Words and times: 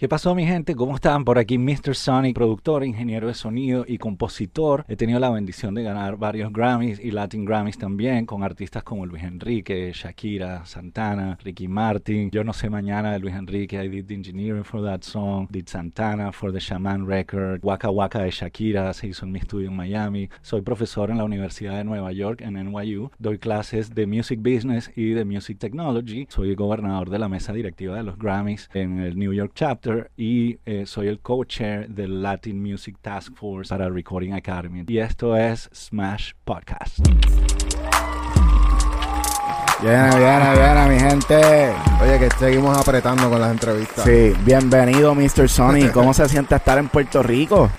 ¿Qué 0.00 0.08
pasó 0.08 0.34
mi 0.34 0.46
gente? 0.46 0.74
¿Cómo 0.74 0.94
están? 0.94 1.26
Por 1.26 1.38
aquí 1.38 1.58
Mr. 1.58 1.94
Sonic, 1.94 2.34
productor, 2.34 2.86
ingeniero 2.86 3.28
de 3.28 3.34
sonido 3.34 3.84
y 3.86 3.98
compositor. 3.98 4.86
He 4.88 4.96
tenido 4.96 5.20
la 5.20 5.28
bendición 5.28 5.74
de 5.74 5.82
ganar 5.82 6.16
varios 6.16 6.50
Grammys 6.54 6.98
y 6.98 7.10
Latin 7.10 7.44
Grammys 7.44 7.76
también 7.76 8.24
con 8.24 8.42
artistas 8.42 8.82
como 8.82 9.04
Luis 9.04 9.24
Enrique, 9.24 9.92
Shakira, 9.94 10.64
Santana, 10.64 11.36
Ricky 11.44 11.68
Martin. 11.68 12.30
Yo 12.30 12.44
no 12.44 12.54
sé 12.54 12.70
mañana 12.70 13.12
de 13.12 13.18
Luis 13.18 13.34
Enrique, 13.34 13.76
I 13.76 13.90
did 13.90 14.06
the 14.06 14.14
engineering 14.14 14.64
for 14.64 14.82
that 14.82 15.02
song, 15.02 15.46
did 15.50 15.68
Santana 15.68 16.32
for 16.32 16.50
the 16.50 16.60
Shaman 16.60 17.06
Record, 17.06 17.60
Waka 17.62 17.90
Waka 17.90 18.20
de 18.20 18.30
Shakira 18.30 18.94
se 18.94 19.08
hizo 19.08 19.26
en 19.26 19.32
mi 19.32 19.40
estudio 19.40 19.68
en 19.68 19.76
Miami. 19.76 20.30
Soy 20.40 20.62
profesor 20.62 21.10
en 21.10 21.18
la 21.18 21.24
Universidad 21.24 21.76
de 21.76 21.84
Nueva 21.84 22.10
York, 22.12 22.40
en 22.40 22.54
NYU. 22.54 23.10
Doy 23.18 23.36
clases 23.38 23.94
de 23.94 24.06
Music 24.06 24.40
Business 24.40 24.90
y 24.96 25.10
de 25.10 25.26
Music 25.26 25.58
Technology. 25.58 26.24
Soy 26.30 26.54
gobernador 26.54 27.10
de 27.10 27.18
la 27.18 27.28
mesa 27.28 27.52
directiva 27.52 27.96
de 27.96 28.02
los 28.02 28.16
Grammys 28.16 28.70
en 28.72 29.00
el 29.00 29.18
New 29.18 29.34
York 29.34 29.52
Chapter 29.54 29.89
y 30.16 30.58
eh, 30.66 30.84
soy 30.86 31.08
el 31.08 31.20
co-chair 31.20 31.88
del 31.88 32.22
Latin 32.22 32.60
Music 32.62 32.96
Task 33.00 33.34
Force 33.34 33.68
para 33.70 33.88
Recording 33.88 34.32
Academy. 34.32 34.84
Y 34.86 34.98
esto 34.98 35.36
es 35.36 35.70
Smash 35.74 36.32
Podcast. 36.44 36.98
Viene, 39.82 40.18
viene, 40.18 40.52
viene, 40.52 40.88
mi 40.88 41.00
gente. 41.00 41.72
Oye, 42.02 42.18
que 42.18 42.28
seguimos 42.38 42.76
apretando 42.76 43.30
con 43.30 43.40
las 43.40 43.50
entrevistas. 43.50 44.04
Sí, 44.04 44.34
bienvenido, 44.44 45.14
Mr. 45.14 45.48
Sony. 45.48 45.90
¿Cómo 45.94 46.12
se 46.12 46.28
siente 46.28 46.54
estar 46.54 46.76
en 46.78 46.88
Puerto 46.88 47.22
Rico? 47.22 47.70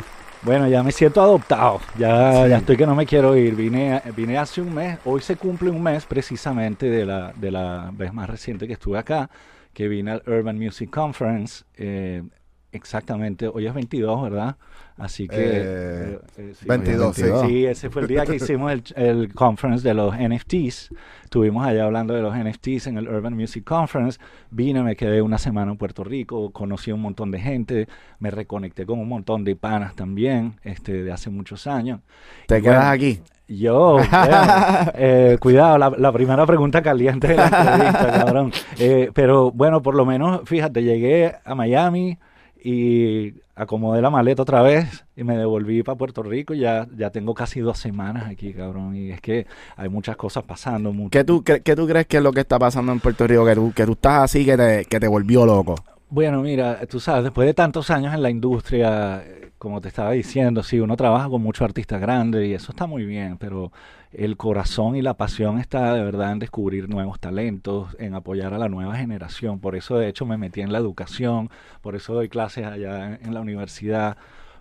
Bueno, 0.42 0.68
ya 0.68 0.82
me 0.82 0.92
siento 0.92 1.22
adoptado. 1.22 1.80
Ya, 2.00 2.48
ya 2.48 2.58
estoy 2.58 2.76
que 2.76 2.88
no 2.88 2.96
me 2.96 3.06
quiero 3.06 3.38
ir. 3.38 3.56
Vine, 3.56 4.02
vine 4.16 4.40
hace 4.40 4.62
un 4.62 4.74
mes. 4.74 4.98
Hoy 5.06 5.22
se 5.22 5.36
cumple 5.36 5.70
un 5.70 5.84
mes 5.84 6.06
precisamente 6.06 6.90
de 6.90 7.06
la, 7.06 7.34
de 7.36 7.52
la 7.52 7.92
vez 7.94 8.12
más 8.12 8.28
reciente 8.28 8.66
que 8.66 8.74
estuve 8.74 8.98
acá 8.98 9.30
que 9.74 9.88
vine 9.88 10.12
al 10.12 10.24
Urban 10.28 10.58
Music 10.58 10.90
Conference. 10.90 11.64
Eh, 11.76 12.24
exactamente, 12.72 13.48
hoy 13.48 13.68
es 13.68 13.74
22, 13.74 14.24
¿verdad? 14.24 14.56
Así 14.98 15.28
que... 15.28 15.36
Eh, 15.38 16.20
eh, 16.38 16.54
sí, 16.54 16.66
22, 16.68 17.16
sí. 17.16 17.66
ese 17.66 17.90
fue 17.90 18.04
el 18.04 18.08
día 18.08 18.26
que 18.26 18.36
hicimos 18.38 18.72
el, 18.72 18.84
el, 18.96 19.34
conference 19.34 19.88
de 19.88 19.94
los 19.94 20.14
NFTs. 20.16 20.90
Estuvimos 21.24 21.66
allá 21.66 21.86
hablando 21.86 22.14
de 22.14 22.22
los 22.22 22.36
NFTs 22.36 22.88
en 22.88 22.98
el 22.98 23.08
Urban 23.08 23.36
Music 23.36 23.64
Conference. 23.64 24.20
Vine, 24.52 24.84
me 24.84 24.96
quedé 24.96 25.22
una 25.22 25.38
semana 25.38 25.72
en 25.72 25.78
Puerto 25.78 26.04
Rico, 26.04 26.52
conocí 26.52 26.92
un 26.92 27.02
montón 27.02 27.32
de 27.32 27.40
gente, 27.40 27.88
me 28.20 28.30
reconecté 28.30 28.86
con 28.86 29.00
un 29.00 29.08
montón 29.08 29.44
de 29.44 29.56
panas 29.56 29.96
también, 29.96 30.60
este, 30.64 31.04
de 31.04 31.12
hace 31.12 31.30
muchos 31.30 31.66
años. 31.68 32.02
¿Te 32.48 32.62
quedas 32.62 32.86
aquí? 32.86 33.22
Yo, 33.48 34.00
eh, 34.96 35.38
cuidado, 35.40 35.78
la, 35.78 36.12
primera 36.14 36.46
pregunta 36.46 36.82
caliente 36.82 37.28
de 37.28 37.36
la 37.36 37.46
entrevista, 37.46 38.12
cabrón. 38.26 38.52
Eh, 38.80 39.12
pero 39.14 39.52
bueno, 39.52 39.82
por 39.82 39.96
lo 39.96 40.06
menos, 40.06 40.42
fíjate, 40.46 40.84
llegué 40.84 41.36
a 41.44 41.54
Miami 41.54 42.18
y 42.64 43.34
acomodé 43.56 44.02
la 44.02 44.10
maleta 44.10 44.44
otra 44.44 44.62
vez 44.62 45.06
y 45.16 45.24
me 45.24 45.38
devolví 45.38 45.84
para 45.84 45.98
Puerto 45.98 46.24
Rico. 46.24 46.54
Ya, 46.54 46.88
ya 46.96 47.10
tengo 47.10 47.34
casi 47.34 47.60
dos 47.60 47.78
semanas 47.78 48.28
aquí, 48.30 48.54
cabrón. 48.54 48.96
Y 48.96 49.12
es 49.12 49.22
que 49.22 49.48
hay 49.76 49.90
muchas 49.90 50.16
cosas 50.16 50.44
pasando. 50.44 50.94
¿Qué, 51.10 51.24
tú, 51.24 51.44
qué, 51.44 51.60
tú 51.60 51.88
crees 51.88 52.08
que 52.08 52.18
es 52.18 52.24
lo 52.24 52.32
que 52.32 52.42
está 52.42 52.60
pasando 52.60 52.92
en 52.92 53.00
Puerto 53.00 53.28
Rico? 53.28 53.46
Que 53.46 53.56
tú, 53.56 53.72
que 53.74 53.86
tú 53.86 53.92
estás 53.94 54.24
así 54.24 54.46
que 54.46 54.58
te, 54.58 54.86
que 54.86 55.00
te 55.00 55.08
volvió 55.08 55.46
loco. 55.46 55.76
Bueno, 56.10 56.42
mira, 56.42 56.86
tú 56.88 57.00
sabes, 57.00 57.24
después 57.24 57.48
de 57.48 57.54
tantos 57.54 57.90
años 57.90 58.14
en 58.14 58.22
la 58.22 58.30
industria, 58.30 59.24
como 59.58 59.80
te 59.80 59.88
estaba 59.88 60.12
diciendo, 60.12 60.62
sí, 60.62 60.80
uno 60.80 60.98
trabaja 60.98 61.30
con 61.30 61.42
muchos 61.42 61.64
artistas 61.64 62.02
grandes 62.02 62.48
y 62.48 62.54
eso 62.54 62.72
está 62.72 62.86
muy 62.86 63.06
bien, 63.06 63.38
pero 63.38 63.72
el 64.14 64.38
corazón 64.38 64.96
y 64.96 65.02
la 65.02 65.16
pasión 65.16 65.60
está 65.60 65.94
de 65.94 66.04
verdad 66.04 66.32
en 66.32 66.40
descubrir 66.40 66.90
nuevos 66.90 67.20
talentos, 67.20 67.96
en 68.00 68.14
apoyar 68.14 68.54
a 68.54 68.58
la 68.58 68.70
nueva 68.70 68.96
generación. 68.96 69.60
Por 69.60 69.76
eso, 69.76 69.98
de 69.98 70.10
hecho, 70.10 70.26
me 70.26 70.38
metí 70.38 70.62
en 70.62 70.72
la 70.72 70.80
educación, 70.80 71.50
por 71.82 71.96
eso 71.96 72.14
doy 72.14 72.30
clases 72.30 72.66
allá 72.66 73.16
en 73.16 73.34
la 73.34 73.42
universidad, 73.42 74.18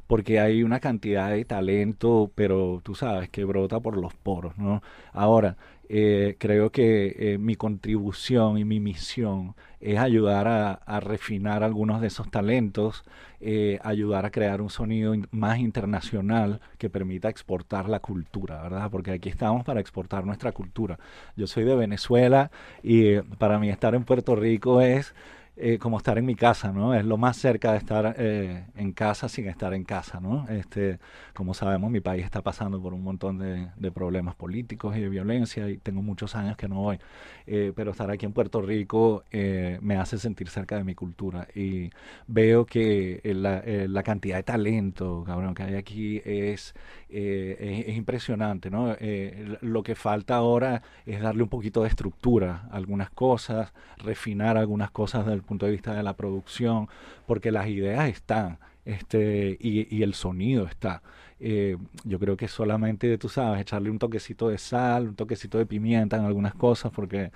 porque 0.07 0.41
hay 0.41 0.63
una 0.63 0.81
cantidad 0.81 1.31
de 1.31 1.45
talento, 1.45 2.31
pero 2.35 2.81
tú 2.83 2.95
sabes, 2.95 3.29
que 3.29 3.45
brota 3.45 3.81
por 3.81 3.97
los 3.97 4.15
poros, 4.15 4.59
¿no? 4.59 4.83
Ahora, 5.13 5.57
eh, 5.89 6.37
creo 6.39 6.71
que 6.71 7.17
eh, 7.19 7.39
mi 7.39 7.57
contribución 7.57 8.59
y 8.59 8.65
mi 8.65 8.79
misión 8.79 9.57
es 9.81 9.99
ayudar 9.99 10.47
a, 10.47 11.01
refinar 11.01 11.65
algunos 11.65 12.01
de 12.01 12.07
esos 12.07 12.31
talentos, 12.31 13.03
eh, 13.41 13.79
ayudar 13.83 14.27
a 14.27 14.31
crear 14.31 14.61
un 14.61 14.71
sonido 14.71 15.15
más 15.31 15.59
internacional 15.59 16.61
que 16.79 16.91
permita 16.91 17.29
exportar 17.29 17.89
la 17.89 18.01
cultura, 18.01 18.63
¿verdad? 18.63 18.91
Porque 18.91 19.13
aquí 19.13 19.29
estamos 19.29 19.65
para 19.65 19.81
exportar 19.81 20.27
nuestra 20.27 20.53
cultura. 20.53 20.99
Yo 21.37 21.47
soy 21.47 21.65
de 21.65 21.75
Venezuela 21.75 22.51
y 22.83 23.19
para 23.39 23.59
mí 23.59 23.71
estar 23.71 23.95
en 23.95 24.05
Puerto 24.05 24.37
Rico 24.37 24.81
es 24.81 25.15
eh, 25.63 25.79
como 25.79 25.99
estar 25.99 26.17
en 26.17 26.25
mi 26.25 26.35
casa, 26.35 26.73
¿no? 26.73 26.95
Es 26.95 27.05
lo 27.05 27.19
más 27.19 27.37
cerca 27.37 27.73
de 27.73 27.79
estar 27.79 28.15
eh, 28.19 28.65
en 28.77 28.93
casa 28.93 29.29
sin 29.29 29.47
estar 29.47 29.75
en 29.75 29.85
casa, 29.85 30.19
¿no? 30.19 30.49
Este, 30.49 30.99
como 31.35 31.53
sabemos, 31.53 31.91
mi 31.91 32.01
país 32.01 32.25
está 32.25 32.41
pasando 32.41 32.81
por 32.81 32.95
un 32.95 33.03
montón 33.03 33.39
de, 33.39 33.91
problemas 33.91 34.35
políticos 34.37 34.97
y 34.97 35.01
de 35.01 35.09
violencia 35.09 35.69
y 35.69 35.77
tengo 35.77 36.01
muchos 36.01 36.35
años 36.35 36.57
que 36.57 36.67
no 36.69 36.77
voy. 36.77 36.99
Eh, 37.47 37.73
pero 37.77 37.91
estar 37.91 38.11
aquí 38.11 38.25
en 38.25 38.33
Puerto 38.33 38.63
Rico 38.63 39.25
me 39.33 39.97
hace 39.97 40.19
sentir 40.19 40.49
cerca 40.49 40.77
de 40.77 40.85
mi 40.85 40.95
cultura 40.95 41.47
y 41.55 41.91
veo 42.27 42.65
que 42.65 43.21
la, 43.25 43.63
la 43.65 44.03
cantidad 44.03 44.37
de 44.37 44.43
talento, 44.45 45.25
que 45.55 45.63
hay 45.63 45.75
aquí 45.75 46.23
es 46.25 46.75
eh, 47.13 47.85
es, 47.89 47.97
impresionante, 47.97 48.71
¿no? 48.71 48.95
Eh, 49.01 49.57
lo 49.63 49.83
que 49.83 49.95
falta 49.95 50.37
ahora 50.37 50.83
es 51.07 51.21
darle 51.21 51.43
un 51.43 51.49
poquito 51.49 51.83
de 51.83 51.89
estructura 51.89 52.69
a 52.71 52.77
algunas 52.77 53.11
cosas, 53.11 53.73
refinar 53.99 54.57
algunas 54.57 54.91
cosas 54.93 55.25
desde 55.25 55.35
el 55.35 55.43
punto 55.43 55.67
de 55.67 55.73
vista 55.73 55.93
de 55.93 56.03
la 56.05 56.15
producción, 56.15 56.89
porque 57.27 57.51
las 57.51 57.67
ideas 57.69 58.09
están, 58.09 58.59
este, 58.85 59.57
y, 59.61 60.03
el 60.03 60.15
sonido 60.15 60.67
está. 60.67 61.03
Eh, 61.41 61.77
yo 62.05 62.19
creo 62.21 62.37
que 62.37 62.47
solamente, 62.47 63.19
tú 63.19 63.29
sabes, 63.29 63.61
echarle 63.61 63.91
un 63.91 63.99
toquecito 63.99 64.49
de 64.49 64.59
sal, 64.59 65.09
un 65.09 65.17
toquecito 65.17 65.59
de 65.59 65.67
pimienta 65.67 66.17
en 66.17 66.25
algunas 66.25 66.55
cosas, 66.55 66.93
porque 66.93 67.33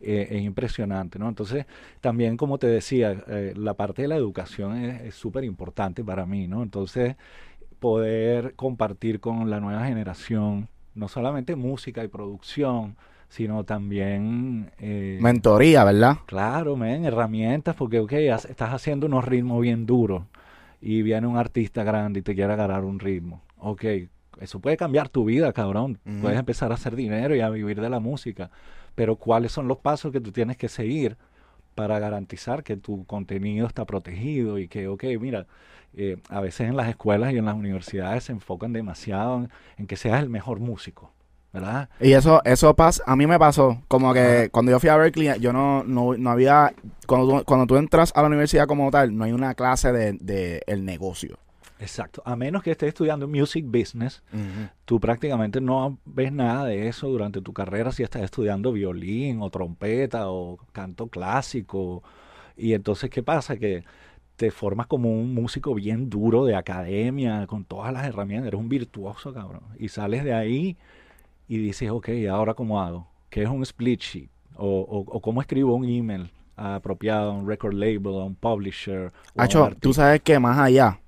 es 0.00 0.42
impresionante, 0.42 1.18
¿no? 1.18 1.28
Entonces, 1.28 1.66
también, 2.00 2.36
como 2.36 2.58
te 2.58 2.68
decía, 2.68 3.24
la 3.56 3.74
parte 3.74 4.02
de 4.02 4.08
la 4.08 4.14
educación 4.14 4.76
es 4.78 5.16
súper 5.16 5.42
importante 5.42 6.04
para 6.04 6.24
mí, 6.24 6.46
¿no? 6.46 6.62
Entonces, 6.62 7.16
poder 7.80 8.54
compartir 8.54 9.20
con 9.20 9.50
la 9.50 9.60
nueva 9.60 9.86
generación 9.86 10.68
no 10.94 11.08
solamente 11.08 11.56
música 11.56 12.02
y 12.04 12.08
producción, 12.08 12.96
sino 13.28 13.64
también... 13.64 14.70
Eh, 14.78 15.18
Mentoría, 15.20 15.84
¿verdad? 15.84 16.18
Claro, 16.26 16.76
men, 16.76 17.04
herramientas, 17.04 17.76
porque, 17.76 18.00
ok, 18.00 18.12
estás 18.12 18.72
haciendo 18.72 19.06
unos 19.06 19.24
ritmos 19.24 19.62
bien 19.62 19.86
duros 19.86 20.24
y 20.80 21.02
viene 21.02 21.26
un 21.26 21.36
artista 21.36 21.84
grande 21.84 22.20
y 22.20 22.22
te 22.22 22.34
quiere 22.34 22.52
agarrar 22.52 22.84
un 22.84 22.98
ritmo. 22.98 23.42
Ok, 23.58 23.84
eso 24.40 24.60
puede 24.60 24.76
cambiar 24.76 25.08
tu 25.08 25.24
vida, 25.24 25.52
cabrón. 25.52 25.98
Puedes 26.20 26.38
empezar 26.38 26.70
a 26.72 26.74
hacer 26.74 26.96
dinero 26.96 27.34
y 27.34 27.40
a 27.40 27.50
vivir 27.50 27.80
de 27.80 27.90
la 27.90 28.00
música. 28.00 28.50
Pero 28.94 29.16
¿cuáles 29.16 29.52
son 29.52 29.68
los 29.68 29.78
pasos 29.78 30.12
que 30.12 30.20
tú 30.20 30.32
tienes 30.32 30.56
que 30.56 30.68
seguir 30.68 31.16
para 31.78 32.00
garantizar 32.00 32.64
que 32.64 32.76
tu 32.76 33.04
contenido 33.06 33.64
está 33.68 33.84
protegido 33.84 34.58
y 34.58 34.66
que, 34.66 34.88
ok, 34.88 35.04
mira, 35.20 35.46
eh, 35.96 36.16
a 36.28 36.40
veces 36.40 36.68
en 36.68 36.76
las 36.76 36.88
escuelas 36.88 37.32
y 37.32 37.38
en 37.38 37.44
las 37.44 37.54
universidades 37.54 38.24
se 38.24 38.32
enfocan 38.32 38.72
demasiado 38.72 39.46
en, 39.76 39.86
que 39.86 39.94
seas 39.94 40.20
el 40.20 40.28
mejor 40.28 40.58
músico. 40.58 41.12
¿verdad? 41.52 41.88
Y 42.00 42.14
eso, 42.14 42.42
eso 42.44 42.74
pasa, 42.74 43.04
a 43.06 43.14
mí 43.14 43.28
me 43.28 43.38
pasó, 43.38 43.80
como 43.86 44.12
que 44.12 44.48
cuando 44.50 44.72
yo 44.72 44.80
fui 44.80 44.88
a 44.88 44.96
Berkeley, 44.96 45.38
yo 45.38 45.52
no, 45.52 45.84
no, 45.84 46.16
no 46.16 46.30
había, 46.30 46.74
cuando 47.06 47.38
tú, 47.38 47.44
cuando 47.44 47.68
tú 47.68 47.76
entras 47.76 48.12
a 48.16 48.22
la 48.22 48.26
universidad 48.26 48.66
como 48.66 48.90
tal, 48.90 49.16
no 49.16 49.22
hay 49.22 49.30
una 49.30 49.54
clase 49.54 49.92
de, 49.92 50.14
de 50.14 50.62
el 50.66 50.84
negocio. 50.84 51.38
Exacto. 51.80 52.22
A 52.24 52.34
menos 52.36 52.62
que 52.62 52.72
estés 52.72 52.88
estudiando 52.88 53.28
music 53.28 53.64
business, 53.66 54.22
tú 54.84 54.98
prácticamente 54.98 55.60
no 55.60 55.98
ves 56.04 56.32
nada 56.32 56.64
de 56.64 56.88
eso 56.88 57.08
durante 57.08 57.40
tu 57.40 57.52
carrera 57.52 57.92
si 57.92 58.02
estás 58.02 58.22
estudiando 58.22 58.72
violín 58.72 59.40
o 59.42 59.50
trompeta 59.50 60.30
o 60.30 60.58
canto 60.72 61.06
clásico. 61.06 62.02
Y 62.56 62.72
entonces, 62.72 63.10
¿qué 63.10 63.22
pasa? 63.22 63.56
Que 63.56 63.84
te 64.38 64.50
formas 64.50 64.86
como 64.86 65.10
un 65.10 65.34
músico 65.34 65.74
bien 65.74 66.10
duro 66.10 66.44
de 66.44 66.54
academia, 66.54 67.46
con 67.46 67.64
todas 67.64 67.92
las 67.92 68.06
herramientas, 68.06 68.48
eres 68.48 68.60
un 68.60 68.68
virtuoso, 68.68 69.34
cabrón. 69.34 69.62
Y 69.78 69.88
sales 69.88 70.24
de 70.24 70.32
ahí 70.32 70.76
y 71.48 71.58
dices, 71.58 71.90
ok, 71.90 72.08
¿ahora 72.30 72.54
cómo 72.54 72.80
hago? 72.80 73.08
¿Qué 73.30 73.42
es 73.42 73.48
un 73.48 73.62
split 73.62 74.00
sheet? 74.00 74.30
O, 74.56 75.04
o, 75.06 75.20
cómo 75.20 75.40
escribo 75.40 75.74
un 75.74 75.88
email 75.88 76.30
apropiado 76.56 77.30
a 77.30 77.34
un 77.34 77.48
record 77.48 77.74
label, 77.74 78.20
a 78.20 78.24
un 78.24 78.34
publisher. 78.34 79.12
Hacho, 79.36 79.70
tú 79.80 79.92
sabes 79.92 80.20
que 80.22 80.38
más 80.38 80.58
allá, 80.58 80.98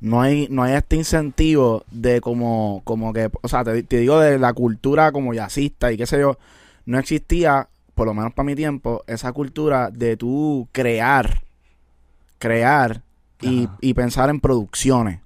no 0.00 0.20
hay, 0.20 0.48
no 0.50 0.62
hay 0.62 0.74
este 0.74 0.96
incentivo 0.96 1.84
de 1.90 2.20
como, 2.20 2.82
como 2.84 3.12
que, 3.12 3.30
o 3.40 3.48
sea, 3.48 3.64
te, 3.64 3.82
te 3.82 3.98
digo 3.98 4.20
de 4.20 4.38
la 4.38 4.52
cultura 4.52 5.12
como 5.12 5.34
jazzista 5.34 5.92
y 5.92 5.96
qué 5.96 6.06
sé 6.06 6.20
yo, 6.20 6.38
no 6.86 6.98
existía, 6.98 7.68
por 7.94 8.06
lo 8.06 8.14
menos 8.14 8.32
para 8.32 8.46
mi 8.46 8.54
tiempo, 8.54 9.04
esa 9.06 9.32
cultura 9.32 9.90
de 9.90 10.16
tú 10.16 10.68
crear 10.72 11.42
crear 12.38 13.02
y, 13.40 13.94
pensar 13.94 14.30
en 14.30 14.40
producciones. 14.40 15.20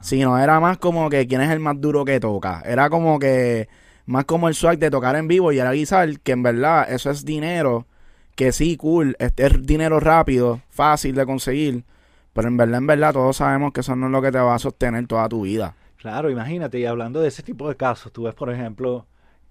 Sino 0.00 0.38
era 0.38 0.58
más 0.60 0.78
como 0.78 1.10
que 1.10 1.26
quién 1.26 1.42
es 1.42 1.50
el 1.50 1.60
más 1.60 1.78
duro 1.78 2.04
que 2.04 2.18
toca. 2.20 2.62
Era 2.64 2.88
como 2.88 3.18
que 3.18 3.68
más 4.06 4.24
como 4.24 4.48
el 4.48 4.54
swag 4.54 4.78
de 4.78 4.90
tocar 4.90 5.16
en 5.16 5.28
vivo 5.28 5.52
y 5.52 5.58
era 5.58 5.72
guisar, 5.72 6.18
que 6.20 6.32
en 6.32 6.42
verdad 6.42 6.90
eso 6.90 7.10
es 7.10 7.24
dinero 7.24 7.86
que 8.34 8.52
sí, 8.52 8.78
cool, 8.78 9.16
este 9.18 9.46
es 9.46 9.66
dinero 9.66 10.00
rápido, 10.00 10.62
fácil 10.70 11.14
de 11.14 11.26
conseguir, 11.26 11.84
pero 12.32 12.48
en 12.48 12.56
verdad, 12.56 12.78
en 12.78 12.86
verdad, 12.86 13.12
todos 13.12 13.36
sabemos 13.36 13.72
que 13.72 13.80
eso 13.80 13.96
no 13.96 14.06
es 14.06 14.12
lo 14.12 14.22
que 14.22 14.32
te 14.32 14.38
va 14.38 14.54
a 14.54 14.58
sostener 14.58 15.06
toda 15.06 15.28
tu 15.28 15.42
vida. 15.42 15.74
Claro, 15.96 16.30
imagínate, 16.30 16.78
y 16.78 16.86
hablando 16.86 17.20
de 17.20 17.28
ese 17.28 17.42
tipo 17.42 17.68
de 17.68 17.76
casos, 17.76 18.12
tú 18.12 18.22
ves, 18.22 18.34
por 18.34 18.50
ejemplo, 18.50 19.06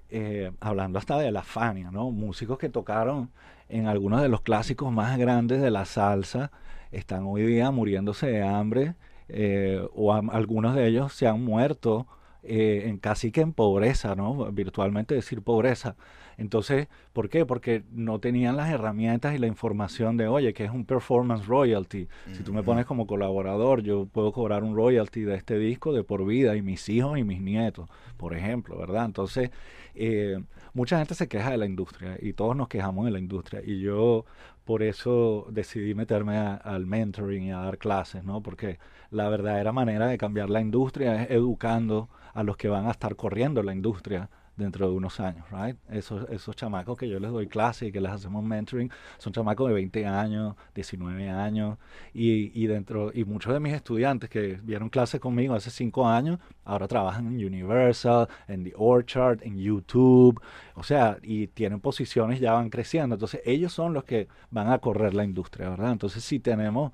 eh, 0.10 0.52
hablando 0.60 0.98
hasta 0.98 1.18
de 1.18 1.32
la 1.32 1.44
Fania, 1.44 1.92
¿no? 1.92 2.10
Músicos 2.10 2.58
que 2.58 2.70
tocaron 2.70 3.30
en 3.68 3.86
algunos 3.86 4.22
de 4.22 4.30
los 4.30 4.42
clásicos 4.42 4.92
más 4.92 5.18
grandes 5.18 5.62
de 5.62 5.70
la 5.70 5.86
salsa, 5.86 6.52
están 6.92 7.26
hoy 7.26 7.44
día 7.44 7.70
muriéndose 7.70 8.28
de 8.28 8.42
hambre, 8.42 8.96
eh, 9.28 9.88
o 9.94 10.12
algunos 10.12 10.76
de 10.76 10.88
ellos 10.88 11.14
se 11.14 11.28
han 11.28 11.44
muerto 11.44 12.08
eh, 12.42 12.86
en 12.88 12.98
casi 12.98 13.32
que 13.32 13.42
en 13.42 13.54
pobreza, 13.54 14.16
¿no? 14.16 14.52
Virtualmente 14.52 15.14
decir 15.14 15.44
pobreza. 15.44 15.96
Entonces, 16.40 16.88
¿por 17.14 17.30
qué? 17.30 17.46
Porque 17.46 17.84
no 17.92 18.20
tenían 18.20 18.56
las 18.58 18.70
herramientas 18.70 19.36
y 19.36 19.38
la 19.38 19.48
información 19.48 20.18
de, 20.18 20.28
oye, 20.28 20.54
que 20.54 20.64
es 20.66 20.72
un 20.72 20.86
performance 20.86 21.46
royalty. 21.46 22.08
Si 22.34 22.44
tú 22.44 22.54
me 22.54 22.64
pones 22.64 22.86
como 22.86 23.06
colaborador, 23.08 23.82
yo 23.82 24.06
puedo 24.06 24.32
cobrar 24.32 24.64
un 24.64 24.76
royalty 24.76 25.22
de 25.22 25.36
este 25.36 25.58
disco 25.60 25.94
de 25.94 26.04
por 26.04 26.26
vida 26.26 26.56
y 26.56 26.62
mis 26.62 26.88
hijos 26.90 27.18
y 27.20 27.24
mis 27.24 27.42
nietos, 27.42 27.90
por 28.18 28.34
ejemplo, 28.36 28.78
¿verdad? 28.78 29.06
Entonces, 29.06 29.52
eh, 29.96 30.40
mucha 30.74 30.98
gente 30.98 31.14
se 31.16 31.28
queja 31.28 31.52
de 31.52 31.58
la 31.58 31.66
industria 31.66 32.18
y 32.22 32.34
todos 32.34 32.56
nos 32.56 32.68
quejamos 32.68 33.06
de 33.06 33.12
la 33.12 33.20
industria. 33.20 33.62
Y 33.66 33.80
yo 33.82 34.26
por 34.66 34.84
eso 34.84 35.48
decidí 35.52 35.96
meterme 35.96 36.38
a- 36.38 36.54
al 36.56 36.86
mentoring 36.86 37.44
y 37.46 37.52
a 37.52 37.58
dar 37.58 37.78
clases, 37.78 38.24
¿no? 38.24 38.42
Porque 38.42 38.78
la 39.12 39.28
verdadera 39.30 39.72
manera 39.72 40.08
de 40.08 40.18
cambiar 40.18 40.50
la 40.50 40.62
industria 40.62 41.24
es 41.24 41.32
educando 41.32 42.08
a 42.34 42.44
los 42.44 42.56
que 42.56 42.70
van 42.70 42.86
a 42.88 42.92
estar 42.92 43.16
corriendo 43.16 43.64
la 43.64 43.74
industria 43.74 44.30
dentro 44.60 44.88
de 44.88 44.94
unos 44.94 45.20
años, 45.20 45.46
right? 45.52 45.78
Esos, 45.90 46.30
esos 46.30 46.56
chamacos 46.56 46.98
que 46.98 47.08
yo 47.08 47.20
les 47.20 47.32
doy 47.32 47.48
clase 47.48 47.88
y 47.88 47.92
que 47.92 48.02
les 48.02 48.12
hacemos 48.12 48.44
mentoring 48.44 48.92
son 49.18 49.34
chamacos 49.34 49.70
de 49.70 49.74
20 49.74 50.06
años, 50.06 50.56
19 50.76 51.30
años 51.30 51.78
y, 52.14 52.52
y 52.62 52.68
dentro 52.68 53.12
y 53.14 53.24
muchos 53.24 53.54
de 53.54 53.60
mis 53.60 53.74
estudiantes 53.74 54.30
que 54.30 54.60
vieron 54.62 54.90
clases 54.90 55.20
conmigo 55.20 55.56
hace 55.56 55.72
5 55.72 56.08
años 56.08 56.40
ahora 56.66 56.88
trabajan 56.88 57.28
en 57.28 57.46
Universal, 57.46 58.28
en 58.48 58.64
The 58.64 58.74
Orchard, 58.76 59.40
en 59.44 59.58
YouTube, 59.58 60.40
o 60.76 60.84
sea, 60.84 61.18
y 61.24 61.48
tienen 61.48 61.80
posiciones 61.80 62.40
ya 62.40 62.54
van 62.54 62.70
creciendo, 62.70 63.16
entonces 63.16 63.42
ellos 63.46 63.74
son 63.74 63.94
los 63.94 64.04
que 64.04 64.28
van 64.52 64.70
a 64.70 64.78
correr 64.80 65.14
la 65.14 65.24
industria, 65.24 65.70
¿verdad? 65.70 65.94
Entonces 65.94 66.24
si 66.24 66.40
tenemos 66.40 66.92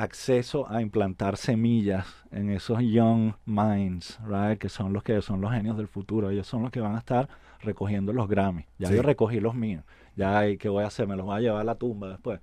acceso 0.00 0.68
a 0.70 0.80
implantar 0.82 1.36
semillas 1.36 2.06
en 2.30 2.50
esos 2.50 2.80
young 2.80 3.32
minds, 3.46 4.18
right? 4.26 4.58
Que 4.58 4.68
son 4.68 4.92
los 4.92 5.02
que 5.02 5.20
son 5.22 5.40
los 5.40 5.52
genios 5.52 5.76
del 5.76 5.88
futuro. 5.88 6.30
Ellos 6.30 6.46
son 6.46 6.62
los 6.62 6.70
que 6.70 6.80
van 6.80 6.94
a 6.94 6.98
estar 6.98 7.28
recogiendo 7.60 8.12
los 8.12 8.28
Grammy. 8.28 8.64
Ya 8.78 8.88
Sí. 8.88 8.94
yo 8.94 9.02
recogí 9.02 9.40
los 9.40 9.54
míos. 9.54 9.84
Ya, 10.16 10.48
¿y 10.48 10.56
¿qué 10.56 10.68
voy 10.68 10.84
a 10.84 10.88
hacer? 10.88 11.06
¿Me 11.06 11.16
los 11.16 11.26
voy 11.26 11.36
a 11.36 11.40
llevar 11.40 11.60
a 11.60 11.64
la 11.64 11.74
tumba 11.74 12.08
después? 12.08 12.40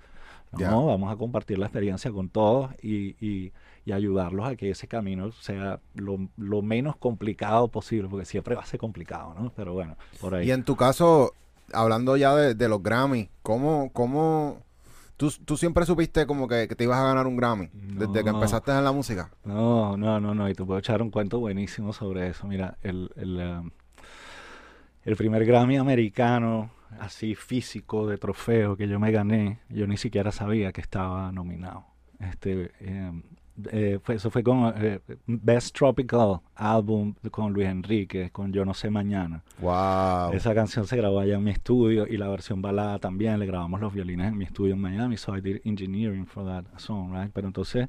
No, 0.53 0.59
Ya. 0.59 0.69
vamos 0.71 1.11
a 1.11 1.17
compartir 1.17 1.57
la 1.57 1.65
experiencia 1.65 2.11
con 2.11 2.29
todos 2.29 2.71
y, 2.81 3.15
y- 3.25 3.51
y 3.85 3.91
ayudarlos 3.91 4.45
a 4.47 4.55
que 4.55 4.69
ese 4.69 4.87
camino 4.87 5.31
sea 5.31 5.79
lo, 5.95 6.17
lo 6.37 6.61
menos 6.61 6.95
complicado 6.97 7.67
posible, 7.69 8.07
porque 8.09 8.25
siempre 8.25 8.55
va 8.55 8.61
a 8.61 8.65
ser 8.65 8.79
complicado, 8.79 9.33
¿no? 9.37 9.51
Pero 9.55 9.73
bueno, 9.73 9.95
por 10.21 10.35
ahí. 10.35 10.47
Y 10.47 10.51
en 10.51 10.63
tu 10.63 10.75
caso, 10.75 11.33
hablando 11.73 12.15
ya 12.17 12.35
de, 12.35 12.53
de 12.55 12.67
los 12.69 12.81
Grammy, 12.83 13.29
¿cómo, 13.43 13.89
cómo 13.93 14.57
tú, 15.17 15.31
tú 15.43 15.57
siempre 15.57 15.85
supiste 15.85 16.25
como 16.25 16.47
que, 16.47 16.67
que 16.67 16.75
te 16.75 16.85
ibas 16.85 16.99
a 16.99 17.03
ganar 17.03 17.27
un 17.27 17.35
Grammy 17.35 17.69
desde 17.73 18.23
que 18.23 18.29
empezaste 18.29 18.71
en 18.71 18.83
la 18.83 18.91
música? 18.91 19.31
No, 19.43 19.97
no, 19.97 20.19
no, 20.19 20.33
no. 20.33 20.49
Y 20.49 20.53
te 20.53 20.63
puedo 20.63 20.79
echar 20.79 21.01
un 21.01 21.11
cuento 21.11 21.39
buenísimo 21.39 21.91
sobre 21.91 22.27
eso. 22.27 22.47
Mira, 22.47 22.77
el, 22.81 23.11
el, 23.15 23.37
um, 23.37 23.71
el 25.03 25.15
primer 25.15 25.45
Grammy 25.45 25.77
americano, 25.77 26.71
así 26.99 27.35
físico, 27.35 28.07
de 28.07 28.17
trofeo 28.17 28.77
que 28.77 28.87
yo 28.87 28.99
me 28.99 29.11
gané, 29.11 29.59
yo 29.69 29.87
ni 29.87 29.97
siquiera 29.97 30.31
sabía 30.31 30.71
que 30.71 30.81
estaba 30.81 31.31
nominado. 31.31 31.85
Este, 32.19 32.71
em, 32.79 33.23
eh, 33.71 33.99
fue- 34.03 34.15
eso 34.15 34.29
fue 34.29 34.43
con 34.43 34.73
eh, 34.77 34.99
Best 35.25 35.75
Tropical 35.77 36.39
Album 36.55 37.13
con 37.31 37.53
Luis 37.53 37.67
Enrique, 37.67 38.29
con 38.31 38.51
Yo 38.53 38.63
No 38.65 38.73
Sé 38.73 38.89
Mañana. 38.89 39.43
Wow. 39.59 40.33
Esa 40.33 40.53
canción 40.53 40.85
se 40.87 40.95
grabó 40.97 41.19
allá 41.19 41.35
en 41.35 41.43
mi 41.43 41.51
estudio 41.51 42.05
y 42.07 42.17
la 42.17 42.27
versión 42.29 42.61
balada 42.61 42.99
también. 42.99 43.39
Le 43.39 43.45
grabamos 43.45 43.81
los 43.81 43.93
violines 43.93 44.27
en 44.27 44.37
mi 44.37 44.45
estudio 44.45 44.73
en 44.73 44.81
Miami, 44.81 45.17
so 45.17 45.35
I 45.35 45.41
did 45.41 45.57
engineering 45.65 46.25
for 46.25 46.45
that 46.45 46.65
song, 46.77 47.13
right? 47.13 47.31
Pero 47.33 47.47
entonces 47.47 47.87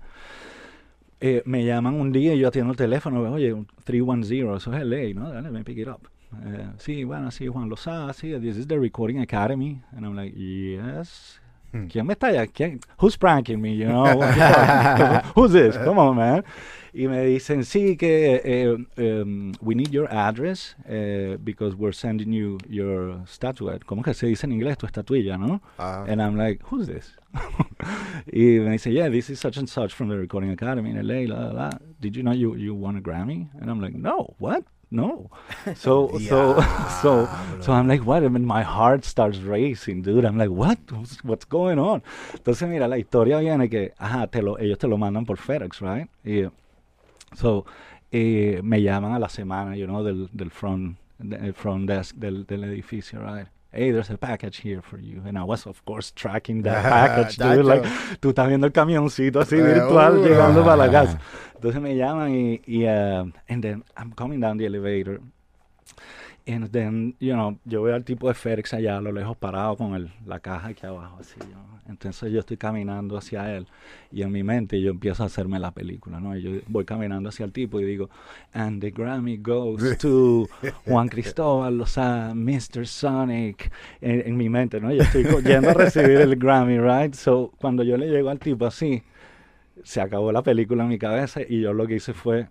eh, 1.20 1.42
me 1.46 1.64
llaman 1.64 1.94
un 1.94 2.12
día 2.12 2.34
y 2.34 2.38
yo 2.38 2.48
atiendo 2.48 2.70
el 2.70 2.76
teléfono, 2.76 3.20
oye, 3.32 3.52
un 3.52 3.66
310, 3.84 4.56
eso 4.56 4.72
es 4.72 4.82
LA, 4.84 5.14
¿no? 5.14 5.30
Dale, 5.30 5.50
me 5.50 5.64
pick 5.64 5.78
it 5.78 5.88
up. 5.88 6.08
Eh, 6.44 6.68
sí, 6.78 7.04
bueno, 7.04 7.30
sí, 7.30 7.46
Juan 7.48 7.68
Lozada, 7.68 8.12
sí, 8.12 8.32
this 8.40 8.56
is 8.56 8.68
the 8.68 8.78
Recording 8.78 9.18
Academy. 9.18 9.80
And 9.96 10.04
I'm 10.04 10.14
like, 10.14 10.34
yes. 10.36 11.40
Hmm. 11.72 11.86
¿Quién 11.88 12.06
me 12.06 12.14
está 12.14 12.32
ya? 12.32 12.46
¿Quién? 12.46 12.80
Who's 12.98 13.16
pranking 13.16 13.60
me, 13.60 13.74
you 13.74 13.86
know? 13.86 14.20
Who's 15.34 15.52
this? 15.52 15.76
Come 15.84 15.98
on, 15.98 16.16
man. 16.16 16.44
Y 16.94 17.06
me 17.06 17.24
dicen, 17.26 17.64
sí, 17.64 17.96
que 17.98 18.40
eh, 18.42 18.76
um, 18.96 19.52
we 19.60 19.74
need 19.74 19.90
your 19.90 20.08
address 20.10 20.74
eh, 20.88 21.36
because 21.44 21.76
we're 21.76 21.92
sending 21.92 22.32
you 22.32 22.58
your 22.68 23.20
statuette. 23.26 23.84
¿Cómo 23.84 24.02
que 24.02 24.14
se 24.14 24.26
dice 24.26 24.44
en 24.44 24.52
inglés? 24.52 24.78
Tu 24.78 24.86
estatuilla, 24.86 25.36
¿no? 25.38 25.60
Ah, 25.78 26.04
And 26.08 26.22
I'm 26.22 26.36
like, 26.36 26.62
who's 26.70 26.86
this? 26.86 27.14
y 28.32 28.58
me 28.60 28.70
dice, 28.70 28.86
yeah, 28.90 29.10
this 29.10 29.28
is 29.28 29.38
such 29.38 29.58
and 29.58 29.68
such 29.68 29.92
from 29.92 30.08
the 30.08 30.16
Recording 30.16 30.50
Academy 30.50 30.90
in 30.90 31.06
LA. 31.06 31.32
La, 31.32 31.48
la, 31.48 31.52
la. 31.52 31.70
Did 32.00 32.16
you 32.16 32.22
know 32.22 32.32
you, 32.32 32.54
you 32.56 32.74
won 32.74 32.96
a 32.96 33.00
Grammy? 33.02 33.48
And 33.60 33.70
I'm 33.70 33.80
like, 33.80 33.94
no, 33.94 34.34
what? 34.38 34.64
No. 34.90 35.30
So, 35.74 36.18
so, 36.18 36.60
so, 37.02 37.28
so 37.60 37.72
I'm 37.72 37.88
like, 37.88 38.04
what? 38.06 38.24
I 38.24 38.28
mean, 38.28 38.44
my 38.44 38.62
heart 38.62 39.04
starts 39.04 39.38
racing, 39.38 40.02
dude. 40.02 40.24
I'm 40.24 40.38
like, 40.38 40.50
what? 40.50 40.78
What's, 40.90 41.22
what's 41.24 41.44
going 41.44 41.78
on? 41.78 42.02
Entonces, 42.32 42.68
mira, 42.68 42.88
la 42.88 42.96
historia 42.96 43.38
viene 43.38 43.68
que, 43.68 43.92
ajá, 43.98 44.30
te 44.30 44.40
lo, 44.40 44.58
ellos 44.58 44.78
te 44.78 44.88
lo 44.88 44.96
mandan 44.96 45.26
por 45.26 45.36
FedEx, 45.36 45.80
right? 45.82 46.08
Y, 46.24 46.50
so, 47.36 47.66
eh, 48.10 48.60
me 48.62 48.80
llaman 48.80 49.12
a 49.12 49.18
la 49.18 49.28
semana, 49.28 49.76
you 49.76 49.86
know, 49.86 50.02
del, 50.02 50.28
del 50.32 50.50
front, 50.50 50.96
del 51.18 51.52
front 51.52 51.86
desk 51.88 52.16
del, 52.16 52.46
del 52.46 52.64
edificio, 52.64 53.20
right? 53.20 53.48
Hey, 53.70 53.90
there's 53.90 54.08
a 54.08 54.16
package 54.16 54.58
here 54.58 54.80
for 54.80 54.98
you. 54.98 55.22
And 55.26 55.36
I 55.36 55.44
was, 55.44 55.66
of 55.66 55.84
course, 55.84 56.10
tracking 56.14 56.62
that 56.62 56.82
package, 56.88 57.36
dude. 57.36 57.64
Like, 57.64 57.84
tú 58.20 58.30
estás 58.30 58.48
viendo 58.48 58.66
el 58.66 58.72
camioncito 58.72 59.40
así 59.40 59.56
Eh, 59.56 59.62
virtual 59.62 60.18
uh, 60.18 60.24
llegando 60.24 60.64
para 60.64 60.76
la 60.76 60.90
casa. 60.90 61.20
Entonces 61.54 61.80
me 61.82 61.94
llaman 61.96 62.34
y, 62.34 62.60
y 62.66 62.86
uh, 62.86 63.30
and 63.48 63.62
then 63.62 63.84
I'm 63.96 64.12
coming 64.12 64.40
down 64.40 64.56
the 64.58 64.64
elevator. 64.66 65.20
And 66.48 66.72
then, 66.72 67.14
you 67.20 67.34
know, 67.34 67.58
yo 67.66 67.82
veo 67.82 67.94
al 67.94 68.04
tipo 68.04 68.28
de 68.28 68.34
FedEx 68.34 68.72
allá 68.72 68.96
a 68.96 69.00
lo 69.02 69.12
lejos 69.12 69.36
parado 69.36 69.76
con 69.76 69.94
el, 69.94 70.10
la 70.24 70.40
caja 70.40 70.68
aquí 70.68 70.86
abajo, 70.86 71.18
así, 71.20 71.38
¿no? 71.52 71.78
Entonces 71.88 72.32
yo 72.32 72.40
estoy 72.40 72.56
caminando 72.56 73.18
hacia 73.18 73.54
él 73.54 73.66
y 74.10 74.22
en 74.22 74.32
mi 74.32 74.42
mente 74.42 74.80
yo 74.80 74.90
empiezo 74.90 75.22
a 75.22 75.26
hacerme 75.26 75.58
la 75.58 75.72
película, 75.72 76.20
¿no? 76.20 76.34
Y 76.36 76.42
yo 76.42 76.50
voy 76.68 76.86
caminando 76.86 77.28
hacia 77.28 77.44
el 77.44 77.52
tipo 77.52 77.80
y 77.80 77.84
digo, 77.84 78.08
and 78.54 78.80
the 78.80 78.90
Grammy 78.90 79.36
goes 79.36 79.98
to 80.00 80.46
Juan 80.86 81.08
Cristóbal 81.08 81.76
Lozada, 81.76 82.34
Mr. 82.34 82.86
Sonic, 82.86 83.70
en, 84.00 84.28
en 84.28 84.36
mi 84.36 84.48
mente, 84.48 84.80
¿no? 84.80 84.90
Yo 84.90 85.02
estoy 85.02 85.24
yendo 85.44 85.68
a 85.68 85.74
recibir 85.74 86.20
el 86.20 86.36
Grammy, 86.36 86.78
right? 86.78 87.14
So, 87.14 87.52
cuando 87.58 87.82
yo 87.82 87.98
le 87.98 88.08
llego 88.08 88.30
al 88.30 88.38
tipo 88.38 88.64
así, 88.64 89.02
se 89.82 90.00
acabó 90.00 90.32
la 90.32 90.42
película 90.42 90.84
en 90.84 90.88
mi 90.88 90.98
cabeza 90.98 91.40
y 91.46 91.60
yo 91.60 91.74
lo 91.74 91.86
que 91.86 91.96
hice 91.96 92.14
fue 92.14 92.48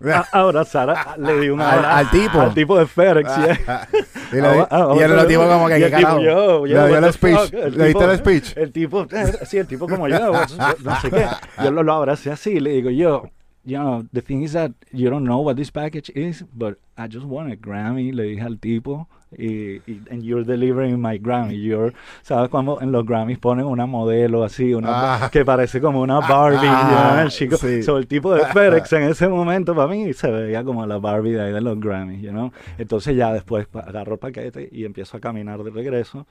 a- 0.12 0.26
abrazar, 0.32 0.90
a- 0.90 1.16
le 1.18 1.40
di 1.40 1.48
un 1.48 1.60
Al- 1.60 1.78
abrazo 1.78 1.96
al 1.96 2.10
tipo. 2.10 2.40
al 2.40 2.54
tipo 2.54 2.78
de 2.78 2.86
FedEx. 2.86 3.36
yeah. 3.36 3.88
Y, 4.32 4.36
le- 4.36 4.46
Ah, 4.46 4.68
ah, 4.70 4.94
y 4.94 4.98
el 5.00 5.18
ah, 5.18 5.26
tipo 5.26 5.46
como 5.48 5.68
que, 5.68 5.76
¿qué 5.78 5.84
el 5.86 5.90
carajo? 5.90 6.20
yo, 6.20 6.66
yo, 6.66 6.82
Le 6.82 6.88
dio 6.88 6.98
el 6.98 7.12
speech. 7.12 7.52
Le 7.52 7.84
diste 7.86 8.04
el 8.04 8.18
speech. 8.18 8.56
El 8.56 8.72
tipo, 8.72 9.06
eh, 9.10 9.32
sí, 9.46 9.56
el 9.58 9.66
tipo 9.66 9.88
como 9.88 10.06
yo, 10.08 10.32
no 10.84 11.00
sé 11.00 11.10
qué. 11.10 11.26
Yo 11.64 11.70
lo, 11.70 11.82
lo 11.82 11.92
abracé 11.94 12.30
así 12.30 12.50
y 12.50 12.60
le 12.60 12.70
digo, 12.72 12.90
yo, 12.90 13.24
you 13.68 13.78
know, 13.78 14.04
the 14.12 14.20
thing 14.22 14.42
is 14.42 14.52
that 14.54 14.72
you 14.92 15.10
don't 15.10 15.24
know 15.24 15.38
what 15.40 15.56
this 15.56 15.70
package 15.70 16.10
is, 16.14 16.44
but 16.54 16.78
I 16.96 17.06
just 17.08 17.26
won 17.26 17.50
a 17.52 17.56
Grammy, 17.56 18.12
le 18.12 18.22
dije 18.24 18.42
al 18.42 18.58
tipo, 18.58 19.06
y, 19.36 19.80
y- 19.86 20.00
and 20.10 20.22
you're 20.22 20.42
delivering 20.42 20.98
my 21.00 21.18
Grammy. 21.18 21.60
You're, 21.62 21.92
¿sabes 22.22 22.48
cuando 22.48 22.80
en 22.80 22.90
los 22.92 23.04
Grammys 23.04 23.38
ponen 23.38 23.66
una 23.66 23.84
modelo 23.86 24.42
así, 24.42 24.72
una 24.74 25.24
Ah. 25.26 25.30
que 25.30 25.44
parece 25.44 25.80
como 25.80 26.00
una 26.00 26.20
Barbie, 26.20 26.56
you 26.66 26.72
Ah, 26.72 27.10
know, 27.16 27.24
el 27.26 27.30
chico? 27.30 27.56
sí. 27.58 27.82
So, 27.82 27.98
el 27.98 28.06
tipo 28.06 28.32
de 28.34 28.40
FedEx 28.54 28.92
en 28.94 29.02
ese 29.02 29.28
momento 29.28 29.74
para 29.74 29.86
mí 29.88 30.12
se 30.14 30.30
veía 30.30 30.64
como 30.64 30.86
la 30.86 30.98
Barbie 30.98 31.32
de 31.32 31.42
ahí 31.42 31.52
de 31.52 31.60
los 31.60 31.78
Grammys, 31.78 32.22
you 32.22 32.30
know? 32.30 32.50
Entonces 32.78 33.16
ya 33.16 33.32
después 33.32 33.68
agarro 33.74 34.14
el 34.14 34.18
paquete 34.18 34.68
y 34.72 34.84
empiezo 34.86 35.18
a 35.18 35.20
caminar 35.20 35.62
de 35.62 35.70
regreso 35.70 36.26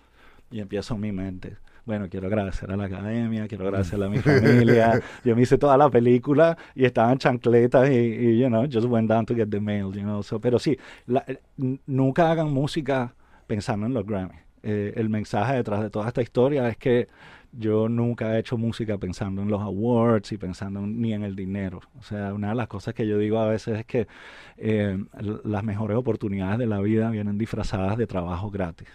y 0.50 0.60
empiezo 0.60 0.96
en 0.96 1.02
mi 1.02 1.12
mente. 1.12 1.58
Bueno, 1.88 2.10
quiero 2.10 2.28
agradecer 2.28 2.70
a 2.70 2.76
la 2.76 2.84
academia, 2.84 3.48
quiero 3.48 3.66
agradecer 3.66 4.04
a 4.04 4.10
mi 4.10 4.18
familia. 4.18 5.00
Yo 5.24 5.38
me 5.38 5.44
hice 5.44 5.58
toda 5.58 5.78
la 5.78 5.90
película 5.90 6.58
y 6.76 6.84
estaba 6.84 7.14
en 7.14 7.18
chancletas 7.18 7.90
y, 7.90 7.94
y, 7.94 8.38
you 8.40 8.48
know, 8.48 8.66
just 8.70 8.86
went 8.88 9.10
down 9.10 9.26
to 9.26 9.34
get 9.34 9.48
the 9.50 9.62
mail, 9.62 9.94
you 9.94 10.02
know. 10.02 10.22
So, 10.22 10.38
pero 10.42 10.60
sí, 10.60 10.78
la- 11.06 11.26
nunca 11.86 12.30
hagan 12.30 12.52
música 12.52 13.16
pensando 13.48 13.86
en 13.86 13.94
los 13.94 14.06
Grammy. 14.06 14.36
Eh, 14.64 14.96
el 14.98 15.08
mensaje 15.08 15.54
detrás 15.56 15.82
de 15.82 15.90
toda 15.90 16.10
esta 16.10 16.22
historia 16.22 16.68
es 16.68 16.76
que 16.76 17.08
yo 17.54 17.88
nunca 17.88 18.36
he 18.36 18.40
hecho 18.40 18.58
música 18.58 18.98
pensando 18.98 19.42
en 19.42 19.48
los 19.48 19.62
awards 19.62 20.34
y 20.34 20.38
pensando 20.38 20.82
en- 20.82 21.00
ni 21.02 21.14
en 21.14 21.24
el 21.24 21.38
dinero. 21.38 21.80
O 21.98 22.04
sea, 22.04 22.34
una 22.34 22.50
de 22.50 22.56
las 22.56 22.68
cosas 22.68 22.94
que 22.96 23.08
yo 23.08 23.18
digo 23.18 23.40
a 23.40 23.48
veces 23.48 23.80
es 23.80 23.86
que 23.86 24.08
eh, 24.58 24.98
las 25.46 25.64
mejores 25.64 25.96
oportunidades 25.96 26.60
de 26.60 26.66
la 26.68 26.82
vida 26.82 27.10
vienen 27.12 27.38
disfrazadas 27.38 27.96
de 27.98 28.08
trabajo 28.08 28.52
gratis. 28.52 28.90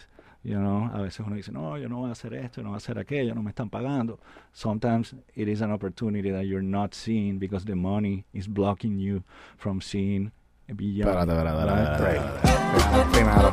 You 0.44 0.58
know, 0.58 0.90
a 0.92 1.00
veces 1.00 1.24
uno 1.24 1.36
dice, 1.36 1.52
no, 1.52 1.78
yo 1.78 1.88
no 1.88 1.98
voy 1.98 2.08
a 2.08 2.12
hacer 2.12 2.34
esto, 2.34 2.62
no 2.62 2.70
voy 2.70 2.74
a 2.74 2.78
hacer 2.78 2.98
aquello, 2.98 3.32
no 3.32 3.42
me 3.44 3.50
están 3.50 3.70
pagando. 3.70 4.18
Sometimes 4.52 5.14
it 5.36 5.46
is 5.46 5.62
an 5.62 5.70
opportunity 5.70 6.30
that 6.32 6.46
you're 6.46 6.62
not 6.62 6.94
seeing 6.94 7.38
because 7.38 7.64
the 7.64 7.76
money 7.76 8.24
is 8.34 8.48
blocking 8.48 8.98
you 8.98 9.22
from 9.56 9.80
seeing 9.80 10.32
beyond. 10.66 11.16
Espérate, 11.16 11.32
espérate, 11.32 11.62
espérate, 11.62 12.16
espérate. 12.16 13.12
Primero. 13.12 13.52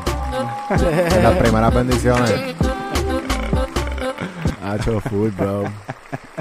Las 1.21 1.37
primeras 1.37 1.73
bendiciones. 1.73 2.55
Hacho 4.63 4.99
full, 4.99 5.31
bro. 5.31 5.65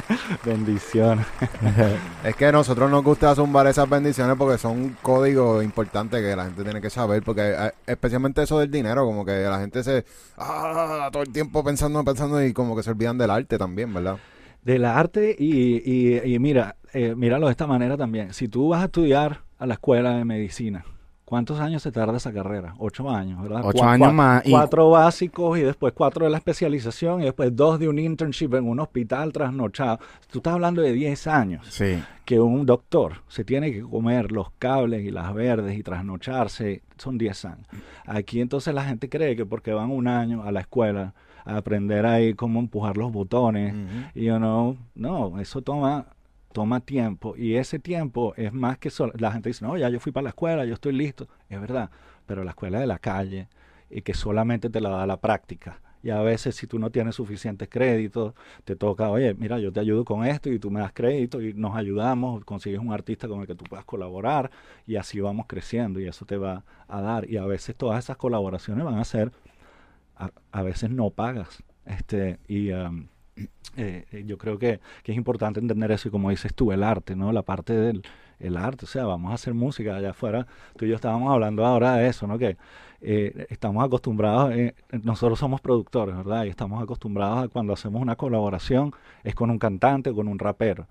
Bendiciones. 0.45 1.27
Es 2.25 2.35
que 2.37 2.47
a 2.47 2.53
nosotros 2.53 2.91
nos 2.91 3.03
gusta 3.03 3.35
zumbar 3.35 3.67
esas 3.67 3.89
bendiciones 3.89 4.37
porque 4.37 4.59
son 4.59 4.73
un 4.73 4.97
código 5.03 5.63
importante 5.63 6.21
que 6.21 6.35
la 6.35 6.47
gente 6.47 6.65
tiene 6.65 6.81
que 6.81 6.91
saber. 6.91 7.23
Porque 7.23 7.55
eh, 7.57 7.73
especialmente 7.87 8.43
eso 8.43 8.59
del 8.59 8.71
dinero, 8.71 9.05
como 9.05 9.25
que 9.25 9.45
la 9.45 9.61
gente 9.61 9.83
se. 9.83 10.05
Ah, 10.37 11.09
todo 11.13 11.23
el 11.23 11.33
tiempo 11.33 11.63
pensando, 11.63 12.05
pensando 12.05 12.43
y 12.45 12.53
como 12.53 12.77
que 12.77 12.83
se 12.83 12.91
olvidan 12.91 13.19
del 13.19 13.31
arte 13.31 13.59
también, 13.59 13.93
¿verdad? 13.93 14.19
Del 14.63 14.85
arte 14.85 15.35
y, 15.39 15.83
y, 15.85 16.35
y 16.35 16.39
mira, 16.39 16.77
eh, 16.93 17.15
míralo 17.15 17.47
de 17.47 17.53
esta 17.53 17.67
manera 17.67 17.97
también. 17.97 18.33
Si 18.35 18.49
tú 18.49 18.69
vas 18.69 18.83
a 18.83 18.87
estudiar 18.87 19.43
a 19.59 19.67
la 19.67 19.75
escuela 19.75 20.17
de 20.17 20.25
medicina, 20.25 20.85
¿cuántos 21.29 21.61
años 21.61 21.83
se 21.83 21.93
tarda 21.93 22.17
esa 22.17 22.33
carrera? 22.33 22.75
Ocho 22.79 23.11
años, 23.11 23.43
¿verdad? 23.43 23.61
Ocho 23.63 23.85
años 23.85 24.15
más. 24.15 24.47
y- 24.47 24.51
Cuatro 24.51 24.89
básicos 24.89 25.59
y 25.59 25.61
después 25.63 25.93
cuatro 25.93 26.25
de 26.25 26.31
la 26.31 26.39
especialización 26.39 27.21
y 27.21 27.25
después 27.25 27.55
dos 27.55 27.79
de 27.79 27.87
un 27.87 27.99
internship 27.99 28.55
en 28.55 28.67
un 28.67 28.81
hospital 28.81 29.31
trasnochado. 29.33 29.99
Tú 30.31 30.39
estás 30.39 30.55
hablando 30.55 30.81
de 30.81 30.93
10 30.95 31.27
años 31.27 31.67
Sí. 31.69 32.03
que 32.25 32.41
un 32.41 32.65
doctor 32.65 33.23
se 33.29 33.45
tiene 33.45 33.71
que 33.71 33.83
comer 33.83 34.33
los 34.33 34.51
cables 34.59 35.05
y 35.05 35.11
las 35.11 35.35
verdes 35.35 35.77
y 35.79 35.83
trasnocharse, 35.83 36.83
son 36.97 37.19
10 37.19 37.45
años. 37.45 37.67
Aquí 38.07 38.41
entonces 38.41 38.75
la 38.75 38.85
gente 38.85 39.11
cree 39.11 39.37
que 39.37 39.45
porque 39.45 39.73
van 39.73 39.91
un 39.91 40.09
año 40.09 40.43
a 40.45 40.51
la 40.53 40.61
escuela 40.61 41.13
a 41.45 41.57
aprender 41.59 42.07
ahí 42.07 42.33
cómo 42.35 42.59
empujar 42.61 42.97
los 42.97 43.13
botones, 43.13 43.75
y 44.15 44.25
you 44.25 44.37
know, 44.37 44.77
no, 44.95 45.39
eso 45.41 45.61
toma 45.63 46.07
toma 46.59 46.81
tiempo 46.81 47.37
y 47.37 47.55
ese 47.55 47.79
tiempo 47.79 48.35
es 48.37 48.53
más 48.53 48.79
que 48.79 48.91
solo, 48.91 49.13
la 49.17 49.31
gente 49.31 49.51
dice, 49.51 49.65
no, 49.65 49.77
ya 49.77 49.89
yo 49.91 50.01
fui 50.01 50.11
para 50.11 50.25
la 50.25 50.31
escuela, 50.31 50.65
yo 50.65 50.75
estoy 50.75 50.93
listo, 50.93 51.29
es 51.49 51.61
verdad, 51.61 51.89
pero 52.27 52.43
la 52.43 52.51
escuela 52.51 52.81
de 52.81 52.87
la 52.89 52.99
calle 52.99 53.47
y 53.89 54.03
que 54.03 54.13
solamente 54.13 54.69
te 54.69 54.81
la 54.81 54.91
da 54.91 55.07
la 55.07 55.21
práctica. 55.21 55.81
Y 56.03 56.11
a 56.11 56.21
veces 56.21 56.57
si 56.57 56.67
tú 56.67 56.81
no 56.81 56.91
tienes 56.91 57.15
suficientes 57.15 57.69
créditos, 57.69 58.35
te 58.65 58.75
toca, 58.75 59.09
oye, 59.09 59.35
mira, 59.35 59.61
yo 59.61 59.73
te 59.73 59.79
ayudo 59.79 60.05
con 60.05 60.25
esto 60.27 60.51
y 60.51 60.59
tú 60.59 60.69
me 60.69 60.81
das 60.81 60.91
crédito 60.93 61.41
y 61.41 61.55
nos 61.55 61.77
ayudamos, 61.77 62.45
consigues 62.45 62.81
un 62.81 62.93
artista 62.93 63.29
con 63.29 63.41
el 63.41 63.47
que 63.47 63.55
tú 63.55 63.65
puedas 63.65 63.85
colaborar 63.85 64.51
y 64.85 64.97
así 64.97 65.21
vamos 65.21 65.47
creciendo 65.47 66.01
y 66.01 66.09
eso 66.09 66.27
te 66.27 66.39
va 66.39 66.65
a 66.89 67.01
dar. 67.01 67.31
Y 67.31 67.37
a 67.37 67.47
veces 67.47 67.77
todas 67.77 68.03
esas 68.03 68.17
colaboraciones 68.17 68.85
van 68.85 68.99
a 68.99 69.05
ser, 69.05 69.31
a, 70.17 70.33
a 70.51 70.63
veces 70.63 70.91
no 70.91 71.11
pagas. 71.11 71.63
Este, 71.85 72.41
y 72.49 72.73
um, 72.73 73.07
eh, 73.77 74.05
eh, 74.11 74.25
yo 74.27 74.39
creo 74.39 74.59
que, 74.59 74.81
que 75.03 75.13
es 75.13 75.19
importante 75.19 75.61
entender 75.61 75.91
eso 75.93 76.09
y 76.09 76.11
como 76.11 76.31
dices 76.31 76.55
tú, 76.55 76.73
el 76.73 76.83
arte, 76.83 77.15
¿no? 77.17 77.33
La 77.33 77.43
parte 77.43 77.75
del 77.75 78.03
el 78.41 78.57
arte, 78.57 78.85
o 78.85 78.89
sea, 78.89 79.05
vamos 79.05 79.33
a 79.33 79.35
hacer 79.35 79.53
música 79.53 79.97
allá 79.97 80.11
afuera. 80.11 80.47
Tú 80.77 80.85
y 80.85 80.89
yo 80.89 80.95
estábamos 80.95 81.33
hablando 81.33 81.67
ahora 81.67 81.95
de 81.97 82.07
eso, 82.09 82.27
¿no? 82.29 82.39
Que 82.39 82.57
eh, 83.01 83.47
estamos 83.51 83.85
acostumbrados, 83.85 84.53
eh, 84.55 84.75
nosotros 85.03 85.39
somos 85.41 85.61
productores, 85.61 86.17
¿verdad? 86.17 86.45
Y 86.45 86.49
estamos 86.49 86.81
acostumbrados 86.81 87.45
a 87.45 87.49
cuando 87.49 87.73
hacemos 87.73 88.01
una 88.01 88.15
colaboración 88.15 88.93
es 89.25 89.35
con 89.35 89.51
un 89.51 89.59
cantante 89.59 90.11
o 90.11 90.15
con 90.15 90.29
un 90.29 90.39
rapero. 90.39 90.87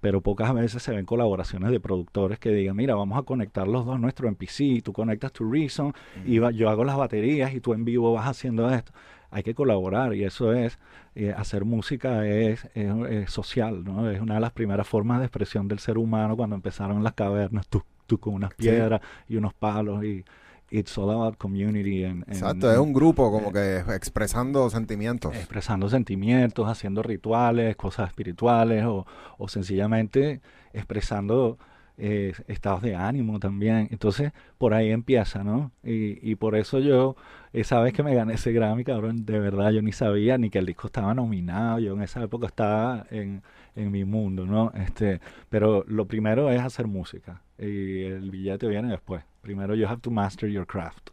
Pero 0.00 0.20
pocas 0.22 0.52
veces 0.54 0.82
se 0.82 0.92
ven 0.92 1.04
colaboraciones 1.04 1.70
de 1.70 1.78
productores 1.78 2.38
que 2.38 2.50
digan, 2.50 2.74
mira, 2.74 2.94
vamos 2.94 3.18
a 3.18 3.22
conectar 3.22 3.68
los 3.68 3.84
dos 3.84 4.00
nuestro 4.00 4.26
MPC, 4.28 4.82
tú 4.82 4.92
conectas 4.92 5.30
tu 5.32 5.48
Reason 5.50 5.92
y 6.24 6.38
va- 6.38 6.50
yo 6.52 6.70
hago 6.70 6.84
las 6.84 6.96
baterías 6.96 7.52
y 7.54 7.60
tú 7.60 7.74
en 7.74 7.84
vivo 7.84 8.12
vas 8.14 8.26
haciendo 8.26 8.68
esto. 8.70 8.92
Hay 9.30 9.42
que 9.42 9.54
colaborar 9.54 10.14
y 10.14 10.24
eso 10.24 10.52
es, 10.52 10.78
eh, 11.14 11.32
hacer 11.36 11.64
música 11.64 12.26
es, 12.26 12.64
es- 12.74 12.92
es 13.10 13.30
social, 13.30 13.84
¿no? 13.84 14.10
Es 14.10 14.20
una 14.20 14.34
de 14.34 14.40
las 14.40 14.52
primeras 14.52 14.86
formas 14.88 15.20
de 15.20 15.26
expresión 15.26 15.68
del 15.68 15.78
ser 15.78 15.98
humano 15.98 16.36
cuando 16.36 16.56
empezaron 16.56 17.02
las 17.04 17.12
cavernas, 17.14 17.68
tú, 17.68 17.82
tú 18.06 18.18
con 18.18 18.34
unas 18.34 18.52
piedras 18.54 19.00
y 19.28 19.36
unos 19.36 19.54
palos 19.54 20.04
y 20.04 20.24
it's 20.72 20.96
all 20.98 21.10
about 21.10 21.36
community. 21.36 22.04
and- 22.04 22.22
and- 22.28 22.32
Exacto, 22.32 22.72
es 22.72 22.78
un 22.78 22.92
grupo 22.92 23.30
como 23.30 23.52
que 23.52 23.78
expresando 23.94 24.68
sentimientos. 24.70 25.34
expresando 25.34 25.88
sentimientos, 25.88 26.68
haciendo 26.68 27.02
rituales, 27.02 27.74
cosas 27.76 28.08
espirituales 28.08 28.84
o, 28.84 29.06
o 29.38 29.48
sencillamente 29.48 30.40
expresando 30.72 31.58
eh, 32.02 32.32
estados 32.48 32.80
de 32.82 32.94
ánimo 32.96 33.38
también. 33.38 33.88
Entonces, 33.90 34.32
por 34.58 34.72
ahí 34.74 34.90
empieza, 34.90 35.44
¿no? 35.44 35.70
Y, 35.84 36.18
y 36.30 36.34
por 36.36 36.56
eso 36.56 36.78
yo, 36.78 37.14
esa 37.52 37.80
vez 37.80 37.92
que 37.92 38.02
me 38.02 38.14
gané 38.14 38.34
ese 38.34 38.52
Grammy, 38.52 38.84
cabrón, 38.84 39.24
de 39.26 39.38
verdad 39.38 39.70
yo 39.70 39.82
ni 39.82 39.92
sabía 39.92 40.38
ni 40.38 40.50
que 40.50 40.58
el 40.58 40.66
disco 40.66 40.86
estaba 40.86 41.14
nominado. 41.14 41.78
Yo 41.80 41.94
en 41.94 42.02
esa 42.02 42.22
época 42.22 42.46
estaba 42.46 43.06
en, 43.10 43.42
en 43.76 43.90
mi 43.90 44.04
mundo, 44.04 44.46
¿no? 44.46 44.72
Este, 44.74 45.20
pero 45.48 45.84
lo 45.86 46.06
primero 46.06 46.50
es 46.50 46.60
hacer 46.60 46.86
música 46.86 47.42
y 47.58 48.02
el 48.04 48.30
billete 48.30 48.68
viene 48.68 48.88
después. 48.88 49.24
Primero 49.42 49.74
you 49.74 49.86
have 49.86 50.00
to 50.00 50.10
master 50.10 50.48
your 50.48 50.66
craft 50.66 51.10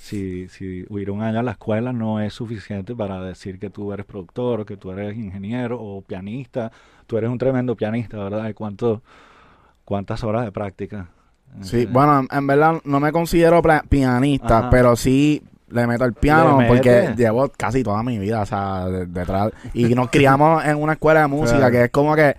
si, 0.00 0.48
si 0.48 0.86
ir 0.88 1.10
un 1.10 1.22
año 1.22 1.40
a 1.40 1.42
la 1.42 1.52
escuela 1.52 1.92
no 1.92 2.20
es 2.20 2.32
suficiente 2.32 2.94
para 2.96 3.22
decir 3.22 3.58
que 3.58 3.70
tú 3.70 3.92
eres 3.92 4.06
productor 4.06 4.60
o 4.60 4.66
que 4.66 4.76
tú 4.76 4.90
eres 4.90 5.16
ingeniero 5.16 5.80
o 5.80 6.02
pianista. 6.02 6.72
Tú 7.06 7.18
eres 7.18 7.30
un 7.30 7.38
tremendo 7.38 7.76
pianista, 7.76 8.16
¿verdad? 8.16 8.48
¿Y 8.48 8.54
cuánto, 8.54 9.02
cuántas 9.84 10.24
horas 10.24 10.44
de 10.44 10.52
práctica? 10.52 11.08
Sí, 11.60 11.82
Eh, 11.82 11.88
bueno, 11.90 12.26
en, 12.30 12.46
verdad 12.46 12.80
no 12.84 12.98
me 12.98 13.12
considero 13.12 13.60
pianista, 13.88 14.58
Ajá. 14.60 14.70
pero 14.70 14.96
sí 14.96 15.42
le 15.70 15.86
meto 15.86 16.04
el 16.04 16.12
piano 16.14 16.60
Le 16.60 16.68
porque 16.68 16.90
mete. 16.90 17.16
llevo 17.16 17.48
casi 17.56 17.82
toda 17.82 18.02
mi 18.02 18.18
vida, 18.18 18.42
o 18.42 18.46
sea, 18.46 18.86
de- 18.86 19.06
detrás. 19.06 19.52
Y 19.74 19.94
nos 19.94 20.10
criamos 20.10 20.64
en 20.64 20.76
una 20.76 20.94
escuela 20.94 21.22
de 21.22 21.26
música 21.28 21.58
Claro. 21.58 21.72
que 21.72 21.84
es 21.84 21.90
como 21.90 22.14
que 22.16 22.36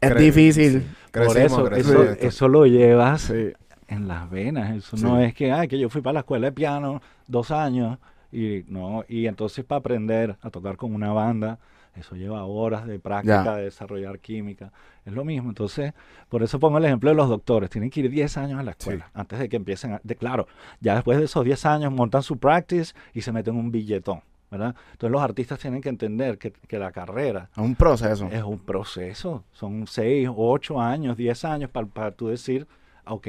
es 0.00 0.10
Cre- 0.12 0.16
difícil. 0.18 0.86
por 1.12 1.22
Crecimos, 1.26 1.36
eso, 1.52 1.64
crecimos 1.64 2.04
eso, 2.06 2.16
eso 2.20 2.48
lo 2.48 2.66
llevas 2.66 3.22
Sí. 3.22 3.52
en 3.88 4.08
las 4.08 4.30
venas. 4.30 4.76
Eso 4.76 4.96
Sí. 4.96 5.02
no 5.04 5.20
es 5.20 5.34
que, 5.34 5.52
ay, 5.52 5.68
que 5.68 5.78
yo 5.78 5.88
fui 5.90 6.00
para 6.00 6.14
la 6.14 6.20
escuela 6.20 6.46
de 6.46 6.52
piano 6.52 7.02
dos 7.26 7.50
años 7.50 7.98
y 8.32 8.64
no, 8.68 9.04
y 9.08 9.26
entonces 9.26 9.64
para 9.64 9.80
aprender 9.80 10.36
a 10.40 10.50
tocar 10.50 10.76
con 10.76 10.94
una 10.94 11.12
banda, 11.12 11.58
eso 11.94 12.14
lleva 12.16 12.44
horas 12.44 12.86
de 12.86 12.98
práctica, 12.98 13.44
Ya. 13.44 13.56
de 13.56 13.64
desarrollar 13.64 14.18
química. 14.20 14.72
Es 15.04 15.12
lo 15.12 15.24
mismo. 15.24 15.48
Entonces, 15.48 15.92
por 16.28 16.42
eso 16.42 16.58
pongo 16.60 16.78
el 16.78 16.84
ejemplo 16.84 17.10
de 17.10 17.16
los 17.16 17.28
doctores. 17.28 17.68
Tienen 17.70 17.90
que 17.90 18.00
ir 18.00 18.10
10 18.10 18.36
años 18.38 18.60
a 18.60 18.62
la 18.62 18.70
escuela 18.72 19.10
antes 19.14 19.38
de 19.38 19.48
que 19.48 19.56
empiecen 19.56 19.94
a... 19.94 20.00
De, 20.04 20.14
claro, 20.16 20.46
ya 20.80 20.94
después 20.94 21.18
de 21.18 21.24
esos 21.24 21.44
10 21.44 21.66
años 21.66 21.92
montan 21.92 22.22
su 22.22 22.38
practice 22.38 22.94
y 23.12 23.22
se 23.22 23.32
meten 23.32 23.56
un 23.56 23.70
billetón, 23.72 24.20
¿verdad? 24.50 24.74
Entonces 24.92 25.10
los 25.12 25.22
artistas 25.22 25.58
tienen 25.58 25.80
que 25.82 25.88
entender 25.88 26.38
que, 26.38 26.52
que 26.52 26.78
la 26.78 26.92
carrera 26.92 27.48
Es 27.52 27.58
un 27.58 27.74
proceso. 27.74 28.28
es 28.30 28.42
un 28.42 28.58
proceso. 28.58 29.44
Son 29.52 29.86
6, 29.86 30.28
8 30.34 30.80
años, 30.80 31.16
10 31.16 31.44
años 31.44 31.70
para, 31.70 31.86
para 31.86 32.10
tú 32.12 32.28
decir, 32.28 32.66
"Ah, 33.04 33.14
ok, 33.14 33.28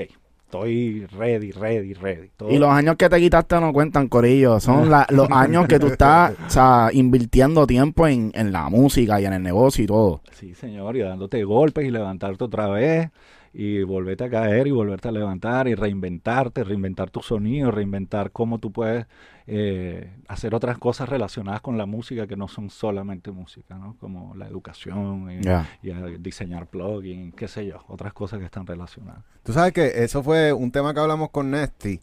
estoy 0.51 1.05
ready, 1.17 1.51
ready, 1.51 1.93
ready. 1.93 2.29
Todo- 2.35 2.51
Y 2.51 2.57
los 2.57 2.69
años 2.69 2.95
que 2.97 3.07
te 3.09 3.19
quitaste 3.19 3.59
no 3.61 3.71
cuentan, 3.71 4.07
Corillo. 4.09 4.59
Son 4.59 4.89
la- 4.89 5.07
los 5.09 5.27
años 5.31 5.65
que 5.67 5.79
tú 5.79 5.87
estás 5.87 6.33
o 6.45 6.49
sea, 6.49 6.89
invirtiendo 6.91 7.65
tiempo 7.65 8.05
en, 8.07 8.31
en 8.35 8.51
la 8.51 8.69
música 8.69 9.21
y 9.21 9.25
en 9.25 9.33
el 9.33 9.41
negocio 9.43 9.83
y 9.83 9.87
todo. 9.87 10.21
Sí, 10.33 10.53
señor, 10.53 10.97
y 10.97 10.99
dándote 10.99 11.43
golpes 11.45 11.85
y 11.85 11.91
levantarte 11.91 12.43
otra 12.43 12.67
vez 12.67 13.09
y 13.53 13.83
volverte 13.83 14.23
a 14.23 14.29
caer 14.29 14.67
y 14.67 14.71
volverte 14.71 15.09
a 15.09 15.11
levantar 15.11 15.67
y 15.67 15.75
reinventarte, 15.75 16.63
reinventar 16.63 17.09
tu 17.09 17.21
sonido, 17.21 17.69
reinventar 17.69 18.31
cómo 18.31 18.59
tú 18.59 18.71
puedes 18.71 19.07
eh, 19.45 20.09
hacer 20.27 20.55
otras 20.55 20.77
cosas 20.77 21.09
relacionadas 21.09 21.59
con 21.59 21.77
la 21.77 21.85
música 21.85 22.27
que 22.27 22.37
no 22.37 22.47
son 22.47 22.69
solamente 22.69 23.31
música, 23.31 23.75
¿no? 23.75 23.97
Como 23.99 24.33
la 24.35 24.47
educación 24.47 25.29
y, 25.31 25.89
diseñar 26.19 26.67
plugins, 26.67 27.35
qué 27.35 27.49
sé 27.49 27.65
yo, 27.65 27.83
otras 27.87 28.13
cosas 28.13 28.39
que 28.39 28.45
están 28.45 28.65
relacionadas. 28.65 29.23
Tú 29.43 29.51
sabes 29.51 29.73
que 29.73 30.03
eso 30.03 30.23
fue 30.23 30.53
un 30.53 30.71
tema 30.71 30.93
que 30.93 31.01
hablamos 31.01 31.31
con 31.31 31.51
Nesty 31.51 31.99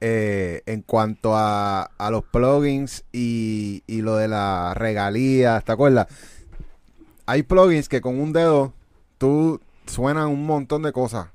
eh, 0.00 0.62
en 0.66 0.82
cuanto 0.82 1.34
a, 1.34 1.82
a 1.82 2.10
los 2.10 2.22
plugins 2.24 3.04
y, 3.10 3.82
y 3.88 4.02
lo 4.02 4.16
de 4.16 4.28
la 4.28 4.74
regalía, 4.74 5.60
¿te 5.62 5.72
acuerdas? 5.72 6.06
Hay 7.26 7.42
plugins 7.42 7.88
que 7.88 8.00
con 8.00 8.20
un 8.20 8.32
dedo 8.32 8.72
tú 9.18 9.60
suenan 9.86 10.28
un 10.28 10.46
montón 10.46 10.82
de 10.82 10.92
cosas. 10.92 11.28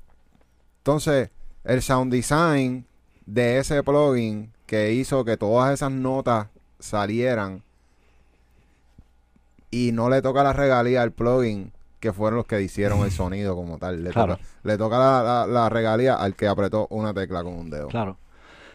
Entonces, 0.78 1.30
el 1.64 1.82
sound 1.82 2.12
design 2.12 2.86
de 3.26 3.58
ese 3.58 3.82
plugin 3.82 4.52
que 4.66 4.92
hizo 4.92 5.24
que 5.24 5.36
todas 5.36 5.72
esas 5.74 5.90
notas 5.92 6.48
salieran 6.78 7.62
y 9.70 9.92
no 9.92 10.08
le 10.10 10.22
toca 10.22 10.42
la 10.42 10.52
regalía 10.52 11.02
al 11.02 11.12
plugin 11.12 11.72
que 12.00 12.12
fueron 12.12 12.38
los 12.38 12.46
que 12.46 12.60
hicieron 12.62 13.00
el 13.04 13.10
sonido 13.12 13.54
como 13.54 13.78
tal. 13.78 14.02
Le 14.02 14.10
Claro. 14.10 14.36
toca, 14.36 14.48
le 14.62 14.78
toca 14.78 14.98
la, 14.98 15.22
la- 15.22 15.46
la 15.46 15.68
regalía 15.68 16.14
al 16.14 16.34
que 16.34 16.48
apretó 16.48 16.86
una 16.90 17.12
tecla 17.12 17.42
con 17.44 17.52
un 17.54 17.70
dedo. 17.70 17.88
Claro, 17.88 18.16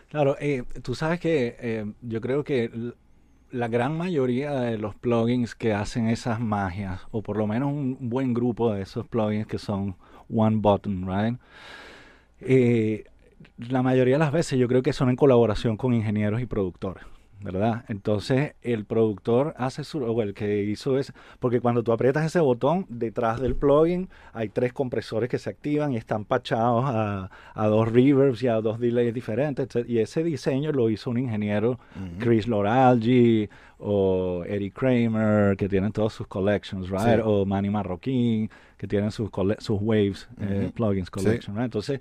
claro. 0.09 0.37
eh, 0.39 0.63
tú 0.83 0.93
sabes 0.95 1.19
que 1.19 1.57
eh, 1.59 1.91
yo 2.01 2.21
creo 2.21 2.43
que 2.43 2.93
la 3.51 3.67
gran 3.67 3.97
mayoría 3.97 4.51
de 4.53 4.77
los 4.77 4.95
plugins 4.95 5.55
que 5.55 5.73
hacen 5.73 6.07
esas 6.09 6.39
magias, 6.39 7.01
o 7.11 7.21
por 7.21 7.37
lo 7.37 7.47
menos 7.47 7.71
un 7.71 7.97
buen 8.09 8.33
grupo 8.33 8.73
de 8.73 8.81
esos 8.81 9.07
plugins 9.07 9.47
que 9.47 9.57
son 9.57 9.95
one 10.33 10.57
button, 10.57 11.05
right? 11.07 11.39
Eh, 12.41 13.05
la 13.57 13.81
mayoría 13.81 14.15
de 14.15 14.19
las 14.19 14.31
veces 14.31 14.59
yo 14.59 14.67
creo 14.67 14.81
que 14.81 14.93
son 14.93 15.09
en 15.09 15.15
colaboración 15.15 15.77
con 15.77 15.93
ingenieros 15.93 16.41
y 16.41 16.45
productores. 16.45 17.03
¿Verdad? 17.45 17.85
Entonces 17.87 18.55
el 18.61 18.83
productor 18.83 19.53
hace 19.57 19.85
su, 19.85 19.99
o 20.03 20.21
el 20.21 20.33
que 20.33 20.63
hizo 20.63 20.97
es, 20.99 21.13
porque 21.39 21.61
cuando 21.61 21.83
tú 21.83 21.93
aprietas 21.93 22.25
ese 22.25 22.41
botón, 22.41 22.85
detrás 22.89 23.39
del 23.39 23.55
plugin 23.55 24.09
hay 24.33 24.49
tres 24.49 24.73
compresores 24.73 25.29
que 25.29 25.39
se 25.39 25.49
activan 25.49 25.93
y 25.93 25.97
están 25.97 26.25
pachados 26.25 26.83
a, 26.85 27.29
a 27.53 27.67
dos 27.67 27.89
reverbs 27.91 28.43
y 28.43 28.47
a 28.47 28.55
dos 28.59 28.79
delays 28.79 29.13
diferentes. 29.13 29.73
etc. 29.73 29.87
Y 29.87 29.99
ese 29.99 30.23
diseño 30.23 30.73
lo 30.73 30.89
hizo 30.89 31.09
un 31.09 31.19
ingeniero, 31.19 31.79
Chris 32.19 32.47
Loralgi 32.47 33.47
o 33.77 34.43
Eddie 34.47 34.71
Kramer, 34.71 35.55
que 35.55 35.69
tienen 35.69 35.91
todos 35.91 36.13
sus 36.13 36.27
collections, 36.27 36.89
right? 36.89 37.15
Sí. 37.17 37.21
O 37.23 37.45
Manny 37.45 37.69
Marroquín, 37.69 38.49
que 38.77 38.87
tienen 38.87 39.11
sus, 39.11 39.29
sus 39.59 39.79
waves, 39.81 40.27
eh, 40.41 40.71
plugins 40.73 41.07
Sí. 41.07 41.11
collection, 41.11 41.55
right? 41.55 41.65
Entonces, 41.65 41.99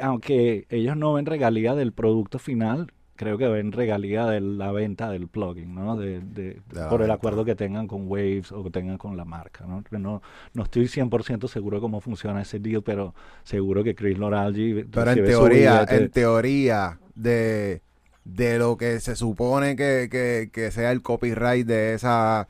aunque 0.00 0.66
ellos 0.68 0.96
no 0.96 1.14
ven 1.14 1.26
regalía 1.26 1.74
del 1.74 1.92
producto 1.92 2.38
final, 2.38 2.92
creo 3.20 3.36
que 3.36 3.46
ven 3.48 3.70
regalía 3.70 4.24
de 4.24 4.40
la 4.40 4.72
venta 4.72 5.10
del 5.10 5.28
plugin, 5.28 5.74
¿no? 5.74 5.94
De, 5.96 6.20
de- 6.20 6.62
por 6.88 7.02
el 7.02 7.10
acuerdo 7.10 7.44
que 7.44 7.54
tengan 7.54 7.86
con 7.86 8.08
Waves 8.08 8.50
o 8.50 8.64
que 8.64 8.70
tengan 8.70 8.96
con 8.96 9.14
la 9.18 9.26
marca, 9.26 9.66
¿no? 9.66 9.84
No, 9.90 10.22
no 10.54 10.62
estoy 10.62 10.88
100% 10.88 11.46
seguro 11.48 11.76
de 11.76 11.80
cómo 11.82 12.00
funciona 12.00 12.40
ese 12.40 12.58
deal, 12.60 12.82
pero 12.82 13.14
seguro 13.42 13.84
que 13.84 13.94
Chris 13.94 14.16
Loralgi 14.18 14.84
Pero 14.90 15.10
en 15.10 15.24
teoría, 15.24 15.84
en 15.90 16.10
teoría 16.10 16.98
de, 17.14 17.82
de 18.24 18.58
lo 18.58 18.78
que 18.78 19.00
se 19.00 19.16
supone 19.16 19.76
que, 19.76 20.08
que, 20.10 20.48
que 20.50 20.70
sea 20.70 20.90
el 20.90 21.02
copyright 21.02 21.66
de 21.66 21.92
esa, 21.94 22.48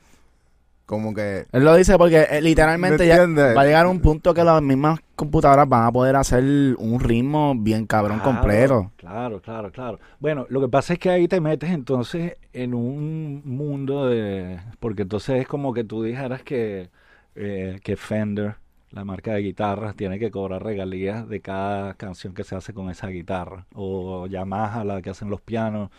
como 0.91 1.13
que... 1.13 1.45
Él 1.53 1.63
lo 1.63 1.73
dice 1.73 1.97
porque 1.97 2.27
eh, 2.29 2.41
literalmente 2.41 3.03
¿Me 3.03 3.07
ya 3.07 3.25
va 3.25 3.61
a 3.61 3.63
llegar 3.63 3.87
un 3.87 4.01
punto 4.01 4.33
que 4.33 4.43
las 4.43 4.61
mismas 4.61 4.99
computadoras 5.15 5.69
van 5.69 5.85
a 5.85 5.91
poder 5.93 6.17
hacer 6.17 6.43
un 6.43 6.99
ritmo 6.99 7.55
bien 7.55 7.85
cabrón 7.87 8.19
Claro, 8.19 8.29
completo. 8.29 8.91
Claro, 8.97 9.41
claro, 9.41 9.71
claro. 9.71 9.99
Bueno, 10.19 10.45
lo 10.49 10.59
que 10.59 10.67
pasa 10.67 10.91
es 10.91 10.99
que 10.99 11.09
ahí 11.09 11.29
te 11.29 11.39
metes 11.39 11.69
entonces 11.69 12.35
en 12.51 12.73
un 12.73 13.41
mundo 13.45 14.07
de... 14.07 14.59
Porque 14.81 15.03
entonces 15.03 15.39
es 15.39 15.47
como 15.47 15.73
que 15.73 15.85
tú 15.85 16.03
dijeras 16.03 16.43
que, 16.43 16.89
eh, 17.35 17.79
que 17.85 17.95
Fender, 17.95 18.57
la 18.89 19.05
marca 19.05 19.31
de 19.31 19.43
guitarras, 19.43 19.95
tiene 19.95 20.19
que 20.19 20.29
cobrar 20.29 20.61
regalías 20.61 21.25
de 21.29 21.39
cada 21.39 21.93
canción 21.93 22.33
que 22.33 22.43
se 22.43 22.55
hace 22.57 22.73
con 22.73 22.89
esa 22.89 23.07
guitarra. 23.07 23.65
O 23.73 24.27
Yamaha, 24.27 24.83
la 24.83 25.01
que 25.01 25.11
hacen 25.11 25.29
los 25.29 25.39
pianos. 25.39 25.89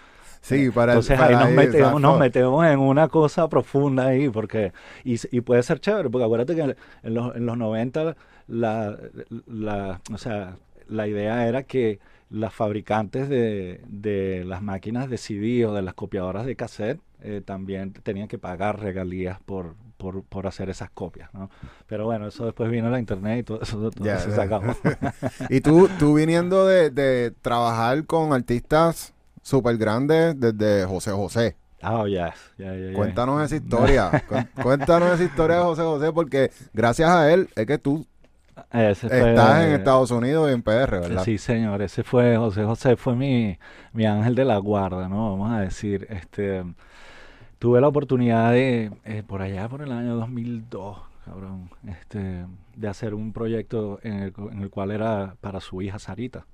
Sí, 0.42 0.70
para 0.70 0.92
Entonces 0.92 1.16
para 1.18 1.38
ahí 1.38 1.44
nos 1.46 1.54
metemos, 1.54 2.00
nos 2.00 2.18
metemos 2.18 2.66
en 2.66 2.80
una 2.80 3.08
cosa 3.08 3.48
profunda 3.48 4.08
ahí, 4.08 4.28
porque, 4.28 4.72
y, 5.04 5.16
y 5.34 5.40
puede 5.40 5.62
ser 5.62 5.78
chévere, 5.80 6.10
porque 6.10 6.24
acuérdate 6.24 6.54
que 6.56 6.62
en 6.62 7.14
los, 7.14 7.34
en 7.36 7.46
los 7.46 7.56
90 7.56 8.16
la, 8.48 8.98
la, 9.46 10.00
o 10.12 10.18
sea, 10.18 10.56
la 10.88 11.06
idea 11.06 11.46
era 11.46 11.62
que 11.62 12.00
las 12.28 12.52
fabricantes 12.52 13.28
de, 13.28 13.82
de 13.86 14.44
las 14.44 14.62
máquinas 14.62 15.08
de 15.08 15.16
CD 15.18 15.64
o 15.64 15.72
de 15.74 15.82
las 15.82 15.94
copiadoras 15.94 16.44
de 16.44 16.56
cassette 16.56 17.00
eh, 17.22 17.40
también 17.44 17.92
tenían 17.92 18.26
que 18.26 18.38
pagar 18.38 18.80
regalías 18.80 19.38
por, 19.40 19.76
por, 19.96 20.24
por 20.24 20.48
hacer 20.48 20.68
esas 20.70 20.90
copias, 20.90 21.32
¿no? 21.34 21.50
Pero 21.86 22.04
bueno, 22.06 22.26
eso 22.26 22.46
después 22.46 22.68
vino 22.68 22.90
la 22.90 22.98
internet 22.98 23.38
y 23.40 23.42
todo 23.44 23.60
eso, 23.62 23.90
todo 23.92 24.04
Ya, 24.04 24.16
eso 24.16 24.30
ya. 24.30 24.34
se 24.34 24.42
acabó. 24.42 24.74
Y 25.50 25.60
tú, 25.60 25.88
tú 26.00 26.14
viniendo 26.14 26.66
de, 26.66 26.90
de 26.90 27.30
trabajar 27.42 28.06
con 28.06 28.32
artistas 28.32 29.14
súper 29.42 29.76
grandes 29.76 30.38
desde 30.38 30.84
José 30.86 31.10
José. 31.12 31.56
Ah, 31.82 32.04
ya, 32.08 32.32
ya, 32.58 32.74
ya, 32.76 32.90
ya. 32.90 32.92
Cuéntanos 32.94 33.42
esa 33.42 33.56
historia. 33.56 34.10
Cu- 34.28 34.62
Cuéntanos 34.62 35.12
esa 35.14 35.24
historia 35.24 35.56
de 35.56 35.62
José 35.62 35.82
José 35.82 36.12
porque 36.12 36.50
gracias 36.72 37.10
a 37.10 37.32
él 37.32 37.48
es 37.56 37.66
que 37.66 37.76
tú 37.78 38.06
Ese 38.70 39.08
fue- 39.08 39.30
estás 39.30 39.64
en 39.64 39.72
Estados 39.72 40.10
Unidos 40.12 40.48
y 40.50 40.54
en 40.54 40.62
PR, 40.62 41.00
¿verdad? 41.00 41.24
Sí, 41.24 41.38
señor, 41.38 41.82
ese 41.82 42.04
fue 42.04 42.36
José 42.36 42.64
José, 42.64 42.96
fue 42.96 43.16
mi, 43.16 43.58
mi 43.92 44.06
ángel 44.06 44.34
de 44.36 44.44
la 44.44 44.58
guarda, 44.58 45.08
¿no? 45.08 45.30
Vamos 45.32 45.50
a 45.52 45.60
decir, 45.60 46.06
este, 46.08 46.62
tuve 47.58 47.80
la 47.80 47.88
oportunidad 47.88 48.52
de, 48.52 48.92
eh, 49.04 49.22
por 49.26 49.42
allá 49.42 49.68
por 49.68 49.82
el 49.82 49.90
año 49.90 50.14
2002, 50.16 50.98
cabrón, 51.24 51.68
este, 51.88 52.46
de 52.76 52.88
hacer 52.88 53.14
un 53.14 53.32
proyecto 53.32 53.98
en 54.04 54.14
el, 54.20 54.32
cu- 54.32 54.50
en 54.50 54.62
el 54.62 54.70
cual 54.70 54.92
era 54.92 55.34
para 55.40 55.60
su 55.60 55.82
hija 55.82 55.98
Sarita. 55.98 56.46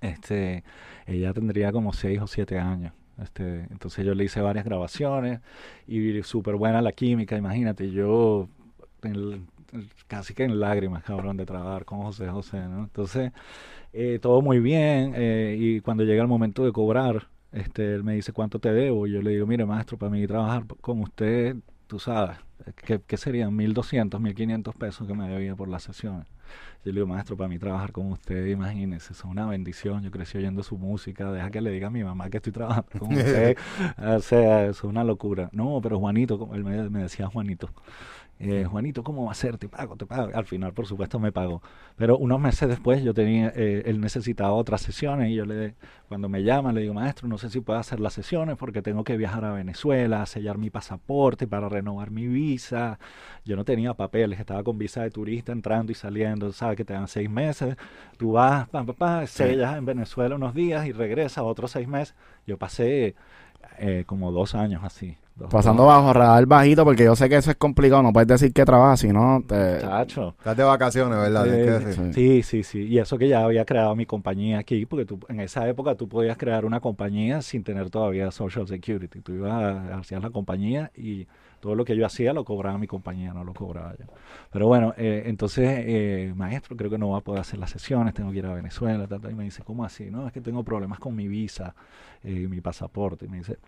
Este, 0.00 0.64
ella 1.06 1.32
tendría 1.32 1.72
como 1.72 1.92
seis 1.92 2.20
o 2.20 2.26
siete 2.26 2.58
años. 2.58 2.92
Este, 3.22 3.66
entonces 3.70 4.04
yo 4.04 4.14
le 4.14 4.24
hice 4.24 4.40
varias 4.40 4.64
grabaciones 4.64 5.40
y 5.86 6.22
súper 6.22 6.56
buena 6.56 6.80
la 6.80 6.92
química, 6.92 7.36
imagínate, 7.36 7.90
yo 7.90 8.48
casi 10.06 10.34
que 10.34 10.44
en 10.44 10.58
lágrimas, 10.60 11.04
cabrón, 11.04 11.36
de 11.36 11.46
trabajar 11.46 11.84
con 11.84 12.00
José 12.02 12.28
José, 12.28 12.58
¿no? 12.60 12.84
Entonces, 12.84 13.32
eh, 13.92 14.18
todo 14.20 14.42
muy 14.42 14.60
bien 14.60 15.12
eh, 15.16 15.56
y 15.58 15.80
cuando 15.80 16.04
llega 16.04 16.22
el 16.22 16.28
momento 16.28 16.64
de 16.64 16.72
cobrar, 16.72 17.28
este, 17.52 17.94
él 17.94 18.04
me 18.04 18.14
dice, 18.14 18.32
¿cuánto 18.32 18.58
te 18.58 18.72
debo? 18.72 19.06
Y 19.06 19.12
yo 19.12 19.22
le 19.22 19.30
digo, 19.30 19.46
mire, 19.46 19.66
maestro, 19.66 19.98
para 19.98 20.10
mí 20.10 20.26
trabajar 20.26 20.64
con 20.80 21.00
usted, 21.00 21.56
tú 21.90 21.98
sabes, 21.98 22.38
¿qué, 22.86 23.00
qué 23.04 23.16
serían? 23.16 23.58
1.200, 23.58 24.20
1.500 24.20 24.72
pesos 24.74 25.08
que 25.08 25.14
me 25.14 25.28
debía 25.28 25.56
por 25.56 25.68
las 25.68 25.82
sesiones. 25.82 26.28
Yo 26.84 26.92
le 26.92 27.00
digo, 27.00 27.06
maestro, 27.08 27.36
para 27.36 27.48
mí 27.48 27.58
trabajar 27.58 27.90
con 27.90 28.12
usted, 28.12 28.46
imagínese, 28.46 29.12
es 29.12 29.24
una 29.24 29.44
bendición. 29.46 30.02
Yo 30.04 30.12
crecí 30.12 30.38
oyendo 30.38 30.62
su 30.62 30.78
música, 30.78 31.32
deja 31.32 31.50
que 31.50 31.60
le 31.60 31.72
diga 31.72 31.88
a 31.88 31.90
mi 31.90 32.04
mamá 32.04 32.30
que 32.30 32.36
estoy 32.36 32.52
trabajando 32.52 32.90
con 32.96 33.12
usted. 33.12 33.56
o 33.98 34.20
sea, 34.20 34.66
es 34.66 34.84
una 34.84 35.02
locura. 35.02 35.50
No, 35.52 35.80
pero 35.82 35.98
Juanito, 35.98 36.38
como 36.38 36.54
él 36.54 36.62
me, 36.62 36.88
me 36.90 37.02
decía 37.02 37.26
Juanito, 37.26 37.70
eh, 38.42 38.64
Juanito, 38.64 39.04
¿cómo 39.04 39.26
va 39.26 39.32
a 39.32 39.34
ser? 39.34 39.58
Te 39.58 39.68
pago, 39.68 39.96
te 39.96 40.06
pago. 40.06 40.30
Al 40.34 40.46
final, 40.46 40.72
por 40.72 40.86
supuesto, 40.86 41.18
me 41.18 41.30
pagó. 41.30 41.60
Pero 41.96 42.16
unos 42.16 42.40
meses 42.40 42.70
después 42.70 43.02
yo 43.02 43.12
tenía, 43.12 43.52
eh, 43.54 43.82
él 43.84 44.00
necesitaba 44.00 44.52
otras 44.52 44.80
sesiones 44.80 45.28
y 45.30 45.34
yo 45.34 45.44
le, 45.44 45.74
cuando 46.08 46.30
me 46.30 46.42
llama, 46.42 46.72
le 46.72 46.80
digo, 46.80 46.94
maestro, 46.94 47.28
no 47.28 47.36
sé 47.36 47.50
si 47.50 47.60
puedo 47.60 47.78
hacer 47.78 48.00
las 48.00 48.14
sesiones 48.14 48.56
porque 48.56 48.80
tengo 48.80 49.04
que 49.04 49.18
viajar 49.18 49.44
a 49.44 49.52
Venezuela, 49.52 50.22
a 50.22 50.26
sellar 50.26 50.56
mi 50.56 50.70
pasaporte 50.70 51.46
para 51.46 51.68
renovar 51.68 52.10
mi 52.10 52.26
visa. 52.28 52.98
Yo 53.44 53.56
no 53.56 53.64
tenía 53.66 53.92
papeles, 53.92 54.40
estaba 54.40 54.62
con 54.64 54.78
visa 54.78 55.02
de 55.02 55.10
turista 55.10 55.52
entrando 55.52 55.92
y 55.92 55.94
saliendo, 55.94 56.50
sabes 56.52 56.78
que 56.78 56.84
te 56.86 56.94
dan 56.94 57.08
seis 57.08 57.28
meses. 57.28 57.76
Tú 58.16 58.32
vas, 58.32 58.66
pa, 58.70 58.84
pa, 58.84 58.94
pa, 58.94 59.26
sellas 59.26 59.76
en 59.76 59.84
Venezuela 59.84 60.36
unos 60.36 60.54
días 60.54 60.86
y 60.86 60.92
regresas 60.92 61.44
otros 61.44 61.72
seis 61.72 61.86
meses. 61.86 62.14
Yo 62.46 62.56
pasé 62.56 63.14
eh, 63.78 64.04
como 64.06 64.32
dos 64.32 64.54
años 64.54 64.82
así. 64.82 65.18
Pasando 65.48 65.86
bajo 65.86 66.12
radar 66.12 66.44
bajito 66.46 66.84
porque 66.84 67.04
yo 67.04 67.16
sé 67.16 67.28
que 67.28 67.36
eso 67.36 67.50
es 67.50 67.56
complicado. 67.56 68.02
No 68.02 68.12
puedes 68.12 68.28
decir 68.28 68.52
que 68.52 68.64
trabajas, 68.64 69.00
sino 69.00 69.42
te... 69.46 69.78
Chacho. 69.80 70.34
Estás 70.38 70.56
de 70.56 70.64
vacaciones, 70.64 71.18
¿verdad? 71.18 71.46
Eh, 71.48 72.12
sí, 72.12 72.42
sí, 72.42 72.62
sí. 72.62 72.86
Y 72.86 72.98
eso 72.98 73.16
que 73.18 73.28
ya 73.28 73.44
había 73.44 73.64
creado 73.64 73.94
mi 73.96 74.06
compañía 74.06 74.58
aquí, 74.58 74.86
porque 74.86 75.04
tú, 75.04 75.20
en 75.28 75.40
esa 75.40 75.68
época 75.68 75.94
tú 75.94 76.08
podías 76.08 76.36
crear 76.36 76.64
una 76.64 76.80
compañía 76.80 77.42
sin 77.42 77.64
tener 77.64 77.90
todavía 77.90 78.30
Social 78.30 78.66
Security. 78.66 79.20
Tú 79.20 79.32
ibas 79.32 79.52
a, 79.52 79.98
hacías 79.98 80.22
la 80.22 80.30
compañía 80.30 80.90
y 80.96 81.26
todo 81.60 81.74
lo 81.74 81.84
que 81.84 81.94
yo 81.96 82.06
hacía 82.06 82.32
lo 82.32 82.44
cobraba 82.44 82.78
mi 82.78 82.86
compañía, 82.86 83.32
no 83.32 83.44
lo 83.44 83.54
cobraba 83.54 83.94
yo. 83.98 84.06
Pero 84.50 84.66
bueno, 84.66 84.94
eh, 84.96 85.24
entonces, 85.26 85.68
eh, 85.86 86.32
maestro, 86.34 86.76
creo 86.76 86.90
que 86.90 86.98
no 86.98 87.10
va 87.10 87.18
a 87.18 87.20
poder 87.20 87.42
hacer 87.42 87.58
las 87.58 87.70
sesiones, 87.70 88.14
tengo 88.14 88.32
que 88.32 88.38
ir 88.38 88.46
a 88.46 88.54
Venezuela. 88.54 89.06
tal, 89.06 89.20
tal. 89.20 89.30
y 89.30 89.34
me 89.34 89.44
dice, 89.44 89.62
¿cómo 89.62 89.84
así? 89.84 90.10
No, 90.10 90.26
es 90.26 90.32
que 90.32 90.40
tengo 90.40 90.64
problemas 90.64 90.98
con 90.98 91.14
mi 91.14 91.28
visa 91.28 91.74
eh, 92.24 92.42
y 92.44 92.48
mi 92.48 92.60
pasaporte. 92.60 93.26
Y 93.26 93.28
me 93.28 93.38
dice, 93.38 93.58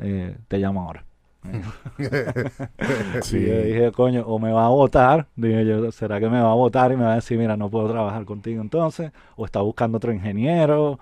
eh, 0.00 0.36
te 0.48 0.58
llamo 0.58 0.82
ahora. 0.82 1.04
Sí. 3.22 3.36
Y 3.36 3.46
yo 3.46 3.62
dije, 3.62 3.92
coño, 3.92 4.22
o 4.26 4.38
me 4.38 4.50
va 4.52 4.66
a 4.66 4.70
votar, 4.70 5.26
dije 5.36 5.64
yo, 5.66 5.92
¿será 5.92 6.18
que 6.20 6.28
me 6.28 6.40
va 6.40 6.50
a 6.50 6.54
votar 6.54 6.92
y 6.92 6.96
me 6.96 7.04
va 7.04 7.12
a 7.12 7.16
decir, 7.16 7.38
mira, 7.38 7.56
no 7.56 7.68
puedo 7.70 7.88
trabajar 7.90 8.24
contigo 8.24 8.60
entonces? 8.62 9.12
O 9.36 9.44
está 9.44 9.60
buscando 9.60 9.98
otro 9.98 10.12
ingeniero 10.12 10.98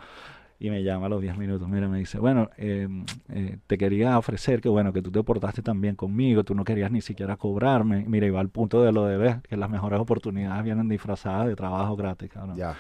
y 0.59 0.71
me 0.71 0.83
llama 0.83 1.07
a 1.07 1.09
los 1.09 1.21
10 1.21 1.37
minutos, 1.39 1.69
mira, 1.69 1.89
me 1.89 1.99
dice, 1.99 2.19
bueno, 2.19 2.49
eh, 2.57 2.89
eh, 3.31 3.59
te 3.67 3.77
quería 3.79 4.17
ofrecer 4.19 4.61
que, 4.61 4.69
bueno, 4.69 4.93
que 4.93 5.03
tú 5.03 5.11
te 5.11 5.23
portaste 5.23 5.61
tan 5.63 5.81
bien 5.81 5.97
conmigo, 5.97 6.45
tú 6.45 6.55
no 6.55 6.63
querías 6.65 6.91
ni 6.93 7.01
siquiera 7.01 7.37
cobrarme. 7.37 8.05
Mira, 8.07 8.27
iba 8.27 8.39
al 8.41 8.49
punto 8.49 8.83
de 8.83 8.93
lo 8.93 9.05
de 9.07 9.17
ver, 9.17 9.41
que 9.49 9.57
las 9.57 9.69
mejores 9.71 9.99
oportunidades 9.99 10.63
vienen 10.63 10.89
disfrazadas 10.89 11.49
de 11.49 11.57
trabajo 11.57 11.97
gratis, 11.97 12.31
Ya. 12.57 12.77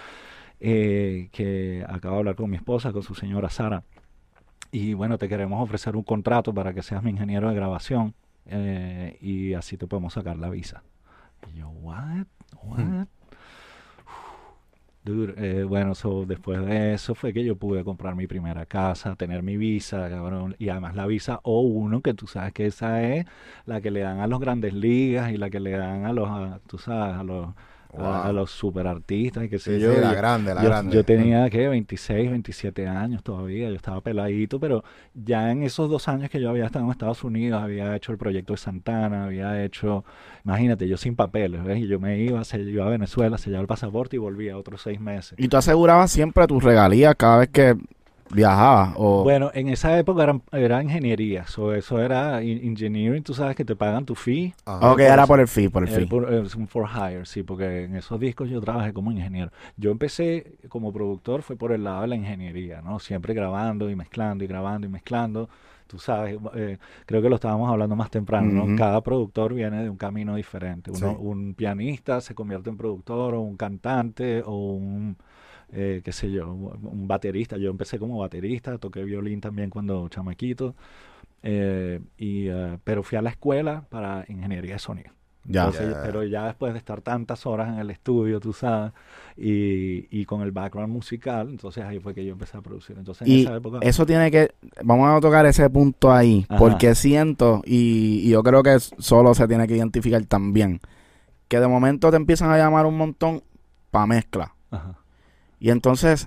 eh, 0.60 1.28
que 1.32 1.84
acabo 1.88 2.14
de 2.14 2.18
hablar 2.20 2.34
con 2.36 2.50
mi 2.50 2.56
esposa, 2.56 2.92
con 2.92 3.02
su 3.02 3.14
señora 3.16 3.50
Sara. 3.50 3.82
Y 4.72 4.94
bueno, 4.94 5.18
te 5.18 5.28
queremos 5.28 5.62
ofrecer 5.62 5.94
un 5.96 6.02
contrato 6.02 6.52
para 6.54 6.72
que 6.72 6.82
seas 6.82 7.02
mi 7.02 7.10
ingeniero 7.10 7.48
de 7.48 7.54
grabación 7.54 8.14
eh, 8.46 9.18
y 9.20 9.52
así 9.54 9.76
te 9.76 9.86
podemos 9.86 10.14
sacar 10.14 10.36
la 10.38 10.48
visa. 10.50 10.82
Y 11.54 11.58
yo, 11.58 11.68
¿what? 11.68 12.26
¿What? 12.62 13.06
Dude, 15.04 15.34
eh, 15.36 15.64
bueno, 15.64 15.96
so, 15.96 16.24
después 16.26 16.64
de 16.64 16.94
eso 16.94 17.16
fue 17.16 17.32
que 17.32 17.44
yo 17.44 17.56
pude 17.56 17.82
comprar 17.82 18.14
mi 18.14 18.28
primera 18.28 18.66
casa, 18.66 19.16
tener 19.16 19.42
mi 19.42 19.56
visa, 19.56 20.08
cabrón, 20.08 20.54
y 20.60 20.68
además 20.68 20.94
la 20.94 21.06
visa 21.06 21.40
O1, 21.42 22.02
que 22.02 22.14
tú 22.14 22.28
sabes 22.28 22.52
que 22.52 22.66
esa 22.66 23.02
es 23.02 23.26
la 23.66 23.80
que 23.80 23.90
le 23.90 24.00
dan 24.00 24.20
a 24.20 24.28
los 24.28 24.38
grandes 24.38 24.72
ligas 24.74 25.32
y 25.32 25.38
la 25.38 25.50
que 25.50 25.58
le 25.58 25.72
dan 25.72 26.06
a 26.06 26.12
los, 26.12 26.28
a- 26.30 26.60
tú 26.68 26.78
sabes, 26.78 27.16
a 27.16 27.24
los, 27.24 27.48
a, 27.98 28.26
a 28.28 28.32
los 28.32 28.50
superartistas 28.50 29.44
y 29.44 29.48
que 29.48 29.58
sé 29.58 29.76
Sí, 29.76 29.80
yo. 29.82 29.92
sí, 29.94 30.00
la 30.00 30.12
y- 30.12 30.16
grande, 30.16 30.54
la 30.54 30.62
yo, 30.62 30.68
grande. 30.68 30.94
yo 30.94 31.04
tenía 31.04 31.48
que 31.50 31.68
26, 31.68 32.30
27 32.30 32.86
años 32.86 33.22
todavía, 33.22 33.68
yo 33.68 33.74
estaba 33.74 34.00
peladito, 34.00 34.58
pero 34.58 34.82
ya 35.14 35.50
en 35.50 35.62
esos 35.62 35.90
dos 35.90 36.08
años 36.08 36.30
que 36.30 36.40
yo 36.40 36.48
había 36.50 36.66
estado 36.66 36.84
en 36.86 36.90
Estados 36.90 37.22
Unidos, 37.24 37.62
había 37.62 37.94
hecho 37.94 38.12
el 38.12 38.18
proyecto 38.18 38.54
de 38.54 38.56
Santana, 38.58 39.24
había 39.26 39.62
hecho, 39.64 40.04
imagínate, 40.44 40.88
yo 40.88 40.96
sin 40.96 41.16
papeles, 41.16 41.62
¿ves? 41.64 41.78
Y 41.80 41.86
yo 41.86 42.00
me 42.00 42.18
iba, 42.18 42.42
se 42.44 42.60
iba 42.62 42.86
a 42.86 42.90
Venezuela, 42.90 43.36
sellaba 43.38 43.60
el 43.62 43.68
pasaporte 43.68 44.16
y 44.16 44.18
volvía 44.18 44.56
otros 44.56 44.82
seis 44.82 45.00
meses. 45.00 45.34
Y 45.38 45.48
tú 45.48 45.56
asegurabas 45.56 46.10
siempre 46.10 46.46
tus 46.46 46.62
regalías 46.64 47.14
cada 47.16 47.38
vez 47.38 47.48
que 47.50 47.76
viajabas 48.32 48.94
o 48.96 49.22
Bueno, 49.22 49.50
en 49.54 49.68
esa 49.68 49.98
época 49.98 50.22
era, 50.24 50.40
era 50.52 50.82
ingeniería, 50.82 51.46
so, 51.46 51.74
eso 51.74 52.00
era 52.00 52.42
in- 52.42 52.60
engineering, 52.66 53.22
tú 53.22 53.34
sabes 53.34 53.54
que 53.56 53.64
te 53.64 53.76
pagan 53.76 54.04
tu 54.04 54.14
fee. 54.14 54.54
Ajá. 54.64 54.92
ok, 54.92 55.00
era 55.00 55.26
por 55.26 55.38
el 55.40 55.48
fee, 55.48 55.68
por 55.68 55.82
el 55.84 55.88
fee. 55.90 56.06
por- 56.06 56.32
Es 56.32 56.54
un 56.54 56.66
for 56.66 56.86
hire, 56.88 57.26
sí, 57.26 57.42
porque 57.42 57.84
en 57.84 57.96
esos 57.96 58.18
discos 58.18 58.48
yo 58.48 58.60
trabajé 58.60 58.92
como 58.92 59.12
ingeniero. 59.12 59.50
Yo 59.76 59.90
empecé 59.90 60.56
como 60.68 60.92
productor, 60.92 61.42
fue 61.42 61.56
por 61.56 61.72
el 61.72 61.84
lado 61.84 62.02
de 62.02 62.08
la 62.08 62.16
ingeniería, 62.16 62.80
¿no? 62.82 62.98
Siempre 62.98 63.34
grabando 63.34 63.90
y 63.90 63.96
mezclando 63.96 64.44
y 64.44 64.46
grabando 64.46 64.86
y 64.86 64.90
mezclando. 64.90 65.48
Tú 65.86 65.98
sabes, 65.98 66.38
eh, 66.54 66.78
creo 67.04 67.20
que 67.20 67.28
lo 67.28 67.34
estábamos 67.34 67.70
hablando 67.70 67.94
más 67.94 68.08
temprano, 68.10 68.64
¿no? 68.66 68.76
Cada 68.76 69.02
productor 69.02 69.52
viene 69.52 69.82
de 69.82 69.90
un 69.90 69.98
camino 69.98 70.34
diferente. 70.36 70.90
Uno, 70.90 70.98
Sí. 71.10 71.16
Un 71.18 71.52
pianista 71.54 72.22
se 72.22 72.34
convierte 72.34 72.70
en 72.70 72.78
productor, 72.78 73.34
o 73.34 73.42
un 73.42 73.58
cantante, 73.58 74.42
o 74.46 74.72
un, 74.72 75.16
eh, 75.72 76.02
qué 76.04 76.12
sé 76.12 76.30
yo, 76.30 76.52
un 76.52 77.08
baterista. 77.08 77.56
Yo 77.58 77.70
empecé 77.70 77.98
como 77.98 78.18
baterista, 78.18 78.78
toqué 78.78 79.04
violín 79.04 79.40
también 79.40 79.70
cuando 79.70 80.08
chamaquito. 80.08 80.74
eh, 81.42 82.00
y, 82.18 82.48
eh, 82.48 82.78
pero 82.84 83.02
fui 83.02 83.18
a 83.18 83.22
la 83.22 83.30
escuela 83.30 83.84
para 83.90 84.24
ingeniería 84.28 84.74
de 84.74 84.78
sonido. 84.78 85.12
Ya. 85.44 85.64
Entonces, 85.66 85.90
Ya. 85.90 86.02
Pero 86.02 86.24
ya 86.24 86.46
después 86.46 86.72
de 86.72 86.78
estar 86.78 87.00
tantas 87.02 87.46
horas 87.46 87.68
en 87.70 87.78
el 87.80 87.90
estudio, 87.90 88.40
tú 88.40 88.52
sabes, 88.52 88.92
y, 89.36 90.06
y 90.20 90.24
con 90.26 90.42
el 90.42 90.52
background 90.52 90.92
musical, 90.92 91.48
entonces 91.50 91.84
ahí 91.84 91.98
fue 92.00 92.14
que 92.14 92.24
yo 92.24 92.32
empecé 92.32 92.56
a 92.58 92.62
producir. 92.62 92.96
Entonces 92.98 93.28
en 93.28 93.34
Y 93.34 93.36
esa 93.36 93.56
época... 93.56 93.80
eso 93.80 94.06
tiene 94.06 94.30
que, 94.30 94.54
vamos 94.84 95.08
a 95.10 95.20
tocar 95.20 95.46
ese 95.46 95.68
punto 95.70 96.12
ahí, 96.12 96.46
Ajá. 96.48 96.58
porque 96.58 96.94
siento, 96.94 97.62
y, 97.64 98.20
y 98.24 98.30
yo 98.30 98.42
creo 98.42 98.62
que 98.62 98.78
solo 98.80 99.34
se 99.34 99.48
tiene 99.48 99.66
que 99.66 99.76
identificar 99.76 100.24
también, 100.26 100.80
que 101.48 101.60
de 101.60 101.68
momento 101.68 102.10
te 102.10 102.16
empiezan 102.16 102.50
a 102.50 102.58
llamar 102.58 102.86
un 102.86 102.96
montón 102.98 103.42
para 103.90 104.06
mezcla. 104.06 104.54
Ajá. 104.70 105.01
Y 105.62 105.70
entonces, 105.70 106.26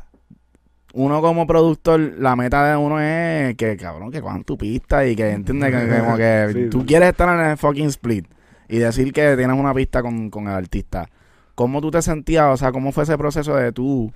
uno 0.94 1.22
como 1.22 1.46
productor, 1.46 2.00
la 2.00 2.38
meta 2.38 2.72
de 2.72 2.78
uno 2.78 3.02
es 3.02 3.54
que, 3.58 3.76
cabrón, 3.76 4.10
que 4.10 4.22
cojan 4.22 4.46
tu 4.46 4.58
pista 4.58 5.06
y 5.06 5.14
que 5.14 5.30
entiendes 5.30 5.74
que, 5.74 5.90
que 5.90 6.00
como 6.00 6.16
que 6.16 6.50
Sí, 6.54 6.70
tú 6.70 6.80
sí. 6.80 6.86
quieres 6.86 7.10
estar 7.10 7.38
en 7.38 7.52
el 7.52 7.58
fucking 7.58 7.88
split 7.88 8.26
y 8.70 8.78
decir 8.78 9.12
que 9.12 9.36
tienes 9.36 9.60
una 9.60 9.74
pista 9.74 10.02
con, 10.02 10.30
con 10.30 10.48
el 10.48 10.54
artista. 10.54 11.10
¿Cómo 11.54 11.82
tú 11.82 11.92
te 11.92 12.02
sentías? 12.02 12.46
O 12.46 12.56
sea, 12.56 12.72
¿cómo 12.72 12.94
fue 12.94 13.04
ese 13.04 13.18
proceso 13.18 13.58
de 13.58 13.74
tú 13.74 14.14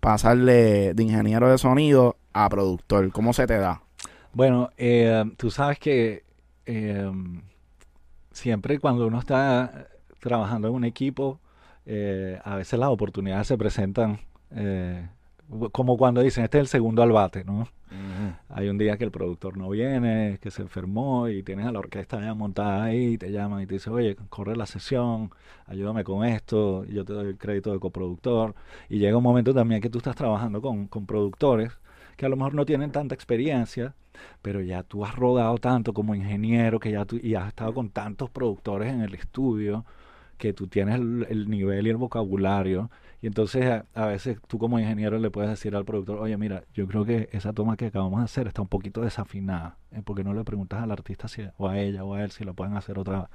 pasarle 0.00 0.94
de 0.94 1.02
ingeniero 1.02 1.50
de 1.50 1.58
sonido 1.58 2.16
a 2.32 2.48
productor? 2.48 3.12
¿Cómo 3.12 3.34
se 3.34 3.46
te 3.46 3.58
da? 3.58 3.82
Bueno, 4.32 4.70
eh, 4.78 5.22
tú 5.36 5.50
sabes 5.50 5.78
que 5.78 6.24
eh, 6.64 7.12
siempre 8.32 8.78
cuando 8.78 9.06
uno 9.06 9.18
está 9.18 9.88
trabajando 10.18 10.68
en 10.68 10.74
un 10.76 10.84
equipo, 10.84 11.40
eh, 11.84 12.40
a 12.42 12.56
veces 12.56 12.78
las 12.78 12.88
oportunidades 12.88 13.46
se 13.46 13.58
presentan 13.58 14.18
eh, 14.52 15.08
como 15.72 15.96
cuando 15.96 16.20
dicen, 16.22 16.44
este 16.44 16.58
es 16.58 16.62
el 16.62 16.68
segundo 16.68 17.02
al 17.02 17.12
bate, 17.12 17.44
¿no? 17.44 17.68
Hay 18.48 18.68
un 18.68 18.78
día 18.78 18.96
que 18.96 19.04
el 19.04 19.10
productor 19.10 19.56
no 19.56 19.68
viene, 19.70 20.38
que 20.40 20.52
se 20.52 20.62
enfermó 20.62 21.28
y 21.28 21.42
tienes 21.42 21.66
a 21.66 21.72
la 21.72 21.80
orquesta 21.80 22.20
ya 22.20 22.34
montada 22.34 22.84
ahí 22.84 23.14
y 23.14 23.18
te 23.18 23.32
llaman 23.32 23.62
y 23.62 23.66
te 23.66 23.74
dicen, 23.74 23.92
oye, 23.92 24.16
corre 24.28 24.54
la 24.54 24.66
sesión, 24.66 25.30
ayúdame 25.66 26.04
con 26.04 26.24
esto, 26.24 26.84
y 26.86 26.94
yo 26.94 27.04
te 27.04 27.12
doy 27.12 27.28
el 27.28 27.38
crédito 27.38 27.72
de 27.72 27.80
coproductor. 27.80 28.54
Y 28.88 28.98
llega 28.98 29.16
un 29.16 29.24
momento 29.24 29.52
también 29.52 29.80
que 29.80 29.90
tú 29.90 29.98
estás 29.98 30.14
trabajando 30.14 30.62
con, 30.62 30.86
con 30.86 31.06
productores 31.06 31.72
que 32.20 32.26
a 32.26 32.28
lo 32.28 32.36
mejor 32.36 32.52
no 32.54 32.66
tienen 32.66 32.92
tanta 32.92 33.14
experiencia, 33.14 33.94
pero 34.42 34.60
ya 34.60 34.82
tú 34.82 35.06
has 35.06 35.16
rodado 35.16 35.56
tanto 35.56 35.94
como 35.94 36.14
ingeniero, 36.14 36.78
que 36.78 36.90
ya 36.92 37.06
tú 37.06 37.18
y 37.22 37.34
has 37.34 37.48
estado 37.48 37.72
con 37.72 37.88
tantos 37.88 38.28
productores 38.28 38.92
en 38.92 39.00
el 39.00 39.14
estudio, 39.14 39.86
que 40.36 40.52
tú 40.52 40.66
tienes 40.66 40.96
el, 40.96 41.26
el 41.30 41.48
nivel 41.48 41.86
y 41.86 41.90
el 41.90 41.96
vocabulario. 41.96 42.90
Y 43.22 43.26
entonces 43.26 43.66
a, 43.66 43.84
a 43.94 44.06
veces 44.06 44.38
tú 44.46 44.58
como 44.58 44.78
ingeniero 44.78 45.18
le 45.18 45.30
puedes 45.30 45.50
decir 45.50 45.76
al 45.76 45.84
productor, 45.84 46.18
oye, 46.18 46.36
mira, 46.36 46.64
yo 46.72 46.86
creo 46.86 47.04
que 47.04 47.28
esa 47.32 47.52
toma 47.52 47.76
que 47.76 47.86
acabamos 47.86 48.20
de 48.20 48.24
hacer 48.24 48.46
está 48.46 48.62
un 48.62 48.68
poquito 48.68 49.02
desafinada. 49.02 49.76
¿eh? 49.92 50.00
¿Por 50.02 50.16
qué 50.16 50.24
no 50.24 50.32
le 50.32 50.42
preguntas 50.44 50.82
al 50.82 50.90
artista 50.90 51.28
si, 51.28 51.42
o 51.58 51.68
a 51.68 51.78
ella 51.78 52.04
o 52.04 52.14
a 52.14 52.22
él 52.22 52.30
si 52.30 52.44
lo 52.44 52.54
pueden 52.54 52.76
hacer 52.76 52.98
otra 52.98 53.20
vez? 53.20 53.28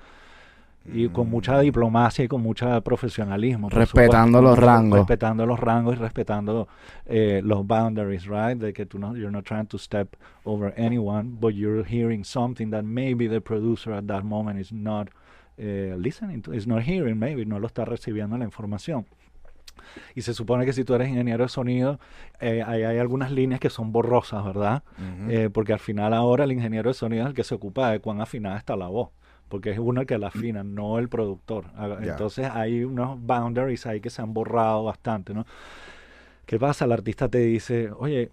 Y 0.93 1.09
con 1.09 1.29
mucha 1.29 1.59
diplomacia 1.59 2.25
y 2.25 2.27
con 2.27 2.41
mucho 2.43 2.79
profesionalismo. 2.83 3.69
Respetando 3.69 4.37
supuesto, 4.37 4.41
los 4.41 4.59
rangos. 4.59 4.99
Respetando 4.99 5.45
los 5.47 5.59
rangos 5.59 5.95
y 5.95 5.97
respetando 5.97 6.67
eh, 7.07 7.41
los 7.43 7.65
boundaries, 7.65 8.27
right? 8.27 8.59
De 8.59 8.71
que 8.71 8.85
tú 8.85 8.99
no, 8.99 9.15
you're 9.15 9.31
not 9.31 9.45
trying 9.45 9.65
to 9.65 9.79
step 9.79 10.15
over 10.43 10.73
anyone, 10.77 11.37
but 11.39 11.55
you're 11.55 11.83
hearing 11.83 12.23
something 12.23 12.69
that 12.69 12.83
maybe 12.83 13.27
the 13.27 13.41
producer 13.41 13.93
at 13.93 14.05
that 14.05 14.23
moment 14.23 14.59
is 14.59 14.71
not 14.71 15.09
eh, 15.57 15.95
listening 15.97 16.43
to, 16.43 16.53
is 16.53 16.67
not 16.67 16.83
hearing, 16.83 17.17
maybe 17.17 17.45
no 17.45 17.57
lo 17.57 17.65
está 17.65 17.83
recibiendo 17.85 18.37
la 18.37 18.45
información. 18.45 19.07
Y 20.15 20.21
se 20.21 20.33
supone 20.33 20.65
que 20.65 20.73
si 20.73 20.83
tú 20.83 20.93
eres 20.95 21.09
ingeniero 21.09 21.43
de 21.43 21.49
sonido, 21.49 21.99
eh, 22.39 22.63
ahí 22.65 22.83
hay 22.83 22.97
algunas 22.97 23.31
líneas 23.31 23.59
que 23.59 23.69
son 23.69 23.91
borrosas, 23.91 24.43
¿verdad? 24.45 24.83
Eh, 25.29 25.49
porque 25.51 25.73
al 25.73 25.79
final 25.79 26.13
ahora 26.13 26.43
el 26.45 26.51
ingeniero 26.51 26.89
de 26.89 26.93
sonido 26.93 27.23
es 27.23 27.29
el 27.29 27.35
que 27.35 27.43
se 27.43 27.55
ocupa 27.55 27.91
de 27.91 27.99
cuán 27.99 28.21
afinada 28.21 28.57
está 28.57 28.75
la 28.75 28.87
voz. 28.87 29.09
Porque 29.47 29.69
es 29.69 29.77
uno 29.79 30.01
el 30.01 30.07
que 30.07 30.17
la 30.17 30.27
afina, 30.27 30.63
no 30.63 30.97
el 30.97 31.07
productor. 31.07 31.65
Ah. 31.75 31.97
Entonces 32.01 32.49
hay 32.51 32.83
unos 32.83 33.21
boundaries 33.21 33.85
ahí 33.85 34.01
que 34.01 34.09
se 34.09 34.21
han 34.21 34.33
borrado 34.33 34.83
bastante, 34.83 35.33
¿no? 35.35 35.45
¿Qué 36.45 36.59
pasa? 36.59 36.85
El 36.85 36.91
artista 36.91 37.27
te 37.29 37.39
dice, 37.39 37.91
oye, 37.97 38.31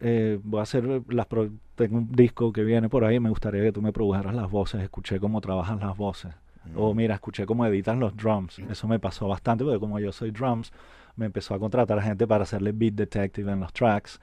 eh, 0.00 0.38
voy 0.42 0.60
a 0.60 0.62
hacer 0.62 1.02
las 1.08 1.26
pro- 1.26 1.50
tengo 1.76 1.98
un 1.98 2.12
disco 2.12 2.52
que 2.52 2.62
viene 2.64 2.88
por 2.88 3.04
ahí, 3.04 3.20
me 3.20 3.30
gustaría 3.30 3.62
que 3.62 3.72
tú 3.72 3.82
me 3.82 3.92
produjeras 3.92 4.34
las 4.34 4.50
voces, 4.50 4.82
escuché 4.82 5.18
cómo 5.20 5.40
trabajan 5.40 5.80
las 5.80 5.96
voces. 5.96 6.34
O 6.74 6.94
mira, 6.94 7.14
escuché 7.14 7.46
cómo 7.46 7.66
editan 7.66 8.00
los 8.00 8.16
drums. 8.16 8.58
Eso 8.58 8.88
me 8.88 8.98
pasó 8.98 9.28
bastante 9.28 9.64
porque 9.64 9.80
como 9.80 9.98
yo 9.98 10.12
soy 10.12 10.30
drums, 10.30 10.72
me 11.16 11.26
empezó 11.26 11.54
a 11.54 11.58
contratar 11.58 12.00
gente 12.02 12.26
para 12.26 12.44
hacerle 12.44 12.72
beat 12.72 12.94
detective 12.94 13.50
en 13.50 13.60
los 13.60 13.72
tracks, 13.72 14.20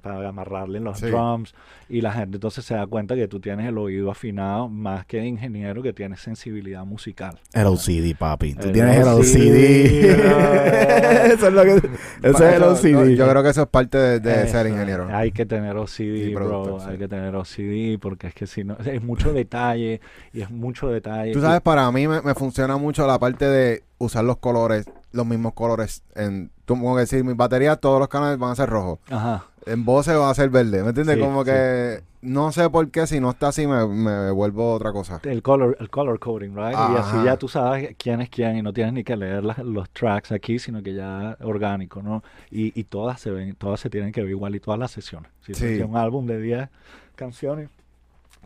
para, 0.00 0.28
amarrarle 0.28 0.78
en 0.78 0.84
los 0.84 0.98
Sí. 0.98 1.06
drums. 1.06 1.54
Y 1.88 2.00
la 2.00 2.12
gente 2.12 2.36
entonces 2.36 2.64
se 2.64 2.74
da 2.74 2.86
cuenta 2.86 3.14
que 3.14 3.28
tú 3.28 3.40
tienes 3.40 3.66
el 3.66 3.78
oído 3.78 4.10
afinado 4.10 4.68
más 4.68 5.04
que 5.06 5.18
de 5.18 5.26
ingeniero 5.26 5.82
que 5.82 5.92
tienes 5.92 6.20
sensibilidad 6.20 6.84
musical. 6.84 7.38
El 7.52 7.66
OCD, 7.66 8.14
papi. 8.18 8.54
Tú 8.54 8.66
El 8.68 8.72
tienes 8.72 8.96
el 8.98 9.08
OCD, 9.08 10.14
eso 11.34 11.46
es 11.48 11.52
lo 11.52 11.62
que... 11.62 11.76
Ese 11.76 12.30
es 12.30 12.40
el 12.40 12.62
Eso- 12.62 12.72
OCD. 12.72 13.14
Yo 13.16 13.28
creo 13.28 13.42
que 13.42 13.48
eso 13.50 13.62
es 13.62 13.68
parte 13.68 13.98
de, 13.98 14.20
de 14.20 14.42
Eso, 14.44 14.52
ser 14.52 14.66
ingeniero. 14.66 15.08
Hay 15.10 15.32
que 15.32 15.46
tener 15.46 15.76
OCD, 15.76 16.28
Y 16.28 16.34
bro. 16.34 16.78
sí. 16.80 16.86
Hay 16.90 16.98
que 16.98 17.08
tener 17.08 17.34
OCD 17.34 17.98
porque 18.00 18.28
es 18.28 18.34
que 18.34 18.46
si 18.46 18.64
no, 18.64 18.76
es 18.84 19.02
mucho 19.02 19.32
detalle 19.34 20.00
y 20.32 20.40
es 20.42 20.50
mucho 20.50 20.88
detalle. 20.88 21.32
Tú 21.32 21.40
sabes, 21.40 21.60
para 21.60 21.90
mí 21.92 22.06
me, 22.08 22.20
me 22.22 22.34
funciona 22.34 22.76
mucho 22.76 23.06
la 23.06 23.18
parte 23.18 23.46
de 23.46 23.82
usar 23.98 24.24
los 24.24 24.36
colores, 24.38 24.86
los 25.14 25.26
mismos 25.26 25.54
colores. 25.54 26.02
En, 26.14 26.50
tú, 26.64 26.74
como 26.74 26.94
que 26.94 27.00
decir, 27.00 27.24
mis 27.24 27.36
baterías, 27.36 27.80
todos 27.80 27.98
los 27.98 28.08
canales 28.08 28.38
van 28.38 28.50
a 28.52 28.56
ser 28.56 28.68
rojos. 28.68 28.98
Ajá. 29.10 29.46
En 29.66 29.84
voces 29.86 30.16
van 30.18 30.28
a 30.30 30.34
ser 30.34 30.50
verde. 30.50 30.82
¿Me 30.82 30.90
entiendes? 30.90 31.16
Sí, 31.16 31.22
como 31.22 31.42
sí. 31.44 31.50
que 31.50 32.02
no 32.20 32.52
sé 32.52 32.68
por 32.68 32.90
qué, 32.90 33.06
si 33.06 33.20
no 33.20 33.30
está 33.30 33.48
así, 33.48 33.66
me, 33.66 33.86
me 33.86 34.30
vuelvo 34.30 34.72
otra 34.74 34.92
cosa. 34.92 35.20
El 35.24 35.42
color, 35.42 35.76
el 35.80 35.88
color 35.90 36.18
coding, 36.18 36.50
right? 36.54 36.72
Y 36.74 36.96
así 36.96 37.16
ya 37.24 37.36
tú 37.38 37.48
sabes 37.48 37.94
quién 37.98 38.20
es 38.20 38.28
quién 38.28 38.56
y 38.56 38.62
no 38.62 38.72
tienes 38.72 38.92
ni 38.94 39.04
que 39.04 39.16
leer 39.16 39.42
las- 39.44 39.58
los 39.58 39.88
tracks 39.90 40.32
aquí, 40.32 40.58
sino 40.58 40.82
que 40.82 40.94
ya 40.94 41.36
orgánico, 41.40 42.02
¿no? 42.02 42.22
Y, 42.50 42.78
y 42.78 42.84
todas 42.84 43.20
se 43.20 43.30
ven, 43.30 43.54
todas 43.54 43.80
se 43.80 43.88
tienen 43.90 44.12
que 44.12 44.20
ver 44.22 44.30
igual 44.30 44.54
y 44.54 44.60
todas 44.60 44.78
las 44.80 44.90
sesiones. 44.90 45.30
Si 45.42 45.54
Sí. 45.54 45.66
es 45.66 45.82
un 45.84 45.96
álbum 45.96 46.26
de 46.26 46.40
10 46.40 46.68
canciones, 47.14 47.68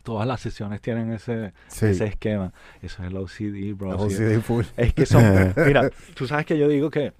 todas 0.08 0.26
las 0.26 0.40
sesiones 0.40 0.80
tienen 0.80 1.12
ese, 1.12 1.52
Sí. 1.66 1.84
ese 1.84 2.06
esquema. 2.06 2.50
Eso 2.80 3.02
es 3.02 3.08
el 3.10 3.16
OCD, 3.18 3.74
bro. 3.76 3.90
OCD 3.90 4.40
full. 4.40 4.64
Es 4.74 4.94
que 4.94 5.04
son, 5.04 5.22
mira, 5.66 5.90
tú 6.14 6.26
sabes 6.26 6.46
que 6.46 6.56
yo 6.56 6.66
digo 6.66 6.88
que 6.90 7.12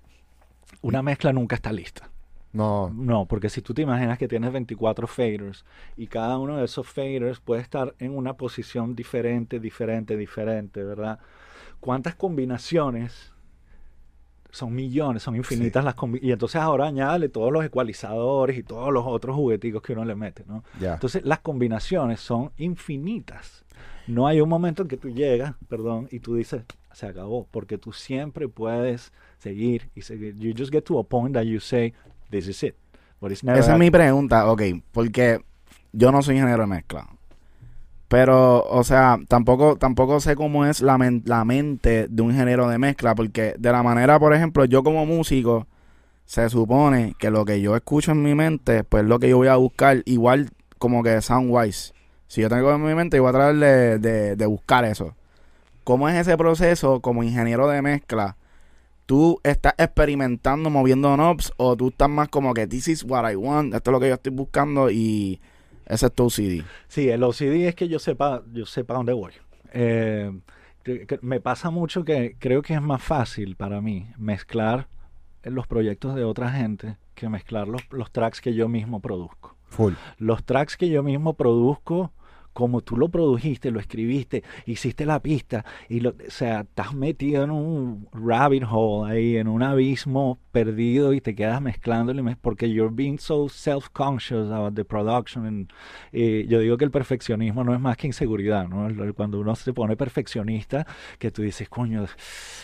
una 0.81 1.03
mezcla 1.03 1.35
nunca 1.35 1.55
está 1.55 1.71
lista. 1.71 2.09
No. 2.55 2.91
No, 2.95 3.27
porque 3.27 3.51
si 3.51 3.61
tú 3.61 3.75
te 3.75 3.83
imaginas 3.83 4.17
que 4.17 4.27
tienes 4.27 4.51
24 4.53 5.07
faders 5.07 5.67
y 5.99 6.07
cada 6.07 6.39
uno 6.39 6.57
de 6.57 6.65
esos 6.65 6.89
faders 6.89 7.41
puede 7.41 7.61
estar 7.61 7.95
en 7.99 8.17
una 8.17 8.39
posición 8.39 8.95
diferente, 8.97 9.61
diferente, 9.61 10.17
diferente, 10.17 10.83
¿verdad? 10.83 11.19
¿Cuántas 11.81 12.15
combinaciones? 12.15 13.35
Son 14.51 14.75
millones, 14.75 15.23
son 15.23 15.37
infinitas 15.37 15.85
las 15.85 15.95
combinaciones. 15.95 16.29
Y 16.29 16.33
entonces 16.33 16.61
ahora 16.61 16.87
añádale 16.87 17.29
todos 17.29 17.53
los 17.53 17.65
ecualizadores 17.65 18.57
y 18.57 18.63
todos 18.63 18.93
los 18.93 19.05
otros 19.07 19.37
jugueticos 19.37 19.83
que 19.83 19.93
uno 19.93 20.05
le 20.05 20.15
mete, 20.15 20.45
¿no? 20.47 20.65
Entonces 20.81 21.23
las 21.25 21.41
combinaciones 21.41 22.21
son 22.21 22.51
infinitas. 22.57 23.65
No 24.07 24.27
hay 24.27 24.41
un 24.41 24.49
momento 24.49 24.83
en 24.83 24.89
que 24.89 24.97
tú 24.97 25.11
llegas, 25.11 25.55
perdón, 25.69 26.09
y 26.11 26.21
tú 26.21 26.35
dices, 26.35 26.63
se 26.93 27.07
acabó, 27.07 27.47
porque 27.51 27.77
tú 27.77 27.93
siempre 27.93 28.49
puedes 28.49 29.13
seguir 29.39 29.91
y 29.95 30.01
seguir. 30.01 30.35
You 30.37 30.55
just 30.57 30.73
get 30.73 30.83
to 30.85 30.99
a 30.99 31.05
point 31.05 31.35
that 31.35 31.45
you 31.45 31.61
say, 31.61 31.93
this 32.31 32.49
is 32.49 32.63
it. 32.63 32.75
But 33.21 33.33
it's 33.33 33.45
never 33.45 33.61
Esa 33.61 33.75
es 33.75 33.79
mi 33.79 33.91
pregunta, 33.91 34.51
ok, 34.51 34.63
porque 34.93 35.41
yo 35.93 36.11
no 36.11 36.23
soy 36.23 36.37
ingeniero 36.37 36.63
de 36.63 36.69
mezcla. 36.69 37.18
Pero, 38.09 38.63
o 38.65 38.85
sea, 38.85 39.19
tampoco, 39.29 39.77
tampoco 39.77 40.21
sé 40.21 40.35
cómo 40.35 40.65
es 40.65 40.81
la, 40.81 40.99
la 41.25 41.45
mente 41.45 42.09
de 42.09 42.23
un 42.23 42.31
ingeniero 42.31 42.69
de 42.69 42.79
mezcla, 42.79 43.15
porque 43.15 43.55
de 43.59 43.73
la 43.73 43.83
manera, 43.83 44.19
por 44.19 44.33
ejemplo, 44.35 44.65
yo 44.65 44.83
como 44.83 45.05
músico, 45.05 45.67
se 46.27 46.49
supone 46.51 47.15
que 47.19 47.31
lo 47.31 47.45
que 47.45 47.61
yo 47.61 47.77
escucho 47.77 48.13
en 48.13 48.23
mi 48.23 48.35
mente, 48.35 48.85
pues 48.85 49.05
lo 49.05 49.19
que 49.19 49.29
yo 49.31 49.39
voy 49.39 49.49
a 49.49 49.57
buscar, 49.57 50.03
igual 50.07 50.51
como 50.79 51.03
que 51.03 51.21
soundwise. 51.23 51.95
Si 52.29 52.43
yo 52.43 52.49
tengo 52.51 52.73
en 52.75 52.85
mi 52.85 52.95
mente, 52.95 53.17
yo 53.19 53.23
voy 53.25 53.31
a 53.31 53.33
tratar 53.35 53.57
de, 53.57 53.99
de- 53.99 54.37
de 54.37 54.47
buscar 54.47 54.85
eso. 54.85 55.15
¿Cómo 55.85 56.09
es 56.09 56.17
ese 56.17 56.37
proceso 56.37 57.01
como 57.01 57.23
ingeniero 57.25 57.69
de 57.69 57.83
mezcla? 57.83 58.37
¿Tú 59.07 59.41
estás 59.43 59.75
experimentando, 59.79 60.71
moviendo 60.71 61.15
knobs 61.17 61.53
o 61.57 61.77
tú 61.77 61.89
estás 61.89 62.11
más 62.11 62.29
como 62.29 62.53
que 62.55 62.67
this 62.67 62.89
is 62.89 63.05
what 63.05 63.31
I 63.31 63.37
want, 63.37 63.75
esto 63.75 63.91
es 63.91 63.93
lo 63.93 64.01
que 64.01 64.09
yo 64.09 64.15
estoy 64.15 64.33
buscando 64.33 64.91
y 64.91 65.41
ese 65.89 66.07
es 66.07 66.13
tu 66.13 66.27
OCD? 66.27 66.65
Sí, 66.87 67.09
el 67.09 67.23
OCD 67.23 67.67
es 67.67 67.75
que 67.75 67.89
yo 67.89 67.99
sepa, 67.99 68.43
yo 68.53 68.67
sepa 68.67 68.95
dónde 68.95 69.13
voy. 69.13 69.33
Eh, 69.73 70.31
me 71.21 71.41
pasa 71.41 71.71
mucho 71.71 72.05
que 72.05 72.37
creo 72.39 72.63
que 72.63 72.75
es 72.75 72.83
más 72.83 73.03
fácil 73.03 73.57
para 73.57 73.81
mí 73.81 74.07
mezclar 74.17 74.89
los 75.43 75.67
proyectos 75.67 76.15
de 76.15 76.25
otra 76.25 76.51
gente 76.51 76.97
que 77.15 77.29
mezclar 77.29 77.69
los, 77.69 77.83
los 77.91 78.11
tracks 78.11 78.41
que 78.41 78.55
yo 78.55 78.69
mismo 78.69 79.01
produzco. 79.01 79.57
Full. 79.67 79.95
Los 80.19 80.45
tracks 80.45 80.77
que 80.77 80.89
yo 80.89 81.03
mismo 81.03 81.35
produzco, 81.35 82.13
como 82.59 82.81
tú 82.81 82.97
lo 82.97 83.09
produjiste, 83.09 83.71
lo 83.71 83.79
escribiste, 83.79 84.43
hiciste 84.67 85.07
la 85.07 85.23
pista, 85.23 85.65
y 85.89 86.01
lo, 86.01 86.11
o 86.11 86.15
sea, 86.27 86.63
estás 86.63 86.93
metido 86.93 87.45
en 87.45 87.53
un 87.53 88.09
rabbit 88.13 88.65
hole 88.69 89.13
ahí, 89.13 89.37
en 89.37 89.47
un 89.47 89.63
abismo 89.63 90.41
perdido 90.51 91.13
y 91.13 91.21
te 91.21 91.37
quedas 91.37 91.63
mezclándolo, 91.63 92.25
porque 92.41 92.69
you're 92.69 92.93
being 92.93 93.17
so 93.17 93.49
self-conscious 93.49 94.51
about 94.51 94.75
the 94.75 94.85
production. 94.85 95.47
and, 95.47 95.73
eh, 96.11 96.47
yo 96.49 96.59
digo 96.59 96.77
que 96.77 96.85
el 96.85 96.91
perfeccionismo 96.91 97.63
no 97.63 97.75
es 97.75 97.81
más 97.81 97.97
que 97.97 98.09
inseguridad, 98.09 98.67
¿no? 98.67 98.89
Cuando 99.15 99.39
uno 99.39 99.55
se 99.55 99.73
pone 99.73 99.97
perfeccionista, 99.97 100.85
que 101.21 101.31
tú 101.31 101.43
dices, 101.43 101.69
coño, 101.69 102.07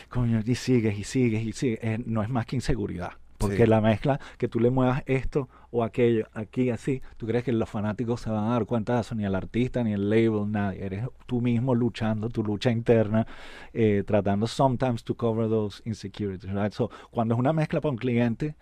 coño, 0.09 0.41
y 0.45 0.57
sigues 0.57 0.99
y 0.99 1.05
sigues 1.05 1.45
y 1.45 1.53
sigues, 1.53 1.79
eh, 1.83 2.03
no 2.05 2.21
es 2.25 2.29
más 2.29 2.47
que 2.47 2.57
inseguridad. 2.57 3.13
Porque 3.39 3.65
Sí. 3.65 3.67
la 3.67 3.81
mezcla, 3.81 4.21
que 4.39 4.49
tú 4.49 4.61
le 4.61 4.71
muevas 4.71 5.03
esto 5.07 5.49
o 5.71 5.83
aquello, 5.83 6.29
aquí 6.35 6.71
así, 6.71 7.03
tú 7.17 7.27
crees 7.27 7.43
que 7.45 7.53
los 7.53 7.69
fanáticos 7.69 8.21
se 8.21 8.31
van 8.31 8.45
a 8.45 8.51
dar 8.51 8.65
cuenta 8.65 8.95
de 8.95 9.01
eso, 9.01 9.15
ni 9.17 9.25
el 9.25 9.35
artista, 9.35 9.83
ni 9.83 9.93
el 9.93 10.09
label, 10.09 10.51
nadie. 10.51 10.85
Eres 10.85 11.09
tú 11.27 11.41
mismo 11.41 11.75
luchando, 11.75 12.29
tu 12.29 12.45
lucha 12.45 12.71
interna, 12.71 13.27
eh, 13.73 14.05
tratando 14.07 14.47
sometimes 14.47 15.03
to 15.03 15.17
cover 15.17 15.49
those 15.49 15.83
insecurities, 15.85 16.53
right? 16.53 16.73
So, 16.73 16.91
cuando 17.11 17.35
es 17.35 17.41
una 17.41 17.53
mezcla 17.53 17.81
para 17.81 17.91
un 17.91 17.99
cliente, 17.99 18.55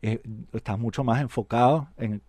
eh, 0.00 0.22
estás 0.52 0.78
mucho 0.78 1.04
más 1.04 1.20
enfocado 1.20 1.88
en 1.98 2.22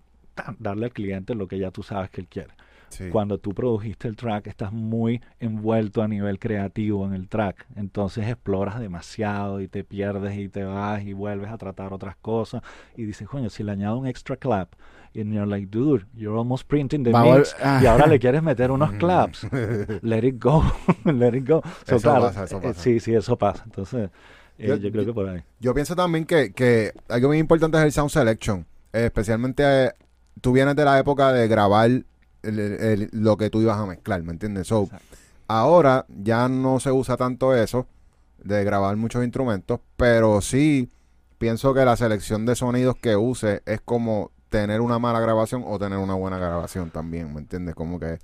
darle 0.57 0.85
al 0.85 0.91
cliente 0.91 1.35
lo 1.35 1.47
que 1.47 1.59
ya 1.59 1.71
tú 1.71 1.83
sabes 1.83 2.09
que 2.09 2.21
él 2.21 2.27
quiere. 2.27 2.53
Sí. 2.89 3.09
Cuando 3.09 3.37
tú 3.37 3.53
produjiste 3.53 4.07
el 4.07 4.15
track, 4.15 4.47
estás 4.47 4.71
muy 4.71 5.21
envuelto 5.39 6.01
a 6.01 6.07
nivel 6.07 6.39
creativo 6.39 7.05
en 7.05 7.13
el 7.13 7.27
track. 7.29 7.65
Entonces 7.75 8.27
exploras 8.27 8.79
demasiado 8.79 9.61
y 9.61 9.67
te 9.67 9.83
pierdes 9.83 10.37
y 10.37 10.49
te 10.49 10.63
vas 10.63 11.03
y 11.03 11.13
vuelves 11.13 11.49
a 11.51 11.57
tratar 11.57 11.93
otras 11.93 12.15
cosas. 12.17 12.61
Y 12.95 13.05
dices, 13.05 13.27
coño, 13.27 13.49
si 13.49 13.63
le 13.63 13.71
añado 13.71 13.97
un 13.97 14.07
extra 14.07 14.35
clap. 14.37 14.73
And 15.15 15.33
you're 15.33 15.47
like, 15.47 15.69
dude, 15.71 16.05
you're 16.15 16.37
almost 16.37 16.67
printing 16.67 17.03
the 17.03 17.11
mix. 17.11 17.55
ah. 17.63 17.79
Y 17.81 17.87
ahora 17.87 18.05
le 18.05 18.19
quieres 18.19 18.43
meter 18.43 18.69
unos 18.69 18.91
claps. 18.93 19.47
Let 20.03 20.23
it 20.23 20.35
go. 20.43 20.63
Let 21.05 21.35
it 21.35 21.49
go. 21.49 21.61
So, 21.85 21.95
Eso 21.95 22.09
claro, 22.09 22.25
pasa, 22.25 22.43
eso 22.43 22.57
eh, 22.57 22.61
pasa. 22.61 22.79
sí, 22.81 22.99
sí, 22.99 23.15
eso 23.15 23.35
pasa. 23.35 23.63
Entonces, 23.65 24.11
eh, 24.59 24.67
Yo- 24.67 24.75
yo, 24.75 24.91
creo 24.91 25.05
que 25.05 25.13
por 25.13 25.27
ahí. 25.27 25.41
Yo 25.59 25.73
pienso 25.73 25.95
también 25.95 26.25
que, 26.25 26.53
que 26.53 26.93
algo 27.07 27.29
muy 27.29 27.39
importante 27.39 27.77
es 27.79 27.83
el 27.85 27.91
sound 27.91 28.11
selection. 28.11 28.65
Eh, 28.93 29.05
especialmente, 29.05 29.63
eh, 29.85 29.91
tú 30.41 30.51
vienes 30.51 30.75
de 30.75 30.85
la 30.85 30.99
época 30.99 31.33
de 31.33 31.47
grabar 31.47 31.89
el- 32.43 32.59
el- 32.59 32.81
el- 32.81 33.09
lo 33.13 33.37
que 33.37 33.49
tú 33.49 33.61
ibas 33.61 33.77
a 33.77 33.85
mezclar, 33.85 34.21
¿me 34.23 34.31
entiendes? 34.31 34.67
So, 34.67 34.83
Exacto. 34.83 35.17
ahora 35.47 36.05
ya 36.09 36.47
no 36.47 36.79
se 36.79 36.91
usa 36.91 37.17
tanto 37.17 37.55
eso 37.55 37.87
de 38.43 38.63
grabar 38.63 38.95
muchos 38.95 39.23
instrumentos, 39.23 39.79
pero 39.97 40.41
sí 40.41 40.89
pienso 41.37 41.73
que 41.73 41.85
la 41.85 41.95
selección 41.97 42.45
de 42.45 42.55
sonidos 42.55 42.95
que 42.95 43.15
use 43.15 43.61
es 43.65 43.81
como 43.81 44.31
tener 44.49 44.81
una 44.81 44.99
mala 44.99 45.19
grabación 45.19 45.63
o 45.65 45.77
tener 45.77 45.99
una 45.99 46.15
buena 46.15 46.37
grabación 46.37 46.89
también, 46.89 47.33
¿me 47.33 47.39
entiendes? 47.39 47.75
Como 47.75 47.99
que 47.99 48.19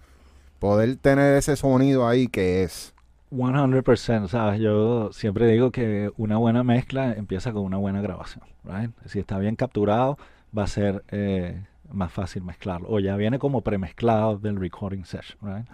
poder 0.60 0.96
tener 0.98 1.36
ese 1.36 1.56
sonido 1.56 2.08
ahí 2.08 2.28
que 2.28 2.64
es. 2.64 2.94
100%, 3.32 4.28
¿sabes? 4.30 4.60
Yo 4.60 5.12
siempre 5.12 5.48
digo 5.48 5.72
que 5.72 6.12
una 6.18 6.38
buena 6.38 6.64
mezcla 6.64 7.14
empieza 7.14 7.52
con 7.52 7.64
una 7.64 7.78
buena 7.78 8.02
grabación, 8.02 8.44
right? 8.64 8.92
Si 9.06 9.20
está 9.20 9.38
bien 9.40 9.56
capturado, 9.56 10.18
va 10.58 10.64
a 10.64 10.68
ser 10.68 11.04
eh, 11.12 11.62
más 11.96 12.12
fácil 12.12 12.44
mezclarlo. 12.44 12.88
O 12.90 13.00
ya 13.00 13.16
viene 13.16 13.40
como 13.40 13.62
premezclado 13.62 14.38
del 14.38 14.58
recording 14.58 15.04
session, 15.06 15.38
right? 15.42 15.66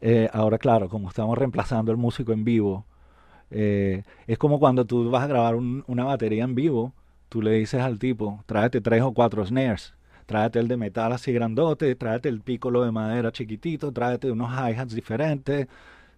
Eh, 0.00 0.28
ahora, 0.32 0.58
claro, 0.58 0.88
como 0.88 1.08
estamos 1.08 1.36
reemplazando 1.36 1.90
el 1.92 1.98
músico 1.98 2.32
en 2.32 2.44
vivo, 2.44 2.84
eh, 3.50 4.02
es 4.26 4.38
como 4.38 4.58
cuando 4.58 4.84
tú 4.84 5.10
vas 5.10 5.24
a 5.24 5.26
grabar 5.26 5.54
un- 5.54 5.84
una 5.86 6.04
batería 6.04 6.44
en 6.44 6.54
vivo, 6.54 6.92
tú 7.28 7.42
le 7.42 7.52
dices 7.52 7.80
al 7.80 7.98
tipo, 7.98 8.42
tráete 8.46 8.80
tres 8.80 9.02
o 9.02 9.12
cuatro 9.12 9.44
snares. 9.44 9.94
Tráete 10.26 10.58
el 10.58 10.68
de 10.68 10.78
metal 10.78 11.12
así 11.12 11.32
grandote, 11.32 11.94
tráete 11.96 12.30
el 12.30 12.40
pícolo 12.40 12.82
de 12.82 12.90
madera 12.90 13.30
chiquitito, 13.30 13.92
tráete 13.92 14.30
unos 14.30 14.50
hi-hats 14.50 14.94
diferentes, 14.94 15.66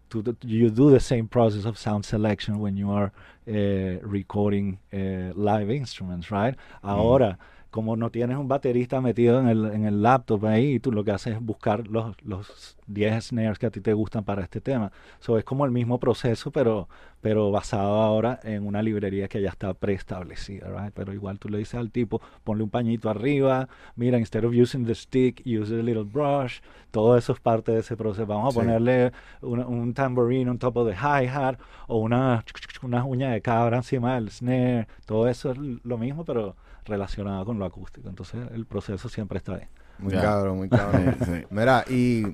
to 0.09 0.23
you 0.43 0.71
do 0.71 0.93
the 0.93 1.01
same 1.01 1.25
process 1.27 1.65
of 1.65 1.77
sound 1.77 2.05
selection 2.05 2.61
when 2.61 2.77
you 2.77 2.89
are 2.93 3.11
eh, 3.47 3.99
recording 4.05 4.79
eh, 4.93 5.33
live 5.35 5.75
instruments, 5.75 6.31
right? 6.31 6.57
Ahora, 6.83 7.37
como 7.77 7.95
no 7.95 8.09
tienes 8.11 8.39
un 8.39 8.49
baterista 8.49 9.03
metido 9.03 9.39
en 9.39 9.49
el, 9.49 9.67
en 9.67 9.85
el 9.85 10.01
laptop 10.03 10.47
ahí, 10.47 10.81
tú 10.81 10.91
lo 10.93 11.05
que 11.05 11.11
haces 11.11 11.35
es 11.35 11.41
buscar 11.43 11.87
los, 11.89 12.17
los 12.25 12.79
10 12.87 13.23
snares 13.27 13.59
que 13.59 13.67
a 13.67 13.71
ti 13.71 13.83
te 13.83 13.93
gustan 13.93 14.25
para 14.25 14.41
este 14.43 14.63
tema. 14.63 14.93
So, 15.21 15.37
es 15.37 15.45
como 15.45 15.67
el 15.67 15.73
mismo 15.73 16.01
proceso, 16.01 16.51
pero, 16.51 16.89
pero 17.21 17.51
basado 17.51 18.01
ahora 18.01 18.41
en 18.45 18.67
una 18.67 18.81
librería 18.81 19.29
que 19.29 19.43
ya 19.43 19.51
está 19.51 19.75
preestablecida, 19.75 20.69
right? 20.71 20.95
Pero 20.95 21.13
igual 21.13 21.39
tú 21.39 21.51
le 21.51 21.59
dices 21.59 21.75
al 21.75 21.91
tipo, 21.91 22.23
ponle 22.45 22.65
un 22.65 22.71
pañito 22.71 23.11
arriba, 23.11 23.69
mira, 23.95 24.19
instead 24.19 24.45
of 24.47 24.53
using 24.55 24.87
the 24.87 24.95
stick, 24.95 25.43
use 25.45 25.71
a 25.73 25.83
little 25.83 26.05
brush. 26.05 26.61
Todo 26.91 27.19
eso 27.19 27.35
es 27.35 27.41
parte 27.41 27.73
de 27.73 27.81
ese 27.81 27.95
proceso. 27.95 28.27
Vamos 28.27 28.55
a 28.55 28.59
ponerle 28.59 29.13
una- 29.43 29.67
un 29.67 29.93
tambourine 29.93 30.49
on 30.51 30.59
top 30.59 30.79
of 30.79 30.89
the 30.89 30.95
hi-hat 30.97 31.59
o 31.89 31.99
una, 31.99 32.43
una 32.83 33.05
uña 33.05 33.31
de 33.33 33.43
cabra 33.43 33.77
encima 33.77 34.15
del 34.15 34.31
snare. 34.31 34.87
Todo 35.05 35.29
eso 35.29 35.51
es 35.53 35.59
lo 35.59 35.99
mismo, 35.99 36.25
pero 36.25 36.57
relacionado 36.87 37.45
con 37.45 37.59
lo 37.59 37.65
acústico. 37.65 38.09
Entonces 38.09 38.41
el 38.55 38.67
proceso 38.67 39.09
siempre 39.09 39.39
está 39.39 39.55
ahí. 39.57 39.63
Muy 39.99 40.13
Ya. 40.13 40.23
cabrón, 40.23 40.59
muy 40.59 40.69
cabrón. 40.69 41.17
Sí, 41.21 41.25
sí. 41.41 41.45
Mira, 41.51 41.85
y 41.89 42.25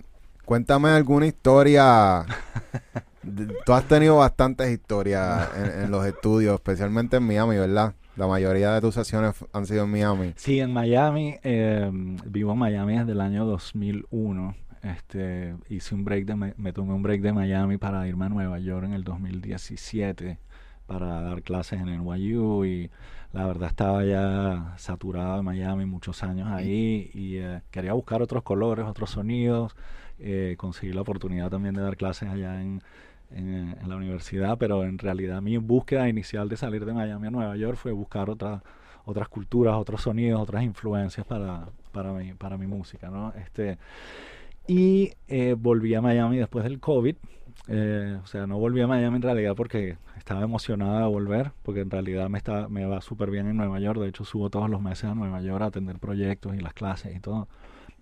cuéntame 0.44 0.90
alguna 0.90 1.26
historia. 1.26 2.24
Tú 3.64 3.72
has 3.72 3.84
tenido 3.84 4.16
bastantes 4.16 4.70
historias 4.70 5.48
en, 5.56 5.84
en 5.84 5.90
los 5.90 6.04
estudios, 6.06 6.54
especialmente 6.54 7.16
en 7.18 7.22
Miami, 7.24 7.56
¿verdad? 7.56 7.94
La 8.16 8.26
mayoría 8.26 8.72
de 8.74 8.80
tus 8.80 8.94
sesiones 8.94 9.34
han 9.52 9.64
sido 9.66 9.84
en 9.84 9.90
Miami. 9.90 10.32
Sí, 10.36 10.60
en 10.60 10.72
Miami, 10.72 11.36
eh, 11.42 11.88
vivo 12.26 12.52
en 12.52 12.58
Miami 12.58 12.98
desde 12.98 13.12
el 13.12 13.20
año 13.20 13.46
2001. 13.46 14.54
Este, 14.82 15.54
hice 15.68 15.94
un 15.94 16.04
break 16.04 16.26
de, 16.26 16.34
me, 16.34 16.54
me 16.56 16.72
tomé 16.72 16.92
un 16.92 17.02
break 17.02 17.22
de 17.22 17.32
Miami 17.32 17.78
para 17.78 18.06
irme 18.08 18.26
a 18.26 18.28
Nueva 18.28 18.58
York 18.58 18.84
en 18.84 18.92
el 18.92 19.04
2017 19.04 20.38
para 20.86 21.22
dar 21.22 21.42
clases 21.42 21.80
en 21.80 21.86
NYU 21.86 22.64
y 22.64 22.90
la 23.32 23.46
verdad 23.46 23.68
estaba 23.68 24.04
ya 24.04 24.74
saturado 24.76 25.36
de 25.36 25.42
Miami 25.42 25.86
muchos 25.86 26.22
años 26.22 26.48
ahí 26.50 27.10
y 27.14 27.36
eh, 27.38 27.62
quería 27.70 27.94
buscar 27.94 28.22
otros 28.22 28.42
colores, 28.42 28.86
otros 28.86 29.10
sonidos. 29.10 29.74
Eh, 30.18 30.54
conseguí 30.58 30.92
la 30.92 31.00
oportunidad 31.00 31.50
también 31.50 31.74
de 31.74 31.82
dar 31.82 31.96
clases 31.96 32.28
allá 32.28 32.60
en, 32.60 32.82
en, 33.30 33.76
en 33.80 33.88
la 33.88 33.96
universidad, 33.96 34.58
pero 34.58 34.84
en 34.84 34.98
realidad 34.98 35.40
mi 35.40 35.56
búsqueda 35.56 36.08
inicial 36.08 36.48
de 36.48 36.56
salir 36.56 36.84
de 36.84 36.92
Miami 36.92 37.28
a 37.28 37.30
Nueva 37.30 37.56
York 37.56 37.76
fue 37.76 37.92
buscar 37.92 38.28
otra, 38.28 38.62
otras 39.04 39.28
culturas, 39.28 39.74
otros 39.76 40.02
sonidos, 40.02 40.40
otras 40.40 40.62
influencias 40.62 41.26
para, 41.26 41.68
para, 41.90 42.12
mi, 42.12 42.34
para 42.34 42.56
mi 42.56 42.66
música, 42.66 43.10
¿no? 43.10 43.32
Este, 43.34 43.78
y 44.66 45.12
eh, 45.28 45.56
volví 45.58 45.94
a 45.94 46.00
Miami 46.00 46.38
después 46.38 46.64
del 46.64 46.78
COVID. 46.80 47.16
Eh, 47.68 48.18
o 48.22 48.26
sea, 48.26 48.46
no 48.46 48.58
volví 48.58 48.80
a 48.80 48.86
Miami 48.86 49.16
en 49.16 49.22
realidad 49.22 49.54
porque 49.56 49.96
estaba 50.18 50.42
emocionada 50.42 51.00
de 51.00 51.06
volver, 51.06 51.52
porque 51.62 51.80
en 51.80 51.90
realidad 51.90 52.28
me, 52.28 52.38
está, 52.38 52.68
me 52.68 52.84
va 52.86 53.00
súper 53.00 53.30
bien 53.30 53.48
en 53.48 53.56
Nueva 53.56 53.78
York. 53.80 54.00
De 54.00 54.08
hecho, 54.08 54.24
subo 54.24 54.50
todos 54.50 54.68
los 54.68 54.80
meses 54.82 55.04
a 55.04 55.14
Nueva 55.14 55.40
York 55.40 55.62
a 55.62 55.66
atender 55.66 55.98
proyectos 55.98 56.54
y 56.54 56.58
las 56.60 56.72
clases 56.74 57.14
y 57.16 57.20
todo. 57.20 57.48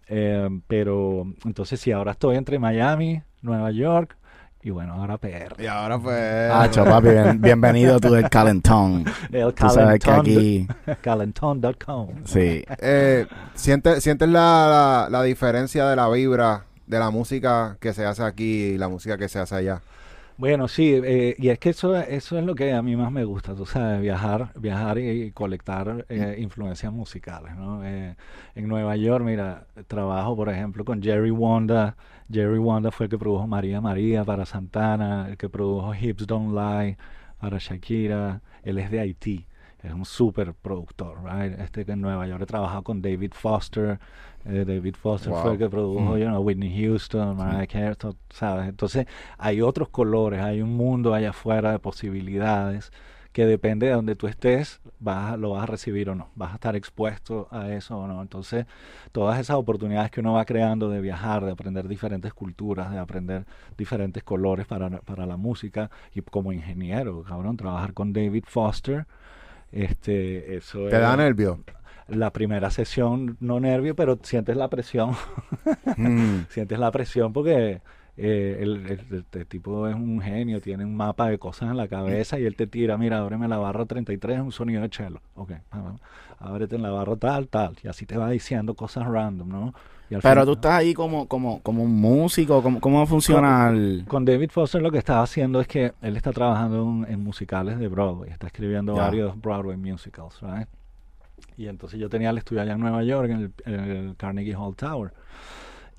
Eh, 0.08 0.48
pero 0.66 1.24
entonces 1.44 1.78
sí, 1.80 1.92
ahora 1.92 2.12
estoy 2.12 2.36
entre 2.36 2.58
Miami, 2.58 3.22
Nueva 3.42 3.70
York 3.70 4.16
y 4.62 4.70
bueno, 4.70 4.94
ahora 4.94 5.16
PR. 5.18 5.54
Y 5.62 5.66
ahora 5.66 5.98
pues... 5.98 6.50
Hacho, 6.50 6.84
papi, 6.84 7.08
bien- 7.08 7.40
bienvenido 7.40 7.98
tú 8.00 8.10
del 8.12 8.28
Calentón. 8.28 9.04
El 9.32 9.54
Tú 9.54 9.68
sabes 9.70 10.00
que 10.00 10.06
calentón, 10.10 10.20
aquí, 10.20 10.66
calentón.com. 11.02 12.08
sí. 12.24 12.62
Eh, 12.80 13.26
¿Sientes, 13.54 14.02
sientes 14.02 14.28
la, 14.28 15.06
la, 15.08 15.08
la 15.10 15.22
diferencia 15.22 15.86
de 15.88 15.96
la 15.96 16.08
vibra 16.10 16.64
de 16.90 16.98
la 16.98 17.10
música 17.10 17.78
que 17.80 17.92
se 17.92 18.04
hace 18.04 18.24
aquí 18.24 18.74
y 18.74 18.78
la 18.78 18.88
música 18.88 19.16
que 19.16 19.28
se 19.28 19.38
hace 19.38 19.54
allá? 19.54 19.80
Bueno, 20.36 20.68
sí, 20.68 20.92
eh, 21.04 21.36
y 21.38 21.50
es 21.50 21.58
que 21.58 21.68
eso, 21.70 21.96
eso 21.96 22.38
es 22.38 22.44
lo 22.44 22.54
que 22.54 22.72
a 22.72 22.82
mí 22.82 22.96
más 22.96 23.12
me 23.12 23.24
gusta, 23.24 23.54
tú 23.54 23.66
sabes, 23.66 24.00
viajar, 24.00 24.52
viajar 24.58 24.98
y, 24.98 25.32
colectar 25.32 26.06
eh, 26.08 26.36
influencias 26.40 26.92
musicales, 26.92 27.54
¿no? 27.56 27.84
Eh, 27.84 28.16
en 28.54 28.66
Nueva 28.66 28.96
York, 28.96 29.22
mira, 29.22 29.66
trabajo, 29.86 30.34
por 30.34 30.48
ejemplo, 30.48 30.84
con 30.84 31.02
Jerry 31.02 31.30
Wonda. 31.30 31.94
Jerry 32.32 32.58
Wonda 32.58 32.90
fue 32.90 33.06
el 33.06 33.10
que 33.10 33.18
produjo 33.18 33.46
María 33.46 33.80
María 33.80 34.24
para 34.24 34.46
Santana, 34.46 35.28
el 35.28 35.36
que 35.36 35.48
produjo 35.48 35.94
Hips 35.94 36.26
Don't 36.26 36.54
Lie 36.54 36.96
para 37.38 37.58
Shakira. 37.58 38.40
Él 38.62 38.78
es 38.78 38.90
de 38.90 39.00
Haití, 39.00 39.46
es 39.82 39.92
un 39.92 40.04
súper 40.04 40.54
productor, 40.54 41.18
right? 41.24 41.58
Este 41.60 41.84
que 41.84 41.92
en 41.92 42.00
Nueva 42.00 42.26
York 42.26 42.42
he 42.42 42.46
trabajado 42.46 42.82
con 42.82 43.02
David 43.02 43.32
Foster. 43.34 43.98
Eh, 44.46 44.64
David 44.66 44.94
Foster 44.96 45.32
Wow. 45.32 45.42
fue 45.42 45.52
el 45.52 45.58
que 45.58 45.68
produjo, 45.68 46.14
Mm. 46.16 46.18
you 46.18 46.26
know, 46.26 46.40
Whitney 46.42 46.82
Houston, 46.84 47.36
Mariah 47.36 47.66
Carey, 47.66 47.94
¿sabes? 48.30 48.68
Entonces, 48.68 49.06
hay 49.38 49.60
otros 49.60 49.88
colores, 49.90 50.40
hay 50.40 50.62
un 50.62 50.76
mundo 50.76 51.12
allá 51.14 51.30
afuera 51.30 51.72
de 51.72 51.78
posibilidades 51.78 52.90
que 53.32 53.46
depende 53.46 53.86
de 53.86 53.92
donde 53.92 54.16
tú 54.16 54.26
estés, 54.26 54.80
vas, 54.98 55.32
a- 55.34 55.36
lo 55.36 55.50
vas 55.50 55.62
a 55.62 55.66
recibir 55.66 56.10
o 56.10 56.16
no, 56.16 56.30
vas 56.34 56.50
a 56.50 56.54
estar 56.54 56.74
expuesto 56.74 57.46
a 57.52 57.70
eso 57.70 57.96
o 57.96 58.08
no. 58.08 58.22
Entonces, 58.22 58.66
todas 59.12 59.38
esas 59.38 59.54
oportunidades 59.56 60.10
que 60.10 60.18
uno 60.18 60.32
va 60.32 60.44
creando 60.44 60.88
de 60.88 61.00
viajar, 61.00 61.44
de 61.44 61.52
aprender 61.52 61.86
diferentes 61.86 62.34
culturas, 62.34 62.90
de 62.90 62.98
aprender 62.98 63.44
diferentes 63.78 64.24
colores 64.24 64.66
para, 64.66 64.90
para 65.02 65.26
la 65.26 65.36
música, 65.36 65.90
y 66.12 66.22
como 66.22 66.52
ingeniero, 66.52 67.22
cabrón, 67.22 67.56
trabajar 67.56 67.92
con 67.94 68.12
David 68.12 68.44
Foster, 68.48 69.06
este, 69.70 70.56
eso 70.56 70.88
¿Te 70.88 70.98
da 70.98 71.16
nervio? 71.16 71.60
La 72.10 72.32
primera 72.32 72.70
sesión, 72.70 73.36
no 73.40 73.60
nervio, 73.60 73.94
pero 73.94 74.18
sientes 74.22 74.56
la 74.56 74.68
presión, 74.68 75.12
Mm. 75.96 76.44
sientes 76.48 76.78
la 76.78 76.90
presión 76.90 77.32
porque 77.32 77.80
eh, 78.16 78.58
el, 78.60 78.86
el- 78.86 79.06
el- 79.10 79.24
el 79.32 79.46
tipo 79.46 79.86
es 79.88 79.94
un 79.94 80.20
genio, 80.20 80.60
tiene 80.60 80.84
un 80.84 80.94
mapa 80.94 81.28
de 81.28 81.38
cosas 81.38 81.70
en 81.70 81.76
la 81.76 81.88
cabeza 81.88 82.38
y 82.38 82.44
él 82.44 82.54
te 82.56 82.66
tira, 82.66 82.98
mira, 82.98 83.18
ábreme 83.18 83.48
la 83.48 83.56
barra 83.58 83.86
33, 83.86 84.36
es 84.38 84.42
un 84.42 84.52
sonido 84.52 84.82
de 84.82 84.88
cello, 84.90 85.20
ok, 85.36 85.52
ábrete 86.38 86.76
en 86.76 86.82
la 86.82 86.90
barra 86.90 87.16
tal, 87.16 87.48
tal, 87.48 87.76
y 87.82 87.88
así 87.88 88.06
te 88.06 88.16
va 88.18 88.28
diciendo 88.30 88.74
cosas 88.74 89.06
random, 89.06 89.48
¿no? 89.48 89.74
Pero 90.22 90.40
fin- 90.40 90.44
tú 90.44 90.52
estás 90.54 90.72
ahí 90.72 90.92
como, 90.92 91.28
como, 91.28 91.62
como 91.62 91.84
un 91.84 91.94
músico, 92.00 92.62
¿cómo, 92.64 92.80
cómo 92.80 93.06
funciona 93.06 93.68
el...? 93.70 94.04
Con 94.08 94.24
David 94.24 94.50
Foster 94.50 94.82
lo 94.82 94.90
que 94.90 94.98
estaba 94.98 95.22
haciendo 95.22 95.60
es 95.60 95.68
que 95.68 95.92
él 96.02 96.16
está 96.16 96.32
trabajando 96.32 96.82
en, 96.82 97.12
en 97.12 97.22
musicales 97.22 97.78
de 97.78 97.86
Broadway, 97.86 98.30
está 98.30 98.48
escribiendo 98.48 98.96
Ya. 98.96 99.02
varios 99.02 99.40
Broadway 99.40 99.76
musicals, 99.76 100.40
right? 100.42 100.66
Y 101.56 101.66
entonces 101.68 101.98
yo 102.00 102.08
tenía 102.08 102.30
el 102.30 102.38
estudio 102.38 102.62
allá 102.62 102.72
en 102.72 102.80
Nueva 102.80 103.02
York, 103.04 103.30
en 103.30 103.36
el, 103.40 103.52
en 103.64 103.80
el 103.80 104.16
Carnegie 104.16 104.54
Hall 104.54 104.76
Tower. 104.76 105.12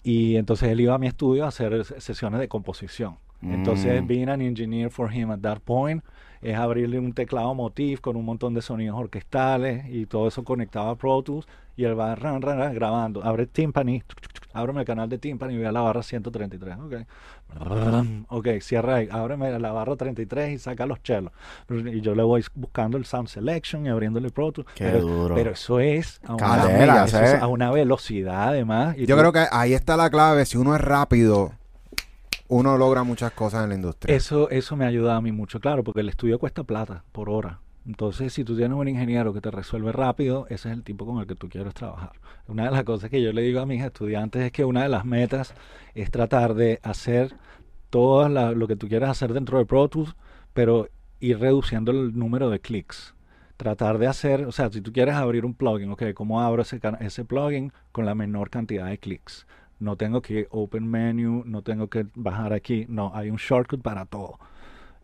Y 0.04 0.36
entonces 0.36 0.70
él 0.70 0.82
iba 0.82 0.96
a 0.96 0.98
mi 0.98 1.08
estudio 1.08 1.46
a 1.46 1.50
hacer 1.50 1.84
sesiones 2.02 2.40
de 2.40 2.48
composición. 2.48 3.18
Entonces, 3.44 4.04
Mm. 4.04 4.08
being 4.08 4.30
an 4.30 4.42
engineer 4.42 4.92
for 4.92 5.12
him 5.12 5.32
at 5.32 5.40
that 5.40 5.60
point 5.62 6.04
es 6.44 6.56
abrirle 6.56 7.00
un 7.00 7.14
teclado 7.14 7.56
Motif 7.56 8.00
con 8.00 8.16
un 8.16 8.24
montón 8.26 8.54
de 8.54 8.62
sonidos 8.62 8.98
orquestales 9.00 9.86
y 9.90 10.06
todo 10.06 10.28
eso 10.28 10.44
conectado 10.44 10.90
a 10.90 10.96
Pro 10.96 11.22
Tools 11.24 11.48
y 11.76 11.84
él 11.86 12.00
va 12.00 12.14
ran, 12.14 12.42
ran, 12.42 12.60
ran, 12.60 12.74
grabando. 12.76 13.24
Abre 13.24 13.48
Timpani, 13.48 14.04
ábreme 14.54 14.82
el 14.82 14.86
canal 14.86 15.10
de 15.10 15.18
Timpani 15.18 15.56
y 15.56 15.64
a 15.64 15.72
la 15.72 15.82
barra 15.82 16.04
133. 16.04 16.78
Ok, 16.80 16.94
ok, 18.30 18.48
cierra 18.62 18.96
ahí, 18.96 19.08
ábreme 19.12 19.58
la 19.60 19.72
barra 19.72 19.96
33 19.96 20.52
y 20.54 20.58
saca 20.60 20.86
los 20.86 21.02
chelos. 21.04 21.32
Y 21.70 22.02
yo 22.02 22.16
le 22.16 22.24
voy 22.24 22.44
buscando 22.56 22.98
el 22.98 23.06
Sound 23.06 23.28
Selection 23.28 23.86
y 23.86 23.90
abriéndole 23.90 24.30
Pro 24.30 24.52
Tools. 24.52 24.68
Qué 24.76 24.86
pero, 24.86 25.02
duro. 25.02 25.36
pero 25.36 25.52
eso 25.52 25.80
es 25.80 26.20
a 26.26 26.36
una, 26.36 27.06
eso 27.06 27.22
es 27.22 27.32
¿sí? 27.32 27.38
a 27.40 27.48
una 27.48 27.72
velocidad 27.72 28.50
además. 28.50 28.96
y 28.98 29.06
Yo 29.06 29.16
tú- 29.16 29.20
creo 29.22 29.34
que 29.34 29.46
ahí 29.52 29.74
está 29.74 29.98
la 29.98 30.10
clave. 30.10 30.46
Si 30.46 30.58
uno 30.58 30.76
es 30.76 30.82
rápido, 30.82 31.52
uno 32.48 32.78
logra 32.78 33.04
muchas 33.04 33.32
cosas 33.32 33.64
en 33.64 33.70
la 33.70 33.76
industria. 33.76 34.16
Eso, 34.16 34.50
eso 34.50 34.76
me 34.76 34.86
ayuda 34.86 35.16
a 35.16 35.22
mí 35.22 35.32
mucho, 35.32 35.60
claro, 35.60 35.84
porque 35.84 36.02
el 36.02 36.10
estudio 36.10 36.40
cuesta 36.40 36.64
plata 36.64 37.04
por 37.12 37.30
hora. 37.30 37.60
Entonces, 37.86 38.34
si 38.34 38.44
tú 38.44 38.56
tienes 38.56 38.78
un 38.78 38.88
ingeniero 38.88 39.34
que 39.34 39.42
te 39.42 39.50
resuelve 39.50 39.92
rápido, 39.92 40.46
ese 40.50 40.70
es 40.70 40.76
el 40.76 40.84
tipo 40.84 41.06
con 41.06 41.20
el 41.20 41.26
que 41.28 41.36
tú 41.36 41.50
quieres 41.50 41.74
trabajar. 41.74 42.12
Una 42.48 42.66
de 42.66 42.72
las 42.72 42.84
cosas 42.84 43.10
que 43.10 43.22
yo 43.22 43.34
le 43.34 43.42
digo 43.42 43.60
a 43.60 43.66
mis 43.66 43.84
estudiantes 43.84 44.44
es 44.44 44.52
que 44.52 44.66
una 44.66 44.84
de 44.84 44.90
las 44.90 45.06
metas 45.06 45.56
es 45.96 46.12
tratar 46.12 46.54
de 46.54 46.80
hacer 46.84 47.36
todo 47.90 48.30
lo 48.30 48.68
que 48.68 48.76
tú 48.76 48.88
quieras 48.88 49.10
hacer 49.10 49.34
dentro 49.34 49.58
de 49.58 49.66
Pro 49.66 49.88
Tools, 49.88 50.16
pero 50.54 50.88
ir 51.20 51.40
reduciendo 51.40 51.92
el 51.92 52.18
número 52.18 52.50
de 52.50 52.60
clics. 52.60 53.16
Tratar 53.58 53.98
de 53.98 54.08
hacer, 54.08 54.46
o 54.46 54.52
sea, 54.52 54.70
si 54.70 54.82
tú 54.82 54.92
quieres 54.92 55.16
abrir 55.16 55.46
un 55.46 55.54
plugin, 55.54 55.92
ok, 55.92 56.14
¿cómo 56.14 56.42
abro 56.42 56.62
ese, 56.62 56.80
ese 57.00 57.26
plugin 57.26 57.72
con 57.92 58.06
la 58.06 58.16
menor 58.16 58.50
cantidad 58.50 58.88
de 58.88 58.98
clics? 58.98 59.48
No 59.80 59.96
tengo 59.98 60.22
que 60.22 60.48
open 60.52 60.88
menu, 60.88 61.44
no 61.46 61.64
tengo 61.64 61.88
que 61.88 62.06
bajar 62.16 62.54
aquí, 62.54 62.86
no, 62.88 63.12
hay 63.16 63.30
un 63.30 63.38
shortcut 63.38 63.82
para 63.82 64.06
todo. 64.06 64.40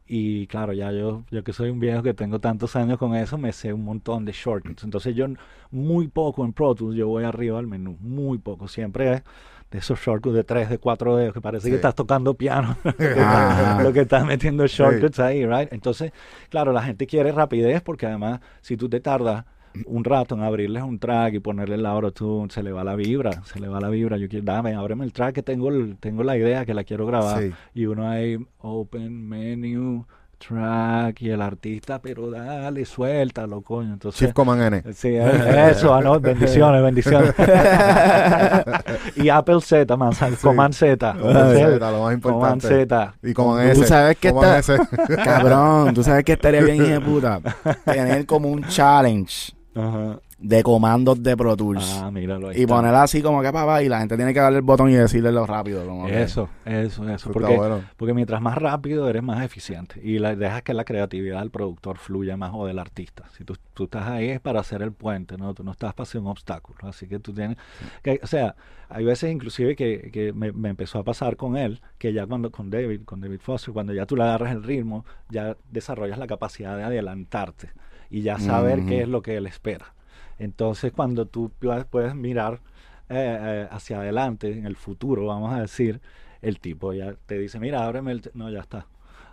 Y 0.07 0.47
claro, 0.47 0.71
ya 0.73 0.91
yo, 0.91 1.23
yo 1.31 1.43
que 1.43 1.51
soy 1.51 1.69
un 1.69 1.79
viejo 1.79 2.01
que 2.01 2.13
tengo 2.13 2.39
tantos 2.39 2.75
años 2.77 2.97
con 2.97 3.13
eso, 3.15 3.37
me 3.37 3.51
sé 3.51 3.73
un 3.73 3.83
montón 3.83 4.23
de 4.23 4.31
shortcuts. 4.31 4.83
Entonces 4.85 5.15
yo 5.15 5.25
muy 5.69 6.07
poco 6.07 6.45
en 6.45 6.53
Pro 6.53 6.73
Tools, 6.75 6.95
yo 6.95 7.07
voy 7.09 7.25
arriba 7.25 7.59
al 7.59 7.67
menú, 7.67 7.97
muy 7.99 8.37
poco. 8.37 8.67
Siempre 8.69 9.13
es 9.15 9.23
de 9.69 9.79
esos 9.79 9.99
shortcuts 9.99 10.33
de 10.33 10.43
3, 10.45 10.69
de 10.69 10.77
4 10.77 11.17
dedos, 11.17 11.33
que 11.33 11.41
parece 11.41 11.65
Sí. 11.65 11.71
que 11.71 11.75
estás 11.75 11.93
tocando 11.93 12.33
piano, 12.35 12.77
lo 13.83 13.91
que 13.91 13.99
estás 14.01 14.25
metiendo 14.25 14.65
shortcuts 14.65 15.19
ahí, 15.19 15.45
right? 15.45 15.73
Entonces, 15.73 16.13
claro, 16.49 16.71
la 16.71 16.83
gente 16.83 17.05
quiere 17.05 17.33
rapidez 17.33 17.81
porque 17.81 18.05
además, 18.05 18.39
si 18.61 18.77
tú 18.77 18.87
te 18.87 19.01
tardas 19.01 19.43
un 19.85 20.03
rato 20.03 20.35
en 20.35 20.41
abrirles 20.41 20.83
un 20.83 20.99
track 20.99 21.35
y 21.35 21.39
ponerle 21.39 21.75
el 21.75 21.85
autotune, 21.85 22.49
se 22.51 22.63
le 22.63 22.71
va 22.71 22.83
la 22.83 22.95
vibra, 22.95 23.43
se 23.43 23.59
le 23.59 23.67
va 23.67 23.79
la 23.79 23.89
vibra. 23.89 24.17
Yo 24.17 24.27
quiero, 24.27 24.45
dame, 24.45 24.73
ábreme 24.75 25.05
el 25.05 25.13
track 25.13 25.35
que 25.35 25.43
tengo, 25.43 25.69
el- 25.69 25.97
tengo 25.99 26.23
la 26.23 26.37
idea 26.37 26.65
que 26.65 26.73
la 26.73 26.83
quiero 26.83 27.05
grabar. 27.05 27.41
Sí. 27.41 27.51
Y 27.73 27.85
uno 27.85 28.09
ahí, 28.09 28.37
open 28.59 29.27
menu, 29.27 30.05
track, 30.37 31.19
y 31.23 31.29
el 31.31 31.41
artista, 31.41 31.99
pero 31.99 32.29
dale, 32.29 32.85
suéltalo, 32.85 33.61
coño. 33.61 33.93
Entonces, 33.93 34.19
Chief 34.19 34.33
Command 34.33 34.61
N. 34.61 34.83
Sí, 34.93 35.07
eh, 35.09 35.69
eso, 35.71 35.93
ah, 35.95 36.01
no, 36.01 36.19
bendiciones, 36.21 36.83
bendiciones. 36.83 37.33
y 39.15 39.29
Apple 39.29 39.61
Z, 39.61 39.97
man, 39.97 40.11
Command 40.41 40.73
Z. 40.73 41.13
Command 41.19 41.53
Z, 41.55 41.91
lo 41.91 42.03
más 42.03 42.17
Command 42.19 42.63
importante. 42.63 42.67
Z. 42.67 43.13
Y 43.23 43.33
Command 43.33 43.73
Tú 43.73 43.81
S. 43.81 43.87
sabes 43.87 44.17
que 44.17 44.29
Command 44.31 44.59
está-. 44.59 44.87
Cabrón, 45.23 45.93
tú 45.93 46.03
sabes 46.03 46.23
que 46.23 46.33
estaría 46.33 46.61
bien, 46.61 46.75
hijo 46.77 46.85
de 46.85 47.01
puta. 47.01 47.41
Tener 47.85 48.25
como 48.25 48.49
un 48.49 48.63
challenge 48.67 49.53
Ajá. 49.77 50.19
de 50.39 50.61
comandos 50.63 51.21
de 51.23 51.35
Pro 51.35 51.55
Tools. 51.57 51.99
Ah, 52.01 52.11
míralo 52.11 52.49
ahí. 52.49 52.57
y 52.57 52.61
está. 52.61 52.75
ponerla 52.75 53.03
así 53.03 53.21
como 53.21 53.41
que 53.41 53.51
papá 53.51 53.81
y 53.83 53.89
la 53.89 53.99
gente 53.99 54.15
tiene 54.15 54.33
que 54.33 54.39
darle 54.39 54.57
el 54.59 54.63
botón 54.63 54.89
y 54.89 54.93
decirle 54.93 55.31
lo 55.31 55.45
rápido. 55.47 55.85
Como 55.85 56.05
que- 56.07 56.21
Eso, 56.21 56.49
eso, 56.65 57.03
eso. 57.03 57.11
Está 57.11 57.31
Porque, 57.31 57.55
bueno. 57.55 57.81
porque 57.97 58.13
mientras 58.13 58.41
más 58.41 58.55
rápido 58.57 59.09
eres 59.09 59.23
más 59.23 59.43
eficiente 59.43 59.99
y 60.03 60.19
la, 60.19 60.35
dejas 60.35 60.61
que 60.63 60.73
la 60.73 60.83
creatividad 60.83 61.39
del 61.39 61.49
productor 61.49 61.97
fluya 61.97 62.37
más 62.37 62.51
o 62.53 62.65
del 62.67 62.77
artista. 62.79 63.23
Si 63.35 63.43
tú, 63.43 63.55
tú 63.73 63.85
estás 63.85 64.07
ahí 64.07 64.29
es 64.29 64.39
para 64.39 64.59
hacer 64.59 64.81
el 64.83 64.91
puente, 64.91 65.37
¿no? 65.37 65.53
Tú 65.53 65.63
no 65.63 65.71
estás 65.71 65.93
para 65.93 66.03
hacer 66.03 66.21
un 66.21 66.27
obstáculo. 66.27 66.77
Así 66.87 67.07
que 67.07 67.19
tú 67.19 67.33
tienes... 67.33 67.57
Que, 68.03 68.19
o 68.21 68.27
sea, 68.27 68.55
hay 68.89 69.05
veces 69.05 69.31
inclusive 69.31 69.75
que, 69.75 70.11
que 70.13 70.33
me, 70.33 70.51
me 70.51 70.69
empezó 70.69 70.99
a 70.99 71.03
pasar 71.03 71.35
con 71.35 71.57
él, 71.57 71.81
que 71.97 72.13
ya 72.13 72.25
cuando 72.27 72.51
con 72.51 72.69
David, 72.69 73.01
con 73.05 73.21
David 73.21 73.39
Foster, 73.41 73.73
cuando 73.73 73.91
ya 73.93 74.05
tú 74.05 74.15
le 74.15 74.23
agarras 74.23 74.51
el 74.53 74.63
ritmo, 74.63 75.03
ya 75.29 75.57
desarrollas 75.71 76.19
la 76.19 76.27
capacidad 76.27 76.77
de 76.77 76.83
adelantarte 76.83 77.69
y 78.09 78.21
ya 78.21 78.39
saber 78.39 78.85
qué 78.85 79.01
es 79.01 79.07
lo 79.07 79.21
que 79.21 79.37
él 79.37 79.47
espera. 79.47 79.93
Entonces, 80.39 80.91
cuando 80.91 81.25
tú 81.25 81.51
puedes, 81.89 82.15
mirar 82.15 82.61
eh, 83.09 83.37
eh, 83.39 83.67
hacia 83.71 83.99
adelante, 83.99 84.51
en 84.51 84.65
el 84.65 84.75
futuro, 84.75 85.25
vamos 85.25 85.53
a 85.53 85.61
decir, 85.61 86.01
el 86.41 86.59
tipo 86.59 86.93
ya 86.93 87.15
te 87.25 87.37
dice, 87.37 87.59
mira, 87.59 87.85
ábreme 87.85 88.11
el... 88.11 88.21
te-". 88.21 88.31
No, 88.33 88.49
ya 88.49 88.59
está. 88.59 88.85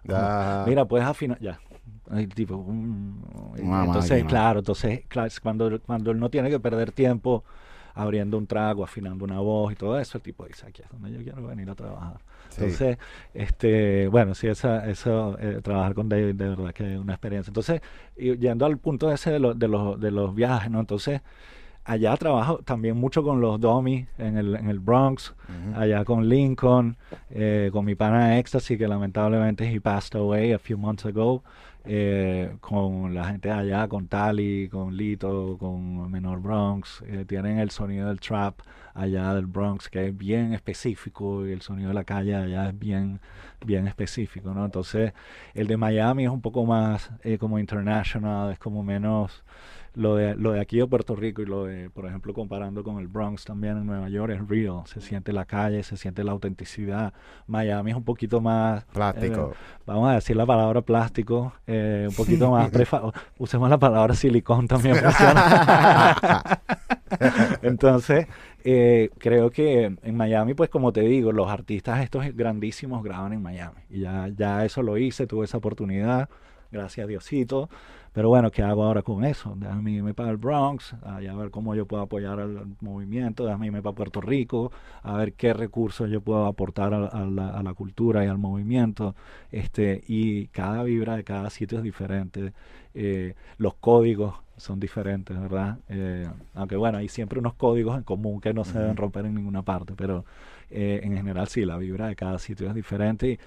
Ya. 0.05 0.65
Mira, 0.67 0.85
puedes 0.85 1.07
afinar... 1.07 1.39
Ya. 1.41 1.61
El 2.11 2.29
tipo... 2.29 2.65
mm, 2.67 3.57
entonces, 3.57 4.11
máquina. 4.11 4.29
claro, 4.29 4.59
entonces, 4.61 5.03
claro, 5.09 5.31
cuando, 5.43 5.81
cuando 5.81 6.11
él 6.11 6.19
no 6.19 6.31
tiene 6.31 6.51
que 6.51 6.61
perder 6.61 6.93
tiempo 6.93 7.45
abriendo 7.95 8.37
un 8.37 8.47
trago, 8.47 8.83
afinando 8.83 9.25
una 9.25 9.41
voz 9.41 9.73
y 9.73 9.77
todo 9.77 9.99
eso, 9.99 10.19
el 10.19 10.23
tipo 10.23 10.45
dice, 10.47 10.67
aquí 10.67 10.83
es 10.83 10.89
donde 10.91 11.13
yo 11.13 11.23
quiero 11.23 11.47
venir 11.47 11.71
a 11.71 11.75
trabajar. 11.75 12.19
Sí. 12.55 12.63
Entonces, 12.63 12.99
este, 13.35 14.09
bueno, 14.09 14.35
sí, 14.35 14.47
esa, 14.49 14.89
eso, 14.89 15.37
eh, 15.41 15.61
trabajar 15.63 15.95
con 15.95 16.09
David 16.09 16.35
de 16.35 16.49
verdad 16.49 16.73
que 16.73 16.95
es 16.95 16.99
una 17.01 17.15
experiencia. 17.15 17.51
Entonces, 17.51 17.81
y 18.17 18.37
yendo 18.39 18.65
al 18.67 18.79
punto 18.79 19.11
ese 19.13 19.31
de, 19.33 19.39
lo- 19.39 19.55
de, 19.55 19.69
los, 19.69 19.99
de 20.01 20.11
los 20.11 20.35
viajes, 20.35 20.71
¿no? 20.71 20.81
Entonces, 20.81 21.21
allá 21.85 22.17
trabajo 22.17 22.61
también 22.65 22.97
mucho 22.97 23.23
con 23.23 23.41
los 23.41 23.61
Dummies 23.61 24.07
en 24.19 24.39
el, 24.39 24.57
en 24.57 24.69
el 24.71 24.79
Bronx, 24.79 25.35
allá 25.77 26.05
con 26.05 26.29
Lincoln, 26.29 26.97
eh, 27.31 27.69
con 27.73 27.85
mi 27.85 27.95
pana 27.95 28.39
Ecstasy, 28.39 28.79
que 28.79 28.89
lamentablemente 28.89 29.71
he 29.71 29.81
passed 29.81 30.15
away 30.19 30.53
a 30.53 30.59
few 30.59 30.79
months 30.79 31.05
ago, 31.05 31.43
eh, 31.85 32.57
con 32.61 33.15
la 33.15 33.27
gente 33.27 33.51
allá, 33.51 33.89
con 33.89 34.09
Tali, 34.09 34.69
con 34.69 34.97
Lito, 34.97 35.57
con 35.59 36.11
Menor 36.11 36.41
Bronx, 36.41 37.03
eh, 37.07 37.25
tienen 37.27 37.59
el 37.59 37.71
sonido 37.71 38.09
del 38.09 38.21
trap 38.21 38.61
allá 38.95 39.35
del 39.35 39.47
Bronx, 39.47 39.89
que 39.89 40.09
es 40.09 40.17
bien 40.17 40.55
específico, 40.55 41.47
y 41.47 41.53
el 41.53 41.61
sonido 41.61 41.89
de 41.89 41.95
la 41.95 42.05
calle 42.05 42.35
allá 42.35 42.69
es 42.69 42.79
bien, 42.79 43.21
bien 43.67 43.87
específico, 43.87 44.55
¿no? 44.55 44.65
Entonces, 44.65 45.13
el 45.53 45.67
de 45.67 45.77
Miami 45.77 46.25
es 46.25 46.31
un 46.31 46.41
poco 46.41 46.65
más 46.65 47.11
eh, 47.23 47.39
como 47.39 47.59
international, 47.59 48.53
es 48.53 48.59
como 48.59 48.83
menos 48.83 49.45
lo 49.95 50.17
de, 50.17 50.35
lo 50.35 50.53
de 50.53 50.61
aquí 50.61 50.79
de 50.79 50.87
Puerto 50.87 51.15
Rico 51.15 51.41
y 51.43 51.47
lo 51.47 51.65
de, 51.65 51.89
por 51.91 52.07
ejemplo, 52.07 52.35
comparando 52.35 52.83
con 52.83 52.99
el 52.99 53.07
Bronx 53.09 53.45
también 53.45 53.77
en 53.79 53.87
Nueva 53.87 54.09
York, 54.09 54.33
es 54.33 54.49
real, 54.49 54.83
se 54.87 55.01
siente 55.01 55.33
la 55.33 55.45
calle, 55.45 55.83
se 55.85 55.97
siente 55.97 56.25
la 56.25 56.33
autenticidad. 56.33 57.13
Miami 57.47 57.93
es 57.93 57.97
un 57.97 58.05
poquito 58.05 58.41
más, 58.41 58.85
Plástico. 58.87 59.53
eh, 59.53 59.57
vamos 59.87 60.09
a 60.11 60.15
decir 60.15 60.37
la 60.37 60.47
palabra 60.47 60.81
plástico, 60.83 61.53
eh, 61.67 62.07
un 62.09 62.15
poquito 62.15 62.51
más, 62.51 62.71
prefa- 62.73 63.13
usemos 63.39 63.71
la 63.71 63.79
palabra 63.79 64.15
silicón 64.15 64.67
también. 64.67 64.97
funciona. 64.97 66.61
Entonces, 67.63 68.27
eh, 68.65 69.11
creo 69.19 69.51
que 69.51 69.85
en 70.03 70.17
Miami, 70.17 70.55
pues 70.55 70.71
como 70.71 70.93
te 70.93 71.03
digo, 71.03 71.33
los 71.33 71.49
artistas 71.49 72.03
estos 72.03 72.25
grandísimos 72.35 73.03
graban 73.03 73.33
en 73.33 73.43
Miami. 73.43 73.81
Y 73.91 74.01
ya, 74.01 74.29
ya 74.37 74.65
eso 74.65 74.83
lo 74.83 74.99
hice, 74.99 75.27
tuve 75.27 75.45
esa 75.45 75.59
oportunidad. 75.59 76.29
gracias 76.73 77.05
a 77.05 77.07
Diosito. 77.07 77.69
Pero 78.15 78.29
bueno, 78.29 78.53
¿qué 78.53 78.63
hago 78.63 78.85
ahora 78.85 79.03
con 79.03 79.25
eso? 79.25 79.55
Déjame 79.57 79.91
irme 79.91 80.15
para 80.15 80.31
el 80.31 80.37
Bronx, 80.37 80.95
a 81.03 81.19
ver 81.19 81.51
cómo 81.51 81.75
yo 81.75 81.85
puedo 81.85 82.05
apoyar 82.05 82.39
al 82.39 82.65
movimiento, 82.81 83.45
déjame 83.45 83.67
irme 83.67 83.83
para 83.83 83.97
Puerto 83.97 84.21
Rico, 84.21 84.71
a 85.03 85.17
ver 85.17 85.33
qué 85.33 85.53
recursos 85.53 86.09
yo 86.09 86.21
puedo 86.21 86.47
aportar 86.47 86.95
a, 86.95 87.25
la, 87.27 87.75
cultura 87.75 88.25
y 88.25 88.29
al 88.29 88.39
movimiento. 88.39 89.17
Este, 89.51 90.05
y 90.07 90.47
cada 90.49 90.85
vibra 90.85 91.17
de 91.17 91.25
cada 91.25 91.51
sitio 91.51 91.79
es 91.79 91.85
diferente. 91.85 92.53
Eh, 92.95 93.35
los 93.59 93.75
códigos 93.75 94.37
son 94.59 94.79
diferentes, 94.79 95.37
¿verdad? 95.37 95.79
Eh, 95.89 96.29
aunque 96.55 96.77
bueno, 96.77 96.99
hay 96.99 97.09
siempre 97.09 97.41
unos 97.41 97.55
códigos 97.55 97.97
en 97.97 98.05
común 98.05 98.41
que 98.41 98.55
no 98.55 98.63
se 98.63 98.79
deben 98.79 98.97
romper 98.97 99.27
en 99.27 99.35
ninguna 99.35 99.63
parte, 99.63 99.95
pero 99.97 100.25
eh, 100.71 101.01
en 101.03 101.17
general 101.17 101.49
sí, 101.49 101.65
la 101.65 101.79
vibra 101.79 102.07
de 102.07 102.15
cada 102.15 102.39
sitio 102.39 102.69
es 102.69 102.77
diferente. 102.77 103.29
Y 103.29 103.39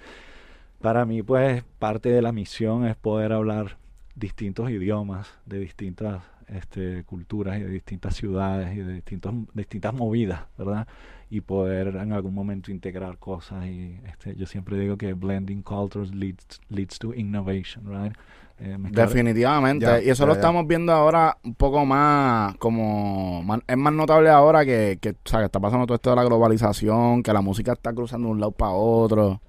para 0.82 1.06
mí, 1.06 1.24
pues, 1.24 1.64
parte 1.80 2.10
de 2.10 2.22
la 2.22 2.34
misión 2.34 2.86
es 2.86 2.98
poder 2.98 3.32
hablar 3.32 3.78
distintos 4.18 4.70
idiomas 4.70 5.28
de 5.46 5.60
distintas 5.60 6.24
este, 6.48 7.04
culturas 7.04 7.58
y 7.58 7.64
de 7.64 7.70
distintas 7.70 8.16
ciudades 8.16 8.76
y 8.76 8.80
de 8.80 8.94
distintos, 8.94 9.34
distintas 9.54 9.94
movidas, 9.94 10.42
¿verdad? 10.58 10.88
Y 11.30 11.42
poder 11.42 11.88
en 11.88 12.14
algún 12.14 12.34
momento 12.34 12.72
integrar 12.72 13.18
cosas. 13.18 13.66
Y 13.66 14.00
este, 14.08 14.36
yo 14.36 14.46
siempre 14.46 14.80
digo 14.80 14.98
que 14.98 15.14
blending 15.14 15.62
cultures 15.62 16.14
leads, 16.16 16.62
leads 16.70 16.98
to 17.00 17.14
innovation, 17.14 17.86
right? 17.88 18.14
Eh, 18.60 18.76
Definitivamente. 18.90 20.04
y 20.04 20.10
eso 20.10 20.26
lo 20.26 20.34
estamos 20.34 20.66
viendo 20.66 20.92
ahora 20.92 21.38
un 21.44 21.54
poco 21.54 21.86
más, 21.86 22.56
como, 22.58 23.46
es 23.68 23.78
más 23.78 23.94
notable 23.94 24.30
ahora 24.30 24.66
que, 24.66 24.98
que, 25.00 25.12
o 25.12 25.16
sea, 25.26 25.42
que 25.42 25.46
está 25.46 25.60
pasando 25.60 25.86
todo 25.86 25.96
esto 25.96 26.10
de 26.10 26.16
la 26.16 26.24
globalización, 26.24 27.22
que 27.22 27.34
la 27.34 27.42
música 27.42 27.74
está 27.74 27.94
cruzando 27.94 28.30
de 28.30 28.32
un 28.32 28.40
lado 28.40 28.54
para 28.54 28.72
otro. 28.72 29.42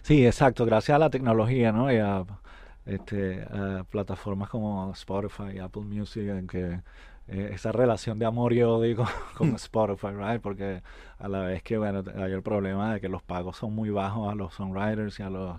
Sí, 0.00 0.24
exacto. 0.24 0.64
Gracias 0.64 0.94
a 0.96 0.98
la 0.98 1.10
tecnología, 1.10 1.70
¿no? 1.70 1.92
Y 1.92 1.98
a, 1.98 2.24
este, 2.86 3.46
plataformas 3.90 4.48
como 4.48 4.92
Spotify 4.92 5.56
y 5.56 5.58
Apple 5.58 5.82
Music, 5.82 6.28
en 6.28 6.46
que 6.46 6.80
eh, 7.28 7.50
esa 7.52 7.72
relación 7.72 8.18
de 8.18 8.26
amor 8.26 8.52
y 8.52 8.62
odio 8.62 9.04
con, 9.36 9.52
mm. 9.52 9.56
Spotify, 9.56 10.12
right? 10.16 10.40
Porque 10.40 10.82
a 11.18 11.28
la 11.28 11.40
vez 11.40 11.62
que, 11.62 11.76
bueno, 11.78 12.04
hay 12.16 12.32
el 12.32 12.42
problema 12.42 12.94
de 12.94 13.00
que 13.00 13.08
los 13.08 13.22
pagos 13.22 13.56
son 13.56 13.74
muy 13.74 13.90
bajos 13.90 14.30
a 14.32 14.34
los 14.34 14.54
songwriters 14.54 15.18
y 15.20 15.22
a 15.22 15.30
los 15.30 15.56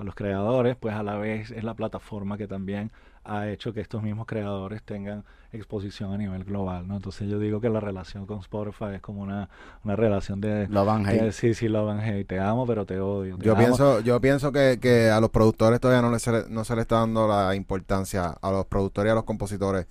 a 0.00 0.04
los 0.04 0.14
creadores, 0.14 0.76
pues 0.76 0.94
a 0.94 1.02
la 1.02 1.16
vez 1.16 1.50
es 1.50 1.62
la 1.62 1.74
plataforma 1.74 2.38
que 2.38 2.48
también 2.48 2.90
ha 3.24 3.48
hecho 3.48 3.72
que 3.72 3.80
estos 3.80 4.02
mismos 4.02 4.26
creadores 4.26 4.82
tengan 4.82 5.24
exposición 5.52 6.12
a 6.12 6.18
nivel 6.18 6.44
global, 6.44 6.86
¿no? 6.86 6.96
Entonces 6.96 7.28
yo 7.28 7.38
digo 7.38 7.60
que 7.60 7.68
la 7.68 7.80
relación 7.80 8.26
con 8.26 8.38
Spotify 8.38 8.94
es 8.94 9.00
como 9.00 9.22
una, 9.22 9.48
una 9.84 9.96
relación 9.96 10.40
de... 10.40 10.68
Love 10.68 10.88
and 10.88 11.08
hate. 11.08 11.32
sí, 11.32 11.54
sí, 11.54 11.68
love 11.68 11.90
and 11.90 12.00
hate. 12.00 12.26
Te 12.26 12.38
amo, 12.38 12.66
pero 12.66 12.86
te 12.86 13.00
odio. 13.00 13.36
yo, 13.38 13.56
Pienso, 13.56 14.00
yo 14.00 14.20
pienso 14.20 14.52
que, 14.52 14.78
que, 14.80 15.10
a 15.10 15.20
los 15.20 15.30
productores 15.30 15.80
todavía 15.80 16.02
no, 16.02 16.12
les, 16.12 16.48
no 16.48 16.64
se 16.64 16.76
le 16.76 16.82
está 16.82 16.96
dando 16.96 17.26
la 17.26 17.54
importancia 17.54 18.36
a 18.40 18.50
los 18.50 18.66
productores 18.66 19.10
y 19.10 19.12
a 19.12 19.14
los 19.14 19.24
compositores 19.24 19.86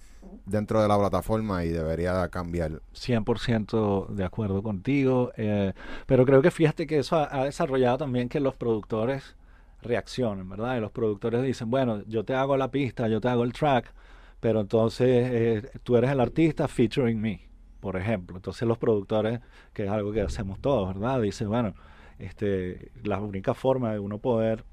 dentro 0.46 0.82
de 0.82 0.88
la 0.88 0.98
plataforma 0.98 1.64
y 1.64 1.70
debería 1.70 2.28
cambiar. 2.30 2.82
100% 2.94 4.08
de 4.08 4.24
acuerdo 4.24 4.64
contigo, 4.64 5.32
eh, 5.36 5.74
pero 6.06 6.26
creo 6.26 6.42
que 6.42 6.52
fíjate 6.52 6.88
que 6.88 7.00
eso 7.00 7.16
ha 7.18 7.44
desarrollado 7.44 8.00
también 8.00 8.30
que 8.30 8.40
los 8.40 8.56
productores 8.56 9.36
reaccionen, 9.82 10.50
¿verdad? 10.50 10.78
Y 10.78 10.80
los 10.82 10.92
productores 10.92 11.44
dicen, 11.44 11.70
bueno, 11.70 12.04
yo 12.08 12.24
te 12.24 12.34
hago 12.34 12.58
la 12.58 12.70
pista, 12.72 13.08
yo 13.08 13.22
te 13.22 13.30
hago 13.30 13.44
el 13.44 13.54
track, 13.54 13.94
pero 14.40 14.62
entonces 14.62 15.08
eh, 15.32 15.72
tú 15.84 15.98
eres 15.98 16.12
el 16.12 16.20
artista 16.20 16.68
featuring 16.68 17.20
me, 17.20 17.48
por 17.80 17.96
ejemplo. 17.96 18.38
Entonces 18.38 18.68
los 18.68 18.78
productores, 18.78 19.40
que 19.74 19.86
es 19.86 19.90
algo 19.90 20.12
que 20.12 20.22
hacemos 20.22 20.60
todos, 20.60 20.94
¿verdad? 20.94 21.22
Dicen, 21.22 21.50
bueno, 21.50 21.74
este, 22.18 22.92
la 23.04 23.20
única 23.20 23.54
forma 23.54 23.92
de 23.94 24.00
uno 24.00 24.18
poder 24.18 24.64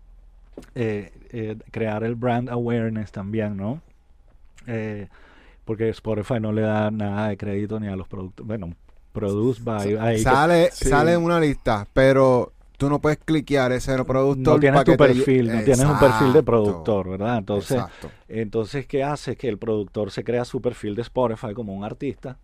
eh, 0.74 1.12
eh, 1.30 1.56
crear 1.70 2.02
el 2.04 2.14
brand 2.14 2.48
awareness 2.48 3.12
también, 3.12 3.56
¿no? 3.56 3.82
porque 5.64 5.88
Spotify 5.90 6.40
no 6.40 6.50
le 6.50 6.62
da 6.62 6.90
nada 6.90 7.28
de 7.28 7.36
crédito 7.36 7.78
ni 7.78 7.86
a 7.86 7.94
los 7.94 8.08
productores. 8.08 8.48
Bueno, 8.48 8.74
produce 9.12 9.62
by... 9.62 10.18
Sale, 10.18 10.70
sale 10.72 11.12
en 11.12 11.22
una 11.22 11.38
lista, 11.38 11.86
pero 11.92 12.52
tú 12.76 12.88
no 12.88 13.00
puedes 13.00 13.18
cliquear 13.18 13.72
ese 13.72 13.92
productor. 14.04 14.54
No 14.54 14.60
tienes 14.60 14.84
tu 14.84 14.96
perfil, 14.96 15.46
no 15.52 15.62
tienes 15.62 15.84
un 15.84 15.98
perfil 15.98 16.32
de 16.32 16.42
productor, 16.42 17.10
¿verdad? 17.10 17.38
Entonces, 17.38 17.82
entonces, 18.28 18.86
¿qué 18.86 19.02
hace? 19.02 19.36
Que 19.36 19.48
el 19.48 19.58
productor 19.58 20.10
se 20.10 20.24
crea 20.24 20.44
su 20.44 20.60
perfil 20.60 20.94
de 20.94 21.02
Spotify 21.02 21.54
como 21.54 21.74
un 21.74 21.84
artista, 21.84 22.38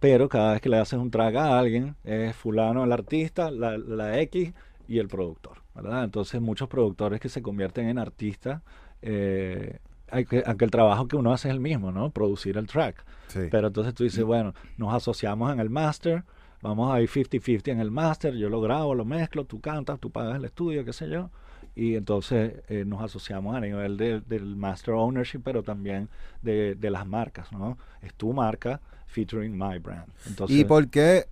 pero 0.00 0.28
cada 0.28 0.52
vez 0.52 0.60
que 0.60 0.68
le 0.68 0.78
haces 0.78 0.98
un 0.98 1.10
track 1.10 1.34
a 1.36 1.58
alguien, 1.58 1.96
es 2.04 2.34
fulano 2.36 2.84
el 2.84 2.92
artista, 2.92 3.50
la, 3.50 3.78
la 3.78 4.20
X 4.20 4.52
y 4.86 4.98
el 4.98 5.08
productor, 5.08 5.58
¿verdad? 5.74 6.04
Entonces, 6.04 6.40
muchos 6.40 6.68
productores 6.68 7.20
que 7.20 7.28
se 7.28 7.42
convierten 7.42 7.88
en 7.88 7.98
artistas, 7.98 8.62
eh, 9.02 9.78
aunque 10.10 10.64
el 10.64 10.70
trabajo 10.70 11.06
que 11.06 11.16
uno 11.16 11.32
hace 11.32 11.48
es 11.48 11.54
el 11.54 11.60
mismo, 11.60 11.92
¿no? 11.92 12.10
Producir 12.10 12.56
el 12.56 12.66
track. 12.66 13.04
Pero 13.50 13.66
entonces 13.66 13.92
tú 13.92 14.04
dices, 14.04 14.24
bueno, 14.24 14.54
nos 14.78 14.94
asociamos 14.94 15.52
en 15.52 15.60
el 15.60 15.68
master, 15.68 16.24
vamos 16.62 16.92
a 16.92 17.00
ir 17.00 17.08
50-50 17.08 17.68
en 17.68 17.80
el 17.80 17.90
máster, 17.90 18.34
yo 18.34 18.48
lo 18.48 18.60
grabo, 18.60 18.94
lo 18.94 19.04
mezclo, 19.04 19.44
tú 19.44 19.60
cantas, 19.60 19.98
tú 20.00 20.10
pagas 20.10 20.36
el 20.36 20.44
estudio, 20.44 20.84
qué 20.84 20.92
sé 20.92 21.08
yo, 21.08 21.30
y 21.74 21.94
entonces 21.94 22.54
eh, 22.68 22.84
nos 22.84 23.02
asociamos 23.02 23.54
a 23.54 23.60
nivel 23.60 23.96
del 23.96 24.56
master 24.56 24.94
ownership, 24.94 25.40
pero 25.44 25.62
también 25.62 26.08
de, 26.42 26.76
las 26.80 27.06
marcas, 27.06 27.52
¿no? 27.52 27.78
Es 28.02 28.14
tu 28.14 28.32
marca 28.32 28.80
featuring 29.06 29.56
my 29.56 29.78
brand. 29.78 30.10
¿Y 30.48 30.64
por 30.64 30.88
qué 30.88 31.26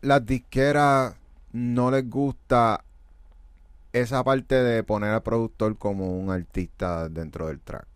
las 0.00 0.24
disqueras 0.26 1.14
no 1.52 1.90
les 1.90 2.08
gusta 2.08 2.82
esa 3.92 4.24
parte 4.24 4.56
de 4.56 4.82
poner 4.82 5.10
al 5.10 5.22
productor 5.22 5.76
como 5.76 6.18
un 6.18 6.30
artista 6.30 7.08
dentro 7.08 7.46
del 7.46 7.60
track? 7.60 7.91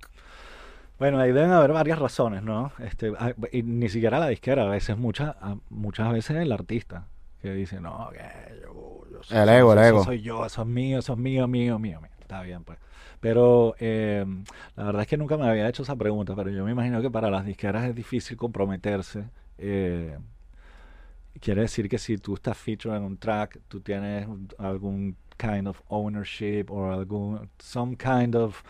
Bueno, 0.99 1.19
ahí 1.19 1.33
deben 1.33 1.51
haber 1.51 1.73
varias 1.73 1.99
razones, 1.99 2.43
¿no? 2.43 2.73
Este, 2.79 3.13
ah, 3.19 3.35
y 3.53 3.63
ni 3.63 3.89
siquiera 3.89 4.19
la 4.19 4.29
disquera, 4.29 4.65
a 4.65 4.69
veces, 4.69 4.97
muchas, 4.97 5.37
muchas 5.69 6.11
veces 6.13 6.39
el 6.39 6.53
artista, 6.53 7.07
que 7.43 7.53
dice, 7.53 7.81
no, 7.81 8.09
que 8.13 8.61
yo, 8.63 9.23
soy, 9.23 9.39
el 9.39 9.49
ego, 9.49 9.73
el 9.75 9.79
ego. 9.79 10.05
soy 10.05 10.23
yo, 10.23 10.47
eso 10.47 10.63
es 10.63 10.69
mío, 10.69 10.99
eso 10.99 11.13
es 11.13 11.19
mío, 11.19 11.47
mío, 11.47 11.79
mío, 11.79 12.01
mío. 12.01 12.11
Está 12.21 12.43
bien, 12.43 12.65
pues. 12.65 12.79
Pero 13.21 13.75
eh, 13.79 14.25
la 14.75 14.85
verdad 14.85 15.03
es 15.03 15.09
que 15.09 15.17
nunca 15.17 15.37
me 15.37 15.49
había 15.49 15.69
hecho 15.69 15.83
esa 15.83 15.97
pregunta, 15.97 16.35
pero 16.35 16.51
yo 16.51 16.65
me 16.65 16.73
imagino 16.73 17.01
que 17.03 17.11
para 17.11 17.31
las 17.31 17.45
disqueras 17.45 17.85
es 17.85 17.95
difícil 17.95 18.37
comprometerse. 18.37 19.25
Eh, 19.59 20.19
quiere 21.41 21.63
decir 21.63 21.89
que 21.89 21.99
si 21.99 22.19
tú 22.19 22.35
estás 22.35 22.57
featured 22.57 22.97
en 22.97 23.05
un 23.05 23.19
track, 23.19 23.61
tú 23.69 23.81
tienes 23.81 24.27
algún 24.59 25.17
kind 25.37 25.69
of 25.69 25.81
ownership 25.89 26.67
o 26.69 26.91
algún, 26.91 27.49
some 27.59 27.97
kind 27.97 28.35
of 28.35 28.63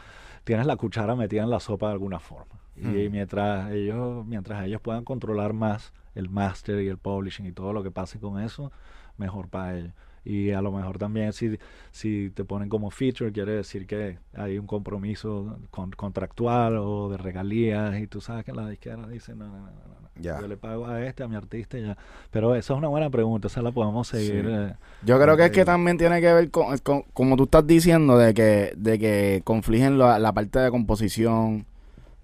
tienes 0.47 0.65
la 0.65 0.77
cuchara 0.77 1.17
metida 1.17 1.43
en 1.43 1.51
la 1.51 1.59
sopa 1.59 1.89
de 1.89 1.95
alguna 1.95 2.21
forma. 2.21 2.61
Y 2.77 3.09
mientras 3.09 3.73
ellos, 3.73 4.25
mientras 4.25 4.65
ellos 4.65 4.81
puedan 4.81 5.03
controlar 5.03 5.55
más 5.55 5.93
el 6.15 6.29
master 6.29 6.81
y 6.83 6.89
el 6.89 6.99
publishing 6.99 7.47
y 7.47 7.53
todo 7.53 7.73
lo 7.73 7.83
que 7.83 7.91
pase 7.91 8.21
con 8.21 8.41
eso, 8.41 8.71
mejor 9.17 9.49
para 9.49 9.77
ellos. 9.77 9.93
Y 10.27 10.51
a 10.51 10.61
lo 10.61 10.73
mejor 10.73 10.99
también 10.99 11.33
si, 11.33 11.57
si 11.93 12.31
te 12.31 12.45
ponen 12.45 12.69
como 12.69 12.91
feature, 12.91 13.31
quiere 13.31 13.53
decir 13.53 13.87
que 13.87 14.19
hay 14.35 14.59
un 14.59 14.67
compromiso 14.67 15.59
contractual 15.71 16.79
o 16.79 17.09
de 17.09 17.17
regalías 17.17 17.99
y 18.01 18.09
tú 18.09 18.21
sabes 18.21 18.45
que 18.45 18.53
la 18.53 18.69
disquera 18.69 19.07
dice, 19.07 19.37
no, 19.37 19.47
no, 19.47 19.61
no, 19.61 20.07
yo 20.21 20.49
le 20.49 20.57
pago 20.57 20.87
a 20.87 21.05
este, 21.05 21.23
a 21.23 21.29
mi 21.29 21.37
artista 21.37 21.79
ya. 21.79 21.97
Pero 22.31 22.55
eso 22.55 22.75
es 22.75 22.79
una 22.79 22.89
buena 22.89 23.11
pregunta, 23.11 23.49
esa 23.49 23.63
la 23.63 23.71
podemos 23.71 24.09
seguir. 24.09 24.47
Eh, 24.49 24.75
yo 25.05 25.21
creo 25.21 25.37
que 25.37 25.45
es 25.47 25.51
que 25.51 25.65
también 25.65 25.99
tiene 25.99 26.21
que 26.21 26.33
ver 26.33 26.51
con, 26.51 26.77
como 27.13 27.37
tú 27.37 27.45
estás 27.45 27.67
diciendo, 27.67 28.19
de 28.19 28.35
que, 28.35 28.73
de 28.77 28.99
que 28.99 29.43
confligen 29.45 29.99
la, 29.99 30.33
parte 30.33 30.59
de 30.59 30.71
composición. 30.71 31.67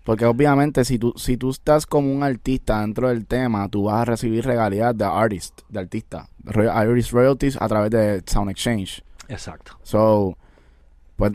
Porque 0.04 0.24
obviamente 0.26 0.84
si 0.84 0.98
tú, 0.98 1.14
si 1.16 1.36
tú 1.36 1.50
estás 1.50 1.86
como 1.86 2.12
un 2.12 2.22
artista 2.22 2.80
dentro 2.80 3.08
del 3.08 3.26
tema, 3.26 3.68
tú 3.68 3.84
vas 3.84 4.02
a 4.02 4.04
recibir 4.04 4.44
regalías 4.44 4.96
de 4.96 5.04
artist, 5.04 5.60
de 5.68 5.78
artista. 5.78 6.28
Artist 6.46 7.12
royalties 7.12 7.56
a 7.60 7.68
través 7.68 7.90
de 7.90 8.22
Sound 8.26 8.50
Exchange. 8.50 9.02
Exacto. 9.28 9.78
So, 9.82 10.36
pues 11.16 11.32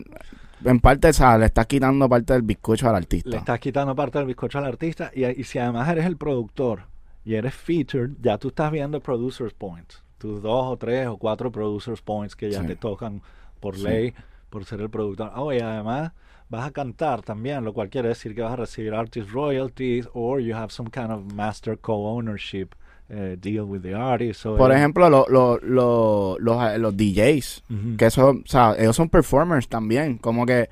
en 0.64 0.80
parte, 0.80 1.10
o 1.10 1.38
le 1.38 1.46
estás 1.46 1.66
quitando 1.66 2.08
parte 2.08 2.32
del 2.32 2.42
bizcocho 2.42 2.88
al 2.88 2.96
artista. 2.96 3.30
Le 3.30 3.36
estás 3.36 3.60
quitando 3.60 3.94
parte 3.94 4.18
del 4.18 4.26
bizcocho 4.26 4.58
al 4.58 4.64
artista 4.64 5.10
y, 5.14 5.44
si 5.44 5.58
además 5.58 5.88
eres 5.88 6.04
el 6.04 6.16
productor 6.16 6.82
y 7.24 7.34
eres 7.34 7.54
featured, 7.54 8.10
ya 8.20 8.38
tú 8.38 8.48
estás 8.48 8.70
viendo 8.70 9.00
producers 9.00 9.54
points. 9.54 10.02
Tus 10.18 10.42
dos 10.42 10.66
o 10.66 10.76
tres 10.76 11.06
o 11.06 11.16
cuatro 11.16 11.52
producers 11.52 12.02
points 12.02 12.34
que 12.34 12.50
ya 12.50 12.66
te 12.66 12.74
tocan 12.74 13.22
por 13.60 13.78
ley 13.78 14.14
por 14.50 14.64
ser 14.64 14.80
el 14.80 14.90
productor. 14.90 15.30
Oh, 15.36 15.52
y 15.52 15.60
además 15.60 16.12
vas 16.48 16.66
a 16.66 16.70
cantar 16.70 17.22
también, 17.22 17.64
lo 17.64 17.72
cual 17.72 17.90
quiere 17.90 18.08
decir 18.08 18.34
que 18.34 18.42
vas 18.42 18.52
a 18.52 18.56
recibir 18.56 18.94
artist 18.94 19.30
royalties 19.30 20.08
or 20.12 20.40
you 20.40 20.54
have 20.54 20.70
some 20.70 20.90
kind 20.90 21.10
of 21.10 21.32
master 21.32 21.78
co-ownership 21.78 22.68
eh, 23.10 23.36
deal 23.38 23.62
with 23.62 23.82
the 23.82 23.94
artist. 23.94 24.44
Por 24.44 24.72
ejemplo, 24.72 25.08
lo, 25.08 25.26
lo, 25.28 25.58
los, 26.38 26.64
eh, 26.64 26.78
los 26.78 26.96
DJs, 26.96 27.64
que 27.96 28.06
eso, 28.06 28.30
o 28.30 28.42
sea, 28.46 28.74
ellos 28.78 28.96
son 28.96 29.08
performers 29.08 29.68
también, 29.68 30.18
como 30.18 30.46
que 30.46 30.68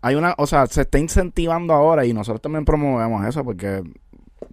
hay 0.00 0.16
una, 0.16 0.34
o 0.38 0.46
sea, 0.46 0.66
se 0.66 0.82
está 0.82 0.98
incentivando 0.98 1.72
ahora 1.72 2.04
y 2.04 2.12
nosotros 2.12 2.42
también 2.42 2.64
promovemos 2.64 3.26
eso 3.26 3.42
porque, 3.42 3.82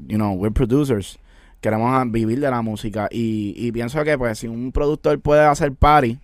you 0.07 0.17
know, 0.17 0.33
we're 0.33 0.53
producers, 0.53 1.19
queremos 1.59 2.11
vivir 2.11 2.39
de 2.39 2.49
la 2.49 2.61
música 2.61 3.09
y, 3.11 3.53
y 3.57 3.71
pienso 3.71 4.03
que 4.03 4.17
pues 4.17 4.39
si 4.39 4.47
un 4.47 4.71
productor 4.71 5.19
puede 5.19 5.45
hacer 5.45 5.73
party 5.73 6.19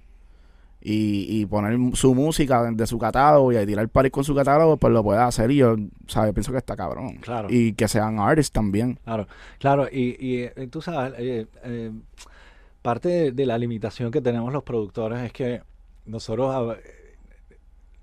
y, 0.81 1.41
y 1.41 1.45
poner 1.45 1.77
su 1.95 2.13
música 2.13 2.71
de, 2.71 2.87
su 2.87 2.97
catálogo 2.97 3.51
y 3.51 3.65
tirar 3.65 3.89
party 3.89 4.09
con 4.09 4.23
su 4.23 4.35
catálogo, 4.35 4.77
pues 4.77 4.93
lo 4.93 5.03
puede 5.03 5.19
hacer. 5.21 5.51
Y 5.51 5.57
yo, 5.57 5.75
¿sabes? 6.07 6.33
Pienso 6.33 6.51
que 6.51 6.59
está 6.59 6.75
cabrón. 6.75 7.17
Claro. 7.17 7.47
Y 7.49 7.73
que 7.73 7.87
sean 7.87 8.19
artists 8.19 8.51
también. 8.51 8.99
Claro, 9.03 9.27
claro, 9.59 9.87
y, 9.91 10.15
y, 10.19 10.43
eh, 10.43 10.67
tú 10.71 10.81
sabes, 10.81 11.13
eh, 11.17 11.47
eh, 11.63 11.91
parte 12.81 13.09
de, 13.09 13.31
de 13.31 13.45
la 13.45 13.57
limitación 13.57 14.11
que 14.11 14.21
tenemos 14.21 14.53
los 14.53 14.63
productores 14.63 15.19
es 15.19 15.33
que 15.33 15.61
nosotros, 16.05 16.77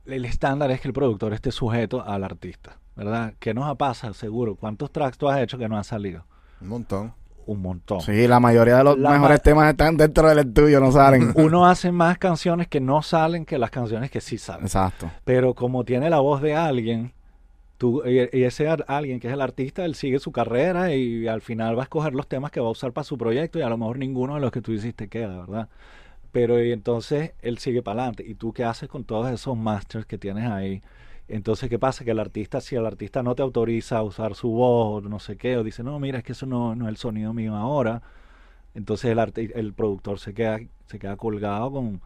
el 0.07 0.25
estándar 0.25 0.70
es 0.70 0.81
que 0.81 0.89
el 0.89 0.95
productor 0.95 1.33
esté 1.33 1.53
sujeto 1.53 2.05
al 2.05 2.25
artista, 2.25 2.79
¿verdad? 2.97 3.35
¿Qué 3.39 3.55
nos 3.55 3.75
pasa? 3.77 4.12
Seguro. 4.12 4.57
¿Cuántos 4.57 4.91
tracks 4.91 5.16
tú 5.16 5.29
has 5.29 5.41
hecho 5.41 5.57
que 5.59 5.68
no 5.68 5.77
han 5.77 5.85
salido? 5.85 6.27
Un 6.61 6.68
montón. 6.68 7.14
Un 7.47 7.61
montón. 7.61 8.01
Sí, 8.01 8.27
la 8.27 8.41
mayoría 8.41 8.79
de 8.79 8.85
los 8.85 8.99
La 8.99 9.11
mejores 9.11 9.39
ma- 9.39 9.43
temas 9.43 9.71
están 9.71 9.97
dentro 9.97 10.29
del 10.29 10.39
estudio, 10.39 10.81
no 10.81 10.91
salen. 10.93 11.33
Uno 11.37 11.67
hace 11.67 11.93
más 11.93 12.19
canciones 12.19 12.69
que 12.69 12.81
no 12.81 13.03
salen 13.03 13.45
que 13.45 13.59
las 13.59 13.71
canciones 13.71 14.11
que 14.11 14.21
sí 14.21 14.39
salen. 14.39 14.65
Exacto. 14.65 15.11
Pero 15.25 15.55
como 15.55 15.85
tiene 15.85 16.09
la 16.11 16.21
voz 16.21 16.41
de 16.41 16.55
alguien, 16.55 17.13
tú, 17.77 18.03
y, 18.07 18.19
ese 18.45 18.69
alguien 18.87 19.21
que 19.21 19.29
es 19.29 19.35
el 19.35 19.41
artista, 19.41 19.85
él 19.85 19.95
sigue 19.95 20.19
su 20.19 20.33
carrera 20.33 20.95
y 20.95 21.27
al 21.29 21.41
final 21.43 21.77
va 21.77 21.83
a 21.83 21.85
escoger 21.85 22.15
los 22.15 22.27
temas 22.27 22.51
que 22.51 22.61
va 22.61 22.69
a 22.69 22.71
usar 22.71 22.93
para 22.93 23.05
su 23.05 23.19
proyecto 23.19 23.59
y 23.59 23.63
a 23.63 23.69
lo 23.69 23.77
mejor 23.77 23.99
ninguno 23.99 24.35
de 24.37 24.41
los 24.41 24.51
que 24.51 24.63
tú 24.63 24.73
hiciste 24.73 25.09
queda, 25.09 25.41
¿verdad? 25.41 25.69
Pero 26.33 26.63
y 26.65 26.73
entonces 26.73 27.33
él 27.43 27.59
sigue 27.59 27.83
para 27.83 28.01
adelante. 28.03 28.25
¿Y 28.27 28.35
tú 28.35 28.53
qué 28.53 28.65
haces 28.65 28.89
con 28.89 29.05
todos 29.05 29.31
esos 29.31 29.57
masters 29.57 30.07
que 30.07 30.19
tienes 30.19 30.51
ahí? 30.51 30.83
Entonces, 31.29 31.70
¿qué 31.70 31.79
pasa? 31.79 32.05
Que 32.05 32.11
el 32.11 32.18
artista, 32.20 32.61
si 32.61 32.77
el 32.77 32.85
artista 32.87 33.22
no 33.22 33.35
te 33.35 33.43
autoriza 33.43 33.99
a 33.99 34.03
usar 34.03 34.35
su 34.35 34.51
voz 34.51 35.05
o 35.05 35.09
no 35.09 35.18
sé 35.18 35.37
qué, 35.37 35.57
o 35.57 35.64
dice, 35.64 35.83
no, 35.83 35.99
mira, 35.99 36.18
es 36.18 36.25
que 36.25 36.33
eso 36.33 36.47
no, 36.47 36.75
no 36.75 36.85
es 36.85 36.91
el 36.91 36.97
sonido 36.99 37.33
mío 37.33 37.57
ahora, 37.57 38.03
entonces 38.75 39.11
el, 39.11 39.18
arti- 39.18 39.53
el 39.55 39.72
productor 39.72 40.18
se 40.18 40.35
queda, 40.35 40.59
se 40.87 40.99
queda 40.99 41.16
colgado 41.16 41.72
con 41.72 42.03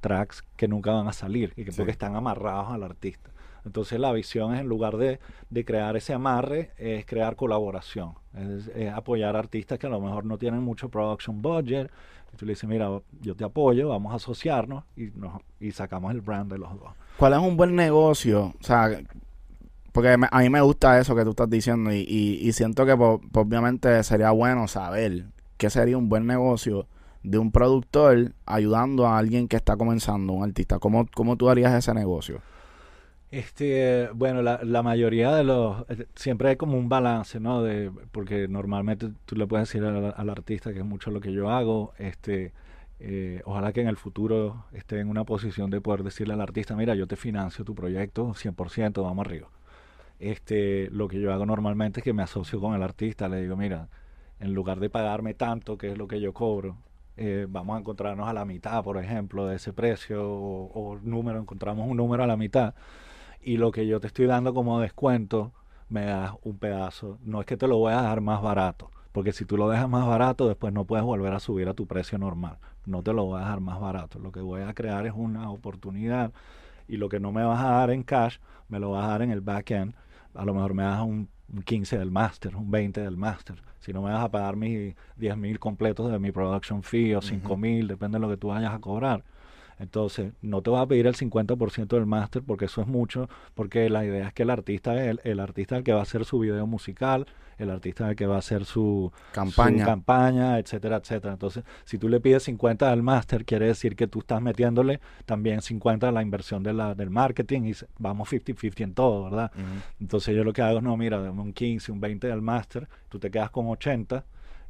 tracks 0.00 0.42
que 0.56 0.68
nunca 0.68 0.92
van 0.92 1.08
a 1.08 1.12
salir 1.12 1.52
y 1.56 1.64
que 1.64 1.72
Sí. 1.72 1.76
porque 1.78 1.92
están 1.92 2.16
amarrados 2.16 2.70
al 2.72 2.82
artista. 2.84 3.30
Entonces 3.64 3.98
la 3.98 4.12
visión 4.12 4.54
es 4.54 4.60
en 4.60 4.66
lugar 4.68 4.96
de, 4.96 5.18
de 5.50 5.64
crear 5.64 5.96
ese 5.96 6.12
amarre, 6.12 6.72
es 6.76 7.06
crear 7.06 7.34
colaboración, 7.36 8.12
es, 8.34 8.70
apoyar 8.92 9.36
artistas 9.36 9.78
que 9.78 9.86
a 9.86 9.90
lo 9.90 10.00
mejor 10.00 10.24
no 10.26 10.36
tienen 10.38 10.62
mucho 10.62 10.88
production 10.90 11.40
budget. 11.40 11.90
Y 12.32 12.36
tú 12.36 12.44
le 12.46 12.52
dices, 12.52 12.68
mira, 12.68 12.90
yo 13.20 13.34
te 13.36 13.44
apoyo, 13.44 13.88
vamos 13.88 14.12
a 14.12 14.16
asociarnos 14.16 14.84
y, 14.96 15.04
nos, 15.14 15.40
y 15.60 15.70
sacamos 15.70 16.12
el 16.12 16.20
brand 16.20 16.50
de 16.52 16.58
los 16.58 16.70
dos. 16.78 16.90
¿Cuál 17.16 17.32
es 17.34 17.38
un 17.38 17.56
buen 17.56 17.74
negocio? 17.76 18.52
O 18.60 18.64
sea, 18.64 18.90
porque 19.92 20.16
a 20.30 20.38
mí 20.40 20.50
me 20.50 20.60
gusta 20.60 20.98
eso 20.98 21.14
que 21.14 21.22
tú 21.24 21.30
estás 21.30 21.48
diciendo 21.48 21.92
y, 21.92 21.98
y- 22.08 22.40
y 22.48 22.52
siento 22.52 22.84
que 22.84 22.96
po- 22.96 23.20
obviamente 23.34 24.02
sería 24.02 24.32
bueno 24.32 24.66
saber 24.66 25.26
qué 25.56 25.70
sería 25.70 25.96
un 25.96 26.08
buen 26.08 26.26
negocio 26.26 26.86
de 27.22 27.38
un 27.38 27.52
productor 27.52 28.32
ayudando 28.44 29.06
a 29.06 29.16
alguien 29.16 29.46
que 29.48 29.56
está 29.56 29.76
comenzando, 29.76 30.32
un 30.32 30.42
artista. 30.44 30.78
¿Cómo, 30.80 31.06
cómo 31.14 31.36
tú 31.36 31.48
harías 31.48 31.72
ese 31.72 31.94
negocio? 31.94 32.40
Este, 33.34 34.10
bueno, 34.14 34.42
la, 34.42 34.60
la 34.62 34.84
mayoría 34.84 35.34
de 35.34 35.42
los, 35.42 35.84
eh, 35.90 36.06
siempre 36.14 36.50
hay 36.50 36.56
como 36.56 36.78
un 36.78 36.88
balance, 36.88 37.40
¿no? 37.40 37.64
De, 37.64 37.90
porque 38.12 38.46
normalmente 38.46 39.08
tú 39.24 39.34
le 39.34 39.44
puedes 39.48 39.68
decir 39.68 39.84
al, 39.84 40.14
al 40.16 40.30
artista, 40.30 40.72
que 40.72 40.78
es 40.78 40.84
mucho 40.84 41.10
lo 41.10 41.20
que 41.20 41.32
yo 41.32 41.50
hago, 41.50 41.94
este, 41.98 42.52
eh, 43.00 43.42
ojalá 43.44 43.72
que 43.72 43.80
en 43.80 43.88
el 43.88 43.96
futuro 43.96 44.66
esté 44.72 45.00
en 45.00 45.08
una 45.08 45.24
posición 45.24 45.68
de 45.70 45.80
poder 45.80 46.04
decirle 46.04 46.34
al 46.34 46.42
artista, 46.42 46.76
mira, 46.76 46.94
yo 46.94 47.08
te 47.08 47.16
financio 47.16 47.64
tu 47.64 47.74
proyecto 47.74 48.34
100%, 48.34 49.02
vamos 49.02 49.26
arriba. 49.26 49.48
Este, 50.20 50.88
lo 50.92 51.08
que 51.08 51.18
yo 51.20 51.32
hago 51.32 51.44
normalmente 51.44 52.00
es 52.00 52.04
que 52.04 52.12
me 52.12 52.22
asocio 52.22 52.60
con 52.60 52.74
el 52.74 52.84
artista, 52.84 53.28
le 53.28 53.42
digo, 53.42 53.56
mira, 53.56 53.88
en 54.38 54.54
lugar 54.54 54.78
de 54.78 54.90
pagarme 54.90 55.34
tanto, 55.34 55.76
que 55.76 55.90
es 55.90 55.98
lo 55.98 56.06
que 56.06 56.20
yo 56.20 56.32
cobro, 56.32 56.76
eh, 57.16 57.46
vamos 57.48 57.76
a 57.76 57.80
encontrarnos 57.80 58.28
a 58.28 58.32
la 58.32 58.44
mitad, 58.44 58.84
por 58.84 58.96
ejemplo, 58.96 59.48
de 59.48 59.56
ese 59.56 59.72
precio, 59.72 60.22
o, 60.24 60.66
o 60.72 61.00
número, 61.02 61.40
encontramos 61.40 61.88
un 61.88 61.96
número 61.96 62.22
a 62.22 62.28
la 62.28 62.36
mitad 62.36 62.74
y 63.44 63.56
lo 63.58 63.72
que 63.72 63.86
yo 63.86 64.00
te 64.00 64.06
estoy 64.06 64.26
dando 64.26 64.54
como 64.54 64.80
descuento, 64.80 65.52
me 65.88 66.06
das 66.06 66.32
un 66.42 66.58
pedazo. 66.58 67.18
No 67.24 67.40
es 67.40 67.46
que 67.46 67.56
te 67.56 67.68
lo 67.68 67.78
voy 67.78 67.92
a 67.92 68.00
dejar 68.00 68.20
más 68.20 68.42
barato, 68.42 68.90
porque 69.12 69.32
si 69.32 69.44
tú 69.44 69.56
lo 69.56 69.68
dejas 69.68 69.88
más 69.88 70.06
barato, 70.06 70.48
después 70.48 70.72
no 70.72 70.84
puedes 70.84 71.04
volver 71.04 71.32
a 71.32 71.40
subir 71.40 71.68
a 71.68 71.74
tu 71.74 71.86
precio 71.86 72.18
normal. 72.18 72.58
No 72.86 73.02
te 73.02 73.12
lo 73.12 73.24
voy 73.24 73.36
a 73.36 73.44
dejar 73.44 73.60
más 73.60 73.80
barato. 73.80 74.18
Lo 74.18 74.32
que 74.32 74.40
voy 74.40 74.62
a 74.62 74.74
crear 74.74 75.06
es 75.06 75.12
una 75.14 75.50
oportunidad 75.50 76.32
y 76.88 76.96
lo 76.96 77.08
que 77.08 77.20
no 77.20 77.32
me 77.32 77.44
vas 77.44 77.60
a 77.60 77.70
dar 77.70 77.90
en 77.90 78.02
cash, 78.02 78.38
me 78.68 78.78
lo 78.78 78.92
vas 78.92 79.04
a 79.04 79.08
dar 79.08 79.22
en 79.22 79.30
el 79.30 79.40
back-end. 79.40 79.94
A 80.34 80.44
lo 80.44 80.54
mejor 80.54 80.74
me 80.74 80.82
das 80.82 81.00
un, 81.02 81.28
un 81.52 81.62
15 81.62 81.98
del 81.98 82.10
máster, 82.10 82.56
un 82.56 82.70
20 82.70 83.00
del 83.02 83.16
máster. 83.16 83.62
Si 83.80 83.92
no 83.92 84.02
me 84.02 84.10
vas 84.10 84.24
a 84.24 84.30
pagar 84.30 84.56
mis 84.56 84.94
10 85.16 85.36
mil 85.36 85.58
completos 85.58 86.10
de 86.10 86.18
mi 86.18 86.32
production 86.32 86.82
fee 86.82 87.14
o 87.14 87.20
5 87.20 87.56
mil, 87.56 87.86
depende 87.86 88.16
de 88.16 88.20
lo 88.20 88.28
que 88.28 88.36
tú 88.36 88.48
vayas 88.48 88.72
a 88.72 88.78
cobrar. 88.78 89.22
Entonces, 89.78 90.32
no 90.42 90.62
te 90.62 90.70
vas 90.70 90.82
a 90.82 90.86
pedir 90.86 91.06
el 91.06 91.14
50% 91.14 91.88
del 91.88 92.06
máster 92.06 92.42
porque 92.42 92.66
eso 92.66 92.80
es 92.80 92.86
mucho, 92.86 93.28
porque 93.54 93.88
la 93.90 94.04
idea 94.04 94.28
es 94.28 94.34
que 94.34 94.44
el 94.44 94.50
artista 94.50 94.94
es 95.02 95.10
el, 95.10 95.20
el 95.24 95.40
artista 95.40 95.76
el 95.76 95.84
que 95.84 95.92
va 95.92 96.00
a 96.00 96.02
hacer 96.02 96.24
su 96.24 96.38
video 96.38 96.66
musical, 96.66 97.26
el 97.58 97.70
artista 97.70 98.08
el 98.08 98.16
que 98.16 98.26
va 98.26 98.36
a 98.36 98.38
hacer 98.38 98.64
su 98.64 99.12
Campaña. 99.32 99.84
su 99.84 99.84
campaña, 99.84 100.58
etcétera, 100.58 100.96
etcétera. 100.96 101.34
Entonces, 101.34 101.64
si 101.84 101.98
tú 101.98 102.08
le 102.08 102.20
pides 102.20 102.44
50 102.44 102.90
al 102.90 103.02
máster, 103.02 103.44
quiere 103.44 103.66
decir 103.66 103.96
que 103.96 104.06
tú 104.06 104.20
estás 104.20 104.40
metiéndole 104.40 105.00
también 105.24 105.62
50 105.62 106.08
a 106.08 106.12
la 106.12 106.22
inversión 106.22 106.62
de 106.62 106.72
la, 106.72 106.94
del 106.94 107.10
marketing 107.10 107.62
y 107.62 107.72
vamos 107.98 108.32
50-50 108.32 108.80
en 108.80 108.94
todo, 108.94 109.24
¿verdad? 109.24 109.52
Entonces 110.00 110.34
yo 110.34 110.44
lo 110.44 110.52
que 110.52 110.62
hago 110.62 110.78
es, 110.78 110.84
no, 110.84 110.96
mira, 110.96 111.20
dame 111.20 111.40
un 111.40 111.52
15, 111.52 111.92
un 111.92 112.00
20 112.00 112.26
del 112.26 112.42
máster, 112.42 112.88
tú 113.08 113.18
te 113.18 113.30
quedas 113.30 113.50
con 113.50 113.66
80 113.68 114.24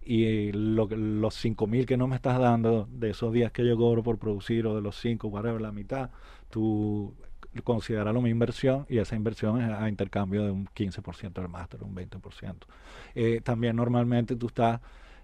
y 0.04 0.52
lo, 0.52 0.86
los 0.86 1.34
5 1.34 1.66
mil 1.66 1.86
que 1.86 1.96
no 1.96 2.06
me 2.06 2.16
estás 2.16 2.38
dando 2.38 2.86
de 2.90 3.10
esos 3.10 3.32
días 3.32 3.52
que 3.52 3.64
yo 3.66 3.76
cobro 3.76 4.02
por 4.02 4.18
producir 4.18 4.66
o 4.66 4.74
de 4.74 4.82
los 4.82 4.96
5, 5.00 5.28
whatever, 5.28 5.60
la 5.60 5.72
mitad, 5.72 6.10
tú 6.50 7.14
consideralo 7.62 8.20
mi 8.20 8.30
inversión 8.30 8.84
y 8.88 8.98
esa 8.98 9.14
inversión 9.16 9.60
es 9.62 9.70
a 9.70 9.88
intercambio 9.88 10.44
de 10.44 10.50
un 10.50 10.66
15% 10.66 11.40
del 11.40 11.48
máster, 11.48 11.82
un 11.84 11.94
20%. 11.94 12.66
Eh, 13.14 13.40
también 13.44 13.76
normalmente 13.76 14.34
tú 14.36 14.48
estás, 14.48 14.80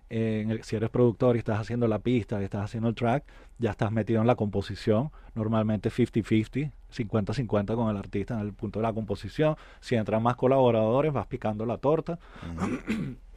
eh, 0.08 0.40
en 0.44 0.50
el- 0.52 0.62
si 0.62 0.76
eres 0.76 0.90
productor 0.90 1.34
y 1.36 1.40
estás 1.40 1.58
haciendo 1.58 1.88
la 1.88 1.98
pista 1.98 2.40
y 2.40 2.44
estás 2.44 2.64
haciendo 2.64 2.88
el 2.88 2.94
track, 2.94 3.24
ya 3.58 3.70
estás 3.72 3.90
metido 3.90 4.20
en 4.20 4.26
la 4.28 4.36
composición, 4.36 5.10
normalmente 5.34 5.90
50-50, 5.90 6.70
50-50 6.90 7.74
con 7.74 7.90
el 7.90 7.96
artista 7.96 8.34
en 8.34 8.40
el 8.46 8.52
punto 8.52 8.78
de 8.78 8.84
la 8.84 8.92
composición. 8.92 9.56
Si 9.80 9.96
entran 9.96 10.22
más 10.22 10.36
colaboradores, 10.36 11.12
vas 11.12 11.26
picando 11.26 11.66
la 11.66 11.78
torta. 11.78 12.18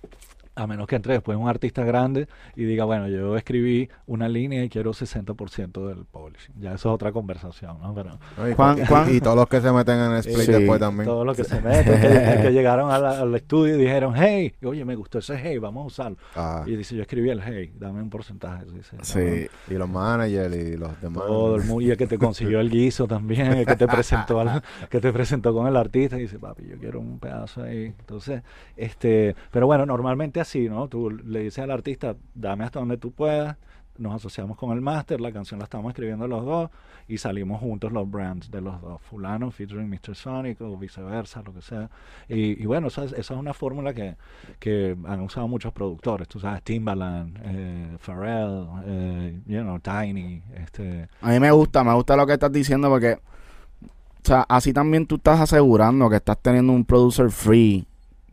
A 0.55 0.67
menos 0.67 0.85
que 0.85 0.95
entre 0.95 1.13
después 1.13 1.35
un 1.35 1.49
artista 1.49 1.83
grande 1.83 2.27
y 2.55 2.63
diga, 2.65 2.85
bueno, 2.85 3.07
yo 3.07 3.35
escribí 3.37 3.89
una 4.05 4.29
línea 4.29 4.63
y 4.63 4.69
quiero 4.69 4.91
60% 4.93 5.87
del 5.87 6.05
publishing. 6.05 6.53
Ya 6.59 6.73
eso 6.75 6.89
es 6.89 6.93
otra 6.95 7.11
conversación, 7.11 7.79
¿no? 7.81 7.93
Pero 7.95 8.19
Juan- 8.55 8.85
Juan- 8.85 9.15
y 9.15 9.19
todos 9.19 9.35
los 9.35 9.47
que 9.47 9.61
se 9.61 9.71
meten 9.71 9.95
en 9.99 10.11
el 10.11 10.17
split 10.17 10.37
Sí. 10.45 10.51
después 10.51 10.79
también. 10.79 11.05
todo 11.07 11.25
lo 11.25 11.33
que 11.33 11.43
se 11.43 11.59
mete, 11.59 11.91
que, 11.99 12.41
que 12.43 12.51
llegaron 12.53 12.87
la- 12.89 13.21
al 13.21 13.33
estudio 13.33 13.75
y 13.75 13.79
dijeron, 13.81 14.13
hey, 14.15 14.53
oye, 14.63 14.85
me 14.85 14.95
gustó 14.95 15.17
ese 15.17 15.37
hey, 15.41 15.57
vamos 15.57 15.85
a 15.85 15.87
usarlo. 15.87 16.17
Ah, 16.35 16.63
Y 16.67 16.75
dice, 16.75 16.95
yo 16.95 17.01
escribí 17.01 17.31
el 17.31 17.41
hey, 17.43 17.73
dame 17.79 18.03
un 18.03 18.11
porcentaje. 18.11 18.65
Dice, 18.65 18.95
Sí. 19.01 19.47
y 19.73 19.77
los 19.77 19.89
managers 19.89 20.55
y 20.55 20.77
los 20.77 21.01
demás. 21.01 21.25
Todo 21.25 21.55
el 21.55 21.63
mundo, 21.63 21.81
y 21.81 21.89
el 21.89 21.97
que 21.97 22.05
te 22.05 22.19
consiguió 22.19 22.59
el 22.59 22.69
guiso 22.69 23.07
también, 23.07 23.53
el 23.53 23.65
que 23.65 23.75
te 23.75 23.87
presentó 23.87 24.39
al- 24.39 24.61
que 24.91 24.99
te 24.99 25.11
presentó 25.11 25.51
con 25.51 25.65
el 25.65 25.75
artista, 25.75 26.15
y 26.17 26.21
dice, 26.21 26.37
papi, 26.37 26.63
yo 26.67 26.77
quiero 26.77 26.99
un 26.99 27.17
pedazo 27.17 27.63
ahí. 27.63 27.85
Entonces, 27.97 28.43
este, 28.77 29.35
pero 29.49 29.65
bueno, 29.65 29.85
normalmente 29.87 30.42
así, 30.43 30.69
¿no? 30.69 30.87
Tú 30.87 31.09
le 31.09 31.39
dices 31.39 31.59
al 31.59 31.71
artista, 31.71 32.15
dame 32.33 32.63
hasta 32.63 32.79
donde 32.79 32.97
tú 32.97 33.11
puedas, 33.11 33.57
nos 33.97 34.15
asociamos 34.15 34.57
con 34.57 34.71
el 34.71 34.81
máster, 34.81 35.21
la 35.21 35.31
canción 35.31 35.59
la 35.59 35.65
estamos 35.65 35.89
escribiendo 35.89 36.27
los 36.27 36.45
dos, 36.45 36.69
y 37.07 37.17
salimos 37.17 37.59
juntos 37.59 37.91
los 37.91 38.09
brands 38.09 38.49
de 38.49 38.61
los 38.61 38.81
dos, 38.81 39.01
fulano 39.01 39.51
featuring 39.51 39.89
Mr. 39.89 40.15
Sonic 40.15 40.61
o 40.61 40.77
viceversa, 40.77 41.41
lo 41.43 41.53
que 41.53 41.61
sea. 41.61 41.89
Y, 42.27 42.61
y 42.61 42.65
bueno, 42.65 42.87
esa 42.87 43.03
es, 43.03 43.11
esa 43.11 43.33
es 43.33 43.39
una 43.39 43.53
fórmula 43.53 43.93
que, 43.93 44.15
que 44.59 44.95
han 45.05 45.21
usado 45.21 45.47
muchos 45.47 45.73
productores, 45.73 46.27
tú 46.27 46.39
sabes, 46.39 46.63
Timbaland, 46.63 47.39
eh, 47.43 47.97
Pharrell, 47.99 48.67
eh, 48.85 49.41
you 49.45 49.61
know, 49.61 49.79
Tiny, 49.79 50.41
este... 50.55 51.07
A 51.21 51.29
mí 51.29 51.39
me 51.39 51.51
gusta, 51.51 51.83
me 51.83 51.93
gusta 51.93 52.15
lo 52.15 52.25
que 52.25 52.33
estás 52.33 52.51
diciendo 52.51 52.89
porque, 52.89 53.13
o 53.13 54.25
sea, 54.25 54.45
así 54.47 54.73
también 54.73 55.05
tú 55.05 55.15
estás 55.15 55.39
asegurando 55.39 56.09
que 56.09 56.15
estás 56.15 56.39
teniendo 56.41 56.73
un 56.73 56.85
producer 56.85 57.29
free 57.29 57.85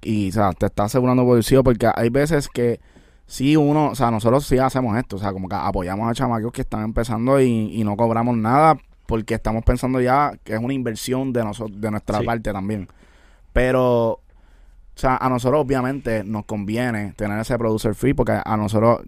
y, 0.03 0.29
o 0.31 0.33
sea, 0.33 0.53
te 0.53 0.67
estás 0.67 0.87
asegurando 0.87 1.25
bolsillo 1.25 1.63
porque 1.65 1.89
hay 1.95 2.09
veces 2.11 2.49
que 2.49 2.81
sí 3.27 3.57
uno, 3.57 3.91
o 3.91 3.95
sea, 3.95 4.11
nosotros 4.11 4.45
sí 4.47 4.59
hacemos 4.59 4.97
esto, 4.99 5.17
o 5.17 5.19
sea, 5.19 5.33
como 5.33 5.49
que 5.49 5.55
apoyamos 5.57 6.11
a 6.11 6.15
chamaquios 6.15 6.53
que 6.53 6.63
están 6.63 6.83
empezando 6.85 7.41
y, 7.41 7.71
y 7.73 7.85
no 7.85 7.97
cobramos 7.97 8.37
nada 8.37 8.77
porque 9.07 9.35
estamos 9.35 9.65
pensando 9.65 10.01
ya 10.01 10.33
que 10.45 10.55
es 10.55 10.61
una 10.61 10.73
inversión 10.75 11.33
de 11.33 11.45
nosotros, 11.45 11.81
de 11.81 11.91
nuestra 11.91 12.19
Sí. 12.21 12.25
parte 12.27 12.53
también. 12.53 12.89
Pero, 13.53 14.11
o 14.13 14.21
sea, 14.95 15.17
a 15.17 15.29
nosotros 15.29 15.61
obviamente 15.65 16.23
nos 16.25 16.45
conviene 16.45 17.13
tener 17.17 17.39
ese 17.41 17.57
producer 17.59 17.95
free 17.95 18.15
porque 18.15 18.39
a 18.45 18.57
nosotros 18.57 19.01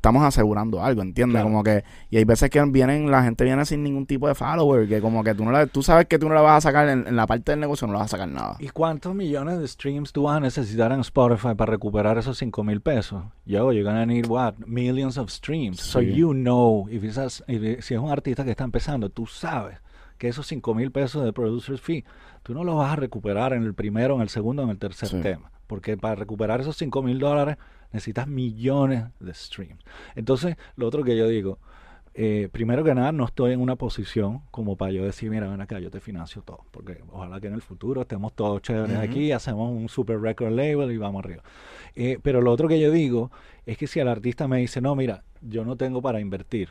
estamos 0.00 0.24
asegurando 0.24 0.82
algo, 0.82 1.02
¿entiendes? 1.02 1.34
Claro. 1.34 1.48
Como 1.50 1.62
que, 1.62 1.84
y 2.08 2.16
hay 2.16 2.24
veces 2.24 2.48
que 2.48 2.62
vienen, 2.64 3.10
la 3.10 3.22
gente 3.22 3.44
viene 3.44 3.66
sin 3.66 3.82
ningún 3.82 4.06
tipo 4.06 4.26
de 4.28 4.34
follower, 4.34 4.88
que 4.88 4.98
como 5.02 5.22
que 5.22 5.34
tú 5.34 5.44
no 5.44 5.52
la, 5.52 5.66
tú 5.66 5.82
sabes 5.82 6.06
que 6.06 6.18
tú 6.18 6.26
no 6.30 6.34
la 6.34 6.40
vas 6.40 6.56
a 6.64 6.68
sacar 6.70 6.88
en, 6.88 7.06
en 7.06 7.16
la 7.16 7.26
parte 7.26 7.52
del 7.52 7.60
negocio, 7.60 7.86
no 7.86 7.92
la 7.92 7.98
vas 7.98 8.06
a 8.14 8.16
sacar 8.16 8.28
nada. 8.28 8.56
¿Y 8.60 8.70
cuántos 8.70 9.14
millones 9.14 9.58
de 9.60 9.68
streams 9.68 10.10
tú 10.12 10.22
vas 10.22 10.38
a 10.38 10.40
necesitar 10.40 10.90
en 10.92 11.00
Spotify 11.00 11.54
para 11.54 11.70
recuperar 11.70 12.16
esos 12.16 12.38
5 12.38 12.64
mil 12.64 12.80
pesos? 12.80 13.22
Yo, 13.44 13.72
you're 13.72 13.82
gonna 13.84 14.06
need 14.06 14.26
what? 14.26 14.54
Millions 14.66 15.18
of 15.18 15.28
streams. 15.30 15.78
So 15.80 16.00
you 16.00 16.32
know, 16.32 16.86
if 16.90 17.04
it's 17.04 17.18
a- 17.18 17.26
if- 17.46 17.84
si 17.84 17.92
es 17.94 18.00
un 18.00 18.10
artista 18.10 18.42
que 18.42 18.52
está 18.52 18.64
empezando, 18.64 19.10
tú 19.10 19.26
sabes 19.26 19.76
que 20.16 20.28
esos 20.28 20.46
5 20.46 20.74
mil 20.74 20.90
pesos 20.92 21.24
de 21.24 21.32
producer's 21.34 21.80
fee, 21.82 22.04
tú 22.42 22.54
no 22.54 22.64
los 22.64 22.74
vas 22.76 22.92
a 22.92 22.96
recuperar 22.96 23.52
en 23.52 23.64
el 23.64 23.74
primero, 23.74 24.14
en 24.16 24.22
el 24.22 24.30
segundo, 24.30 24.62
en 24.62 24.70
el 24.70 24.78
tercer 24.78 25.10
Sí. 25.10 25.20
tema. 25.20 25.50
Porque 25.66 25.96
para 25.98 26.14
recuperar 26.14 26.60
esos 26.62 26.76
5 26.76 27.02
mil 27.02 27.18
dólares 27.18 27.56
necesitas 27.92 28.26
millones 28.26 29.04
de 29.20 29.34
streams. 29.34 29.82
Entonces, 30.14 30.56
lo 30.76 30.86
otro 30.86 31.04
que 31.04 31.16
yo 31.16 31.28
digo, 31.28 31.58
eh, 32.14 32.48
primero 32.50 32.82
que 32.82 32.94
nada, 32.94 33.12
no 33.12 33.24
estoy 33.24 33.52
en 33.52 33.60
una 33.60 33.76
posición 33.76 34.42
como 34.50 34.76
para 34.76 34.92
yo 34.92 35.04
decir, 35.04 35.30
mira, 35.30 35.48
ven 35.48 35.60
acá, 35.60 35.78
yo 35.78 35.90
te 35.90 36.00
financio 36.00 36.42
todo. 36.42 36.64
Porque 36.70 37.02
ojalá 37.10 37.40
que 37.40 37.46
en 37.46 37.54
el 37.54 37.62
futuro 37.62 38.02
estemos 38.02 38.32
todos 38.34 38.60
chéveres 38.62 38.98
aquí, 38.98 39.32
hacemos 39.32 39.70
un 39.70 39.88
super 39.88 40.20
record 40.20 40.52
label 40.52 40.90
y 40.90 40.96
vamos 40.96 41.24
arriba. 41.24 41.42
Eh, 41.94 42.18
pero 42.22 42.40
lo 42.40 42.50
otro 42.50 42.68
que 42.68 42.80
yo 42.80 42.90
digo 42.90 43.30
es 43.66 43.78
que 43.78 43.86
si 43.86 44.00
el 44.00 44.08
artista 44.08 44.48
me 44.48 44.58
dice, 44.58 44.80
no, 44.80 44.94
mira, 44.96 45.22
yo 45.40 45.64
no 45.64 45.76
tengo 45.76 46.02
para 46.02 46.20
invertir. 46.20 46.70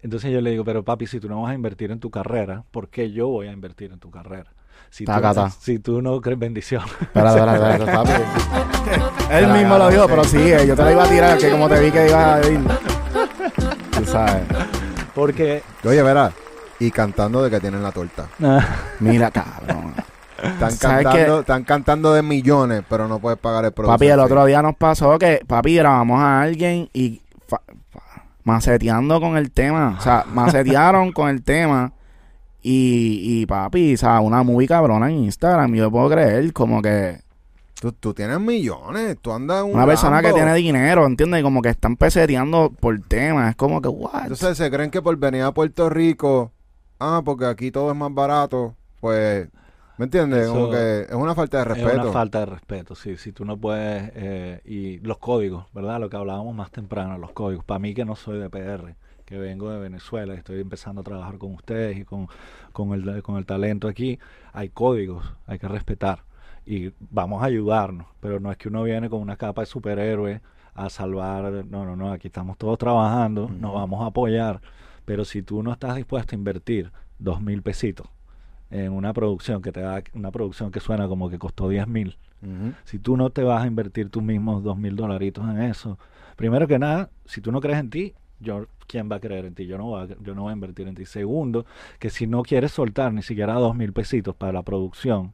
Entonces 0.00 0.32
yo 0.32 0.40
le 0.40 0.50
digo, 0.50 0.64
pero 0.64 0.84
papi, 0.84 1.06
si 1.06 1.20
tú 1.20 1.28
no 1.28 1.42
vas 1.42 1.52
a 1.52 1.54
invertir 1.54 1.90
en 1.90 2.00
tu 2.00 2.10
carrera, 2.10 2.64
¿por 2.70 2.88
qué 2.88 3.10
yo 3.10 3.28
voy 3.28 3.48
a 3.48 3.52
invertir 3.52 3.92
en 3.92 3.98
tu 3.98 4.10
carrera? 4.10 4.52
Si, 4.90 5.04
tú, 5.04 5.12
si 5.60 5.78
tú 5.80 6.00
no 6.00 6.20
crees 6.20 6.38
bendición. 6.38 6.82
Papi. 7.12 9.02
Él 9.30 9.48
mismo 9.48 9.78
lo 9.78 9.88
dijo, 9.90 10.02
sí. 10.04 10.08
pero 10.08 10.24
sigue, 10.24 10.66
yo 10.66 10.74
te 10.76 10.82
la 10.84 10.92
iba 10.92 11.04
a 11.04 11.08
tirar, 11.08 11.38
que 11.38 11.50
como 11.50 11.68
te 11.68 11.80
vi 11.80 11.90
que 11.90 12.08
ibas 12.08 12.44
a 12.46 12.48
ir. 12.50 12.60
Tú 13.96 14.04
sabes. 14.06 14.42
Porque 15.14 15.62
Oye, 15.84 16.02
verá. 16.02 16.32
Y 16.80 16.90
cantando 16.90 17.42
de 17.42 17.50
que 17.50 17.60
tienen 17.60 17.82
la 17.82 17.90
torta. 17.92 18.26
Mira, 19.00 19.30
cabrón. 19.30 19.94
Están 20.40 20.70
¿Sabes 20.70 21.04
cantando, 21.04 21.40
están 21.40 21.64
cantando 21.64 22.12
de 22.14 22.22
millones, 22.22 22.84
pero 22.88 23.08
no 23.08 23.18
puedes 23.18 23.38
pagar 23.40 23.64
el 23.64 23.72
producto. 23.72 23.94
Papi, 23.94 24.06
el 24.06 24.20
otro 24.20 24.44
día 24.44 24.62
nos 24.62 24.76
pasó 24.76 25.18
que, 25.18 25.42
papi, 25.44 25.74
grabamos 25.74 26.20
a 26.20 26.42
alguien 26.42 26.88
y 26.92 27.20
fa- 27.48 27.60
fa- 27.90 28.22
maceteando 28.44 29.20
con 29.20 29.36
el 29.36 29.50
tema. 29.50 29.96
O 29.98 30.00
sea, 30.00 30.24
macetearon 30.32 31.10
con 31.10 31.28
el 31.28 31.42
tema. 31.42 31.90
Y, 32.62 33.40
y 33.42 33.46
papi, 33.46 33.94
o 33.94 33.96
sea, 33.96 34.20
una 34.20 34.44
muy 34.44 34.68
cabrona 34.68 35.08
en 35.10 35.24
Instagram. 35.24 35.74
Yo 35.74 35.90
puedo 35.90 36.08
creer, 36.10 36.52
como 36.52 36.80
que 36.82 37.20
Tú, 37.80 37.92
tú 37.92 38.12
tienes 38.12 38.40
millones, 38.40 39.16
tú 39.22 39.32
andas 39.32 39.60
en 39.60 39.66
un 39.70 39.74
una 39.76 39.86
persona 39.86 40.20
que 40.20 40.32
tiene 40.32 40.52
dinero, 40.54 41.06
¿entiendes? 41.06 41.40
Y 41.40 41.42
como 41.44 41.62
que 41.62 41.68
están 41.68 41.96
peseteando 41.96 42.70
por 42.70 42.98
tema. 43.02 43.50
Es 43.50 43.56
como 43.56 43.80
que, 43.80 43.88
what? 43.88 44.22
Entonces 44.22 44.58
se 44.58 44.68
creen 44.70 44.90
que 44.90 45.00
por 45.00 45.16
venir 45.16 45.42
a 45.42 45.52
Puerto 45.52 45.88
Rico, 45.88 46.50
ah, 46.98 47.22
porque 47.24 47.46
aquí 47.46 47.70
todo 47.70 47.90
es 47.92 47.96
más 47.96 48.12
barato, 48.12 48.74
pues, 49.00 49.48
¿me 49.96 50.06
entiendes? 50.06 50.44
Eso 50.46 50.54
Como 50.54 50.70
que 50.70 51.02
es 51.02 51.14
una 51.14 51.36
falta 51.36 51.58
de 51.58 51.62
Es 51.62 51.68
respeto. 51.68 52.02
una 52.02 52.12
falta 52.12 52.40
de 52.40 52.46
respeto, 52.46 52.94
sí. 52.96 53.16
Si 53.16 53.30
tú 53.30 53.44
no 53.44 53.56
puedes. 53.56 54.10
eh, 54.16 54.60
y 54.64 54.98
los 54.98 55.18
códigos, 55.18 55.66
¿verdad? 55.72 56.00
Lo 56.00 56.10
que 56.10 56.16
hablábamos 56.16 56.56
más 56.56 56.72
temprano, 56.72 57.16
los 57.16 57.30
códigos. 57.30 57.64
Para 57.64 57.78
mí, 57.78 57.94
que 57.94 58.04
no 58.04 58.16
soy 58.16 58.40
de 58.40 58.50
PR, 58.50 58.96
que 59.24 59.38
vengo 59.38 59.70
de 59.70 59.78
Venezuela 59.78 60.34
y 60.34 60.38
estoy 60.38 60.60
empezando 60.60 61.02
a 61.02 61.04
trabajar 61.04 61.38
con 61.38 61.54
ustedes 61.54 61.96
y 61.98 62.04
con, 62.04 62.26
con, 62.72 62.92
el, 62.92 63.22
con 63.22 63.36
el 63.36 63.46
talento 63.46 63.86
aquí, 63.86 64.18
hay 64.52 64.68
códigos, 64.70 65.32
hay 65.46 65.60
que 65.60 65.68
respetar. 65.68 66.24
Y 66.68 66.92
vamos 66.98 67.42
a 67.42 67.46
ayudarnos. 67.46 68.06
Pero 68.20 68.40
no 68.40 68.52
es 68.52 68.58
que 68.58 68.68
uno 68.68 68.82
viene 68.82 69.08
con 69.08 69.22
una 69.22 69.36
capa 69.36 69.62
de 69.62 69.66
superhéroe 69.66 70.42
a 70.74 70.90
salvar. 70.90 71.64
No, 71.64 71.86
no, 71.86 71.96
no. 71.96 72.12
Aquí 72.12 72.26
estamos 72.26 72.58
todos 72.58 72.76
trabajando, 72.76 73.48
nos 73.48 73.72
vamos 73.72 74.02
a 74.02 74.08
apoyar. 74.08 74.60
Pero 75.06 75.24
si 75.24 75.42
tú 75.42 75.62
no 75.62 75.72
estás 75.72 75.96
dispuesto 75.96 76.34
a 76.34 76.38
invertir 76.38 76.92
dos 77.18 77.40
mil 77.40 77.62
pesitos 77.62 78.06
en 78.70 78.92
una 78.92 79.14
producción 79.14 79.62
que 79.62 79.72
te 79.72 79.80
da 79.80 80.02
una 80.12 80.30
producción 80.30 80.70
que 80.70 80.80
suena 80.80 81.08
como 81.08 81.30
que 81.30 81.38
costó 81.38 81.70
10 81.70 81.88
mil, 81.88 82.18
si 82.84 82.98
tú 82.98 83.16
no 83.16 83.30
te 83.30 83.42
vas 83.42 83.62
a 83.62 83.66
invertir 83.66 84.10
tus 84.10 84.22
mismos 84.22 84.62
dos 84.62 84.76
mil 84.76 84.94
dolaritos 84.94 85.48
en 85.48 85.62
eso, 85.62 85.98
primero 86.36 86.68
que 86.68 86.78
nada, 86.78 87.08
si 87.24 87.40
tú 87.40 87.50
no 87.50 87.62
crees 87.62 87.78
en 87.78 87.88
ti, 87.88 88.14
yo, 88.40 88.66
¿quién 88.86 89.10
va 89.10 89.16
a 89.16 89.20
creer 89.20 89.46
en 89.46 89.54
ti? 89.54 89.66
Yo 89.66 89.78
no 89.78 89.86
voy 89.86 90.02
a, 90.02 90.16
yo 90.22 90.34
no 90.34 90.42
voy 90.42 90.50
a 90.50 90.52
invertir 90.52 90.86
en 90.86 90.94
ti. 90.94 91.06
Segundo, 91.06 91.64
que 91.98 92.10
si 92.10 92.26
no 92.26 92.42
quieres 92.42 92.72
soltar 92.72 93.12
ni 93.12 93.22
siquiera 93.22 93.54
dos 93.54 93.74
mil 93.74 93.92
pesitos 93.92 94.36
para 94.36 94.52
la 94.52 94.62
producción, 94.62 95.32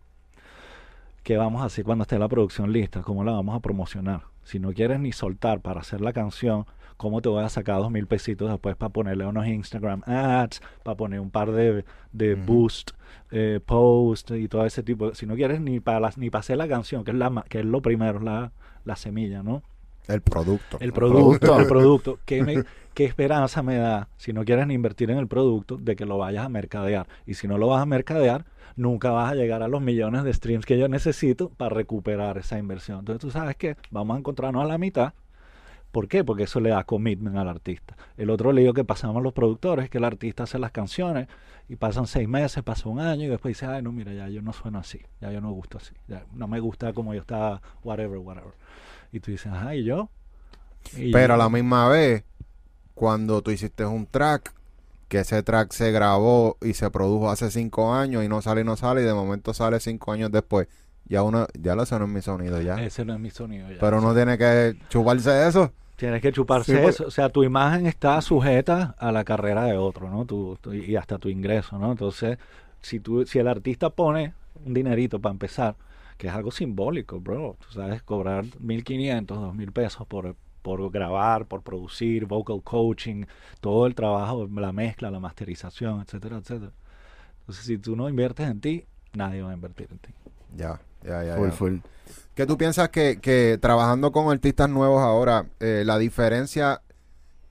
¿qué 1.25 1.37
vamos 1.37 1.63
a 1.63 1.65
hacer 1.65 1.85
cuando 1.85 2.03
esté 2.03 2.19
la 2.19 2.29
producción 2.29 2.73
lista? 2.73 3.03
¿Cómo 3.03 3.25
la 3.25 3.33
vamos 3.33 3.57
a 3.57 3.61
promocionar? 3.61 4.23
Si 4.45 4.59
no 4.61 4.73
quieres 4.73 5.01
ni 5.01 5.11
soltar 5.13 5.61
para 5.61 5.81
hacer 5.81 6.01
la 6.01 6.13
canción, 6.13 6.67
¿cómo 6.97 7.21
te 7.23 7.29
voy 7.29 7.43
a 7.43 7.49
sacar 7.49 7.79
dos 7.79 7.91
mil 7.91 8.07
pesitos 8.07 8.49
después 8.51 8.77
para 8.77 8.91
ponerle 8.93 9.27
unos 9.27 9.47
Instagram 9.47 10.03
ads, 10.07 10.61
para 10.85 10.97
poner 10.97 11.19
un 11.21 11.31
par 11.31 11.51
de, 11.51 11.85
de 12.13 12.35
boost, 12.37 12.91
eh, 13.31 13.59
post 13.65 14.31
y 14.33 14.47
todo 14.49 14.65
ese 14.67 14.83
tipo? 14.83 15.15
Si 15.15 15.27
no 15.27 15.35
quieres 15.35 15.61
ni 15.61 15.81
para 15.81 15.99
las, 15.99 16.19
ni 16.19 16.31
para 16.31 16.41
hacer 16.41 16.59
la 16.59 16.69
canción, 16.69 17.05
que 17.05 17.11
es 17.11 17.17
la 17.17 17.45
que 17.49 17.61
es 17.61 17.65
lo 17.65 17.81
primero, 17.83 18.21
la, 18.21 18.53
la 18.85 18.97
semilla, 18.97 19.43
¿no? 19.43 19.63
El 20.07 20.21
producto. 20.21 20.77
El 20.81 20.93
producto, 20.93 21.39
producto. 21.41 21.61
el 21.61 21.67
producto. 21.67 22.19
¿Qué, 22.27 22.43
me- 22.43 22.65
qué 22.95 23.07
esperanza 23.07 23.63
me 23.63 23.77
da 23.77 24.09
si 24.19 24.35
no 24.35 24.45
quieres 24.45 24.67
ni 24.67 24.75
invertir 24.75 25.11
en 25.11 25.17
el 25.17 25.27
producto 25.29 25.79
de 25.79 25.97
que 25.97 26.05
lo 26.05 26.19
vayas 26.19 26.45
a 26.45 26.51
mercadear? 26.51 27.07
Y 27.25 27.33
si 27.35 27.49
no 27.49 27.57
lo 27.57 27.69
vas 27.69 27.81
a 27.81 27.87
mercadear, 27.87 28.45
nunca 28.77 29.11
vas 29.11 29.33
a 29.33 29.35
llegar 29.35 29.63
a 29.63 29.69
los 29.69 29.81
millones 29.81 30.25
de 30.25 30.33
streams 30.33 30.67
que 30.67 30.79
yo 30.79 30.89
necesito 30.89 31.51
para 31.51 31.75
recuperar 31.75 32.39
esa 32.39 32.59
inversión. 32.59 33.01
Entonces 33.01 33.21
tú 33.21 33.31
sabes 33.31 33.57
que 33.57 33.77
vamos 33.91 34.17
a 34.17 34.19
encontrarnos 34.19 34.65
a 34.65 34.67
la 34.67 34.79
mitad. 34.79 35.15
¿Por 35.93 36.09
qué? 36.09 36.25
Porque 36.25 36.43
eso 36.43 36.59
le 36.59 36.71
da 36.71 36.83
commitment 36.83 37.37
al 37.37 37.49
artista. 37.49 37.97
El 38.17 38.31
otro 38.31 38.53
lío 38.53 38.75
que 38.75 38.85
pasamos 38.85 39.23
los 39.23 39.33
productores 39.33 39.85
es 39.85 39.91
que 39.91 39.99
el 39.99 40.05
artista 40.05 40.43
hace 40.43 40.59
las 40.59 40.73
canciones 40.73 41.29
y 41.69 41.77
pasan 41.77 42.09
seis 42.09 42.29
meses, 42.29 42.65
pasa 42.65 42.89
un 42.89 42.99
año 42.99 43.25
y 43.25 43.29
después 43.29 43.57
dice, 43.57 43.67
ay, 43.67 43.81
no, 43.81 43.93
mira, 43.93 44.13
ya 44.13 44.29
yo 44.29 44.43
no 44.43 44.53
sueno 44.53 44.81
así, 44.81 45.01
ya 45.21 45.31
yo 45.31 45.41
no 45.41 45.53
gusto 45.53 45.79
así, 45.79 45.95
ya 46.09 46.27
no 46.33 46.49
me 46.49 46.59
gusta 46.59 46.93
como 46.93 47.15
yo 47.15 47.21
estaba, 47.21 47.63
whatever, 47.85 48.19
whatever. 48.19 48.55
Y 49.13 49.21
tú 49.21 49.31
dices, 49.31 49.53
ajá, 49.53 49.77
¿y 49.77 49.85
yo? 49.85 50.11
Y 50.97 51.13
Pero 51.13 51.35
a 51.35 51.37
la 51.37 51.49
misma 51.49 51.89
vez, 51.89 52.25
cuando 52.95 53.41
tú 53.41 53.53
hiciste 53.53 53.87
un 53.87 54.07
track, 54.07 54.53
que 55.09 55.21
ese 55.21 55.43
track 55.43 55.73
se 55.73 55.93
grabó 55.93 56.57
y 56.63 56.75
se 56.75 56.91
produjo 56.91 57.31
hace 57.31 57.51
cinco 57.51 57.93
años 57.95 58.25
y 58.25 58.29
no 58.29 58.43
sale 58.43 58.63
y 58.63 58.65
no 58.65 58.77
sale 58.77 59.03
y 59.03 59.05
de 59.05 59.15
momento 59.15 59.55
sale 59.55 59.81
cinco 59.81 60.13
años 60.13 60.31
después, 60.33 60.69
ya 61.07 61.23
uno, 61.23 61.47
ya 61.59 61.75
lo 61.75 61.85
sonó 61.87 62.07
en 62.07 62.13
mi 62.13 62.23
sonido 62.23 62.61
ya. 62.61 62.83
Ese 62.83 63.05
no 63.05 63.15
es 63.15 63.21
mi 63.21 63.31
sonido 63.31 63.71
ya. 63.71 63.79
Pero 63.81 63.99
uno 63.99 64.15
tiene 64.15 64.39
que 64.39 64.77
chuparse 64.89 65.47
eso. 65.49 65.73
Tienes 65.97 66.21
que 66.23 66.33
chuparse 66.33 66.73
Sí, 66.75 66.79
pues. 66.83 66.97
eso. 66.97 67.07
O 67.07 67.11
sea, 67.11 67.29
tu 67.29 67.45
imagen 67.45 67.87
está 67.87 68.21
sujeta 68.21 68.97
a 68.99 69.13
la 69.13 69.23
carrera 69.25 69.65
de 69.65 69.77
otro, 69.77 70.11
¿no? 70.11 70.25
Tu, 70.25 70.57
tu- 70.61 70.73
y 70.75 70.97
hasta 70.97 71.19
tu 71.19 71.29
ingreso, 71.29 71.79
¿no? 71.79 71.93
Entonces, 71.93 72.39
si, 72.81 72.99
tú, 73.01 73.25
si 73.27 73.39
el 73.39 73.47
artista 73.47 73.91
pone 73.91 74.35
un 74.65 74.75
dinerito 74.75 75.21
para 75.21 75.33
empezar, 75.33 75.77
que 76.19 76.27
es 76.29 76.33
algo 76.33 76.51
simbólico, 76.51 77.21
bro. 77.21 77.57
Tú 77.65 77.73
sabes, 77.75 78.03
cobrar 78.03 78.45
1.500, 78.45 79.27
2.000 79.27 79.71
pesos 79.73 80.07
por, 80.07 80.35
por 80.65 80.91
grabar, 80.91 81.45
por 81.45 81.61
producir, 81.61 82.25
vocal 82.25 82.63
coaching, 82.65 83.27
todo 83.61 83.87
el 83.87 83.95
trabajo, 83.95 84.49
la 84.51 84.73
mezcla, 84.73 85.11
la 85.11 85.21
masterización, 85.21 86.01
etcétera, 86.01 86.39
etcétera. 86.39 86.73
Entonces, 87.41 87.67
si 87.67 87.77
tú 87.77 87.95
no 87.97 88.09
inviertes 88.09 88.49
en 88.49 88.63
ti, 88.63 88.87
nadie 89.13 89.43
va 89.43 89.51
a 89.51 89.55
invertir 89.55 89.89
en 89.91 89.99
ti. 89.99 90.09
Ya, 90.57 90.81
ya, 91.05 91.23
ya. 91.23 91.37
Full, 91.37 91.49
ya. 91.51 91.53
full. 91.53 91.77
¿Qué 92.35 92.47
tú 92.47 92.57
piensas 92.57 92.89
que, 92.89 93.21
que 93.21 93.59
trabajando 93.61 94.11
con 94.11 94.33
artistas 94.33 94.71
nuevos 94.71 95.03
ahora, 95.03 95.45
eh, 95.61 95.83
la 95.85 95.99
diferencia 95.99 96.81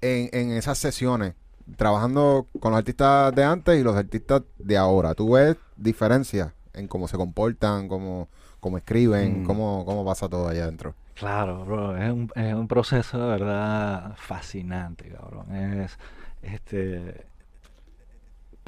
en, 0.02 0.30
en 0.34 0.58
esas 0.58 0.80
sesiones, 0.80 1.36
trabajando 1.78 2.48
con 2.60 2.72
los 2.72 2.80
artistas 2.80 3.34
de 3.36 3.44
antes 3.44 3.80
y 3.80 3.84
los 3.84 3.96
artistas 3.96 4.42
de 4.58 4.76
ahora, 4.76 5.14
¿tú 5.14 5.34
ves 5.34 5.56
diferencia 5.78 6.56
en 6.74 6.88
cómo 6.88 7.08
se 7.08 7.16
comportan, 7.18 7.88
cómo, 7.88 8.28
cómo 8.60 8.78
escriben, 8.78 9.44
Mm. 9.44 9.46
cómo, 9.46 9.86
cómo 9.86 10.04
pasa 10.04 10.28
todo 10.28 10.48
allá 10.48 10.64
adentro? 10.64 10.96
Claro, 11.16 11.64
bro, 11.66 11.96
es 11.98 12.12
un, 12.12 12.32
es 12.36 12.54
un 12.54 12.68
proceso 12.68 13.20
de 13.20 13.28
verdad 13.28 14.16
fascinante, 14.18 15.10
cabrón. 15.10 15.56
Es, 15.56 15.98
este, 16.42 17.26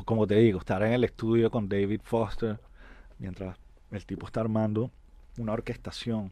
como 0.06 0.28
te 0.28 0.36
digo, 0.36 0.60
estar 0.60 0.84
en 0.84 0.94
el 0.94 1.04
estudio 1.04 1.50
con 1.50 1.68
David 1.68 2.02
Foster 2.04 2.60
mientras 3.18 3.58
el 3.92 4.06
tipo 4.06 4.26
está 4.28 4.42
armando 4.42 4.92
una 5.38 5.54
orquestación 5.54 6.32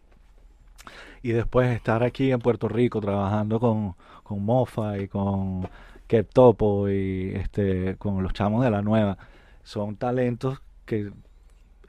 y 1.21 1.31
después 1.31 1.69
estar 1.75 2.03
aquí 2.03 2.31
en 2.31 2.39
Puerto 2.39 2.67
Rico 2.67 2.99
trabajando 3.01 3.59
con, 3.59 3.95
con 4.23 4.43
Mofa 4.43 4.97
y 4.99 5.07
con 5.07 5.69
Kev 6.07 6.27
Topo 6.27 6.89
y 6.89 7.31
este, 7.35 7.95
con 7.97 8.21
los 8.23 8.33
chamos 8.33 8.63
de 8.63 8.71
la 8.71 8.81
nueva. 8.81 9.17
Son 9.63 9.95
talentos 9.95 10.61
que... 10.85 11.11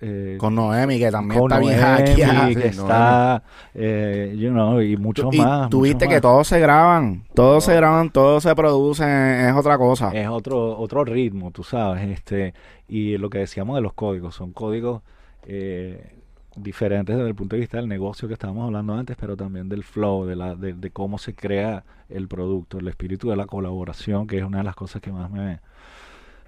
eh, 0.01 0.37
Con 0.39 0.55
Noemi, 0.55 0.99
que 0.99 1.11
también 1.11 1.41
con 1.41 1.53
está 1.53 1.61
bien 1.61 1.81
hackeada. 1.81 2.49
que 2.49 2.55
Sí, 2.55 2.69
está, 2.69 3.43
eh, 3.75 4.35
you 4.39 4.51
know, 4.51 4.81
y 4.81 4.97
mucho 4.97 5.29
Y 5.33 5.39
más. 5.39 5.71
tú 5.71 5.79
mucho 5.79 5.89
viste 5.89 6.09
que 6.09 6.21
todos 6.21 6.47
se 6.49 6.59
graban, 6.61 7.25
todos 7.35 7.65
se 7.65 7.75
graban, 7.75 8.11
todos 8.11 8.43
se 8.43 8.55
producen, 8.55 9.09
es 9.09 9.55
otra 9.55 9.79
cosa. 9.79 10.11
es 10.13 10.29
otro 10.29 10.77
otro 10.79 11.05
ritmo, 11.05 11.51
tú 11.51 11.63
sabes, 11.63 12.09
este 12.09 12.55
y 12.89 13.17
lo 13.19 13.31
que 13.31 13.39
decíamos 13.39 13.77
de 13.77 13.83
los 13.83 13.95
códigos, 13.95 14.35
son 14.35 14.53
códigos 14.53 15.03
eh, 15.47 16.15
diferentes 16.57 17.17
desde 17.17 17.29
el 17.29 17.35
punto 17.35 17.57
de 17.57 17.61
vista 17.61 17.79
del 17.79 17.89
negocio 17.89 18.29
que 18.29 18.35
estábamos 18.35 18.67
hablando 18.67 18.95
antes, 18.95 19.17
pero 19.19 19.37
también 19.37 19.69
del 19.69 19.85
flow, 19.85 20.27
de, 20.27 20.37
la, 20.37 20.55
de, 20.55 20.91
cómo 20.91 21.19
se 21.19 21.35
crea 21.35 21.85
el 22.09 22.29
producto, 22.29 22.79
el 22.79 22.89
espíritu 22.89 23.31
de 23.31 23.37
la 23.37 23.47
colaboración, 23.47 24.27
que 24.27 24.39
es 24.39 24.45
una 24.45 24.59
de 24.59 24.65
las 24.65 24.77
cosas 24.77 25.03
que 25.03 25.11
más 25.11 25.31
me, 25.31 25.61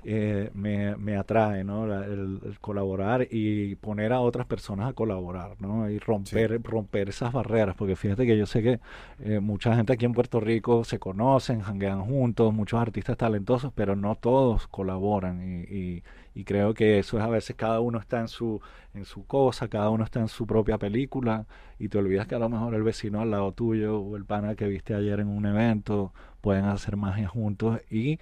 eh, 0.08 0.50
me, 0.54 0.94
me, 0.94 1.16
atrae, 1.16 1.64
¿no? 1.64 1.92
el, 1.92 2.56
colaborar 2.60 3.26
y 3.28 3.74
poner 3.74 4.12
a 4.12 4.20
otras 4.20 4.46
personas 4.46 4.90
a 4.90 4.92
colaborar, 4.92 5.60
¿no? 5.60 5.90
Y 5.90 5.98
romper, 5.98 6.62
romper 6.62 7.08
esas 7.08 7.32
barreras, 7.32 7.74
porque 7.74 7.96
fíjate 7.96 8.24
que 8.24 8.38
yo 8.38 8.46
sé 8.46 8.62
que 8.62 8.78
eh, 9.18 9.40
mucha 9.40 9.74
gente 9.74 9.92
aquí 9.92 10.04
en 10.04 10.12
Puerto 10.12 10.38
Rico 10.38 10.84
se 10.84 11.00
conocen, 11.00 11.60
janguean 11.60 12.04
juntos, 12.04 12.54
muchos 12.54 12.80
artistas 12.80 13.16
talentosos, 13.16 13.72
pero 13.74 13.96
no 13.96 14.14
todos 14.14 14.68
colaboran 14.68 15.42
y, 15.68 16.04
y, 16.36 16.44
creo 16.44 16.72
que 16.72 17.00
eso 17.00 17.18
es 17.18 17.24
a 17.24 17.28
veces 17.28 17.56
cada 17.56 17.80
uno 17.80 17.98
está 17.98 18.20
en 18.20 18.28
su, 18.28 18.60
en 18.94 19.06
su 19.06 19.26
cosa, 19.26 19.66
cada 19.66 19.90
uno 19.90 20.04
está 20.04 20.20
en 20.20 20.28
su 20.28 20.46
propia 20.46 20.78
película 20.78 21.46
y 21.80 21.88
te 21.88 21.98
olvidas 21.98 22.28
que 22.28 22.36
a 22.36 22.38
lo 22.38 22.48
mejor 22.48 22.74
el 22.74 22.84
vecino 22.84 23.22
al 23.22 23.32
lado 23.32 23.50
tuyo 23.50 23.98
o 23.98 24.16
el 24.16 24.24
pana 24.24 24.54
que 24.54 24.68
viste 24.68 24.94
ayer 24.94 25.18
en 25.18 25.28
un 25.28 25.46
evento 25.46 26.12
pueden 26.40 26.66
hacer 26.66 26.96
magia 26.96 27.26
juntos 27.26 27.80
y 27.90 28.20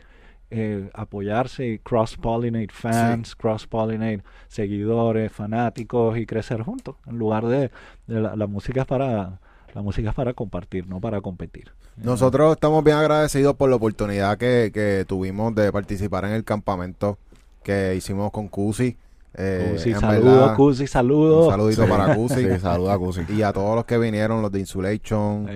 eh, 0.51 0.91
apoyarse 0.95 1.67
y 1.67 1.79
cross-pollinate 1.79 2.73
fans, 2.73 3.35
cross-pollinate 3.35 4.23
seguidores, 4.49 5.33
fanáticos 5.33 6.17
y 6.19 6.27
crecer 6.27 6.63
juntos. 6.63 6.97
En 7.07 7.19
lugar 7.19 7.47
de, 7.47 7.71
la, 8.07 8.47
música 8.47 8.83
es 8.83 8.87
para 8.87 9.41
la 9.75 9.83
música 9.83 10.11
es 10.11 10.15
para 10.15 10.35
compartir, 10.35 10.87
no 10.87 11.01
para 11.01 11.21
competir. 11.21 11.73
Nosotros 11.97 12.53
estamos 12.53 12.85
bien 12.85 12.97
agradecidos 12.97 13.57
por 13.57 13.69
la 13.71 13.77
oportunidad 13.77 14.39
que, 14.39 15.05
tuvimos 15.09 15.55
de 15.55 15.73
participar 15.73 16.25
en 16.27 16.33
el 16.33 16.45
campamento 16.45 17.19
que 17.63 17.95
hicimos 17.97 18.31
con 18.31 18.49
Cusi. 18.49 18.97
Eh, 19.37 19.97
saludos, 19.99 20.53
Cusi, 20.53 20.87
saludos. 20.87 21.47
Un 21.47 21.51
saludito 21.51 21.89
para 21.89 22.15
Cusi. 22.15 22.47
a 22.47 22.99
Cusi. 22.99 23.23
Y 23.31 23.43
a 23.43 23.53
todos 23.53 23.75
los 23.75 23.85
que 23.85 23.99
vinieron, 23.99 24.43
los 24.43 24.53
de 24.53 24.61
Insulation. 24.61 25.47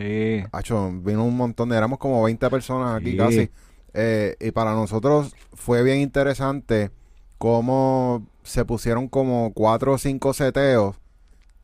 vino 1.04 1.24
un 1.24 1.36
montón 1.36 1.68
de, 1.68 1.76
éramos 1.76 1.98
como 1.98 2.22
20 2.24 2.50
personas 2.50 3.00
aquí 3.00 3.16
casi. 3.16 3.48
Eh, 3.94 4.36
y 4.40 4.50
para 4.50 4.74
nosotros 4.74 5.34
fue 5.54 5.82
bien 5.82 6.00
interesante 6.00 6.90
cómo 7.38 8.26
se 8.42 8.64
pusieron 8.64 9.08
como 9.08 9.52
cuatro 9.54 9.94
o 9.94 9.98
cinco 9.98 10.32
seteos 10.34 10.96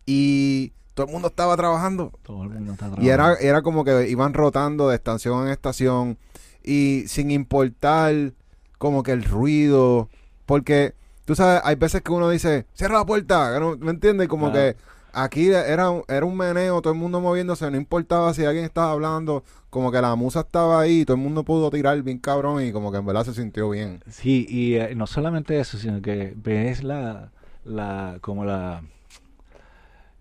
y 0.07 0.73
todo 0.95 1.07
el 1.07 1.13
mundo 1.13 1.29
estaba 1.29 1.57
trabajando. 1.57 2.13
Todo 2.23 2.45
el 2.45 2.51
mundo 2.51 2.73
estaba 2.73 2.97
trabajando. 2.97 3.07
Y 3.07 3.11
era, 3.11 3.35
era 3.35 3.63
como 3.63 3.85
que 3.85 4.09
iban 4.09 4.35
rotando 4.35 4.89
de 4.89 4.97
estación 4.97 5.47
en 5.47 5.53
estación 5.53 6.19
y 6.63 7.05
sin 7.09 7.31
importar 7.31 8.33
como 8.79 9.03
que 9.03 9.13
el 9.13 9.25
ruido, 9.25 10.09
porque 10.47 10.95
tú 11.25 11.35
sabes, 11.35 11.61
hay 11.65 11.77
veces 11.77 12.03
que 12.03 12.13
uno 12.13 12.31
dice, 12.31 12.67
cierra 12.75 12.99
la 12.99 13.07
puerta, 13.07 13.59
¿me 13.79 13.91
entiendes? 13.91 14.29
Como 14.29 14.53
que 14.53 14.77
aquí 15.15 15.49
era, 15.49 16.03
era 16.09 16.25
un 16.25 16.37
meneo, 16.37 16.83
todo 16.83 16.93
el 16.93 16.99
mundo 16.99 17.21
moviéndose, 17.21 17.71
no 17.71 17.77
importaba 17.77 18.35
si 18.35 18.45
alguien 18.45 18.65
estaba 18.65 18.93
hablando, 18.93 19.45
como 19.71 19.91
que 19.91 20.01
la 20.01 20.15
musa 20.15 20.41
estaba 20.41 20.81
ahí, 20.81 21.05
todo 21.05 21.17
el 21.17 21.23
mundo 21.23 21.45
pudo 21.45 21.71
tirar 21.71 22.01
bien 22.03 22.19
cabrón 22.19 22.65
y 22.65 22.73
como 22.73 22.93
que 22.93 22.99
en 22.99 23.07
verdad 23.07 23.25
se 23.25 23.35
sintió 23.35 23.71
bien. 23.71 24.03
Sí, 24.09 24.47
y 24.49 24.75
eh, 24.75 24.95
no 24.95 25.07
solamente 25.07 25.59
eso, 25.59 25.79
sino 25.79 26.03
que 26.03 26.35
ves 26.37 26.83
la, 26.83 27.33
la 27.65 28.19
como 28.21 28.45
la, 28.45 28.83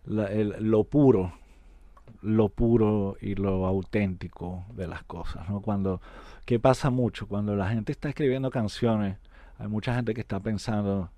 lo 0.05 0.83
puro, 0.85 1.33
lo 2.21 2.49
puro 2.49 3.17
y 3.21 3.35
lo 3.35 3.65
auténtico 3.65 4.65
de 4.75 4.87
las 4.87 5.03
cosas, 5.03 5.49
¿no? 5.49 5.61
Cuando, 5.61 6.01
¿qué 6.45 6.59
pasa 6.59 6.89
mucho? 6.89 7.27
Cuando 7.27 7.55
la 7.55 7.69
gente 7.69 7.91
está 7.91 8.09
escribiendo 8.09 8.49
canciones, 8.49 9.17
hay 9.57 9.67
mucha 9.67 9.93
gente 9.95 10.13
que 10.13 10.21
está 10.21 10.39
pensando, 10.39 11.09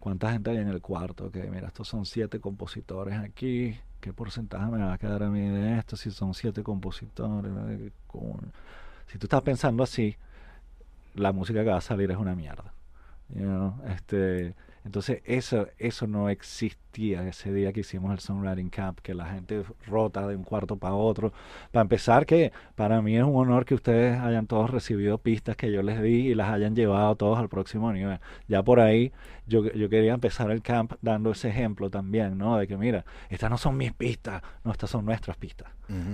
¿Cuánta 0.00 0.32
gente 0.32 0.50
hay 0.50 0.56
en 0.56 0.68
el 0.68 0.80
cuarto? 0.80 1.30
Que 1.30 1.42
mira, 1.50 1.68
estos 1.68 1.86
son 1.86 2.06
siete 2.06 2.40
compositores 2.40 3.18
aquí. 3.18 3.78
¿Qué 4.00 4.14
porcentaje 4.14 4.70
me 4.70 4.78
va 4.78 4.94
a 4.94 4.98
quedar 4.98 5.22
a 5.22 5.28
mí 5.28 5.46
de 5.46 5.78
esto 5.78 5.94
si 5.94 6.10
son 6.10 6.32
siete 6.32 6.62
compositores? 6.62 7.52
Si 9.06 9.18
tú 9.18 9.26
estás 9.26 9.42
pensando 9.42 9.82
así, 9.82 10.16
la 11.14 11.32
música 11.32 11.62
que 11.62 11.68
va 11.70 11.76
a 11.76 11.82
salir 11.82 12.10
es 12.10 12.16
una 12.16 12.34
mierda. 12.34 12.72
este, 13.88 14.54
entonces 14.84 15.20
eso, 15.24 15.68
eso 15.78 16.06
no 16.06 16.30
existía 16.30 17.28
ese 17.28 17.52
día 17.52 17.72
que 17.72 17.80
hicimos 17.80 18.12
el 18.12 18.18
Songwriting 18.18 18.70
Camp, 18.70 18.98
que 19.00 19.14
la 19.14 19.26
gente 19.26 19.62
rota 19.86 20.26
de 20.26 20.36
un 20.36 20.42
cuarto 20.42 20.76
para 20.76 20.94
otro. 20.94 21.32
Para 21.70 21.82
empezar, 21.82 22.24
que 22.24 22.50
para 22.76 23.02
mí 23.02 23.16
es 23.16 23.22
un 23.22 23.36
honor 23.36 23.66
que 23.66 23.74
ustedes 23.74 24.18
hayan 24.18 24.46
todos 24.46 24.70
recibido 24.70 25.18
pistas 25.18 25.56
que 25.56 25.70
yo 25.70 25.82
les 25.82 26.00
di 26.00 26.28
y 26.28 26.34
las 26.34 26.50
hayan 26.50 26.74
llevado 26.74 27.14
todos 27.16 27.38
al 27.38 27.48
próximo 27.48 27.92
nivel. 27.92 28.18
Ya 28.48 28.62
por 28.62 28.80
ahí 28.80 29.12
yo, 29.46 29.70
yo 29.72 29.88
quería 29.90 30.14
empezar 30.14 30.50
el 30.50 30.62
camp 30.62 30.94
dando 31.02 31.30
ese 31.32 31.50
ejemplo 31.50 31.90
también, 31.90 32.38
¿no? 32.38 32.56
De 32.56 32.66
que 32.66 32.78
mira, 32.78 33.04
estas 33.28 33.50
no 33.50 33.58
son 33.58 33.76
mis 33.76 33.92
pistas, 33.92 34.42
no, 34.64 34.72
estas 34.72 34.90
son 34.90 35.04
nuestras 35.04 35.36
pistas. 35.36 35.68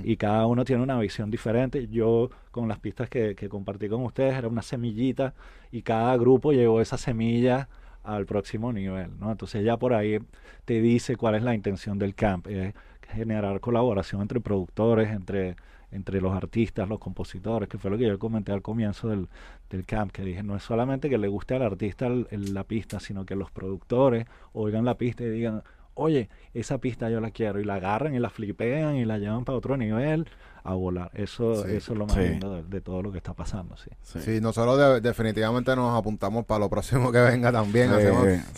Y 0.05 0.17
cada 0.17 0.47
uno 0.47 0.65
tiene 0.65 0.83
una 0.83 0.99
visión 0.99 1.31
diferente. 1.31 1.87
Yo 1.89 2.31
con 2.51 2.67
las 2.67 2.79
pistas 2.79 3.11
que, 3.11 3.35
que 3.35 3.51
compartí 3.51 3.91
con 3.91 4.03
ustedes 4.05 4.35
era 4.35 4.49
una 4.49 4.63
semillita 4.63 5.35
y 5.71 5.83
cada 5.83 6.17
grupo 6.17 6.53
llevó 6.53 6.81
esa 6.81 6.97
semilla 6.97 7.69
al 8.07 8.25
próximo 8.27 8.73
nivel, 8.73 9.11
¿no? 9.19 9.31
Entonces 9.33 9.65
ya 9.65 9.77
por 9.77 9.93
ahí 9.93 10.19
te 10.65 10.81
dice 10.81 11.17
cuál 11.17 11.35
es 11.35 11.43
la 11.43 11.55
intención 11.55 11.99
del 11.99 12.15
camp, 12.15 12.47
es 12.47 12.75
generar 13.09 13.61
colaboración 13.61 14.23
entre 14.23 14.41
productores, 14.41 15.11
entre, 15.11 15.57
entre 15.91 16.21
los 16.21 16.35
artistas, 16.35 16.89
los 16.89 16.99
compositores, 16.99 17.69
que 17.69 17.79
fue 17.79 17.91
lo 17.91 17.99
que 17.99 18.07
yo 18.07 18.19
comenté 18.19 18.53
al 18.53 18.63
comienzo 18.63 19.09
del, 19.09 19.29
del 19.71 19.85
camp, 19.85 20.13
que 20.13 20.23
dije, 20.23 20.43
no 20.43 20.57
es 20.57 20.63
solamente 20.63 21.09
que 21.11 21.19
le 21.19 21.29
guste 21.29 21.55
al 21.55 21.63
artista 21.63 22.09
la 22.09 22.65
pista, 22.65 23.01
sino 23.01 23.27
que 23.27 23.37
los 23.37 23.51
productores 23.51 24.27
oigan 24.53 24.85
la 24.85 24.97
pista 24.97 25.25
y 25.25 25.31
digan, 25.31 25.63
oye, 25.95 26.29
esa 26.55 26.79
pista 26.79 27.11
yo 27.11 27.21
la 27.21 27.31
quiero, 27.31 27.59
y 27.61 27.65
la 27.65 27.75
agarran 27.77 28.15
y 28.15 28.19
la 28.19 28.31
flipean 28.31 28.97
y 28.97 29.05
la 29.05 29.19
llevan 29.19 29.45
para 29.45 29.59
otro 29.59 29.77
nivel 29.77 30.27
a 30.67 30.75
volar. 30.75 31.11
Eso, 31.15 31.65
eso 31.67 31.93
es 31.93 31.99
lo 31.99 32.07
más 32.07 32.17
lindo 32.17 32.63
de, 32.63 32.81
todo 32.81 33.03
lo 33.03 33.13
que 33.13 33.19
está 33.19 33.35
pasando, 33.35 33.77
sí. 33.77 33.91
Sí, 34.21 34.41
nosotros 34.41 35.03
definitivamente 35.03 35.75
nos 35.77 35.97
apuntamos 35.97 36.45
para 36.45 36.61
lo 36.61 36.69
próximo 36.69 37.13
que 37.13 37.21
venga 37.21 37.53
también. 37.53 37.91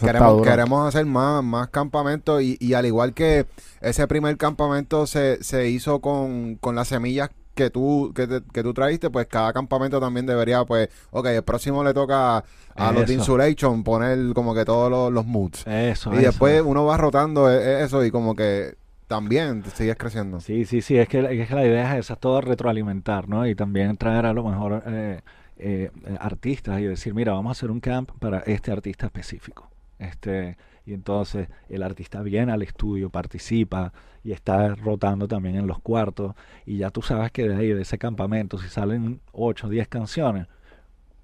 queremos, 0.01 0.43
queremos 0.43 0.89
hacer 0.89 1.07
más, 1.07 1.45
más 1.45 1.69
campamentos 1.69 2.43
y, 2.43 2.57
y 2.61 2.75
al 2.75 2.87
igual 2.87 3.15
que 3.15 3.47
ese 3.81 4.07
primer 4.07 4.37
campamento 4.37 5.07
se, 5.07 5.43
se 5.45 5.69
hizo 5.69 6.01
con, 6.01 6.57
con 6.57 6.75
las 6.75 6.89
semillas 6.89 7.31
que 7.59 7.71
tú, 7.71 8.13
que, 8.15 8.41
que, 8.53 8.63
tú 8.63 8.73
traíste, 8.73 9.11
pues 9.11 9.27
cada 9.27 9.53
campamento 9.53 9.99
también 9.99 10.27
debería, 10.27 10.65
pues, 10.65 10.89
ok, 11.11 11.27
el 11.27 11.43
próximo 11.43 11.83
le 11.83 11.93
toca 11.93 12.45
a 12.77 12.93
los 12.93 13.05
de 13.05 13.15
Insulation 13.15 13.83
poner 13.83 14.33
como 14.33 14.55
que 14.55 14.65
todos 14.65 15.13
los, 15.13 15.27
moods. 15.27 15.67
Eso, 15.67 16.15
y 16.15 16.19
después 16.19 16.63
uno 16.65 16.85
va 16.85 16.97
rotando 16.97 17.51
e, 17.51 17.57
e, 17.57 17.85
eso 17.85 18.05
y 18.05 18.13
como 18.13 18.37
que 18.37 18.77
también 19.09 19.65
sigues 19.65 19.97
creciendo. 19.97 20.41
Sí, 20.41 20.65
sí, 20.67 20.83
sí, 20.83 20.97
es 20.97 21.09
que, 21.09 21.21
es 21.21 21.49
que 21.49 21.55
la 21.55 21.67
idea 21.67 21.95
es 21.95 22.05
esa, 22.07 22.17
todo 22.17 22.41
retroalimentar, 22.41 23.29
¿no? 23.29 23.47
Y 23.47 23.55
también 23.55 23.97
traer 23.97 24.27
a 24.27 24.33
lo 24.33 24.45
mejor 24.45 24.85
eh, 24.87 25.23
eh, 25.57 25.91
artistas 26.21 26.79
y 26.81 26.85
decir, 26.85 27.15
mira, 27.15 27.33
vamos 27.33 27.51
a 27.51 27.53
hacer 27.53 27.71
un 27.71 27.81
camp 27.81 28.11
para 28.21 28.41
este 28.41 28.71
artista 28.71 29.07
específico. 29.07 29.71
Este, 29.99 30.57
y 30.85 30.93
entonces 30.93 31.49
el 31.69 31.83
artista 31.83 32.23
viene 32.23 32.53
al 32.53 32.63
estudio, 32.63 33.11
participa 33.11 33.93
y 34.23 34.33
está 34.33 34.75
rotando 34.75 35.27
también 35.27 35.57
en 35.57 35.67
los 35.67 35.81
cuartos. 35.81 36.35
Y 36.67 36.77
ya 36.77 36.91
tú 36.91 37.01
sabes 37.01 37.33
que 37.33 37.49
de 37.49 37.57
ahí, 37.57 37.73
de 37.73 37.83
ese 37.83 37.99
campamento, 37.99 38.59
si 38.59 38.69
salen 38.69 39.21
8 39.33 39.67
o 39.67 39.71
10 39.71 39.89
canciones, 39.89 40.47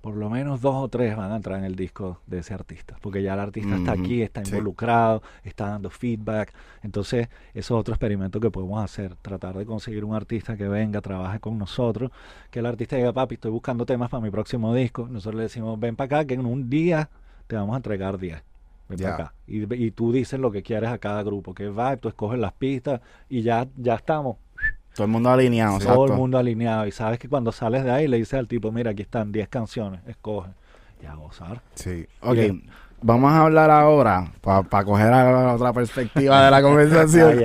por 0.05 0.17
lo 0.17 0.29
menos 0.29 0.61
dos 0.61 0.75
o 0.75 0.87
tres 0.89 1.17
van 1.17 1.33
a 1.33 1.37
entrar 1.37 1.59
en 1.59 1.65
el 1.65 1.77
disco 1.77 2.21
de 2.27 2.41
ese 2.41 2.53
artista, 2.53 2.95
porque 3.01 3.23
ya 3.23 3.33
el 3.33 3.41
artista 3.41 3.75
está 3.75 3.93
aquí, 3.93 4.21
está 4.21 4.43
involucrado, 4.43 5.23
está 5.43 5.71
dando 5.71 5.89
feedback. 5.89 6.53
Entonces, 6.83 7.31
eso 7.55 7.75
es 7.75 7.81
otro 7.81 7.95
experimento 7.95 8.39
que 8.39 8.51
podemos 8.51 8.85
hacer, 8.85 9.17
tratar 9.23 9.57
de 9.57 9.65
conseguir 9.65 10.05
un 10.05 10.15
artista 10.15 10.59
que 10.59 10.69
venga, 10.69 11.01
trabaje 11.01 11.41
con 11.41 11.57
nosotros, 11.57 12.11
que 12.51 12.59
el 12.59 12.67
artista 12.67 12.97
diga, 12.97 13.15
papi, 13.15 13.37
estoy 13.37 13.51
buscando 13.51 13.87
temas 13.87 14.11
para 14.11 14.23
mi 14.23 14.31
próximo 14.31 14.75
disco. 14.75 15.09
Nosotros 15.09 15.37
le 15.37 15.45
decimos, 15.45 15.81
ven 15.81 15.97
para 15.97 16.19
acá, 16.19 16.27
que 16.27 16.35
en 16.35 16.45
un 16.45 16.69
día 16.69 17.09
te 17.47 17.57
vamos 17.57 17.73
a 17.73 17.79
entregar 17.79 18.19
10. 18.19 18.43
Ven 18.91 18.99
para 18.99 19.15
acá. 19.15 19.35
Y, 19.47 19.91
tú 19.93 20.13
dices 20.13 20.39
lo 20.39 20.51
que 20.51 20.63
quieres 20.63 20.91
a 20.91 20.99
cada 20.99 21.23
grupo, 21.23 21.55
que 21.55 21.71
va, 21.71 21.97
tú 21.97 22.09
escoges 22.09 22.39
las 22.39 22.53
pistas 22.53 23.01
y 23.31 23.41
ya, 23.41 23.69
ya 23.79 23.95
estamos 23.95 24.37
todo 24.95 25.07
el 25.07 25.13
mundo 25.13 25.31
alineado, 25.31 25.79
Todo 25.79 26.07
el 26.07 26.13
mundo 26.13 26.39
alineado. 26.39 26.87
Y 26.87 26.93
sabes 26.93 27.19
que 27.19 27.29
cuando 27.29 27.53
sales 27.53 27.85
de 27.85 27.91
ahí 27.91 28.09
le 28.09 28.17
dices 28.17 28.35
al 28.35 28.47
tipo, 28.47 28.71
mira, 28.71 28.93
aquí 28.93 29.03
están 29.03 29.33
10 29.33 29.49
canciones, 29.49 30.01
escoge. 30.07 30.51
Y 31.03 31.07
a 31.07 31.15
gozar. 31.15 31.61
Sí. 31.75 32.07
Ok, 32.23 32.39
vamos 33.03 33.33
a 33.33 33.43
hablar 33.43 33.71
ahora, 33.71 34.33
para 34.41 34.85
coger 34.85 35.13
a 35.13 35.55
otra 35.55 35.73
perspectiva 35.73 36.45
de 36.45 36.51
la 36.51 36.63
conversación. 36.63 37.41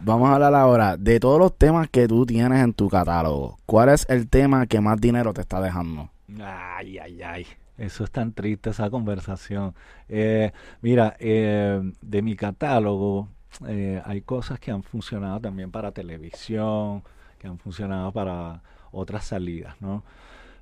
Vamos 0.00 0.30
a 0.30 0.34
hablar 0.34 0.54
ahora 0.54 0.96
de 0.96 1.18
todos 1.18 1.38
los 1.38 1.56
temas 1.56 1.88
que 1.88 2.06
tú 2.06 2.26
tienes 2.26 2.62
en 2.62 2.72
tu 2.74 2.88
catálogo. 2.88 3.58
¿Cuál 3.66 3.88
es 3.88 4.06
el 4.08 4.28
tema 4.28 4.66
que 4.66 4.80
más 4.80 5.00
dinero 5.00 5.32
te 5.32 5.40
está 5.40 5.60
dejando? 5.60 6.10
Ay, 6.40 6.98
ay, 6.98 7.22
ay. 7.22 7.46
Eso 7.78 8.04
es 8.04 8.10
tan 8.10 8.32
triste, 8.32 8.70
esa 8.70 8.90
conversación. 8.90 9.74
Eh, 10.08 10.52
mira, 10.82 11.16
eh, 11.18 11.80
de 12.00 12.22
mi 12.22 12.36
catálogo, 12.36 13.28
eh, 13.68 14.02
hay 14.04 14.22
cosas 14.22 14.58
que 14.60 14.70
han 14.70 14.82
funcionado 14.82 15.40
también 15.40 15.70
para 15.70 15.92
televisión, 15.92 17.02
que 17.38 17.46
han 17.46 17.58
funcionado 17.58 18.12
para 18.12 18.62
otras 18.92 19.24
salidas, 19.24 19.80
¿no? 19.80 20.02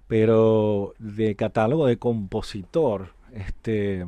Pero 0.08 0.94
de 0.98 1.36
catálogo 1.36 1.86
de 1.86 1.98
compositor, 1.98 3.14
este, 3.32 4.06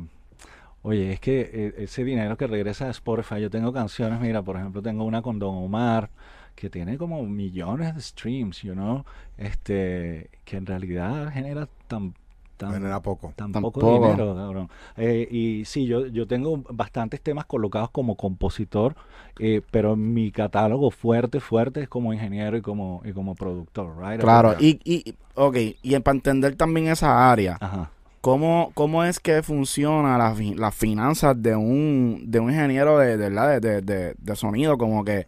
Oye, 0.85 1.13
es 1.13 1.19
que 1.21 1.49
eh, 1.53 1.73
ese 1.77 2.03
dinero 2.03 2.35
que 2.37 2.45
regresa 2.45 2.85
de 2.85 2.91
Spotify, 2.91 3.39
yo 3.39 3.49
tengo 3.49 3.71
canciones, 3.71 4.19
mira, 4.19 4.41
por 4.41 4.57
ejemplo, 4.57 4.81
tengo 4.81 5.05
una 5.05 5.21
con 5.21 5.39
Don 5.39 5.55
Omar 5.55 6.09
que 6.55 6.69
tiene 6.69 6.97
como 6.97 7.23
millones 7.23 7.95
de 7.95 8.01
streams, 8.01 8.61
you 8.63 8.73
know, 8.73 9.05
este, 9.37 10.29
que 10.43 10.57
en 10.57 10.65
realidad 10.65 11.31
genera 11.31 11.69
tan 11.87 12.13
tan, 12.57 12.73
Genera 12.73 12.99
poco. 13.01 13.33
tan 13.35 13.51
Tan 13.51 13.61
poco 13.61 13.79
poco. 13.81 13.93
dinero, 13.93 14.35
cabrón. 14.35 14.69
Eh, 14.97 15.27
y 15.29 15.65
sí, 15.65 15.85
yo, 15.85 16.05
yo 16.07 16.27
tengo 16.27 16.63
bastantes 16.69 17.21
temas 17.21 17.45
colocados 17.45 17.89
como 17.91 18.15
compositor, 18.15 18.95
eh, 19.39 19.61
pero 19.71 19.95
mi 19.95 20.31
catálogo 20.31 20.91
fuerte, 20.91 21.39
fuerte 21.39 21.81
es 21.81 21.89
como 21.89 22.13
ingeniero 22.13 22.55
y 22.57 22.61
como, 22.61 23.01
y 23.05 23.11
como 23.13 23.35
productor, 23.35 23.97
right? 23.97 24.19
Claro, 24.21 24.55
y, 24.59 24.79
y, 24.83 25.15
ok, 25.35 25.57
y 25.81 25.99
para 25.99 26.15
entender 26.15 26.55
también 26.55 26.87
esa 26.87 27.31
área, 27.31 27.57
Ajá. 27.59 27.89
¿cómo, 28.21 28.71
cómo 28.73 29.03
es 29.03 29.19
que 29.19 29.41
funciona 29.43 30.17
la 30.17 30.35
las 30.55 30.75
finanzas 30.75 31.41
de 31.41 31.55
un, 31.55 32.23
de 32.27 32.39
un 32.39 32.49
ingeniero 32.51 32.97
de, 32.99 33.17
de, 33.17 33.29
de- 33.59 33.81
de- 33.81 34.15
de 34.17 34.35
sonido? 34.35 34.77
Como 34.77 35.03
que, 35.03 35.27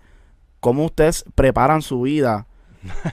¿cómo 0.60 0.86
ustedes 0.86 1.26
preparan 1.36 1.82
su 1.82 2.02
vida? 2.02 2.48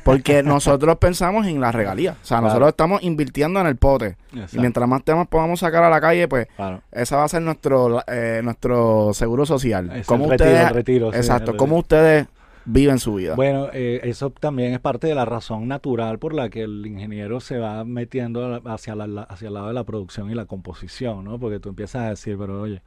Porque 0.04 0.42
nosotros 0.42 0.96
pensamos 0.98 1.46
en 1.46 1.60
la 1.60 1.72
regalía. 1.72 2.12
O 2.12 2.24
sea, 2.24 2.38
Claro. 2.38 2.46
nosotros 2.48 2.68
estamos 2.70 3.02
invirtiendo 3.02 3.60
en 3.60 3.66
el 3.66 3.76
pote. 3.76 4.16
Y 4.52 4.58
mientras 4.58 4.88
más 4.88 5.02
temas 5.04 5.26
podamos 5.28 5.60
sacar 5.60 5.82
a 5.84 5.90
la 5.90 6.00
calle, 6.00 6.28
pues 6.28 6.46
Claro. 6.56 6.82
esa 6.92 7.16
va 7.16 7.24
a 7.24 7.28
ser 7.28 7.42
nuestro 7.42 8.02
eh, 8.06 8.40
nuestro 8.44 9.12
seguro 9.14 9.46
social. 9.46 9.90
Es 9.92 10.06
¿Cómo 10.06 10.24
el 10.24 10.30
retiro, 10.30 10.50
ustedes, 10.50 10.68
el 10.68 10.74
retiro, 10.74 11.10
sí, 11.12 11.18
exacto, 11.18 11.50
el 11.52 11.56
cómo 11.56 11.78
ustedes 11.78 12.26
viven 12.64 12.98
su 12.98 13.14
vida? 13.16 13.34
Bueno, 13.34 13.68
eh, 13.72 14.00
eso 14.04 14.30
también 14.30 14.72
es 14.72 14.80
parte 14.80 15.06
de 15.08 15.14
la 15.14 15.24
razón 15.24 15.66
natural 15.68 16.18
por 16.18 16.32
la 16.34 16.48
que 16.48 16.62
el 16.62 16.86
ingeniero 16.86 17.40
se 17.40 17.58
va 17.58 17.84
metiendo 17.84 18.60
hacia, 18.70 18.94
la- 18.94 19.22
hacia 19.22 19.48
el 19.48 19.54
lado 19.54 19.68
de 19.68 19.74
la 19.74 19.84
producción 19.84 20.30
y 20.30 20.34
la 20.34 20.46
composición, 20.46 21.24
¿no? 21.24 21.38
Porque 21.38 21.58
tú 21.60 21.70
empiezas 21.70 22.02
a 22.02 22.08
decir, 22.10 22.36
pero 22.38 22.60
oye, 22.62 22.82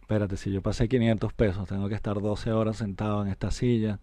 espérate, 0.00 0.36
si 0.36 0.50
yo 0.50 0.60
pasé 0.62 0.88
500 0.88 1.32
pesos, 1.32 1.68
tengo 1.68 1.88
que 1.88 1.94
estar 1.94 2.20
12 2.20 2.50
horas 2.52 2.76
sentado 2.78 3.22
en 3.22 3.30
esta 3.30 3.50
silla, 3.52 4.00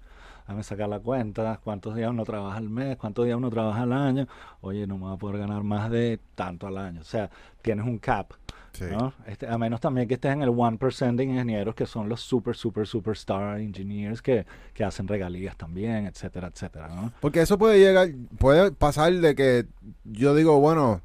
déjame 0.47 0.63
sacar 0.63 0.87
la 0.87 0.99
cuenta, 1.01 1.59
cuántos 1.61 1.93
días 1.93 2.09
uno 2.09 2.23
trabaja 2.23 2.57
al 2.57 2.69
mes, 2.69 2.95
cuántos 2.95 3.25
días 3.25 3.37
uno 3.37 3.49
trabaja 3.49 3.81
al 3.81 3.91
año, 3.91 4.27
oye, 4.61 4.87
no 4.87 4.97
me 4.97 5.05
va 5.05 5.13
a 5.13 5.17
poder 5.17 5.39
ganar 5.39 5.61
más 5.63 5.91
de 5.91 6.21
tanto 6.35 6.67
al 6.67 6.77
año. 6.77 7.01
O 7.01 7.03
sea, 7.03 7.29
tienes 7.61 7.85
un 7.85 7.97
cap. 7.99 8.31
Sí. 8.71 8.85
¿no? 8.91 9.11
Este, 9.25 9.47
a 9.47 9.57
menos 9.57 9.81
también 9.81 10.07
que 10.07 10.13
estés 10.13 10.31
en 10.31 10.43
el 10.43 10.49
1% 10.49 11.15
de 11.15 11.23
ingenieros 11.23 11.73
que 11.73 11.87
son 11.87 12.07
los 12.07 12.21
super, 12.21 12.55
super, 12.55 12.85
superstar 12.85 13.59
engineers 13.59 14.21
que, 14.21 14.45
que 14.73 14.83
hacen 14.83 15.07
regalías 15.07 15.57
también, 15.57 16.05
etcétera, 16.05 16.47
etcétera, 16.47 16.87
¿no? 16.87 17.11
Porque 17.19 17.41
eso 17.41 17.57
puede 17.57 17.79
llegar, 17.79 18.09
puede 18.37 18.71
pasar 18.71 19.11
de 19.13 19.33
que 19.33 19.65
yo 20.03 20.35
digo, 20.35 20.59
bueno, 20.59 21.01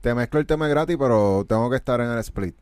te 0.00 0.14
mezclo 0.14 0.40
el 0.40 0.46
tema 0.46 0.66
gratis, 0.66 0.96
pero 0.98 1.46
tengo 1.48 1.70
que 1.70 1.76
estar 1.76 2.00
en 2.00 2.10
el 2.10 2.18
split. 2.18 2.56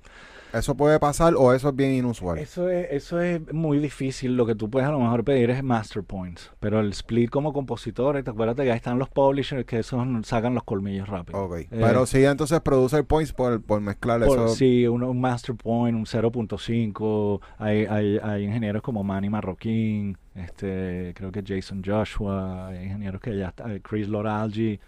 ¿Eso 0.52 0.76
puede 0.76 0.98
pasar 0.98 1.34
o 1.36 1.52
eso 1.52 1.68
es 1.68 1.76
bien 1.76 1.92
inusual? 1.92 2.38
Eso 2.38 2.68
es, 2.68 2.88
eso 2.90 3.20
es 3.20 3.40
muy 3.52 3.78
difícil. 3.78 4.36
Lo 4.36 4.46
que 4.46 4.54
tú 4.54 4.68
puedes 4.70 4.88
a 4.88 4.92
lo 4.92 4.98
mejor 4.98 5.24
pedir 5.24 5.50
es 5.50 5.62
master 5.62 6.02
points. 6.02 6.50
Pero 6.60 6.80
el 6.80 6.90
split 6.90 7.30
como 7.30 7.52
compositor, 7.52 8.22
te 8.22 8.30
acuérdate 8.30 8.64
que 8.64 8.70
ahí 8.70 8.76
están 8.76 8.98
los 8.98 9.08
publishers 9.08 9.64
que 9.64 9.78
esos 9.78 10.06
sacan 10.26 10.54
los 10.54 10.64
colmillos 10.64 11.08
rápido. 11.08 11.38
Ok. 11.44 11.56
Eh, 11.58 11.66
pero 11.70 12.06
sí, 12.06 12.24
entonces 12.24 12.60
producer 12.60 13.04
points 13.04 13.32
por, 13.32 13.62
por 13.62 13.80
mezclar 13.80 14.20
Por- 14.24 14.38
eso. 14.38 14.48
sí, 14.48 14.86
un 14.86 15.20
Master 15.20 15.54
Point, 15.54 15.96
un 15.96 16.06
0.5. 16.06 17.40
Hay, 17.58 17.86
hay, 17.86 18.18
hay 18.22 18.44
ingenieros 18.44 18.82
como 18.82 19.04
Manny 19.04 19.30
Marroquín, 19.30 20.16
este, 20.34 21.12
creo 21.14 21.32
que 21.32 21.42
Jason 21.46 21.82
Joshua, 21.84 22.68
hay 22.68 22.84
ingenieros 22.84 23.20
que 23.20 23.36
ya 23.36 23.48
está, 23.48 23.72
eh, 23.72 23.80
Chris 23.80 24.08
Loralgi. 24.08 24.80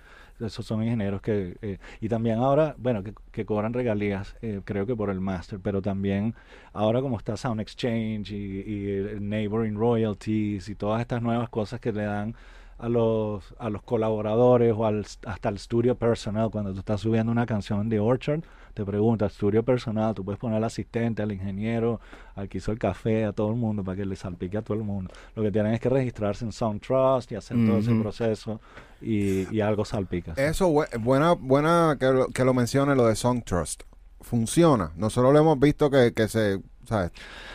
Esos 0.42 0.66
son 0.66 0.82
ingenieros 0.82 1.22
que. 1.22 1.56
eh, 1.62 1.78
y 2.00 2.08
también 2.08 2.38
ahora, 2.38 2.74
bueno, 2.78 3.02
que, 3.02 3.14
que 3.30 3.44
cobran 3.44 3.72
regalías, 3.72 4.36
eh, 4.42 4.60
creo 4.64 4.86
que 4.86 4.96
por 4.96 5.10
el 5.10 5.20
Master, 5.20 5.60
pero 5.62 5.82
también 5.82 6.34
ahora 6.72 7.00
como 7.00 7.16
está 7.18 7.36
Sound 7.36 7.60
Exchange 7.60 8.30
y, 8.32 9.18
Neighboring 9.20 9.76
Royalties 9.76 10.68
y 10.68 10.74
todas 10.74 11.00
estas 11.00 11.22
nuevas 11.22 11.48
cosas 11.48 11.80
que 11.80 11.92
le 11.92 12.04
dan 12.04 12.34
a 12.78 12.88
los, 12.88 13.54
a 13.58 13.70
los 13.70 13.82
colaboradores 13.82 14.74
o 14.76 14.86
al, 14.86 15.06
hasta 15.26 15.48
el 15.48 15.58
studio 15.58 15.94
personal. 15.96 16.50
Cuando 16.50 16.72
tú 16.72 16.80
estás 16.80 17.00
subiendo 17.00 17.30
una 17.32 17.46
canción 17.46 17.88
de 17.88 18.00
Orchard, 18.00 18.42
te 18.74 18.84
pregunta, 18.84 19.26
estudio 19.26 19.62
personal, 19.62 20.14
tú 20.14 20.24
puedes 20.24 20.38
poner 20.38 20.56
al 20.56 20.64
asistente, 20.64 21.22
al 21.22 21.32
ingeniero, 21.32 22.00
al 22.34 22.48
que 22.48 22.58
hizo 22.58 22.72
el 22.72 22.78
café, 22.78 23.24
a 23.24 23.32
todo 23.32 23.50
el 23.50 23.56
mundo, 23.56 23.84
para 23.84 23.96
que 23.96 24.04
le 24.06 24.16
salpique 24.16 24.56
a 24.56 24.62
todo 24.62 24.76
el 24.78 24.84
mundo. 24.84 25.12
Lo 25.36 25.42
que 25.42 25.50
tienen 25.52 25.74
es 25.74 25.80
que 25.80 25.88
registrarse 25.88 26.44
en 26.44 26.52
Sound 26.52 26.80
Trust 26.80 27.32
y 27.32 27.34
hacer 27.36 27.58
todo 27.66 27.78
ese 27.78 27.92
proceso 28.00 28.60
y, 29.00 29.54
y 29.54 29.60
algo 29.60 29.84
salpica. 29.84 30.34
¿sí? 30.34 30.40
Eso, 30.42 30.70
bu- 30.70 30.88
buena, 31.02 31.32
buena 31.32 31.96
que 32.00 32.06
lo, 32.06 32.26
que 32.28 32.44
lo 32.44 32.54
mencione 32.54 32.94
lo 32.94 33.06
de 33.06 33.14
Song 33.16 33.42
Trust. 33.44 33.82
Funciona. 34.22 34.92
Nosotros 34.96 35.32
lo 35.32 35.38
hemos 35.38 35.58
visto 35.60 35.90
que, 35.90 36.12
que 36.14 36.28
se, 36.28 36.60
¿sabes? 36.84 37.10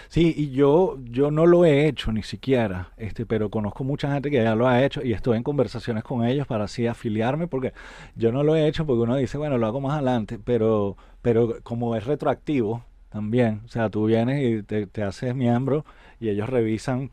Sí, 0.10 0.34
y 0.38 0.52
yo, 0.52 0.98
yo 1.04 1.32
no 1.32 1.46
lo 1.46 1.66
he 1.66 1.88
hecho 1.88 2.12
ni 2.12 2.24
siquiera, 2.24 2.92
este, 2.98 3.26
pero 3.26 3.50
conozco 3.50 3.84
mucha 3.84 4.14
gente 4.14 4.30
que 4.32 4.42
ya 4.42 4.56
lo 4.56 4.68
ha 4.68 4.84
hecho 4.84 5.04
y 5.04 5.12
estoy 5.14 5.38
en 5.38 5.44
conversaciones 5.44 6.04
con 6.04 6.26
ellos 6.26 6.48
para 6.48 6.66
así 6.66 6.88
afiliarme, 6.88 7.48
porque 7.48 7.74
yo 8.16 8.32
no 8.32 8.44
lo 8.44 8.56
he 8.56 8.68
hecho 8.68 8.86
porque 8.86 9.02
uno 9.02 9.16
dice, 9.18 9.38
bueno, 9.38 9.58
lo 9.58 9.68
hago 9.68 9.82
más 9.82 9.94
adelante, 9.96 10.40
pero, 10.44 10.96
pero 11.22 11.58
como 11.64 11.96
es 11.96 12.06
retroactivo 12.06 12.84
también, 13.10 13.62
o 13.66 13.68
sea, 13.70 13.90
tú 13.90 14.06
vienes 14.06 14.44
y 14.44 14.64
te, 14.64 14.88
te 14.88 15.04
haces 15.04 15.36
miembro 15.36 15.84
y 16.20 16.30
ellos 16.30 16.50
revisan, 16.50 17.12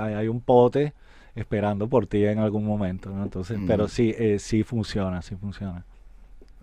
hay, 0.00 0.14
hay 0.14 0.28
un 0.28 0.40
pote 0.40 0.94
esperando 1.34 1.88
por 1.88 2.06
ti 2.06 2.24
en 2.24 2.38
algún 2.38 2.64
momento, 2.66 3.10
¿no? 3.10 3.22
Entonces, 3.22 3.58
Mm. 3.58 3.66
pero 3.66 3.86
sí, 3.88 4.14
eh, 4.18 4.38
sí 4.38 4.62
funciona, 4.64 5.22
sí 5.22 5.36
funciona. 5.36 5.84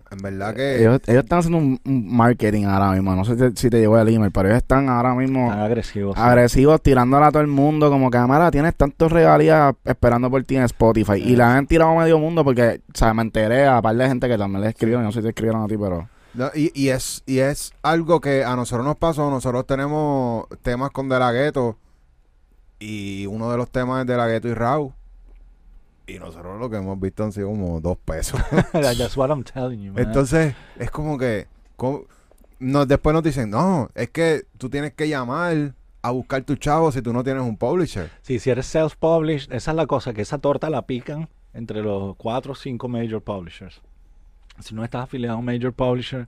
En 0.10 0.18
verdad 0.20 0.56
que... 0.56 0.80
Ellos, 0.80 1.02
ellos 1.08 1.24
están 1.24 1.40
haciendo 1.40 1.58
un, 1.58 1.80
un 1.86 2.16
marketing 2.16 2.66
ahora 2.66 2.92
mismo. 2.92 3.16
No 3.16 3.26
sé 3.26 3.34
si 3.34 3.38
te, 3.38 3.56
si 3.56 3.70
te 3.70 3.80
llegó 3.80 3.98
el 4.00 4.08
email, 4.08 4.32
pero 4.32 4.48
ellos 4.48 4.58
están 4.58 4.90
ahora 4.90 5.14
mismo 5.14 5.52
agresivos. 5.52 6.16
sí. 6.16 6.22
agresivos 6.22 6.82
tirándola 6.82 7.28
a 7.28 7.32
todo 7.32 7.42
el 7.42 7.48
mundo. 7.48 7.90
Como 7.90 8.10
que, 8.10 8.20
mira, 8.20 8.50
tienes 8.52 8.76
tantos 8.76 9.12
regalías 9.12 9.74
esperando 9.84 10.30
por 10.30 10.44
ti 10.44 10.56
en 10.56 10.64
Spotify. 10.64 11.22
Y 11.24 11.36
la 11.36 11.56
han 11.56 11.68
tirado 11.68 11.92
a 11.92 12.04
medio 12.04 12.20
mundo 12.20 12.44
porque, 12.44 12.82
o 12.94 12.98
sea, 12.98 13.14
me 13.14 13.22
enteré 13.22 13.68
a 13.68 13.82
par 13.82 13.96
de 13.96 14.08
gente 14.08 14.28
que 14.28 14.38
también 14.38 14.62
le 14.62 14.70
escribieron. 14.70 15.04
No 15.04 15.12
sé 15.12 15.20
si 15.20 15.24
te 15.24 15.30
escribieron 15.30 15.64
a 15.64 15.68
ti, 15.68 15.78
pero. 15.78 16.08
No, 16.34 16.52
y, 16.54 16.72
y 16.80 16.90
es 16.90 17.24
y 17.26 17.40
es 17.40 17.74
algo 17.82 18.22
que 18.22 18.44
a 18.44 18.56
nosotros 18.56 18.86
nos 18.86 18.96
pasó. 18.98 19.30
Nosotros 19.30 19.66
tenemos 19.66 20.46
temas 20.62 20.92
con 20.92 21.10
De 21.10 21.18
La 21.18 21.32
Ghetto 21.32 21.78
y 22.80 23.26
uno 23.26 23.50
de 23.52 23.58
los 23.58 23.70
temas 23.72 24.02
es 24.02 24.08
De 24.08 24.16
La 24.16 24.28
Ghetto 24.28 24.48
y 24.48 24.54
Raúl. 24.54 24.94
Y 26.08 26.20
nosotros 26.20 26.60
lo 26.60 26.70
que 26.70 26.78
hemos 26.78 27.00
visto 27.00 27.24
han 27.24 27.32
sido 27.32 27.50
como 27.50 27.82
dos 27.82 27.98
pesos. 27.98 28.40
That's 28.72 29.18
what 29.18 29.30
I'm 29.30 29.44
telling 29.44 29.82
you, 29.82 29.92
man. 29.94 30.06
Entonces, 30.06 30.56
es 30.78 30.90
como 30.90 31.18
que 31.18 31.48
como- 31.76 32.06
nos, 32.60 32.88
después 32.88 33.14
nos 33.14 33.24
dicen, 33.24 33.50
no, 33.50 33.90
es 33.94 34.10
que 34.10 34.46
tú 34.58 34.70
tienes 34.70 34.94
que 34.94 35.08
llamar 35.10 35.74
a 36.02 36.12
buscar 36.12 36.44
tu 36.44 36.56
chavo 36.56 36.92
si 36.92 37.02
tú 37.02 37.12
no 37.14 37.24
tienes 37.24 37.44
un 37.44 37.58
publisher. 37.58 38.10
Sí, 38.22 38.40
si 38.40 38.50
eres 38.50 38.74
self-published, 38.74 39.52
esa 39.52 39.72
es 39.72 39.78
la 39.78 39.86
cosa, 39.86 40.14
que 40.14 40.22
esa 40.22 40.38
torta 40.38 40.70
la 40.70 40.84
pican 40.88 41.28
entre 41.54 41.82
los 41.82 42.16
cuatro 42.16 42.54
o 42.54 42.56
cinco 42.56 42.88
major 42.88 43.22
publishers. 43.22 43.82
Si 44.60 44.74
no 44.74 44.84
estás 44.84 45.04
afiliado 45.04 45.36
a 45.36 45.40
un 45.40 45.46
major 45.46 45.74
publisher, 45.74 46.28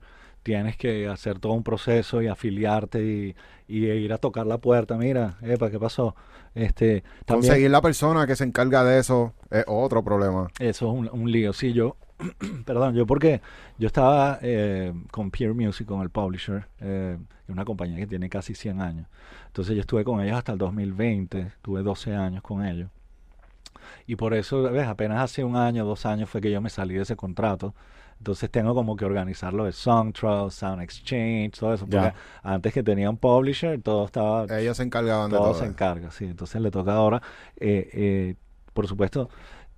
tienes 0.50 0.78
que 0.78 1.08
hacer 1.08 1.38
todo 1.38 1.54
un 1.54 1.62
proceso 1.62 2.24
y 2.24 2.28
afiliarte 2.28 3.04
y, 3.04 3.36
y 3.68 3.86
ir 3.86 4.12
a 4.14 4.18
tocar 4.18 4.48
la 4.48 4.58
puerta. 4.58 4.98
Mira, 4.98 5.38
epa, 5.44 5.70
¿qué 5.70 5.78
pasó? 5.78 6.16
Este, 6.56 7.04
también, 7.24 7.52
Conseguir 7.52 7.70
la 7.70 7.84
persona 7.84 8.26
que 8.26 8.36
se 8.36 8.46
encarga 8.46 8.84
de 8.84 8.98
eso 8.98 9.36
es 9.52 9.64
otro 9.68 10.04
problema. 10.04 10.48
Eso 10.58 10.88
es 10.88 11.12
un, 11.12 11.22
un 11.22 11.32
lío. 11.32 11.54
Sí, 11.54 11.72
yo, 11.72 11.98
perdón, 12.66 12.96
yo 12.96 13.06
porque 13.06 13.42
yo 13.78 13.86
estaba 13.86 14.40
eh, 14.42 14.92
con 15.12 15.30
Peer 15.30 15.54
Music, 15.54 15.86
con 15.86 16.02
el 16.02 16.10
publisher, 16.10 16.66
eh, 16.80 17.20
una 17.48 17.64
compañía 17.64 17.98
que 17.98 18.08
tiene 18.08 18.28
casi 18.28 18.56
100 18.56 18.82
años. 18.82 19.08
Entonces 19.46 19.76
yo 19.76 19.82
estuve 19.82 20.04
con 20.04 20.20
ellos 20.20 20.36
hasta 20.36 20.54
el 20.54 20.58
2020, 20.58 21.52
tuve 21.62 21.84
12 21.84 22.16
años 22.16 22.42
con 22.42 22.66
ellos. 22.66 22.90
Y 24.08 24.16
por 24.16 24.34
eso, 24.34 24.64
ves, 24.64 24.88
apenas 24.88 25.22
hace 25.22 25.44
un 25.44 25.56
año, 25.56 25.86
dos 25.86 26.08
años 26.08 26.28
fue 26.28 26.42
que 26.42 26.50
yo 26.50 26.60
me 26.60 26.72
salí 26.72 26.96
de 26.96 27.04
ese 27.04 27.16
contrato. 27.16 27.76
Entonces 28.20 28.52
tengo 28.52 28.76
como 28.76 28.96
que 28.96 29.06
organizar 29.06 29.54
lo 29.54 29.66
de 29.66 29.72
Songtrust, 29.72 30.60
Sound 30.60 30.82
Exchange, 30.82 31.52
todo 31.58 31.74
eso. 31.74 31.86
Porque 31.86 31.96
Ya. 31.98 32.16
antes 32.44 32.74
que 32.74 32.84
tenía 32.84 33.10
un 33.10 33.18
publisher, 33.18 33.82
todo 33.82 34.06
estaba 34.06 34.46
Ellos 34.60 34.78
se 34.78 34.84
encargaban 34.84 35.32
de 35.32 35.38
todo 35.38 35.46
todo. 35.48 35.54
se 35.56 35.64
eso. 35.64 35.72
encarga, 35.72 36.12
sí. 36.12 36.26
Entonces 36.26 36.62
le 36.62 36.70
toca 36.70 36.94
ahora, 36.94 37.22
eh, 37.58 37.90
eh, 37.94 38.36
por 38.74 38.88
supuesto, 38.88 39.30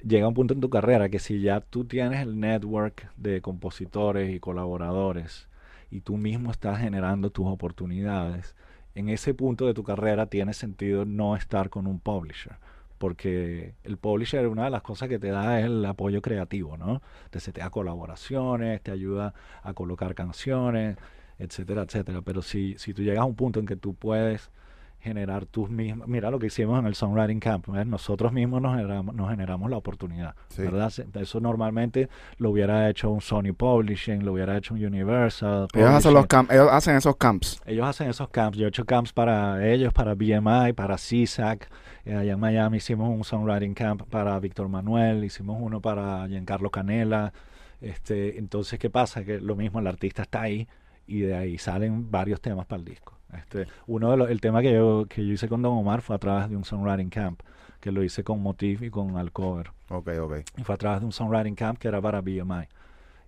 llega 0.04 0.28
un 0.28 0.34
punto 0.34 0.54
en 0.56 0.60
tu 0.60 0.70
carrera 0.72 1.10
que 1.10 1.20
si 1.20 1.40
ya 1.42 1.62
tú 1.62 1.86
tienes 1.86 2.22
el 2.22 2.40
network 2.40 3.12
de 3.16 3.42
compositores 3.42 4.34
y 4.34 4.40
colaboradores 4.40 5.48
y 5.92 6.02
tú 6.02 6.18
mismo 6.18 6.50
estás 6.52 6.80
generando 6.80 7.30
tus 7.30 7.46
oportunidades, 7.48 8.56
en 8.96 9.08
ese 9.10 9.34
punto 9.36 9.68
de 9.68 9.74
tu 9.76 9.84
carrera 9.84 10.26
tiene 10.26 10.54
sentido 10.54 11.06
no 11.06 11.36
estar 11.36 11.70
con 11.70 11.86
un 11.88 12.00
publisher. 12.00 12.58
Porque 13.02 13.74
el 13.84 13.98
publisher, 13.98 14.48
una 14.48 14.66
de 14.66 14.70
las 14.70 14.84
cosas 14.84 15.10
que 15.10 15.18
te 15.18 15.30
da 15.32 15.60
es 15.60 15.66
el 15.66 15.84
apoyo 15.84 16.22
creativo, 16.22 16.78
¿no? 16.78 17.02
Te, 17.32 17.40
te 17.40 17.60
da 17.60 17.72
colaboraciones, 17.72 18.80
te 18.82 18.92
ayuda 18.92 19.34
a 19.64 19.74
colocar 19.74 20.14
canciones, 20.14 20.98
etcétera, 21.40 21.82
etcétera. 21.82 22.22
Pero 22.22 22.44
si, 22.44 22.76
si 22.78 22.94
tú 22.94 23.02
llegas 23.02 23.22
a 23.22 23.26
un 23.26 23.34
punto 23.36 23.60
en 23.60 23.66
que 23.66 23.76
tú 23.76 23.96
puedes 23.96 24.52
generar 25.00 25.48
tus 25.48 25.68
mismas. 25.68 26.08
Mira 26.08 26.30
lo 26.30 26.38
que 26.38 26.46
hicimos 26.46 26.78
en 26.80 26.86
el 26.86 26.94
Songwriting 26.94 27.40
Camp. 27.40 27.68
¿ves? 27.70 27.88
Nosotros 27.88 28.32
mismos 28.32 28.62
nos 28.62 28.76
generamos, 28.78 29.16
nos 29.16 29.32
generamos 29.32 29.72
la 29.72 29.78
oportunidad. 29.78 30.36
Sí. 30.50 30.62
¿verdad? 30.62 30.94
Eso 31.16 31.40
normalmente 31.40 32.08
lo 32.38 32.52
hubiera 32.52 32.88
hecho 32.88 33.10
un 33.10 33.20
Sony 33.20 33.52
Publishing, 33.58 34.24
lo 34.24 34.34
hubiera 34.34 34.56
hecho 34.56 34.76
un 34.76 34.86
Universal. 34.86 35.68
Ellos 35.74 35.90
hacen, 35.90 36.14
los 36.14 36.28
camp- 36.28 36.52
ellos 36.52 36.70
hacen 36.72 36.98
esos 36.98 37.16
camps. 37.16 37.60
Ellos 37.66 37.88
hacen 37.88 38.10
esos 38.12 38.30
camps. 38.30 38.60
Yo 38.60 38.68
he 38.68 38.70
hecho 38.70 38.86
camps 38.86 39.12
para 39.12 39.68
ellos, 39.68 39.92
para 39.92 40.14
BMI, 40.14 40.74
para 40.76 40.98
CSAC. 40.98 41.68
Eh, 42.06 42.16
allá 42.16 42.34
en 42.34 42.40
Miami 42.40 42.78
hicimos 42.78 43.10
un 43.10 43.24
songwriting 43.24 43.74
camp 43.74 44.04
para 44.10 44.40
Víctor 44.40 44.68
Manuel, 44.68 45.24
hicimos 45.24 45.58
uno 45.60 45.82
para 45.82 46.28
Giancarlo 46.28 46.70
Canela. 46.70 47.32
Este, 47.80 48.38
entonces, 48.38 48.80
¿qué 48.80 48.90
pasa? 48.90 49.24
Que 49.24 49.40
lo 49.40 49.56
mismo, 49.56 49.80
el 49.80 49.88
artista 49.88 50.22
está 50.24 50.42
ahí 50.42 50.68
y 51.08 51.22
de 51.22 51.36
ahí 51.36 51.58
salen 51.58 52.10
varios 52.12 52.42
temas 52.42 52.66
para 52.66 52.80
el 52.80 52.86
disco. 52.86 53.18
Este, 53.34 53.66
uno 53.88 54.12
de 54.12 54.18
los, 54.18 54.30
el 54.30 54.42
tema 54.42 54.62
que 54.62 54.74
yo, 54.74 55.06
que 55.08 55.26
yo 55.26 55.34
hice 55.34 55.48
con 55.48 55.62
Don 55.62 55.78
Omar 55.78 56.02
fue 56.02 56.16
a 56.16 56.20
través 56.20 56.50
de 56.50 56.56
un 56.56 56.64
songwriting 56.66 57.10
camp, 57.10 57.40
que 57.80 57.92
lo 57.92 58.04
hice 58.04 58.24
con 58.24 58.42
Motif 58.42 58.82
y 58.84 58.90
con 58.90 59.18
Alcover. 59.18 59.72
Ok, 59.90 60.10
ok. 60.22 60.34
Y 60.58 60.64
fue 60.64 60.76
a 60.76 60.78
través 60.78 61.00
de 61.00 61.06
un 61.06 61.12
songwriting 61.12 61.56
camp 61.56 61.78
que 61.80 61.88
era 61.88 62.02
para 62.02 62.22
BMI. 62.22 62.68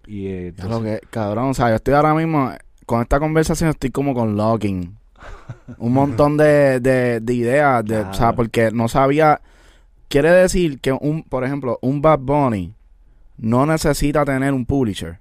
Y 0.05 0.27
eh, 0.27 0.47
Es 0.49 0.57
lo 0.65 0.65
entonces- 0.77 0.99
que, 1.01 1.07
cabrón, 1.07 1.49
o 1.49 1.53
sea, 1.53 1.69
yo 1.69 1.75
estoy 1.75 1.93
ahora 1.93 2.13
mismo, 2.13 2.51
con 2.85 3.01
esta 3.01 3.19
conversación 3.19 3.69
estoy 3.69 3.89
como 3.91 4.13
con 4.13 4.35
locking. 4.35 4.97
Un 5.77 5.93
montón 5.93 6.37
de, 6.37 6.79
de, 6.79 7.19
de 7.19 7.33
ideas, 7.33 7.83
de, 7.85 7.99
o 7.99 8.13
sea, 8.13 8.33
porque 8.33 8.71
no 8.71 8.87
sabía, 8.87 9.41
quiere 10.09 10.29
decir 10.31 10.79
que 10.79 10.91
un, 10.91 11.23
por 11.23 11.43
ejemplo, 11.43 11.79
un 11.81 12.01
Bad 12.01 12.19
Bunny 12.19 12.73
no 13.37 13.65
necesita 13.65 14.25
tener 14.25 14.53
un 14.53 14.65
publisher. 14.65 15.19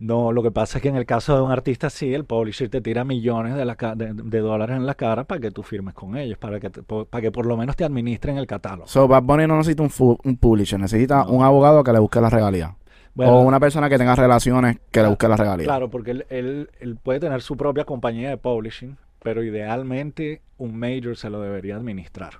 No, 0.00 0.30
lo 0.30 0.44
que 0.44 0.52
pasa 0.52 0.78
es 0.78 0.82
que 0.82 0.88
en 0.88 0.94
el 0.94 1.06
caso 1.06 1.34
de 1.34 1.42
un 1.42 1.50
artista 1.50 1.90
sí, 1.90 2.14
el 2.14 2.24
publisher 2.24 2.68
te 2.70 2.80
tira 2.80 3.02
millones 3.04 3.56
de, 3.56 3.64
la 3.64 3.74
ca- 3.74 3.96
de, 3.96 4.12
de 4.14 4.38
dólares 4.38 4.76
en 4.76 4.86
la 4.86 4.94
cara 4.94 5.24
para 5.24 5.40
que 5.40 5.50
tú 5.50 5.64
firmes 5.64 5.92
con 5.92 6.16
ellos, 6.16 6.38
para 6.38 6.60
que, 6.60 6.70
te- 6.70 6.82
para 6.82 7.20
que 7.20 7.32
por 7.32 7.46
lo 7.46 7.56
menos 7.56 7.74
te 7.74 7.84
administren 7.84 8.38
el 8.38 8.46
catálogo. 8.46 8.86
So, 8.86 9.08
Bad 9.08 9.24
Bunny 9.24 9.48
no 9.48 9.56
necesita 9.56 9.82
un, 9.82 10.36
publisher, 10.36 10.78
necesita 10.78 11.24
No. 11.24 11.30
un 11.30 11.42
abogado 11.42 11.82
que 11.82 11.92
le 11.92 11.98
busque 11.98 12.20
la 12.20 12.30
regalía. 12.30 12.76
Bueno, 13.18 13.38
o 13.38 13.42
una 13.42 13.60
persona 13.60 13.88
que 13.90 13.98
tenga 13.98 14.14
relaciones 14.14 14.76
que 14.76 14.80
le 14.80 14.90
Claro, 14.92 15.08
busque 15.10 15.28
la 15.28 15.36
regalía. 15.36 15.64
Claro, 15.66 15.90
porque 15.90 16.12
él, 16.12 16.26
él- 16.30 16.70
él 16.80 16.96
puede 16.96 17.20
tener 17.20 17.42
su 17.42 17.56
propia 17.56 17.84
compañía 17.84 18.30
de 18.30 18.36
publishing, 18.38 18.96
pero 19.22 19.42
idealmente 19.42 20.40
un 20.56 20.78
major 20.78 21.16
se 21.16 21.28
lo 21.28 21.40
debería 21.42 21.76
administrar. 21.76 22.34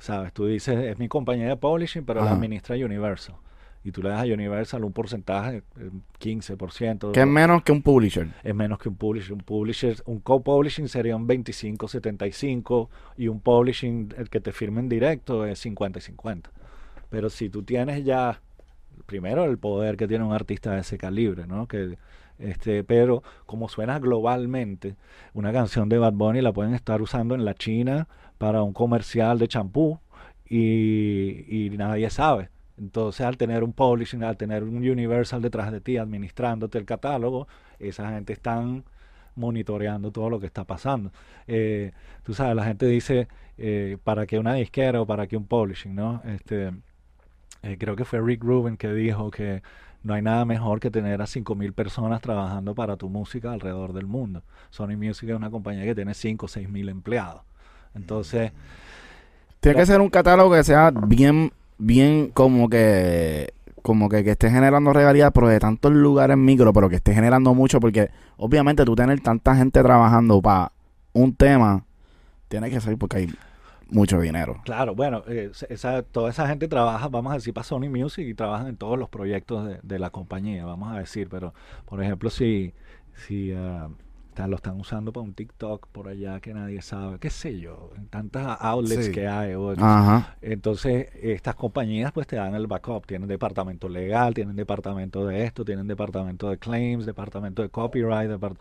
¿Sabes? 0.00 0.32
Tú 0.32 0.46
dices, 0.46 0.76
es 0.76 0.98
mi 0.98 1.08
compañía 1.08 1.46
de 1.48 1.56
publishing, 1.56 2.04
pero 2.04 2.20
la 2.20 2.26
Ajá. 2.26 2.34
administra 2.36 2.74
Universal. 2.76 3.36
Y 3.84 3.92
tú 3.92 4.02
le 4.02 4.08
das 4.08 4.20
a 4.22 4.24
Universal 4.24 4.82
un 4.82 4.92
porcentaje, 4.94 5.58
eh, 5.78 5.90
15%. 6.18 7.12
Que 7.12 7.20
es 7.20 7.26
menos 7.26 7.62
que 7.62 7.70
un 7.72 7.82
publisher. 7.82 8.28
es 8.42 8.54
menos 8.54 8.78
que 8.78 8.88
un 8.88 8.96
publisher. 8.96 9.32
Un 9.34 9.40
publisher, 9.40 9.96
un 10.06 10.20
co-publishing 10.20 10.88
sería 10.88 11.14
un 11.16 11.26
25-75 11.26 12.88
y 13.16 13.28
un 13.28 13.40
publishing, 13.40 14.14
el 14.16 14.30
que 14.30 14.40
te 14.40 14.52
firme 14.52 14.80
en 14.80 14.88
directo 14.88 15.44
es 15.46 15.58
50 15.60 15.98
y 15.98 16.02
50. 16.02 16.50
Pero 17.10 17.30
si 17.30 17.48
tú 17.50 17.62
tienes 17.62 18.04
ya, 18.04 18.40
primero 19.06 19.44
el 19.44 19.58
poder 19.58 19.96
que 19.96 20.08
tiene 20.08 20.24
un 20.24 20.32
artista 20.32 20.72
de 20.72 20.80
ese 20.80 20.98
calibre, 20.98 21.46
¿no? 21.46 21.66
Que, 21.68 21.96
este, 22.38 22.84
pero 22.84 23.22
como 23.46 23.68
suena 23.68 23.98
globalmente, 23.98 24.96
una 25.34 25.52
canción 25.52 25.88
de 25.88 25.98
Bad 25.98 26.14
Bunny 26.14 26.40
la 26.40 26.52
pueden 26.52 26.74
estar 26.74 27.00
usando 27.02 27.34
en 27.34 27.44
la 27.44 27.54
China 27.54 28.08
para 28.38 28.62
un 28.62 28.72
comercial 28.72 29.38
de 29.38 29.48
champú 29.48 30.00
y, 30.48 31.70
nadie 31.76 32.10
sabe. 32.10 32.50
Entonces, 32.76 33.24
al 33.24 33.36
tener 33.36 33.62
un 33.62 33.72
publishing, 33.72 34.24
al 34.24 34.36
tener 34.36 34.64
un 34.64 34.76
Universal 34.76 35.40
detrás 35.42 35.70
de 35.72 35.80
ti 35.80 35.96
administrándote 35.96 36.78
el 36.78 36.84
catálogo, 36.84 37.46
esa 37.78 38.10
gente 38.10 38.32
están 38.32 38.84
monitoreando 39.36 40.10
todo 40.10 40.30
lo 40.30 40.40
que 40.40 40.46
está 40.46 40.64
pasando. 40.64 41.12
Eh, 41.46 41.92
tú 42.24 42.34
sabes, 42.34 42.56
la 42.56 42.64
gente 42.64 42.86
dice, 42.86 43.28
eh, 43.58 43.98
¿para 44.02 44.26
qué 44.26 44.38
una 44.38 44.54
disquera 44.54 45.00
o 45.00 45.06
para 45.06 45.26
qué 45.26 45.36
un 45.36 45.46
publishing? 45.46 45.94
¿no? 45.94 46.22
Este, 46.24 46.72
eh, 47.62 47.76
creo 47.78 47.96
que 47.96 48.04
fue 48.04 48.20
Rick 48.20 48.42
Rubin 48.42 48.76
que 48.76 48.92
dijo 48.92 49.30
que 49.30 49.62
no 50.02 50.14
hay 50.14 50.22
nada 50.22 50.44
mejor 50.44 50.80
que 50.80 50.90
tener 50.90 51.22
a 51.22 51.24
5.000 51.24 51.72
personas 51.72 52.20
trabajando 52.20 52.74
para 52.74 52.96
tu 52.96 53.08
música 53.08 53.52
alrededor 53.52 53.94
del 53.94 54.06
mundo. 54.06 54.42
Sony 54.70 54.96
Music 54.98 55.30
es 55.30 55.36
una 55.36 55.50
compañía 55.50 55.84
que 55.84 55.94
tiene 55.94 56.12
5 56.12 56.44
o 56.44 56.48
6.000 56.48 56.90
empleados. 56.90 57.42
Entonces, 57.94 58.52
Tiene 59.60 59.78
que 59.78 59.86
ser 59.86 60.00
un 60.00 60.10
catálogo 60.10 60.54
que 60.54 60.62
sea 60.62 60.90
bien, 60.90 61.52
bien 61.78 62.30
como 62.34 62.68
que 62.68 63.54
como 63.80 64.08
que, 64.08 64.24
que 64.24 64.30
esté 64.30 64.50
generando 64.50 64.94
regalías, 64.94 65.30
pero 65.34 65.46
de 65.48 65.60
tantos 65.60 65.92
lugares 65.92 66.38
micro, 66.38 66.72
pero 66.72 66.88
que 66.88 66.96
esté 66.96 67.12
generando 67.12 67.54
mucho, 67.54 67.80
porque 67.80 68.10
obviamente 68.38 68.82
tú 68.82 68.94
tener 68.94 69.20
tanta 69.20 69.54
gente 69.54 69.82
trabajando 69.82 70.40
para 70.40 70.72
un 71.12 71.34
tema, 71.34 71.84
tiene 72.48 72.70
que 72.70 72.80
ser 72.80 72.96
porque 72.96 73.18
hay 73.18 73.34
mucho 73.90 74.20
dinero. 74.20 74.60
Claro, 74.64 74.94
bueno, 74.94 75.22
eh, 75.28 75.50
esa, 75.68 76.02
toda 76.02 76.30
esa 76.30 76.46
gente 76.48 76.68
trabaja, 76.68 77.08
vamos 77.08 77.32
a 77.32 77.36
decir, 77.36 77.52
para 77.54 77.64
Sony 77.64 77.88
Music 77.90 78.26
y 78.26 78.34
trabajan 78.34 78.66
en 78.68 78.76
todos 78.76 78.98
los 78.98 79.08
proyectos 79.08 79.66
de, 79.66 79.78
de 79.82 79.98
la 79.98 80.10
compañía, 80.10 80.64
vamos 80.64 80.92
a 80.92 80.98
decir, 80.98 81.28
pero 81.28 81.54
por 81.84 82.02
ejemplo, 82.02 82.30
si, 82.30 82.72
si 83.14 83.52
ta- 84.34 84.48
lo 84.48 84.56
están 84.56 84.80
usando 84.80 85.12
para 85.12 85.22
un 85.24 85.32
TikTok 85.34 85.86
por 85.92 86.08
allá 86.08 86.40
que 86.40 86.52
nadie 86.54 86.82
sabe, 86.82 87.18
qué 87.20 87.30
sé 87.30 87.60
yo, 87.60 87.90
en 87.96 88.08
tantas 88.08 88.58
outlets 88.60 89.06
Sí. 89.06 89.12
que 89.12 89.28
hay, 89.28 89.54
o- 89.54 89.74
entonces 90.42 91.08
estas 91.22 91.54
compañías 91.54 92.10
pues 92.12 92.26
te 92.26 92.36
dan 92.36 92.54
el 92.54 92.66
backup, 92.66 93.06
tienen 93.06 93.28
departamento 93.28 93.88
legal, 93.88 94.34
tienen 94.34 94.56
departamento 94.56 95.26
de 95.26 95.44
esto, 95.44 95.64
tienen 95.64 95.86
departamento 95.86 96.50
de 96.50 96.58
claims, 96.58 97.06
departamento 97.06 97.62
de 97.62 97.68
copyright, 97.68 98.30
depart- 98.30 98.58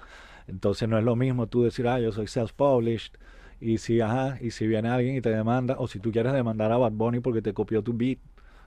entonces 0.47 0.87
no 0.87 0.97
es 0.97 1.03
lo 1.03 1.15
mismo 1.15 1.47
tú 1.47 1.63
decir, 1.63 1.87
ah, 1.87 1.99
yo 1.99 2.11
soy 2.11 2.27
self-published, 2.27 3.13
y 3.63 3.77
si, 3.77 4.01
ajá, 4.01 4.37
y 4.41 4.51
si 4.51 4.67
viene 4.67 4.89
alguien 4.89 5.15
y 5.15 5.21
te 5.21 5.29
demanda, 5.29 5.75
o 5.79 5.87
si 5.87 5.99
tú 5.99 6.11
quieres 6.11 6.33
demandar 6.33 6.71
a 6.71 6.77
Bad 6.77 6.91
Bunny 6.91 7.19
porque 7.21 7.41
te 7.41 7.53
copió 7.53 7.81
tu 7.81 7.93
beat, 7.93 8.17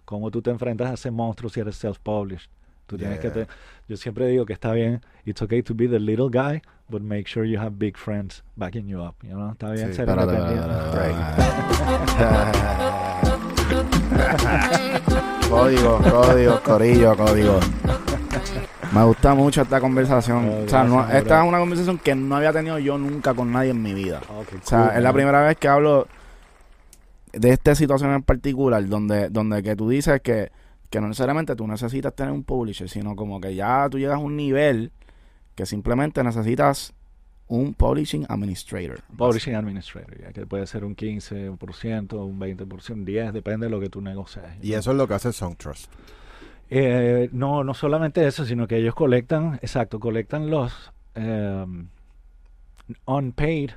¿cómo 0.05 0.31
tú 0.31 0.41
te 0.43 0.51
enfrentas 0.51 0.91
a 0.91 0.95
ese 0.95 1.11
monstruo 1.11 1.51
si 1.51 1.61
eres 1.61 1.77
self-published? 1.77 2.49
Tú 2.87 2.97
tienes 2.97 3.19
que 3.19 3.27
Yeah. 3.29 3.47
te- 3.47 3.53
yo 3.89 3.97
siempre 3.97 4.27
digo 4.29 4.47
que 4.47 4.53
está 4.53 4.73
bien, 4.73 5.01
it's 5.25 5.43
okay 5.43 5.63
to 5.63 5.75
be 5.75 5.89
the 5.89 5.99
little 5.99 6.29
guy, 6.31 6.63
but 6.89 7.03
make 7.03 7.27
sure 7.29 7.45
you 7.49 7.59
have 7.59 7.73
big 7.79 7.97
friends 7.97 8.43
backing 8.57 8.87
you 8.89 9.01
up, 9.03 9.15
you 9.23 9.31
know? 9.31 9.51
Está 9.53 9.71
bien 9.73 9.89
Sí, 9.89 9.95
ser 9.97 10.09
independiente. 10.09 10.67
código, 15.49 15.99
código, 16.11 16.61
corillo, 16.63 17.17
código. 17.17 17.61
Me 18.95 19.05
gusta 19.05 19.35
mucho 19.35 19.63
esta 19.63 19.81
conversación. 19.81 20.49
Oh, 20.49 20.65
o 20.65 20.69
sea, 20.69 20.85
no- 20.85 21.09
esta 21.11 21.43
es 21.43 21.49
una 21.49 21.59
conversación 21.59 21.99
que 21.99 22.15
no 22.15 22.37
había 22.37 22.53
tenido 22.53 22.79
yo 22.79 22.97
nunca 22.99 23.35
con 23.35 23.53
nadie 23.53 23.71
en 23.71 23.83
mi 23.83 23.93
vida. 23.95 24.21
O 24.31 24.45
sea, 24.63 24.87
cool, 24.89 24.97
es 24.97 25.03
la 25.03 25.13
primera 25.13 25.43
vez 25.43 25.57
que 25.57 25.69
hablo 25.69 26.07
de 27.33 27.51
esta 27.51 27.75
situación 27.75 28.13
en 28.13 28.23
particular, 28.23 28.87
donde, 28.89 29.29
donde 29.29 29.63
que 29.63 29.77
tú 29.77 29.89
dices 29.89 30.21
que, 30.23 30.51
que 30.89 31.01
no 31.01 31.09
necesariamente 31.09 31.55
tú 31.57 31.67
necesitas 31.67 32.15
tener 32.15 32.33
un 32.33 32.45
publisher, 32.45 32.89
sino 32.89 33.15
como 33.17 33.41
que 33.41 33.55
ya 33.55 33.89
tú 33.91 33.99
llegas 33.99 34.17
a 34.17 34.19
un 34.19 34.37
nivel 34.37 34.93
que 35.55 35.67
simplemente 35.67 36.23
necesitas 36.23 36.95
un 37.49 37.75
publishing 37.75 38.27
administrator. 38.29 39.01
Publishing 39.17 39.55
Administrator, 39.55 40.21
ya 40.21 40.33
que 40.33 40.47
puede 40.47 40.67
ser 40.67 40.85
un 40.85 40.97
15%, 40.97 41.47
un 41.47 41.59
20%, 42.41 42.93
un 42.93 43.07
10%, 43.07 43.33
depende 43.33 43.67
de 43.67 43.71
lo 43.71 43.79
que 43.81 43.89
tú 43.89 44.01
negocies. 44.01 44.45
Y 44.63 44.73
eso 44.73 44.91
es 44.91 44.97
lo 44.97 45.07
que 45.07 45.15
hace 45.15 45.33
Songtrust. 45.33 45.87
Eh, 46.69 47.29
no, 47.33 47.63
no 47.63 47.75
solamente 47.75 48.27
eso, 48.27 48.45
sino 48.45 48.67
que 48.67 48.79
ellos 48.79 48.95
colectan, 48.95 49.55
exacto, 49.63 50.01
colectan 50.01 50.51
los 50.51 50.93
eh, 51.15 51.65
unpaid 53.07 53.71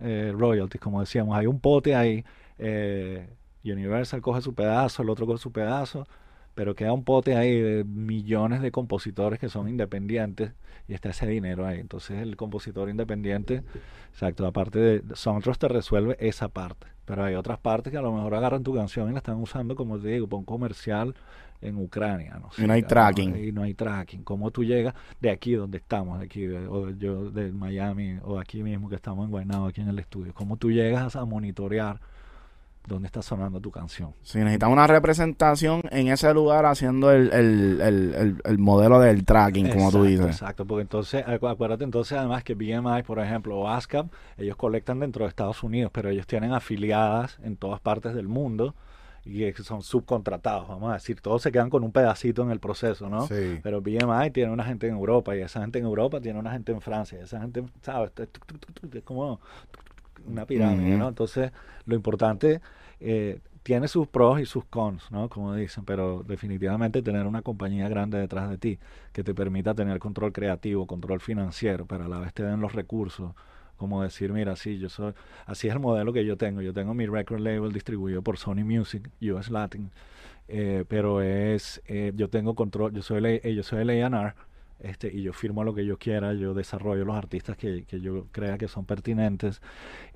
eh, 0.00 0.32
royalties, 0.36 0.80
como 0.80 1.00
decíamos. 1.00 1.36
Hay 1.36 1.46
un 1.46 1.60
pote 1.60 1.94
ahí, 1.94 2.24
eh, 2.58 3.28
Universal 3.64 4.20
coge 4.20 4.40
su 4.40 4.54
pedazo, 4.54 5.02
el 5.02 5.10
otro 5.10 5.26
coge 5.26 5.38
su 5.38 5.52
pedazo, 5.52 6.06
pero 6.54 6.74
queda 6.74 6.92
un 6.92 7.04
pote 7.04 7.36
ahí 7.36 7.60
de 7.60 7.84
millones 7.84 8.60
de 8.60 8.70
compositores 8.70 9.38
que 9.38 9.48
son 9.48 9.68
independientes 9.68 10.52
y 10.88 10.94
está 10.94 11.10
ese 11.10 11.26
dinero 11.26 11.66
ahí. 11.66 11.78
Entonces 11.78 12.20
el 12.20 12.36
compositor 12.36 12.88
independiente, 12.88 13.62
exacto, 14.10 14.46
aparte 14.46 14.78
de 14.78 15.02
Soundtrust 15.14 15.60
te 15.60 15.68
resuelve 15.68 16.16
esa 16.18 16.48
parte, 16.48 16.88
pero 17.04 17.24
hay 17.24 17.34
otras 17.34 17.58
partes 17.58 17.92
que 17.92 17.98
a 17.98 18.02
lo 18.02 18.12
mejor 18.12 18.34
agarran 18.34 18.64
tu 18.64 18.74
canción 18.74 19.08
y 19.08 19.12
la 19.12 19.18
están 19.18 19.36
usando, 19.36 19.76
como 19.76 19.98
te 19.98 20.08
digo, 20.08 20.26
para 20.26 20.38
un 20.38 20.44
comercial 20.44 21.14
en 21.62 21.76
Ucrania. 21.78 22.38
No 22.40 22.52
sé, 22.52 22.64
Y 22.64 22.66
no 22.66 22.72
hay 22.74 22.82
tracking. 22.82 23.36
Y 23.36 23.52
no 23.52 23.62
hay 23.62 23.74
tracking. 23.74 24.22
¿Cómo 24.24 24.50
tú 24.50 24.64
llegas 24.64 24.94
de 25.20 25.30
aquí 25.30 25.54
donde 25.54 25.78
estamos, 25.78 26.18
de 26.18 26.26
aquí, 26.26 26.46
de- 26.46 26.66
o 26.66 26.90
yo 26.90 27.30
de 27.30 27.50
Miami, 27.52 28.18
o 28.22 28.38
aquí 28.38 28.62
mismo 28.62 28.88
que 28.88 28.96
estamos 28.96 29.24
en 29.24 29.30
Guaynabo, 29.30 29.66
aquí 29.66 29.80
en 29.80 29.88
el 29.88 29.98
estudio? 29.98 30.34
¿Cómo 30.34 30.56
tú 30.56 30.70
llegas 30.70 31.16
a 31.16 31.24
monitorear 31.24 32.00
dónde 32.86 33.06
está 33.06 33.22
sonando 33.22 33.60
tu 33.60 33.70
canción? 33.70 34.12
Si 34.22 34.38
necesitas 34.38 34.68
una 34.68 34.88
representación 34.88 35.82
en 35.92 36.08
ese 36.08 36.34
lugar 36.34 36.66
haciendo 36.66 37.12
el, 37.12 37.32
el, 37.32 37.80
el, 37.80 38.14
el, 38.14 38.40
el 38.44 38.58
modelo 38.58 38.98
del 38.98 39.24
tracking, 39.24 39.68
como 39.70 39.92
tú 39.92 40.02
dices. 40.02 40.26
Exacto, 40.26 40.66
porque 40.66 40.82
entonces, 40.82 41.24
acu- 41.24 41.48
acuérdate 41.50 41.84
entonces 41.84 42.18
además 42.18 42.42
que 42.42 42.54
BMI, 42.54 43.04
por 43.06 43.20
ejemplo, 43.20 43.56
o 43.58 43.68
ASCAP, 43.68 44.06
ellos 44.36 44.56
colectan 44.56 44.98
dentro 44.98 45.24
de 45.24 45.28
Estados 45.28 45.62
Unidos, 45.62 45.92
pero 45.94 46.08
ellos 46.08 46.26
tienen 46.26 46.52
afiliadas 46.52 47.38
en 47.44 47.56
todas 47.56 47.80
partes 47.80 48.14
del 48.14 48.26
mundo 48.26 48.74
y 49.24 49.52
que 49.52 49.62
son 49.62 49.82
subcontratados, 49.82 50.68
vamos 50.68 50.90
a 50.90 50.94
decir, 50.94 51.20
todos 51.20 51.42
se 51.42 51.52
quedan 51.52 51.70
con 51.70 51.84
un 51.84 51.92
pedacito 51.92 52.42
en 52.42 52.50
el 52.50 52.58
proceso, 52.58 53.08
¿no? 53.08 53.26
Sí. 53.28 53.60
Pero 53.62 53.80
BMI 53.80 54.30
tiene 54.32 54.50
una 54.50 54.64
gente 54.64 54.88
en 54.88 54.94
Europa 54.94 55.36
y 55.36 55.40
esa 55.40 55.60
gente 55.60 55.78
en 55.78 55.84
Europa 55.84 56.20
tiene 56.20 56.38
una 56.38 56.50
gente 56.50 56.72
en 56.72 56.80
Francia 56.80 57.18
y 57.20 57.22
esa 57.22 57.40
gente, 57.40 57.62
¿sabes? 57.82 58.10
Es 58.92 59.02
como 59.04 59.40
una 60.26 60.44
pirámide. 60.44 60.96
¿no? 60.96 61.08
Entonces, 61.08 61.52
lo 61.86 61.94
importante 61.94 62.60
eh, 63.00 63.38
tiene 63.62 63.86
sus 63.86 64.08
pros 64.08 64.40
y 64.40 64.46
sus 64.46 64.64
cons, 64.64 65.10
¿no? 65.12 65.28
Como 65.28 65.54
dicen, 65.54 65.84
pero 65.84 66.24
definitivamente 66.26 67.00
tener 67.00 67.26
una 67.26 67.42
compañía 67.42 67.88
grande 67.88 68.18
detrás 68.18 68.50
de 68.50 68.58
ti 68.58 68.78
que 69.12 69.22
te 69.22 69.34
permita 69.34 69.74
tener 69.74 69.98
control 70.00 70.32
creativo, 70.32 70.86
control 70.86 71.20
financiero, 71.20 71.86
pero 71.86 72.04
a 72.04 72.08
la 72.08 72.18
vez 72.18 72.34
te 72.34 72.42
den 72.42 72.60
los 72.60 72.72
recursos, 72.72 73.32
como 73.82 74.02
decir, 74.02 74.32
mira, 74.32 74.56
sí, 74.56 74.78
yo 74.78 74.88
soy, 74.88 75.12
así 75.46 75.68
es 75.68 75.74
el 75.74 75.80
modelo 75.80 76.14
que 76.14 76.24
yo 76.24 76.38
tengo. 76.38 76.62
Yo 76.62 76.72
tengo 76.72 76.94
mi 76.94 77.06
record 77.06 77.40
label 77.40 77.72
distribuido 77.72 78.22
por 78.22 78.38
Sony 78.38 78.64
Music, 78.64 79.10
US 79.22 79.50
Latin, 79.52 79.90
eh, 80.48 80.84
pero 80.88 81.22
es, 81.22 81.82
eh, 81.86 82.12
yo 82.16 82.28
tengo 82.30 82.54
control, 82.54 82.92
yo 82.92 83.02
soy 83.02 83.40
A- 83.44 83.48
yo 83.48 83.62
soy 83.62 83.82
el 83.82 83.90
A&R, 83.90 84.34
este, 84.80 85.08
y 85.14 85.22
yo 85.22 85.32
firmo 85.32 85.64
lo 85.64 85.74
que 85.74 85.86
yo 85.86 85.98
quiera, 85.98 86.34
yo 86.34 86.54
desarrollo 86.54 87.04
los 87.04 87.16
artistas 87.16 87.56
que, 87.56 87.84
que 87.84 88.00
yo 88.00 88.26
crea 88.32 88.58
que 88.58 88.68
son 88.68 88.84
pertinentes. 88.84 89.62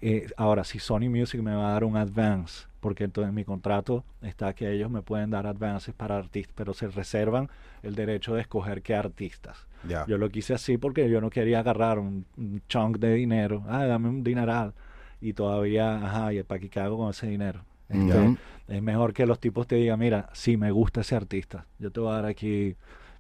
Eh, 0.01 0.29
ahora, 0.37 0.65
si 0.65 0.79
Sony 0.79 1.09
Music 1.11 1.41
me 1.43 1.55
va 1.55 1.71
a 1.71 1.73
dar 1.73 1.85
un 1.85 1.97
advance, 1.97 2.67
porque 2.81 3.05
entonces 3.05 3.29
en 3.31 3.35
mi 3.35 3.45
contrato 3.45 4.05
está 4.23 4.55
que 4.55 4.71
ellos 4.73 4.91
me 4.91 5.03
pueden 5.03 5.31
dar 5.31 5.47
advances 5.47 5.95
para 5.95 6.19
artistas, 6.19 6.55
pero 6.57 6.75
se 6.75 6.89
reservan 6.89 7.49
el 7.83 7.95
derecho 7.95 8.35
de 8.35 8.43
escoger 8.43 8.83
qué 8.83 8.95
artistas. 8.95 9.67
Yo 10.07 10.19
lo 10.19 10.29
quise 10.29 10.55
así 10.55 10.79
porque 10.79 11.09
yo 11.09 11.21
no 11.21 11.31
quería 11.31 11.61
agarrar 11.61 11.99
un, 11.99 12.25
un 12.37 12.63
chunk 12.69 12.99
de 12.99 13.15
dinero, 13.15 13.65
ah, 13.69 13.85
dame 13.87 14.09
un 14.09 14.23
dineral, 14.23 14.75
y 15.21 15.33
todavía, 15.33 15.97
ajá, 15.97 16.33
¿y 16.33 16.43
para 16.43 16.61
qué 16.61 16.81
hago 16.81 16.99
con 16.99 17.11
ese 17.11 17.27
dinero? 17.27 17.61
Este, 17.89 18.37
es 18.69 18.83
mejor 18.83 19.13
que 19.13 19.27
los 19.27 19.39
tipos 19.39 19.67
te 19.67 19.77
digan, 19.77 19.99
mira, 19.99 20.29
sí, 20.33 20.57
me 20.57 20.71
gusta 20.71 21.03
ese 21.03 21.15
artista, 21.15 21.67
yo 21.79 21.91
te 21.91 22.01
voy 22.01 22.11
a 22.11 22.15
dar 22.15 22.27
aquí 22.27 22.75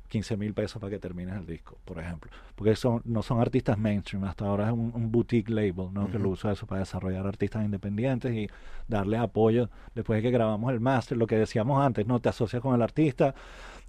15 0.08 0.36
mil 0.36 0.54
pesos 0.54 0.80
para 0.80 0.90
que 0.90 0.98
termines 0.98 1.36
el 1.36 1.46
disco, 1.46 1.78
por 1.84 1.98
ejemplo. 1.98 2.30
Porque 2.54 2.74
son, 2.76 3.02
no 3.04 3.22
son 3.22 3.40
artistas 3.40 3.78
mainstream, 3.78 4.24
hasta 4.24 4.46
ahora 4.46 4.66
es 4.66 4.72
un, 4.72 4.92
un 4.94 5.10
boutique 5.10 5.50
label, 5.50 5.92
¿no? 5.92 6.10
Que 6.10 6.18
lo 6.18 6.30
uso 6.30 6.50
eso 6.50 6.66
para 6.66 6.80
desarrollar 6.80 7.26
artistas 7.26 7.64
independientes 7.64 8.32
y 8.32 8.48
darle 8.88 9.18
apoyo 9.18 9.68
después 9.94 10.18
de 10.18 10.22
que 10.22 10.30
grabamos 10.30 10.72
el 10.72 10.80
máster, 10.80 11.18
lo 11.18 11.26
que 11.26 11.36
decíamos 11.36 11.84
antes, 11.84 12.06
¿no? 12.06 12.20
Te 12.20 12.28
asocias 12.28 12.62
con 12.62 12.74
el 12.74 12.82
artista, 12.82 13.34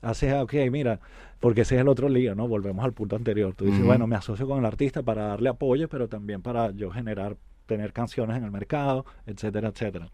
haces, 0.02 0.34
ok, 0.34 0.54
mira, 0.72 1.00
porque 1.40 1.62
ese 1.62 1.76
es 1.76 1.82
el 1.82 1.88
otro 1.88 2.10
lío, 2.10 2.36
¿no? 2.36 2.48
Volvemos 2.48 2.84
al 2.84 2.94
punto 2.94 3.16
anterior. 3.16 3.54
Tú 3.56 3.66
dices, 3.66 3.80
Ujú. 3.80 3.88
bueno, 3.88 4.08
me 4.08 4.16
asocio 4.16 4.48
con 4.48 4.60
el 4.60 4.66
artista 4.66 5.04
para 5.04 5.28
darle 5.28 5.50
apoyo, 5.50 5.88
pero 5.88 6.08
también 6.08 6.42
para 6.42 6.72
yo 6.72 6.90
generar, 6.92 7.38
tener 7.66 7.94
canciones 7.94 8.38
en 8.38 8.44
el 8.44 8.52
mercado, 8.52 9.06
etcétera, 9.26 9.70
etcétera. 9.70 10.10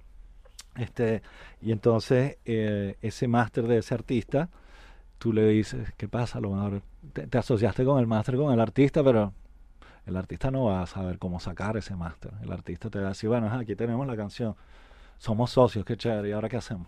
Este, 0.76 1.22
y 1.62 1.72
entonces 1.72 2.38
eh, 2.46 2.98
ese 3.02 3.28
máster 3.28 3.68
de 3.68 3.78
ese 3.78 3.94
artista, 3.94 4.50
tú 5.20 5.32
le 5.32 5.48
dices, 5.48 5.94
¿qué 5.98 6.08
pasa? 6.08 6.40
A 6.40 6.42
lo 6.42 6.52
mejor 6.52 6.82
te, 7.14 7.28
te 7.28 7.38
asociaste 7.38 7.86
con 7.86 8.00
el 8.00 8.08
máster, 8.08 8.36
con 8.36 8.52
el 8.52 8.60
artista, 8.60 9.04
pero 9.04 9.34
el 10.06 10.18
artista 10.18 10.52
no 10.52 10.66
va 10.66 10.82
a 10.82 10.86
saber 10.88 11.18
cómo 11.20 11.40
sacar 11.40 11.78
ese 11.78 11.96
máster. 11.96 12.32
El 12.42 12.52
artista 12.52 12.90
te 12.90 13.00
va 13.00 13.06
a 13.06 13.10
decir, 13.10 13.30
bueno, 13.30 13.48
aquí 13.54 13.76
tenemos 13.76 14.06
la 14.08 14.18
canción, 14.18 14.56
somos 15.18 15.52
socios, 15.52 15.86
qué 15.86 15.96
chévere, 15.96 16.30
¿y 16.30 16.32
ahora 16.32 16.50
qué 16.50 16.58
hacemos? 16.58 16.88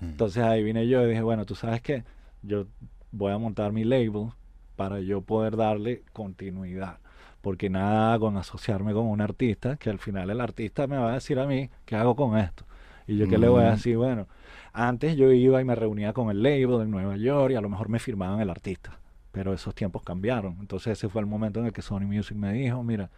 Mm. 0.00 0.04
Entonces 0.04 0.42
ahí 0.42 0.62
vine 0.62 0.86
yo 0.86 1.02
y 1.02 1.08
dije, 1.08 1.22
bueno, 1.22 1.44
tú 1.44 1.54
sabes 1.54 1.80
qué, 1.80 2.04
yo 2.46 2.66
voy 3.12 3.32
a 3.32 3.38
montar 3.38 3.72
mi 3.72 3.84
label 3.84 4.30
para 4.76 5.00
yo 5.00 5.20
poder 5.22 5.56
darle 5.56 6.02
continuidad. 6.12 6.98
Porque 7.40 7.70
nada 7.70 8.12
hago 8.12 8.28
en 8.28 8.36
asociarme 8.36 8.92
con 8.92 9.06
un 9.06 9.20
artista, 9.20 9.76
que 9.76 9.90
al 9.90 9.98
final 9.98 10.30
el 10.30 10.40
artista 10.40 10.86
me 10.86 10.96
va 10.96 11.10
a 11.10 11.14
decir 11.14 11.38
a 11.38 11.46
mí, 11.46 11.70
¿qué 11.84 11.96
hago 11.96 12.16
con 12.16 12.36
esto? 12.38 12.64
Y 13.06 13.16
yo 13.16 13.28
qué 13.28 13.38
le 13.38 13.48
voy 13.48 13.62
a 13.62 13.68
Mm. 13.68 13.74
decir, 13.74 13.96
bueno, 13.96 14.26
antes 14.72 15.16
yo 15.16 15.30
iba 15.30 15.60
y 15.60 15.64
me 15.64 15.74
reunía 15.76 16.12
con 16.12 16.30
el 16.30 16.42
label 16.42 16.82
en 16.82 16.90
Nueva 16.90 17.16
York 17.16 17.52
y 17.52 17.54
a 17.54 17.60
lo 17.60 17.68
mejor 17.68 17.88
me 17.88 17.98
firmaban 18.00 18.40
el 18.40 18.50
artista. 18.50 18.98
Pero 19.30 19.52
esos 19.54 19.74
tiempos 19.74 20.02
cambiaron. 20.02 20.56
Entonces 20.60 20.94
ese 20.98 21.08
fue 21.08 21.20
el 21.20 21.26
momento 21.26 21.60
en 21.60 21.66
el 21.66 21.72
que 21.72 21.82
Sony 21.82 22.00
Music 22.06 22.36
me 22.36 22.52
dijo, 22.52 22.82
mira, 22.82 23.10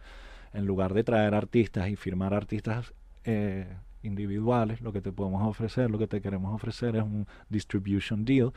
en 0.53 0.65
lugar 0.65 0.93
de 0.93 1.03
traer 1.03 1.33
artistas 1.33 1.89
y 1.89 1.95
firmar 1.95 2.33
artistas 2.33 2.93
eh, 3.23 3.67
individuales, 4.03 4.81
lo 4.81 4.93
que 4.93 5.01
te 5.01 5.11
podemos 5.11 5.47
ofrecer, 5.47 5.89
lo 5.89 5.97
que 5.97 6.07
te 6.07 6.21
queremos 6.21 6.53
ofrecer 6.53 6.95
es 6.95 7.03
un 7.03 7.25
distribution 7.49 8.25
deal 8.25 8.53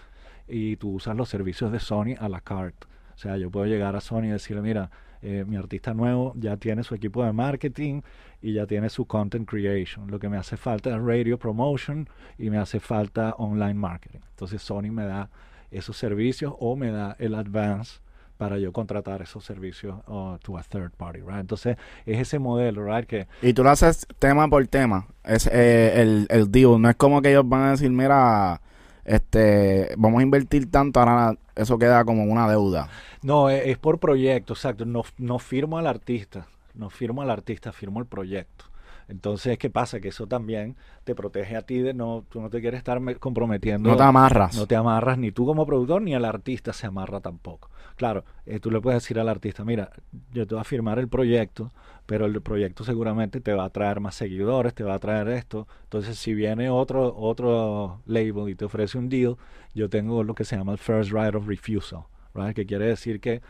y 0.53 0.77
tú 0.77 0.97
usas 0.97 1.17
los 1.17 1.31
servicios 1.31 1.73
de 1.73 1.81
Sony 1.81 2.15
a 2.19 2.29
la 2.29 2.43
carte. 2.43 2.87
O 3.15 3.19
sea, 3.19 3.39
yo 3.39 3.51
puedo 3.51 3.65
llegar 3.65 3.97
a 3.97 4.01
Sony 4.01 4.25
y 4.25 4.29
decirle, 4.29 4.61
mira, 4.61 4.91
eh, 5.23 5.45
mi 5.47 5.57
artista 5.57 5.95
nuevo 5.95 6.35
ya 6.37 6.59
tiene 6.59 6.83
su 6.83 6.95
equipo 6.95 7.25
de 7.25 7.33
marketing 7.33 8.03
y 8.43 8.53
ya 8.53 8.67
tiene 8.67 8.91
su 8.91 9.07
content 9.07 9.49
creation. 9.49 10.11
Lo 10.11 10.19
que 10.19 10.29
me 10.29 10.37
hace 10.37 10.59
falta 10.59 10.91
es 10.91 11.03
radio 11.03 11.39
promotion 11.39 12.07
y 12.39 12.51
me 12.51 12.59
hace 12.59 12.81
falta 12.81 13.35
online 13.39 13.75
marketing. 13.75 14.19
Entonces 14.31 14.61
Sony 14.61 14.91
me 14.91 15.07
da 15.07 15.31
esos 15.71 15.97
servicios 15.97 16.53
o 16.59 16.77
me 16.77 16.91
da 16.91 17.17
el 17.19 17.35
advance 17.35 18.01
para 18.37 18.59
yo 18.59 18.73
contratar 18.73 19.23
esos 19.23 19.45
servicios 19.45 20.01
uh, 20.07 20.37
to 20.43 20.59
a 20.59 20.63
third 20.65 20.91
party, 20.91 21.21
right? 21.21 21.41
Entonces 21.41 21.79
es 22.05 22.19
ese 22.19 22.39
modelo, 22.39 22.85
right? 22.85 23.07
Que 23.07 23.27
Y 23.41 23.55
tú 23.55 23.63
lo 23.63 23.71
haces 23.71 24.07
tema 24.19 24.49
por 24.49 24.67
tema. 24.67 25.07
Es 25.25 25.47
eh, 25.47 26.03
el, 26.03 26.27
el 26.29 26.51
deal. 26.51 26.79
No 26.83 26.91
es 26.91 26.97
como 26.97 27.23
que 27.23 27.31
ellos 27.31 27.49
van 27.49 27.63
a 27.63 27.71
decir, 27.71 27.91
mira, 27.91 28.61
este, 29.05 29.95
vamos 29.97 30.21
a 30.21 30.23
invertir 30.23 30.71
tanto, 30.71 31.01
ahora 31.01 31.35
eso 31.55 31.79
queda 31.79 32.05
como 32.05 32.25
una 32.25 32.49
deuda. 32.49 32.89
No, 33.23 33.51
e- 33.51 33.71
es, 33.71 33.79
por 33.79 33.99
proyecto, 33.99 34.55
exacto. 34.55 34.85
No, 34.85 35.03
no 35.19 35.39
firmo 35.39 35.79
al 35.79 35.87
artista, 35.87 36.47
no 36.75 36.91
firmo 36.91 37.23
al 37.23 37.31
artista, 37.31 37.73
firmo 37.73 38.01
el 38.01 38.07
proyecto. 38.07 38.65
Entonces, 39.13 39.59
¿qué 39.59 39.69
pasa? 39.71 40.01
Que 40.01 40.09
eso 40.09 40.27
también 40.27 40.75
te 41.05 41.15
protege 41.15 41.55
a 41.57 41.63
ti 41.63 41.79
de 41.81 41.93
no, 41.93 42.25
tú 42.31 42.41
no 42.41 42.49
te 42.51 42.61
quieres 42.61 42.79
estar 42.79 42.99
me- 42.99 43.17
comprometiendo. 43.17 43.91
No 43.91 43.97
te 43.97 44.03
amarras. 44.03 44.57
No 44.57 44.67
te 44.67 44.75
amarras 44.75 45.19
ni 45.19 45.31
tú 45.33 45.45
como 45.47 45.67
productor 45.67 46.01
ni 46.03 46.15
el 46.15 46.25
artista 46.25 46.73
se 46.73 46.87
amarra 46.87 47.21
tampoco. 47.21 47.71
Claro, 47.97 48.25
eh, 48.47 48.59
tú 48.59 48.71
le 48.71 48.81
puedes 48.81 49.03
decir 49.03 49.21
al 49.21 49.29
artista, 49.29 49.65
mira, 49.65 49.91
yo 50.33 50.47
te 50.47 50.55
voy 50.55 50.63
a 50.63 50.65
firmar 50.65 50.99
el 50.99 51.09
proyecto, 51.09 51.71
pero 52.07 52.25
el 52.25 52.41
proyecto 52.41 52.85
seguramente 52.85 53.41
te 53.43 53.53
va 53.53 53.65
a 53.67 53.71
traer 53.71 54.01
más 54.01 54.15
seguidores, 54.15 54.75
te 54.75 54.83
va 54.83 54.95
a 54.95 54.99
traer 54.99 55.29
esto. 55.29 55.69
Entonces, 55.85 56.19
si 56.19 56.33
viene 56.35 56.71
otro 56.71 57.15
otro 57.15 58.01
label 58.07 58.49
y 58.49 58.55
te 58.55 58.65
ofrece 58.65 58.97
un 58.97 59.09
deal, 59.11 59.37
yo 59.75 59.91
tengo 59.91 60.25
lo 60.25 60.35
que 60.35 60.45
se 60.45 60.57
llama 60.57 60.73
el 60.73 60.79
first 60.79 61.13
right 61.13 61.35
of 61.35 61.47
refusal, 61.47 62.05
right? 62.35 62.55
que 62.57 62.65
quiere 62.67 62.87
decir 62.87 63.21
que 63.21 63.43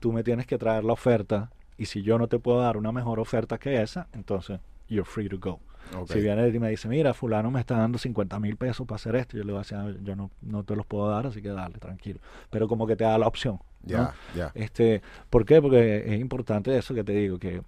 tú 0.00 0.12
me 0.12 0.24
tienes 0.24 0.46
que 0.46 0.58
traer 0.58 0.84
la 0.84 0.92
oferta 0.92 1.50
y 1.78 1.86
si 1.86 2.02
yo 2.02 2.18
no 2.18 2.28
te 2.28 2.38
puedo 2.38 2.60
dar 2.60 2.76
una 2.76 2.92
mejor 2.92 3.20
oferta 3.20 3.58
que 3.58 3.80
esa, 3.82 4.08
entonces 4.12 4.60
you're 4.88 5.04
free 5.08 5.28
to 5.28 5.38
go. 5.38 5.60
Si 6.06 6.20
viene 6.20 6.48
y 6.48 6.58
me 6.58 6.70
dice, 6.70 6.88
mira, 6.88 7.12
fulano 7.14 7.50
me 7.50 7.60
está 7.60 7.76
dando 7.76 7.98
50 7.98 8.40
mil 8.40 8.56
pesos 8.56 8.86
para 8.86 8.96
hacer 8.96 9.14
esto, 9.16 9.36
yo 9.36 9.44
le 9.44 9.52
voy 9.52 9.58
a 9.58 9.62
decir, 9.62 9.76
"Ah, 9.76 9.92
yo 10.02 10.16
no, 10.16 10.30
no 10.40 10.64
te 10.64 10.74
los 10.74 10.86
puedo 10.86 11.08
dar, 11.10 11.26
así 11.26 11.42
que 11.42 11.50
dale, 11.50 11.78
tranquilo. 11.78 12.20
Pero 12.50 12.66
como 12.68 12.86
que 12.86 12.96
te 12.96 13.04
da 13.04 13.18
la 13.18 13.26
opción. 13.26 13.58
¿no? 13.82 13.90
Ya, 13.90 14.14
ya. 14.34 14.50
Este, 14.54 15.02
¿Por 15.28 15.44
qué? 15.44 15.60
Porque 15.60 16.04
es 16.14 16.20
importante 16.20 16.74
eso 16.76 16.94
que 16.94 17.04
te 17.04 17.12
digo, 17.12 17.38
que 17.38 17.62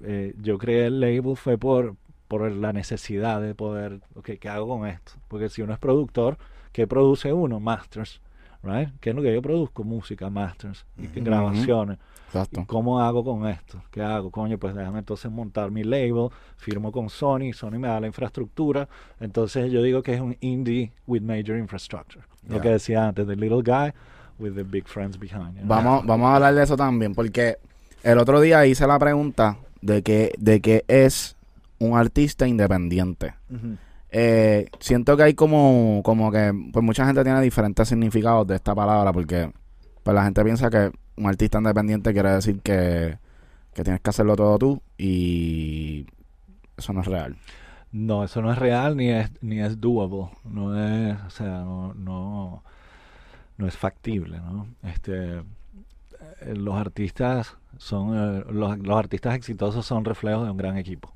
eh, 0.00 0.34
yo 0.40 0.58
creé 0.58 0.86
el 0.86 0.98
label 1.00 1.36
fue 1.36 1.58
por, 1.58 1.94
por 2.26 2.50
la 2.50 2.72
necesidad 2.72 3.40
de 3.40 3.54
poder, 3.54 4.00
ok, 4.14 4.30
¿qué 4.40 4.48
hago 4.48 4.66
con 4.66 4.86
esto? 4.88 5.12
Porque 5.28 5.48
si 5.48 5.62
uno 5.62 5.72
es 5.72 5.78
productor, 5.78 6.38
¿qué 6.72 6.86
produce 6.88 7.32
uno? 7.32 7.60
Masters, 7.60 8.20
right? 8.64 8.88
¿Qué 9.00 9.10
es 9.10 9.16
lo 9.16 9.22
que 9.22 9.32
yo 9.32 9.42
produzco? 9.42 9.84
Música, 9.84 10.28
masters, 10.28 10.84
y 10.98 11.06
grabaciones. 11.20 11.98
¿Y 12.32 12.38
Exacto. 12.38 12.64
cómo 12.66 13.00
hago 13.00 13.24
con 13.24 13.46
esto? 13.48 13.82
¿Qué 13.90 14.02
hago? 14.02 14.30
Coño, 14.30 14.58
pues 14.58 14.74
déjame 14.74 15.00
entonces 15.00 15.30
montar 15.30 15.70
mi 15.70 15.82
label, 15.82 16.28
firmo 16.56 16.92
con 16.92 17.10
Sony, 17.10 17.52
Sony 17.52 17.78
me 17.78 17.88
da 17.88 18.00
la 18.00 18.06
infraestructura, 18.06 18.88
entonces 19.18 19.72
yo 19.72 19.82
digo 19.82 20.02
que 20.02 20.14
es 20.14 20.20
un 20.20 20.36
indie 20.40 20.92
with 21.06 21.22
major 21.22 21.58
infrastructure. 21.58 22.24
Lo 22.48 22.60
que 22.60 22.68
decía 22.68 23.06
antes, 23.08 23.26
the 23.26 23.36
little 23.36 23.62
guy 23.62 23.92
with 24.38 24.54
the 24.54 24.62
big 24.62 24.86
friends 24.86 25.18
behind. 25.18 25.54
you 25.54 25.62
know? 25.62 25.68
Vamos, 25.68 26.06
vamos 26.06 26.28
a 26.30 26.36
hablar 26.36 26.54
de 26.54 26.62
eso 26.62 26.76
también, 26.76 27.14
porque 27.14 27.58
el 28.02 28.18
otro 28.18 28.40
día 28.40 28.64
hice 28.66 28.86
la 28.86 28.98
pregunta 28.98 29.58
de 29.82 30.02
que, 30.02 30.32
de 30.38 30.60
que 30.60 30.84
es 30.88 31.36
un 31.78 31.96
artista 31.96 32.46
independiente. 32.46 33.34
Eh, 34.12 34.66
siento 34.80 35.16
que 35.16 35.22
hay 35.22 35.34
como, 35.34 36.00
como 36.04 36.30
que 36.32 36.52
pues 36.72 36.84
mucha 36.84 37.06
gente 37.06 37.22
tiene 37.22 37.40
diferentes 37.40 37.88
significados 37.88 38.46
de 38.46 38.56
esta 38.56 38.74
palabra, 38.74 39.12
porque 39.12 39.52
pues 40.02 40.14
la 40.14 40.24
gente 40.24 40.42
piensa 40.42 40.70
que 40.70 40.90
un 41.20 41.26
artista 41.28 41.58
independiente 41.58 42.12
quiere 42.12 42.30
decir 42.30 42.60
que, 42.62 43.18
que 43.74 43.84
tienes 43.84 44.00
que 44.00 44.10
hacerlo 44.10 44.36
todo 44.36 44.58
tú 44.58 44.82
y 44.98 46.06
eso 46.76 46.92
no 46.92 47.02
es 47.02 47.06
real. 47.06 47.36
No, 47.92 48.24
eso 48.24 48.40
no 48.40 48.52
es 48.52 48.58
real 48.58 48.96
ni 48.96 49.10
es 49.10 49.30
ni 49.42 49.60
es 49.60 49.80
doable, 49.80 50.30
no 50.44 50.78
es, 50.78 51.16
o 51.26 51.30
sea, 51.30 51.60
no 51.60 52.62
no, 53.58 53.66
es 53.66 53.76
factible, 53.76 54.38
¿no? 54.38 54.66
Este 54.82 55.38
eh, 55.38 56.54
los 56.56 56.74
artistas 56.74 57.56
son 57.78 58.16
eh, 58.16 58.44
los, 58.50 58.78
los 58.78 58.98
artistas 58.98 59.34
exitosos 59.34 59.84
son 59.84 60.04
reflejos 60.04 60.44
de 60.44 60.50
un 60.50 60.56
gran 60.56 60.78
equipo. 60.78 61.12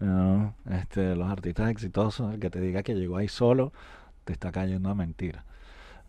¿no? 0.00 0.54
Este, 0.70 1.16
los 1.16 1.28
artistas 1.28 1.70
exitosos, 1.70 2.34
el 2.34 2.40
que 2.40 2.50
te 2.50 2.60
diga 2.60 2.82
que 2.82 2.94
llegó 2.94 3.16
ahí 3.16 3.28
solo, 3.28 3.72
te 4.24 4.32
está 4.32 4.52
cayendo 4.52 4.90
a 4.90 4.94
mentira. 4.94 5.44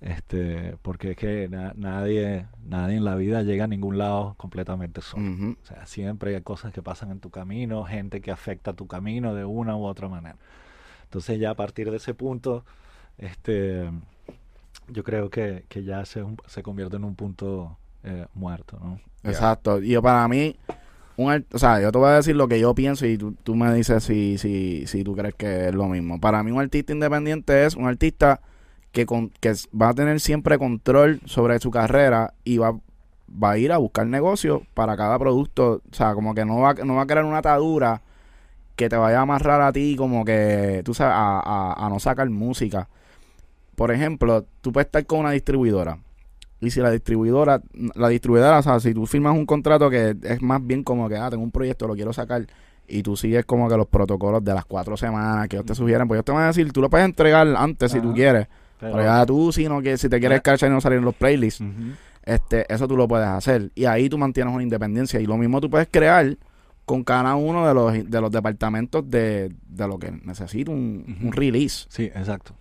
Este, 0.01 0.77
porque 0.81 1.11
es 1.11 1.17
que 1.17 1.49
na- 1.49 1.73
nadie, 1.75 2.45
nadie 2.65 2.95
en 2.95 3.03
la 3.03 3.15
vida 3.15 3.43
llega 3.43 3.65
a 3.65 3.67
ningún 3.67 3.97
lado 3.97 4.33
completamente 4.37 5.01
solo. 5.01 5.23
O 5.61 5.65
sea, 5.65 5.85
siempre 5.85 6.33
hay 6.35 6.41
cosas 6.41 6.71
que 6.71 6.81
pasan 6.81 7.11
en 7.11 7.19
tu 7.19 7.29
camino, 7.29 7.83
gente 7.83 8.21
que 8.21 8.31
afecta 8.31 8.71
tu 8.73 8.87
camino 8.87 9.35
de 9.35 9.43
una 9.43 9.75
u 9.75 9.83
otra 9.83 10.07
manera. 10.07 10.37
Entonces 11.03 11.37
ya 11.39 11.49
a 11.51 11.55
partir 11.55 11.91
de 11.91 11.97
ese 11.97 12.13
punto, 12.13 12.63
este, 13.17 13.89
yo 14.87 15.03
creo 15.03 15.29
que, 15.29 15.65
que 15.67 15.83
ya 15.83 16.05
se, 16.05 16.23
se 16.47 16.63
convierte 16.63 16.95
en 16.95 17.03
un 17.03 17.15
punto 17.15 17.77
eh, 18.03 18.25
muerto, 18.33 18.79
¿no? 18.81 18.99
Exacto. 19.23 19.81
Y 19.81 19.89
yo 19.89 20.01
para 20.01 20.25
mí, 20.29 20.55
un 21.17 21.45
o 21.51 21.59
sea, 21.59 21.81
yo 21.81 21.91
te 21.91 21.97
voy 21.97 22.07
a 22.09 22.13
decir 22.13 22.37
lo 22.37 22.47
que 22.47 22.59
yo 22.59 22.73
pienso 22.73 23.05
y 23.05 23.17
tú, 23.17 23.33
tú 23.43 23.53
me 23.53 23.73
dices 23.73 24.01
si, 24.03 24.37
si, 24.37 24.87
si 24.87 25.03
tú 25.03 25.13
crees 25.13 25.35
que 25.35 25.67
es 25.67 25.75
lo 25.75 25.87
mismo. 25.89 26.21
Para 26.21 26.41
mí 26.41 26.51
un 26.51 26.61
artista 26.61 26.93
independiente 26.93 27.65
es 27.65 27.75
un 27.75 27.85
artista 27.85 28.39
que, 28.91 29.05
con, 29.05 29.29
que 29.39 29.53
va 29.79 29.89
a 29.89 29.93
tener 29.93 30.19
siempre 30.19 30.57
control 30.57 31.21
sobre 31.25 31.59
su 31.59 31.71
carrera 31.71 32.33
y 32.43 32.57
va, 32.57 32.73
va 33.31 33.51
a 33.51 33.57
ir 33.57 33.71
a 33.71 33.77
buscar 33.77 34.07
negocio 34.07 34.63
para 34.73 34.97
cada 34.97 35.17
producto. 35.19 35.81
O 35.91 35.95
sea, 35.95 36.13
como 36.13 36.33
que 36.33 36.45
no 36.45 36.59
va, 36.59 36.73
no 36.73 36.95
va 36.95 37.03
a 37.03 37.07
crear 37.07 37.25
una 37.25 37.37
atadura 37.39 38.01
que 38.75 38.89
te 38.89 38.95
vaya 38.95 39.19
a 39.19 39.21
amarrar 39.23 39.61
a 39.61 39.71
ti 39.73 39.95
como 39.97 40.23
que, 40.25 40.81
tú 40.85 40.93
sabes, 40.93 41.13
a, 41.15 41.39
a- 41.39 41.85
a 41.85 41.89
no 41.89 41.99
sacar 41.99 42.29
música. 42.29 42.87
Por 43.75 43.91
ejemplo, 43.91 44.45
tú 44.61 44.71
puedes 44.71 44.87
estar 44.87 45.05
con 45.05 45.19
una 45.19 45.31
distribuidora. 45.31 45.99
Y 46.61 46.71
si 46.71 46.81
la 46.81 46.91
distribuidora, 46.91 47.61
la 47.95 48.09
distribuidora, 48.09 48.59
o 48.59 48.61
sea, 48.61 48.79
si 48.81 48.93
tú 48.93 49.05
firmas 49.05 49.33
un 49.33 49.45
contrato 49.45 49.89
que 49.89 50.15
es 50.23 50.41
más 50.41 50.65
bien 50.65 50.83
como 50.83 51.07
que, 51.07 51.15
ah, 51.15 51.29
tengo 51.29 51.43
un 51.43 51.51
proyecto, 51.51 51.87
lo 51.87 51.95
quiero 51.95 52.11
sacar, 52.11 52.45
y 52.85 53.01
tú 53.03 53.15
sigues 53.15 53.45
como 53.45 53.69
que 53.69 53.77
los 53.77 53.87
protocolos 53.87 54.43
de 54.43 54.53
las 54.53 54.65
cuatro 54.65 54.97
semanas 54.97 55.47
que 55.47 55.55
ellos 55.55 55.65
te 55.65 55.75
sugieren, 55.75 56.07
pues 56.07 56.17
ellos 56.17 56.25
te 56.25 56.31
van 56.33 56.43
a 56.43 56.47
decir, 56.47 56.71
tú 56.73 56.81
lo 56.81 56.89
puedes 56.89 57.05
entregar 57.05 57.47
antes 57.55 57.91
si 57.93 58.01
tú 58.01 58.13
quieres, 58.13 58.47
Pero- 58.79 59.03
ya 59.03 59.25
tú, 59.25 59.51
si 59.51 59.67
no 59.67 59.81
que 59.81 59.97
si 59.97 60.09
te 60.09 60.19
quieres 60.19 60.41
cachar 60.41 60.69
y 60.69 60.73
no 60.73 60.81
salir 60.81 60.99
en 60.99 61.05
los 61.05 61.15
playlists, 61.15 61.63
este, 62.23 62.71
eso 62.73 62.87
tú 62.87 62.95
lo 62.95 63.07
puedes 63.07 63.27
hacer. 63.27 63.71
Y 63.75 63.85
ahí 63.85 64.09
tú 64.09 64.17
mantienes 64.17 64.53
una 64.53 64.63
independencia. 64.63 65.19
Y 65.19 65.25
lo 65.25 65.37
mismo 65.37 65.59
tú 65.61 65.69
puedes 65.69 65.87
crear 65.91 66.37
con 66.85 67.03
cada 67.03 67.35
uno 67.35 67.67
de 67.67 67.73
los, 67.73 68.09
de 68.09 68.21
los 68.21 68.31
departamentos 68.31 69.07
de, 69.09 69.51
de 69.67 69.87
lo 69.87 69.99
que 69.99 70.11
necesita 70.11 70.71
un, 70.71 71.17
un 71.21 71.31
release. 71.31 71.85
Sí, 71.89 72.05
exacto. 72.05 72.53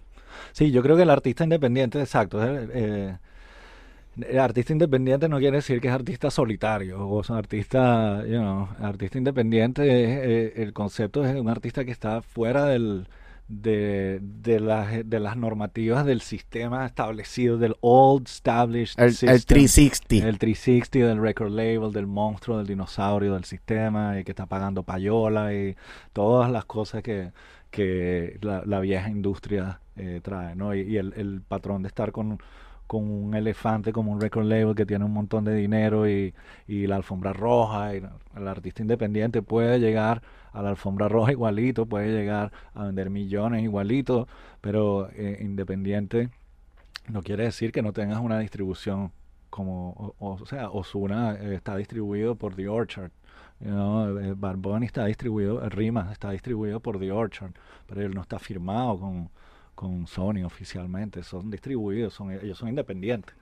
Sí, 0.52 0.70
yo 0.70 0.82
creo 0.82 0.96
que 0.96 1.02
el 1.02 1.10
artista 1.10 1.44
independiente, 1.44 2.00
exacto. 2.00 2.38
eh, 2.42 3.16
el 4.20 4.38
artista 4.38 4.72
independiente 4.72 5.28
no 5.28 5.38
quiere 5.38 5.58
decir 5.58 5.80
que 5.80 5.88
es 5.88 5.94
artista 5.94 6.30
solitario 6.30 7.06
o 7.06 7.20
es 7.20 7.30
un 7.30 7.36
artista, 7.36 8.22
you 8.26 8.38
know, 8.38 8.68
artista 8.80 9.16
independiente 9.18 9.82
es, 9.82 10.10
eh, 10.24 10.62
el 10.62 10.72
concepto 10.72 11.24
es 11.24 11.34
un 11.36 11.48
artista 11.48 11.84
que 11.84 11.92
está 11.92 12.20
fuera 12.22 12.64
del, 12.66 13.06
de, 13.48 14.20
de, 14.22 14.60
las, 14.60 15.08
de 15.08 15.20
las 15.20 15.36
normativas 15.36 16.04
del 16.04 16.20
sistema 16.20 16.84
establecido, 16.86 17.56
del 17.56 17.76
old 17.80 18.26
established 18.26 18.98
El, 18.98 19.06
el 19.06 19.12
system. 19.14 19.38
360. 19.46 20.28
El 20.28 20.38
360 20.38 21.08
del 21.08 21.20
record 21.20 21.50
label, 21.50 21.90
del 21.92 22.06
monstruo, 22.06 22.58
del 22.58 22.66
dinosaurio, 22.66 23.34
del 23.34 23.44
sistema, 23.44 24.20
y 24.20 24.24
que 24.24 24.32
está 24.32 24.46
pagando 24.46 24.82
payola 24.82 25.54
y 25.54 25.76
todas 26.12 26.50
las 26.50 26.66
cosas 26.66 27.02
que, 27.02 27.32
que 27.70 28.38
la, 28.42 28.62
la 28.66 28.80
vieja 28.80 29.08
industria 29.08 29.80
eh, 29.96 30.20
trae, 30.22 30.54
¿no? 30.54 30.74
Y, 30.74 30.82
y 30.82 30.96
el, 30.98 31.14
el 31.16 31.40
patrón 31.40 31.82
de 31.82 31.88
estar 31.88 32.12
con, 32.12 32.38
con 32.86 33.10
un 33.10 33.34
elefante 33.34 33.92
como 33.92 34.12
un 34.12 34.20
record 34.20 34.44
label 34.46 34.74
que 34.74 34.86
tiene 34.86 35.06
un 35.06 35.12
montón 35.12 35.44
de 35.44 35.54
dinero 35.54 36.08
y, 36.08 36.34
y 36.66 36.86
la 36.86 36.96
alfombra 36.96 37.32
roja, 37.32 37.94
y 37.94 38.02
el 38.36 38.48
artista 38.48 38.82
independiente 38.82 39.40
puede 39.40 39.78
llegar 39.80 40.22
a 40.52 40.62
la 40.62 40.70
alfombra 40.70 41.08
roja 41.08 41.32
igualito, 41.32 41.86
puede 41.86 42.12
llegar 42.12 42.52
a 42.74 42.84
vender 42.84 43.10
millones 43.10 43.62
igualito, 43.62 44.28
pero 44.60 45.08
eh, 45.12 45.38
independiente 45.40 46.30
no 47.08 47.22
quiere 47.22 47.44
decir 47.44 47.72
que 47.72 47.82
no 47.82 47.92
tengas 47.92 48.20
una 48.20 48.38
distribución 48.38 49.12
como, 49.50 50.14
o, 50.18 50.32
o 50.34 50.46
sea, 50.46 50.70
Ozuna 50.70 51.34
eh, 51.34 51.54
está 51.54 51.76
distribuido 51.76 52.34
por 52.34 52.54
The 52.54 52.68
Orchard. 52.68 53.10
You 53.60 53.70
know, 53.70 54.18
eh, 54.18 54.34
Bad 54.36 54.56
Bunny 54.58 54.86
está 54.86 55.06
distribuido, 55.06 55.64
eh, 55.64 55.68
Rimas 55.68 56.12
está 56.12 56.30
distribuido 56.30 56.80
por 56.80 56.98
The 56.98 57.10
Orchard, 57.10 57.52
pero 57.86 58.02
él 58.02 58.14
no 58.14 58.20
está 58.22 58.38
firmado 58.38 58.98
con, 59.00 59.30
con 59.74 60.06
Sony 60.06 60.44
oficialmente. 60.44 61.22
Son 61.22 61.50
distribuidos, 61.50 62.14
son, 62.14 62.30
ellos 62.30 62.58
son 62.58 62.68
independientes. 62.68 63.34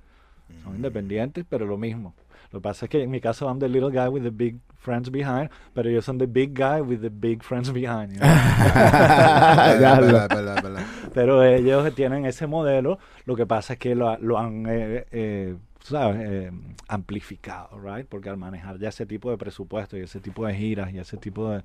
Son 0.63 0.77
independientes, 0.77 1.45
pero 1.49 1.67
lo 1.67 1.77
mismo. 1.77 2.15
Lo 2.57 2.61
que 2.63 2.69
pasa 2.71 2.87
es 2.87 2.91
que 2.91 3.03
en 3.03 3.11
mi 3.11 3.21
caso 3.21 3.47
I'm 3.51 3.59
the 3.59 3.69
little 3.69 3.91
guy 3.91 4.09
with 4.09 4.23
the 4.23 4.31
big 4.31 4.57
friends 4.79 5.11
behind, 5.11 5.51
pero 5.75 5.91
ellos 5.91 6.07
son 6.07 6.17
the 6.17 6.27
big 6.27 6.55
guy 6.59 6.81
with 6.81 7.01
the 7.03 7.11
big 7.11 7.43
friends 7.43 7.71
behind. 7.71 8.13
you 8.15 8.19
know. 8.19 8.27
Verdad, 8.27 9.79
Ya 9.81 10.01
lo- 10.01 10.07
verdad, 10.07 10.29
verdad, 10.31 10.63
verdad. 10.63 10.87
Pero 11.13 11.43
ellos 11.45 11.95
tienen 11.95 12.25
ese 12.25 12.47
modelo, 12.47 12.99
lo 13.27 13.37
que 13.37 13.45
pasa 13.45 13.75
es 13.75 13.79
que 13.79 13.95
lo, 13.95 14.17
lo 14.21 14.39
han, 14.39 14.65
eh, 14.71 15.05
eh, 15.11 15.55
¿sabes? 15.83 16.17
Eh, 16.25 16.51
amplificado, 16.89 17.79
right? 17.79 18.07
Porque 18.09 18.31
al 18.31 18.39
manejar 18.39 18.79
ya 18.79 18.89
ese 18.89 19.05
tipo 19.05 19.31
de 19.31 19.37
presupuesto 19.37 19.99
y 19.99 20.01
ese 20.01 20.21
tipo 20.21 20.47
de 20.47 20.55
giras 20.55 20.91
y 20.95 20.99
ese 20.99 21.19
tipo 21.19 21.51
de, 21.51 21.63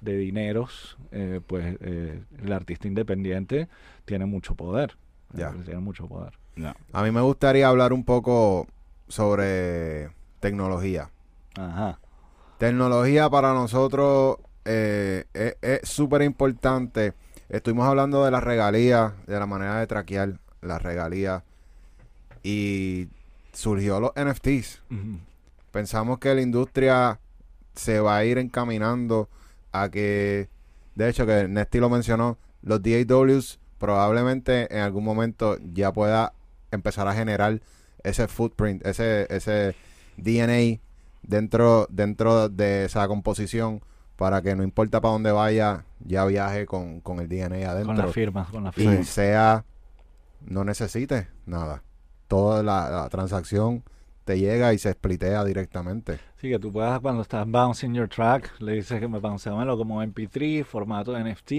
de 0.00 0.16
dineros, 0.16 0.96
eh, 1.10 1.40
pues 1.44 1.76
eh, 1.80 2.20
el 2.40 2.52
artista 2.52 2.86
independiente 2.86 3.66
tiene 4.04 4.26
mucho 4.26 4.54
poder. 4.54 4.96
Ya. 5.32 5.50
Tiene 5.64 5.80
mucho 5.80 6.06
poder. 6.06 6.34
A 6.92 7.02
mí 7.02 7.10
me 7.10 7.20
gustaría 7.20 7.66
hablar 7.66 7.92
un 7.92 8.04
poco 8.04 8.68
sobre 9.08 10.10
tecnología. 10.40 11.10
Ajá. 11.56 11.98
Tecnología 12.58 13.30
para 13.30 13.54
nosotros 13.54 14.38
eh, 14.64 15.24
es- 15.32 15.56
es 15.62 15.88
súper 15.88 16.22
importante. 16.22 17.14
Estuvimos 17.48 17.86
hablando 17.86 18.24
de 18.24 18.30
las 18.30 18.44
regalías, 18.44 19.12
de 19.26 19.38
la 19.38 19.46
manera 19.46 19.78
de 19.80 19.86
traquear 19.86 20.38
las 20.60 20.82
regalías. 20.82 21.42
Y 22.42 23.08
surgió 23.52 24.00
los 24.00 24.12
NFTs. 24.16 24.82
Pensamos 25.72 26.18
que 26.18 26.34
la 26.34 26.40
industria 26.42 27.20
se 27.74 28.00
va 28.00 28.16
a 28.16 28.24
ir 28.24 28.38
encaminando 28.38 29.28
a 29.72 29.88
que, 29.88 30.48
de 30.94 31.08
hecho, 31.08 31.26
que 31.26 31.46
Nesty 31.48 31.78
lo 31.78 31.88
mencionó, 31.90 32.38
los 32.62 32.80
DAWs 32.82 33.58
probablemente 33.78 34.74
en 34.74 34.82
algún 34.82 35.04
momento 35.04 35.56
ya 35.72 35.92
pueda 35.92 36.32
empezar 36.70 37.08
a 37.08 37.14
generar 37.14 37.60
ese 38.02 38.28
footprint, 38.28 38.84
ese, 38.86 39.26
ese 39.34 39.74
DNA 40.22 40.80
dentro, 41.22 41.86
dentro 41.90 42.48
de 42.48 42.84
esa 42.84 43.06
composición 43.08 43.82
para 44.16 44.42
que 44.42 44.54
no 44.54 44.62
importa 44.62 45.00
para 45.00 45.12
dónde 45.12 45.32
vaya, 45.32 45.84
ya 46.00 46.24
viaje 46.26 46.66
con, 46.66 47.00
con 47.00 47.20
el 47.20 47.28
DNA 47.28 47.70
adentro 47.70 47.86
Con 47.86 47.96
las 47.96 48.12
firmas, 48.12 48.48
con 48.48 48.64
las 48.64 48.76
y 48.76 48.82
firmas. 48.82 49.08
sea 49.08 49.64
no 50.46 50.64
necesite 50.64 51.28
nada. 51.46 51.82
Toda 52.28 52.62
la, 52.62 52.90
la 52.90 53.08
transacción 53.08 53.82
te 54.24 54.38
llega 54.38 54.72
y 54.74 54.78
se 54.78 54.92
splitea 54.92 55.44
directamente. 55.44 56.18
Sí, 56.36 56.48
que 56.48 56.58
tú 56.58 56.70
puedas, 56.72 57.00
cuando 57.00 57.22
estás 57.22 57.46
bouncing 57.46 57.94
your 57.94 58.08
track, 58.08 58.50
le 58.60 58.74
dices 58.74 59.00
que 59.00 59.08
me 59.08 59.18
bounceamelo 59.18 59.76
como 59.76 60.02
MP3, 60.02 60.64
formato 60.64 61.18
NFT, 61.18 61.52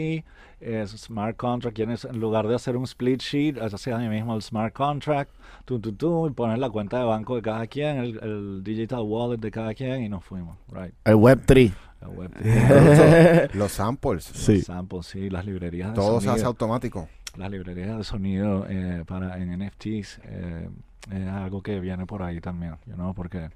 es 0.59 0.91
smart 0.91 1.35
contract, 1.37 1.75
quieres, 1.75 2.05
en 2.05 2.19
lugar 2.19 2.47
de 2.47 2.55
hacer 2.55 2.77
un 2.77 2.83
split 2.85 3.21
sheet, 3.21 3.57
haces 3.59 3.87
ahí 3.87 4.07
mismo 4.09 4.35
el 4.35 4.41
smart 4.41 4.73
contract, 4.73 5.31
tú, 5.65 5.79
tú, 5.79 5.93
tú, 5.93 6.27
y 6.27 6.31
pones 6.31 6.59
la 6.59 6.69
cuenta 6.69 6.97
de 6.99 7.03
banco 7.05 7.35
de 7.35 7.41
cada 7.41 7.67
quien, 7.67 7.97
el, 7.97 8.19
el 8.23 8.63
digital 8.63 9.01
wallet 9.01 9.37
de 9.39 9.51
cada 9.51 9.73
quien, 9.73 10.03
y 10.03 10.09
nos 10.09 10.23
fuimos, 10.23 10.57
right. 10.71 10.93
El 11.05 11.15
Web 11.15 11.41
3. 11.45 11.71
La 12.01 12.09
web, 12.09 12.31
Incluso 12.43 13.53
los 13.59 13.71
samples, 13.71 14.23
Sí. 14.23 14.61
samples, 14.61 15.05
sí, 15.05 15.29
las 15.29 15.45
librerías 15.45 15.89
de 15.89 15.95
todo 15.95 16.19
se 16.19 16.25
sonido, 16.25 16.33
hace 16.33 16.45
automático. 16.45 17.07
las 17.37 17.51
librerías 17.51 17.95
de 17.95 18.03
sonido 18.03 18.65
eh, 18.67 19.03
para 19.05 19.37
en 19.37 19.59
NFTs 19.59 20.19
eh, 20.23 20.67
es 21.09 21.27
algo 21.27 21.61
que 21.61 21.79
viene 21.79 22.05
por 22.05 22.21
ahí 22.23 22.39
también, 22.41 22.75
you 22.85 22.93
know, 22.93 23.13
porque 23.13 23.49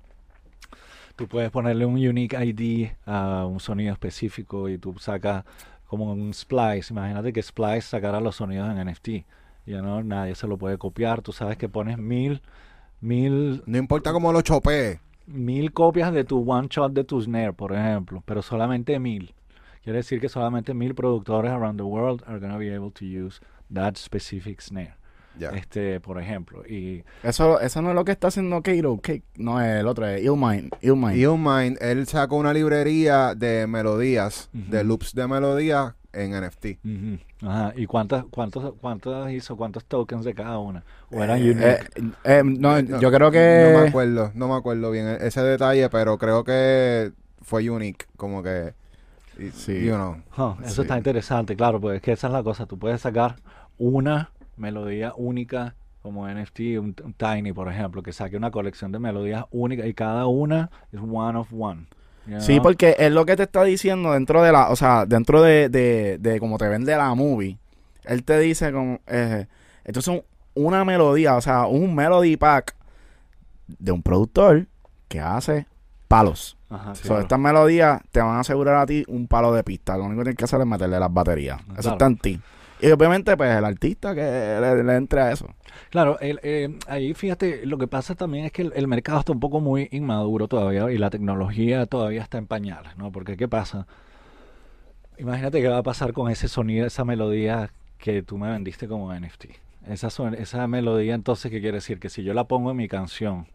tú 1.15 1.27
puedes 1.27 1.51
ponerle 1.51 1.85
un 1.85 1.95
unique 1.95 2.35
ID 2.35 2.89
a 3.05 3.45
un 3.45 3.59
sonido 3.59 3.93
específico 3.93 4.69
y 4.69 4.77
tú 4.77 4.95
sacas 4.99 5.43
como 5.85 6.11
un 6.11 6.34
splice. 6.34 6.91
Imagínate 6.91 7.31
que 7.31 7.41
Splice 7.41 7.81
sacara 7.81 8.19
los 8.19 8.35
sonidos 8.35 8.69
en 8.69 8.88
NFT. 8.88 9.09
Ya 9.65 9.81
no, 9.81 10.03
nadie 10.03 10.35
se 10.35 10.47
lo 10.47 10.57
puede 10.57 10.77
copiar. 10.77 11.22
Tú 11.22 11.31
sabes 11.31 11.57
que 11.57 11.69
pones 11.69 11.97
mil, 11.97 12.41
mil, 13.01 13.63
No 13.65 13.77
importa 13.77 14.11
cómo 14.11 14.31
lo 14.31 14.41
chopee. 14.41 14.99
mil 15.27 15.72
copias 15.73 16.13
de 16.13 16.23
tu 16.23 16.39
one 16.49 16.67
shot 16.69 16.93
de 16.93 17.03
tu 17.03 17.22
snare, 17.22 17.53
por 17.53 17.73
ejemplo, 17.73 18.22
pero 18.26 18.41
solamente 18.41 18.99
mil. 18.99 19.34
Quiere 19.84 19.97
decir 19.97 20.19
que 20.19 20.30
solamente 20.30 20.73
mil 20.73 20.95
productores 20.95 21.51
around 21.51 21.77
the 21.77 21.84
world 21.84 22.23
are 22.26 22.39
going 22.39 22.51
to 22.51 22.57
be 22.57 22.73
able 22.73 22.91
to 22.91 23.05
use 23.05 23.39
that 23.73 23.95
specific 23.97 24.61
snare. 24.61 24.95
Este, 25.40 25.99
por 25.99 26.20
ejemplo, 26.22 26.64
y 26.66 27.03
Eso, 27.24 27.60
eso 27.60 27.82
no 27.82 27.90
es 27.90 27.95
lo 27.95 28.06
que 28.06 28.12
está 28.12 28.28
haciendo 28.28 28.62
Kato. 28.62 28.99
Cake. 29.02 29.24
No, 29.38 29.62
es 29.62 29.80
el 29.82 29.88
otro, 29.88 30.07
es 30.07 30.24
Illmind. 30.24 30.72
Illmind. 30.82 31.78
Él 31.82 32.07
sacó 32.07 32.38
una 32.38 32.53
librería 32.53 33.36
de 33.36 33.68
melodías, 33.68 34.49
de 34.53 34.84
loops 34.84 35.14
de 35.14 35.28
melodías 35.28 35.94
en 36.14 36.32
NFT. 36.32 36.66
Ajá. 37.45 37.74
¿Y 37.76 37.86
cuántas, 37.86 38.24
cuántos, 38.32 38.74
cuántos 38.80 39.30
hizo? 39.32 39.57
¿Cuántos 39.57 39.84
tokens 39.86 40.24
de 40.24 40.34
cada 40.34 40.57
una? 40.60 40.84
¿O 41.12 41.22
eran 41.22 41.40
Eh, 41.40 41.52
unique? 41.52 41.68
Eh, 41.68 41.80
eh, 42.24 42.41
no, 42.45 42.82
No, 42.82 42.99
yo 43.02 43.12
creo 43.12 43.20
No 43.20 43.32
me 43.32 43.32
que... 43.84 43.88
acuerdo, 43.90 44.32
no 44.34 44.48
me 44.48 44.56
acuerdo 44.56 44.91
bien 44.91 45.07
e- 45.07 45.28
ese 45.28 45.41
detalle, 45.41 45.90
pero 45.90 46.18
creo 46.18 46.44
que 46.45 47.12
fue 47.41 47.70
unique, 47.70 48.06
como 48.16 48.41
que, 48.41 48.74
y- 49.38 49.49
Sí. 49.52 49.86
you 49.86 49.94
know. 49.95 50.16
Eso 50.64 50.76
sí. 50.76 50.82
está 50.84 50.98
interesante, 50.98 51.56
claro, 51.57 51.82
pues 51.82 51.98
es 51.98 52.02
que 52.02 52.14
esa 52.14 52.28
es 52.28 52.34
la 52.34 52.44
cosa. 52.44 52.66
Tú 52.66 52.80
puedes 52.80 53.02
sacar 53.02 53.36
una 53.78 54.32
melodía 54.57 55.14
única 55.15 55.76
como 56.02 56.27
NFT, 56.30 56.60
un, 56.80 56.95
un 57.03 57.14
Tiny, 57.14 57.52
por 57.52 57.68
ejemplo, 57.68 58.03
que 58.03 58.14
saque 58.14 58.38
una 58.38 58.52
colección 58.52 58.91
de 58.91 58.99
melodías 58.99 59.45
únicas 59.52 59.88
y 59.88 59.94
cada 59.95 60.27
una 60.27 60.69
es 60.91 60.99
one 61.02 61.38
of 61.40 61.48
one. 61.57 61.88
you 62.27 62.40
Sí, 62.40 62.60
porque 62.60 62.95
es 62.99 63.11
lo 63.11 63.26
que 63.26 63.36
te 63.36 63.44
está 63.44 63.64
diciendo 63.64 64.14
dentro 64.14 64.44
de 64.44 64.52
la, 64.52 64.69
o 64.69 64.76
sea, 64.76 65.06
dentro 65.07 65.41
de, 65.41 65.68
de, 65.69 66.18
de 66.19 66.40
como 66.40 66.57
te 66.60 66.68
vende 66.68 66.95
la 66.95 67.14
movie. 67.15 67.57
Él 68.03 68.23
te 68.23 68.38
dice 68.40 68.72
como, 68.72 68.99
eh, 69.07 69.48
entonces 69.84 70.14
un- 70.14 70.23
una 70.64 70.86
melodía, 70.86 71.36
o 71.36 71.41
sea, 71.41 71.65
un 71.65 71.95
melody 71.95 72.38
pack 72.38 72.76
de 73.68 73.91
un 73.91 74.03
productor 74.03 74.68
que 75.07 75.19
hace 75.19 75.65
palos. 76.07 76.56
Ajá, 76.69 76.94
So, 76.95 77.02
claro. 77.07 77.22
estas 77.22 77.40
melodías 77.40 78.02
te 78.11 78.19
van 78.22 78.36
a 78.38 78.40
asegurar 78.41 78.76
a 78.76 78.86
ti 78.86 79.03
un 79.07 79.27
palo 79.27 79.53
de 79.53 79.64
pista. 79.64 79.98
Lo 79.98 80.03
único 80.06 80.19
que 80.19 80.26
tienes 80.26 80.38
que 80.38 80.45
hacer 80.45 80.60
es 80.61 80.68
meterle 80.68 80.99
las 80.99 81.11
baterías. 81.11 81.60
Eso 81.77 81.91
está 81.94 82.06
en 82.06 82.18
ti. 82.18 82.40
Y 82.81 82.91
obviamente, 82.91 83.35
pues, 83.38 83.56
el 83.56 83.65
artista 83.65 84.14
que 84.14 84.22
le, 84.22 84.84
le 84.84 84.95
entre 84.95 85.22
a 85.22 85.31
eso. 85.31 85.47
Claro, 85.89 86.18
eh, 86.22 86.77
ahí 86.88 87.14
fíjate, 87.14 87.65
lo 87.65 87.77
que 87.77 87.88
pasa 87.88 88.15
también 88.15 88.45
es 88.45 88.52
que 88.52 88.64
el, 88.64 88.88
mercado 88.88 89.19
está 89.19 89.31
un 89.31 89.39
poco 89.39 89.60
muy 89.60 89.88
inmaduro 89.91 90.47
todavía 90.47 90.91
y 90.91 90.97
la 90.97 91.10
tecnología 91.10 91.85
todavía 91.85 92.22
está 92.22 92.38
en 92.38 92.47
pañales, 92.47 92.97
¿no? 92.97 93.11
Porque 93.11 93.38
¿qué 93.38 93.47
pasa? 93.47 93.88
Imagínate 95.18 95.61
qué 95.61 95.68
va 95.69 95.77
a 95.77 95.84
pasar 95.84 96.14
con 96.14 96.30
ese 96.30 96.47
sonido, 96.47 96.85
esa 96.85 97.06
melodía 97.06 97.72
que 97.97 98.22
tú 98.23 98.38
me 98.38 98.49
vendiste 98.52 98.88
como 98.88 99.14
NFT. 99.14 99.45
Esa, 99.88 100.10
esa 100.38 100.68
melodía 100.68 101.14
entonces, 101.15 101.52
¿qué 101.52 101.61
quiere 101.61 101.77
decir? 101.77 101.99
Que 101.99 102.10
si 102.10 102.23
yo 102.23 102.34
la 102.34 102.45
pongo 102.45 102.72
en 102.72 102.77
mi 102.77 102.88
canción, 102.88 103.47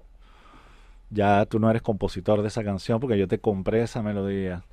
ya 1.10 1.44
tú 1.46 1.58
no 1.58 1.68
eres 1.68 1.82
compositor 1.82 2.42
de 2.42 2.48
esa 2.48 2.64
canción 2.64 3.00
porque 3.00 3.18
yo 3.18 3.28
te 3.28 3.38
compré 3.38 3.82
esa 3.82 4.02
melodía. 4.02 4.64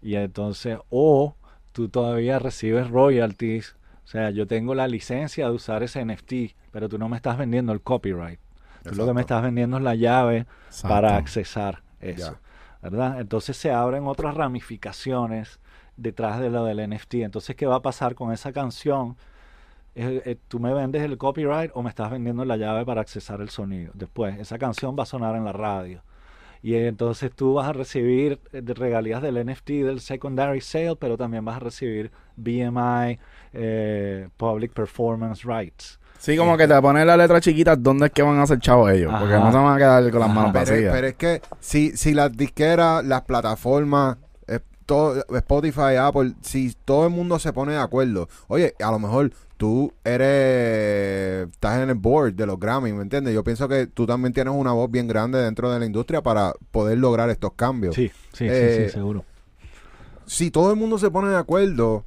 Y 0.00 0.16
entonces, 0.16 0.78
o 0.90 1.36
tú 1.72 1.88
todavía 1.88 2.38
recibes 2.38 2.90
royalties. 2.90 3.76
O 4.04 4.06
sea, 4.06 4.30
yo 4.30 4.46
tengo 4.46 4.74
la 4.74 4.88
licencia 4.88 5.46
de 5.46 5.52
usar 5.52 5.82
ese 5.82 6.04
NFT, 6.04 6.54
pero 6.70 6.88
tú 6.88 6.98
no 6.98 7.08
me 7.08 7.16
estás 7.16 7.38
vendiendo 7.38 7.72
el 7.72 7.80
copyright. 7.80 8.40
Tú 8.82 8.90
lo 8.90 8.90
que 8.90 8.90
Exacto. 8.90 9.14
me 9.14 9.20
estás 9.20 9.42
vendiendo 9.42 9.76
es 9.76 9.82
la 9.82 9.94
llave 9.94 10.46
para 10.82 11.08
Exacto. 11.08 11.14
accesar 11.14 11.82
eso. 12.00 12.32
Ya. 12.32 12.40
¿Verdad? 12.82 13.20
Entonces 13.20 13.56
se 13.56 13.70
abren 13.70 14.06
otras 14.06 14.34
ramificaciones 14.34 15.60
detrás 15.96 16.40
de 16.40 16.50
lo 16.50 16.64
del 16.64 16.90
NFT. 16.90 17.14
Entonces, 17.22 17.54
¿qué 17.54 17.66
va 17.66 17.76
a 17.76 17.82
pasar 17.82 18.14
con 18.16 18.32
esa 18.32 18.52
canción? 18.52 19.16
Eh, 19.94 20.22
eh, 20.24 20.36
¿Tú 20.48 20.58
me 20.58 20.74
vendes 20.74 21.02
el 21.02 21.16
copyright 21.18 21.70
o 21.74 21.82
me 21.82 21.90
estás 21.90 22.10
vendiendo 22.10 22.44
la 22.44 22.56
llave 22.56 22.84
para 22.84 23.00
accesar 23.00 23.40
el 23.40 23.50
sonido? 23.50 23.92
Después, 23.94 24.38
esa 24.40 24.58
canción 24.58 24.96
va 24.98 25.04
a 25.04 25.06
sonar 25.06 25.36
en 25.36 25.44
la 25.44 25.52
radio. 25.52 26.02
Y 26.62 26.76
entonces 26.76 27.32
tú 27.34 27.54
vas 27.54 27.68
a 27.68 27.72
recibir 27.72 28.38
eh, 28.52 28.62
regalías 28.64 29.20
del 29.20 29.44
NFT, 29.44 29.68
del 29.84 30.00
secondary 30.00 30.60
sale, 30.60 30.96
pero 30.96 31.16
también 31.16 31.44
vas 31.44 31.56
a 31.56 31.60
recibir 31.60 32.12
BMI, 32.36 33.18
eh, 33.52 34.28
Public 34.36 34.72
Performance 34.72 35.42
Rights. 35.44 35.98
Sí, 36.18 36.36
como 36.36 36.56
que 36.56 36.68
te 36.68 36.80
ponen 36.80 37.04
la 37.04 37.16
letra 37.16 37.40
chiquita, 37.40 37.74
¿dónde 37.74 38.06
es 38.06 38.12
que 38.12 38.22
van 38.22 38.38
a 38.38 38.44
hacer 38.44 38.60
chavos 38.60 38.92
ellos? 38.92 39.12
Porque 39.18 39.34
no 39.34 39.50
se 39.50 39.58
van 39.58 39.74
a 39.74 39.76
quedar 39.76 40.08
con 40.12 40.20
las 40.20 40.30
Ajá. 40.30 40.34
manos 40.38 40.52
Pero, 40.52 40.70
vacías. 40.70 40.94
pero 40.94 41.06
es 41.08 41.14
que 41.14 41.42
si, 41.58 41.96
si 41.96 42.14
las 42.14 42.36
disqueras, 42.36 43.04
las 43.04 43.22
plataformas, 43.22 44.18
todo, 44.92 45.24
Spotify, 45.38 45.96
Apple, 45.98 46.34
si 46.42 46.74
todo 46.84 47.06
el 47.06 47.12
mundo 47.12 47.38
se 47.38 47.50
pone 47.54 47.72
de 47.72 47.78
acuerdo, 47.78 48.28
oye, 48.48 48.74
a 48.78 48.90
lo 48.90 48.98
mejor 48.98 49.32
tú 49.56 49.90
eres, 50.04 51.48
estás 51.50 51.80
en 51.80 51.88
el 51.88 51.94
board 51.94 52.34
de 52.34 52.44
los 52.44 52.58
Grammy, 52.60 52.92
¿me 52.92 53.00
entiendes? 53.02 53.32
Yo 53.32 53.42
pienso 53.42 53.68
que 53.68 53.86
tú 53.86 54.04
también 54.06 54.34
tienes 54.34 54.52
una 54.54 54.72
voz 54.72 54.90
bien 54.90 55.08
grande 55.08 55.38
dentro 55.38 55.70
de 55.72 55.78
la 55.80 55.86
industria 55.86 56.20
para 56.22 56.52
poder 56.70 56.98
lograr 56.98 57.30
estos 57.30 57.52
cambios. 57.54 57.94
Sí, 57.94 58.10
sí, 58.34 58.44
Eh, 58.48 58.76
sí, 58.80 58.84
sí, 58.86 58.92
seguro. 58.92 59.24
si 60.26 60.50
todo 60.50 60.70
el 60.70 60.76
mundo 60.76 60.98
se 60.98 61.10
pone 61.10 61.28
de 61.30 61.36
acuerdo 61.38 62.04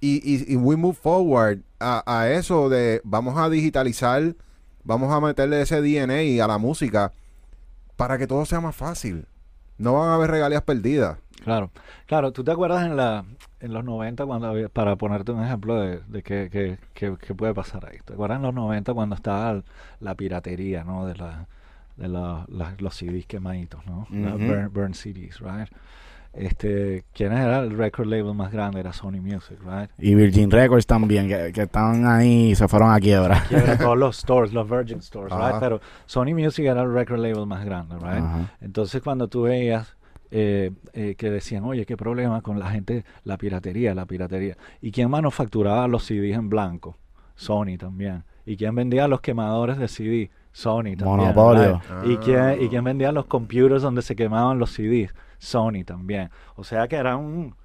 y, 0.00 0.16
y, 0.24 0.52
y 0.52 0.56
we 0.56 0.76
move 0.76 0.94
forward 1.00 1.60
a, 1.78 2.02
a 2.06 2.30
eso 2.32 2.68
de 2.68 3.00
vamos 3.04 3.38
a 3.38 3.48
digitalizar, 3.48 4.34
vamos 4.82 5.12
a 5.12 5.20
meterle 5.20 5.62
ese 5.62 5.80
DNA 5.80 6.44
a 6.44 6.48
la 6.48 6.58
música 6.58 7.12
para 7.96 8.18
que 8.18 8.26
todo 8.26 8.44
sea 8.44 8.60
más 8.60 8.74
fácil. 8.74 9.26
No 9.78 9.94
van 9.94 10.08
a 10.10 10.14
haber 10.14 10.30
regalías 10.30 10.62
perdidas. 10.62 11.18
Claro, 11.42 11.70
claro, 12.06 12.32
¿tú 12.32 12.42
te 12.44 12.52
acuerdas 12.52 12.84
en 12.86 12.96
la 12.96 13.24
en 13.60 13.72
los 13.72 13.82
90 13.84 14.26
cuando 14.26 14.48
había, 14.48 14.68
para 14.68 14.96
ponerte 14.96 15.32
un 15.32 15.42
ejemplo 15.42 15.80
de, 15.80 16.00
de 16.00 16.22
qué, 16.22 16.48
qué- 16.52 16.78
qué- 16.92 17.16
qué 17.18 17.34
puede 17.34 17.54
pasar 17.54 17.86
ahí? 17.86 17.96
¿Te 18.04 18.12
acuerdas 18.12 18.36
en 18.36 18.42
los 18.42 18.54
90 18.54 18.92
cuando 18.92 19.14
estaba 19.14 19.62
la 20.00 20.14
piratería, 20.14 20.84
¿no? 20.84 21.06
De, 21.06 21.14
la, 21.16 21.46
de 21.96 22.08
la- 22.08 22.44
la- 22.48 22.74
los 22.78 22.94
CDs 22.94 23.24
quemaditos, 23.26 23.84
¿no? 23.86 24.06
Los 24.10 24.34
Ujú. 24.34 24.46
burn, 24.46 24.70
burn 24.72 24.94
CDs, 24.94 25.40
right? 25.40 25.68
Este, 26.36 27.04
¿quién 27.12 27.32
era 27.32 27.60
el 27.60 27.76
record 27.76 28.06
label 28.06 28.34
más 28.34 28.50
grande? 28.52 28.80
Era 28.80 28.92
Sony 28.92 29.20
Music, 29.20 29.58
right? 29.64 29.90
Y 29.98 30.14
Virgin 30.14 30.50
Records 30.50 30.86
también, 30.86 31.28
que, 31.28 31.52
que 31.52 31.62
estaban 31.62 32.06
ahí 32.06 32.50
y 32.50 32.54
se 32.54 32.66
fueron 32.66 32.90
a 32.90 32.98
quiebra. 32.98 33.44
Quiebra 33.48 33.78
todos 33.78 33.96
los 33.96 34.16
stores, 34.20 34.52
los 34.52 34.68
Virgin 34.68 35.00
stores, 35.00 35.32
right? 35.32 35.60
Pero 35.60 35.80
Sony 36.06 36.34
Music 36.34 36.64
era 36.64 36.82
el 36.82 36.92
record 36.92 37.20
label 37.20 37.46
más 37.46 37.64
grande, 37.64 37.96
right? 37.98 38.48
Entonces 38.60 39.00
cuando 39.02 39.28
tú 39.28 39.42
veías 39.42 39.96
eh, 40.36 40.72
eh, 40.94 41.14
que 41.16 41.30
decían, 41.30 41.62
oye, 41.62 41.86
qué 41.86 41.96
problema 41.96 42.42
con 42.42 42.58
la 42.58 42.70
gente, 42.70 43.04
la 43.22 43.38
piratería, 43.38 43.94
la 43.94 44.04
piratería. 44.04 44.56
¿Y 44.80 44.90
quién 44.90 45.08
manufacturaba 45.08 45.86
los 45.86 46.04
CDs 46.04 46.34
en 46.34 46.48
blanco? 46.48 46.96
Sony 47.36 47.76
también. 47.78 48.24
¿Y 48.44 48.56
quién 48.56 48.74
vendía 48.74 49.06
los 49.06 49.20
quemadores 49.20 49.78
de 49.78 49.86
CD? 49.86 50.30
Sony 50.54 50.94
también. 50.96 51.34
Monopolio. 51.34 51.82
¿Y, 52.04 52.16
quién, 52.18 52.62
¿Y 52.62 52.68
quién 52.68 52.84
vendía 52.84 53.10
los 53.10 53.26
computers 53.26 53.82
donde 53.82 54.02
se 54.02 54.14
quemaban 54.14 54.60
los 54.60 54.70
CDs? 54.70 55.12
Sony 55.38 55.82
también. 55.84 56.30
O 56.54 56.62
sea 56.62 56.86
que 56.86 56.94
era 56.94 57.16
un... 57.16 57.56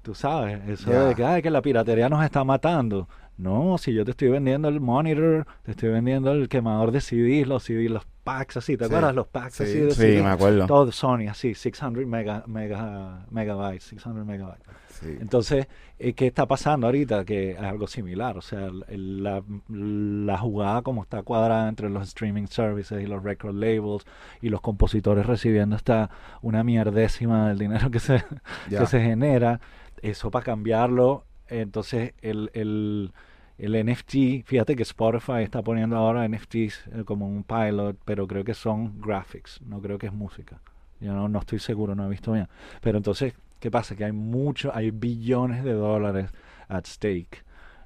Tú 0.00 0.14
sabes, 0.14 0.66
eso 0.66 0.90
de 0.90 1.14
que, 1.14 1.22
ay, 1.22 1.42
que 1.42 1.50
la 1.50 1.60
piratería 1.60 2.08
nos 2.08 2.24
está 2.24 2.42
matando. 2.42 3.06
No, 3.36 3.76
si 3.76 3.92
yo 3.92 4.06
te 4.06 4.12
estoy 4.12 4.30
vendiendo 4.30 4.68
el 4.68 4.80
monitor, 4.80 5.46
te 5.64 5.72
estoy 5.72 5.90
vendiendo 5.90 6.32
el 6.32 6.48
quemador 6.48 6.92
de 6.92 7.02
CDs, 7.02 7.46
los 7.46 7.62
CDs, 7.64 7.90
los 7.90 8.06
packs 8.20 8.56
así, 8.58 8.76
¿te 8.76 8.84
Sí, 8.84 8.90
acuerdas? 8.90 9.14
Los 9.14 9.26
packs 9.28 9.54
sí. 9.54 9.62
así 9.64 9.78
de 9.80 9.90
Sí, 9.90 9.96
CD. 10.00 10.22
me 10.22 10.30
acuerdo. 10.30 10.66
Todo 10.66 10.92
Sony, 10.92 11.28
así, 11.28 11.54
600 11.54 12.06
mega, 12.06 12.44
mega, 12.46 13.26
megabytes, 13.30 13.84
600 13.84 14.24
megabytes. 14.26 14.62
Sí. 15.00 15.16
Entonces, 15.20 15.66
eh, 15.98 16.12
¿qué 16.12 16.26
está 16.26 16.46
pasando 16.46 16.86
ahorita? 16.86 17.24
Que 17.24 17.52
es 17.52 17.58
algo 17.58 17.86
similar, 17.86 18.36
o 18.36 18.42
sea, 18.42 18.68
la, 18.88 19.42
la 19.68 20.38
jugada 20.38 20.82
como 20.82 21.02
está 21.02 21.22
cuadrada 21.22 21.68
entre 21.68 21.88
los 21.88 22.06
streaming 22.08 22.46
services 22.46 23.02
y 23.02 23.06
los 23.06 23.22
record 23.22 23.54
labels 23.54 24.04
y 24.42 24.48
los 24.50 24.60
compositores 24.60 25.26
recibiendo 25.26 25.76
hasta 25.76 26.10
una 26.42 26.62
mierdécima 26.64 27.48
del 27.48 27.58
dinero 27.58 27.90
que 27.90 27.98
se, 28.00 28.22
que 28.68 28.86
se 28.86 29.00
genera, 29.00 29.60
eso 30.02 30.30
para 30.30 30.44
cambiarlo, 30.44 31.24
entonces 31.48 32.14
el, 32.20 32.50
el, 32.54 33.12
el 33.60 33.84
NFT, 33.86 34.44
fíjate 34.44 34.74
que 34.74 34.82
Spotify 34.82 35.42
está 35.42 35.62
poniendo 35.62 35.96
ahora 35.96 36.26
NFTs 36.26 36.86
eh, 36.92 37.02
como 37.04 37.26
un 37.28 37.44
pilot, 37.44 37.96
pero 38.04 38.26
creo 38.26 38.42
que 38.44 38.54
son 38.54 39.00
graphics, 39.00 39.60
no 39.66 39.80
creo 39.80 39.98
que 39.98 40.06
es 40.06 40.12
música. 40.12 40.58
Yo 41.00 41.12
no, 41.12 41.28
no 41.28 41.38
estoy 41.38 41.58
seguro, 41.58 41.94
no 41.94 42.06
he 42.06 42.08
visto 42.08 42.32
bien. 42.32 42.48
Pero 42.80 42.98
entonces, 42.98 43.34
¿qué 43.58 43.70
pasa? 43.70 43.94
Que 43.96 44.04
hay 44.04 44.12
mucho, 44.12 44.70
hay 44.74 44.90
billones 44.90 45.62
de 45.64 45.72
dólares 45.72 46.30
at 46.68 46.84
stake, 46.86 47.44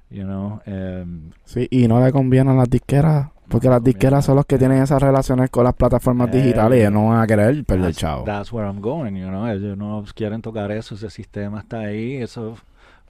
you 0.09 0.23
know, 0.23 0.61
em, 0.65 1.31
Sí, 1.43 1.67
y 1.69 1.87
no 1.87 2.03
le 2.03 2.11
conviene 2.11 2.51
a 2.51 2.53
las 2.55 2.69
disqueras, 2.69 3.29
porque 3.49 3.67
las 3.69 3.83
disqueras 3.83 4.25
son 4.25 4.35
los 4.37 4.45
que 4.45 4.57
tienen 4.57 4.81
esas 4.81 5.01
relaciones 5.01 5.49
con 5.49 5.63
las 5.63 5.73
plataformas 5.73 6.29
Eh, 6.33 6.41
digitales 6.41 6.77
y 6.77 6.81
ellos 6.81 6.93
no 6.93 7.09
van 7.09 7.21
a 7.21 7.27
querer 7.27 7.63
perder 7.65 7.85
That's, 7.87 7.97
chavo. 7.97 8.23
that's 8.25 8.51
where 8.53 8.67
I'm 8.67 8.81
going, 8.81 9.15
you 9.15 9.27
know. 9.27 9.45
Ellos 9.47 9.77
no 9.77 10.03
quieren 10.15 10.41
tocar 10.41 10.71
eso, 10.71 10.95
ese 10.95 11.09
sistema 11.09 11.59
está 11.59 11.79
ahí, 11.79 12.15
eso 12.15 12.57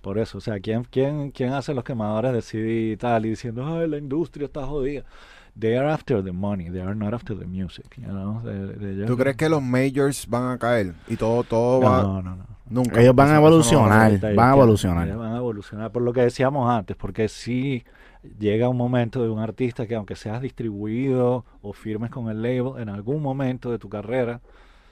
por 0.05 0.19
eso, 0.19 0.37
o 0.37 0.41
sea, 0.41 0.59
¿quién, 0.59 0.83
quién, 0.83 1.31
quién 1.31 1.51
hace 1.53 1.73
los 1.73 1.83
quemadores 1.83 2.31
de 2.31 2.43
CD 2.43 2.91
y 2.91 2.95
tal 2.95 3.25
y 3.25 3.29
diciendo, 3.29 3.65
ay, 3.65 3.87
la 3.87 3.97
industria 3.97 4.45
está 4.45 4.63
jodida? 4.63 5.03
They 5.59 5.73
are 5.75 5.91
after 5.91 6.23
the 6.23 6.31
money, 6.31 6.69
they 6.69 6.79
are 6.79 6.93
not 6.93 7.15
after 7.15 7.35
the 7.35 7.47
music, 7.47 7.87
you 7.97 8.03
know. 8.03 8.39
De 8.43 8.91
ellos- 8.91 9.07
¿Tú 9.07 9.17
crees 9.17 9.35
que 9.35 9.49
los 9.49 9.63
majors 9.63 10.27
van 10.29 10.51
a 10.51 10.59
caer? 10.59 10.93
Y 11.07 11.15
todo, 11.15 11.43
todo 11.43 11.81
va... 11.81 12.03
No, 12.03 12.21
no, 12.21 12.35
no. 12.35 12.45
Nunca. 12.69 13.01
Ellos 13.01 13.15
van 13.15 13.29
a 13.29 13.31
no 13.31 13.37
evolucionar. 13.39 14.19
van 14.35 14.49
a 14.51 14.53
evolucionar. 14.53 15.07
ellos 15.07 15.17
van 15.17 15.33
a 15.33 15.37
evolucionar 15.37 15.91
por 15.91 16.03
lo 16.03 16.13
que 16.13 16.21
decíamos 16.21 16.69
antes, 16.69 16.95
porque 16.95 17.27
si 17.27 17.83
llega 18.37 18.69
un 18.69 18.77
momento 18.77 19.23
de 19.23 19.29
un 19.29 19.39
artista 19.39 19.87
que 19.87 19.95
aunque 19.95 20.15
seas 20.15 20.39
distribuido 20.39 21.45
o 21.63 21.73
firmes 21.73 22.11
con 22.11 22.29
el 22.29 22.43
label, 22.43 22.79
en 22.79 22.89
algún 22.89 23.23
momento 23.23 23.71
de 23.71 23.79
tu 23.79 23.89
carrera, 23.89 24.39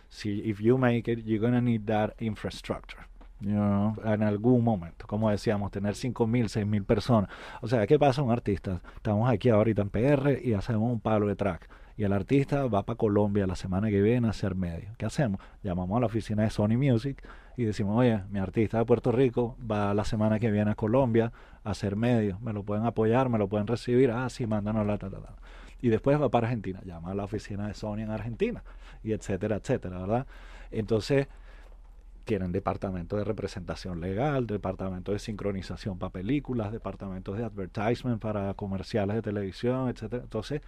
si 0.10 0.42
if 0.44 0.60
you 0.60 0.80
make 0.80 1.12
it, 1.12 1.24
you're 1.24 1.38
gonna 1.38 1.62
need 1.62 1.82
that 1.86 2.14
infrastructure. 2.20 3.04
En 3.46 4.24
algún 4.24 4.64
momento, 4.64 5.06
como 5.08 5.30
decíamos, 5.30 5.72
tener 5.72 5.94
5.000, 5.94 6.46
6.000 6.46 6.86
personas. 6.86 7.30
O 7.62 7.68
sea, 7.68 7.86
¿qué 7.88 8.00
pasa 8.00 8.22
un 8.22 8.32
artista? 8.32 8.82
Estamos 8.96 9.30
aquí 9.30 9.50
ahorita 9.50 9.82
en 9.82 9.90
PR 9.90 10.40
y 10.44 10.54
hacemos 10.54 10.92
un 10.92 11.00
palo 11.00 11.28
de 11.28 11.36
track. 11.36 11.70
Y 11.96 12.04
el 12.04 12.14
artista 12.14 12.66
va 12.66 12.84
para 12.84 12.98
Colombia 12.98 13.46
la 13.46 13.56
semana 13.56 13.90
que 13.90 14.02
viene 14.02 14.28
a 14.28 14.32
hacer 14.32 14.56
medio. 14.56 14.90
¿Qué 14.98 15.06
hacemos? 15.06 15.40
Llamamos 15.62 15.98
a 15.98 16.00
la 16.00 16.06
oficina 16.08 16.44
de 16.44 16.50
Sony 16.50 16.76
Music 16.76 17.24
y 17.56 17.66
decimos, 17.66 18.00
oye, 18.00 18.24
mi 18.32 18.40
artista 18.40 18.80
de 18.80 18.86
Puerto 18.86 19.12
Rico 19.12 19.56
va 19.70 19.94
la 19.94 20.04
semana 20.04 20.40
que 20.40 20.50
viene 20.50 20.72
a 20.72 20.76
Colombia 20.76 21.32
a 21.64 21.72
hacer 21.72 21.96
medio. 21.96 22.40
¿Me 22.40 22.52
lo 22.52 22.64
pueden 22.64 22.86
apoyar? 22.86 23.30
¿Me 23.30 23.38
lo 23.38 23.48
pueden 23.48 23.68
recibir? 23.68 24.10
Ah, 24.10 24.28
sí, 24.30 24.48
mándanos 24.48 24.88
la, 24.88 24.98
ta. 24.98 25.10
Y 25.82 25.90
después 25.90 26.20
va 26.20 26.30
para 26.30 26.48
Argentina. 26.48 26.82
Llama 26.84 27.12
a 27.12 27.14
la 27.14 27.26
oficina 27.26 27.68
de 27.68 27.76
Sony 27.76 28.00
en 28.00 28.10
Argentina. 28.10 28.64
Y 29.04 29.12
etcétera, 29.12 29.58
etcétera, 29.58 30.00
¿verdad? 30.00 30.26
Entonces, 30.72 31.28
tienen 32.26 32.52
departamento 32.52 33.18
de 33.18 33.24
representación 33.24 34.02
legal, 34.02 34.48
departamento 34.48 35.12
de 35.12 35.20
sincronización 35.20 36.00
para 36.00 36.12
películas, 36.12 36.72
departamentos 36.72 37.38
de 37.38 37.44
advertisement 37.44 38.22
para 38.22 38.54
comerciales 38.54 39.16
de 39.16 39.22
televisión, 39.22 39.90
etcétera. 39.90 40.24
Entonces, 40.24 40.62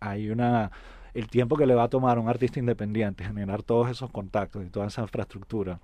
hay 0.00 0.30
una 0.30 0.70
el 1.12 1.28
tiempo 1.28 1.56
que 1.56 1.66
le 1.66 1.74
va 1.74 1.84
a 1.84 1.88
tomar 1.88 2.18
a 2.18 2.20
un 2.20 2.28
artista 2.28 2.60
independiente 2.60 3.24
generar 3.24 3.62
todos 3.62 3.90
esos 3.90 4.10
contactos 4.10 4.64
y 4.64 4.70
toda 4.70 4.86
esa 4.86 5.02
infraestructura 5.02 5.80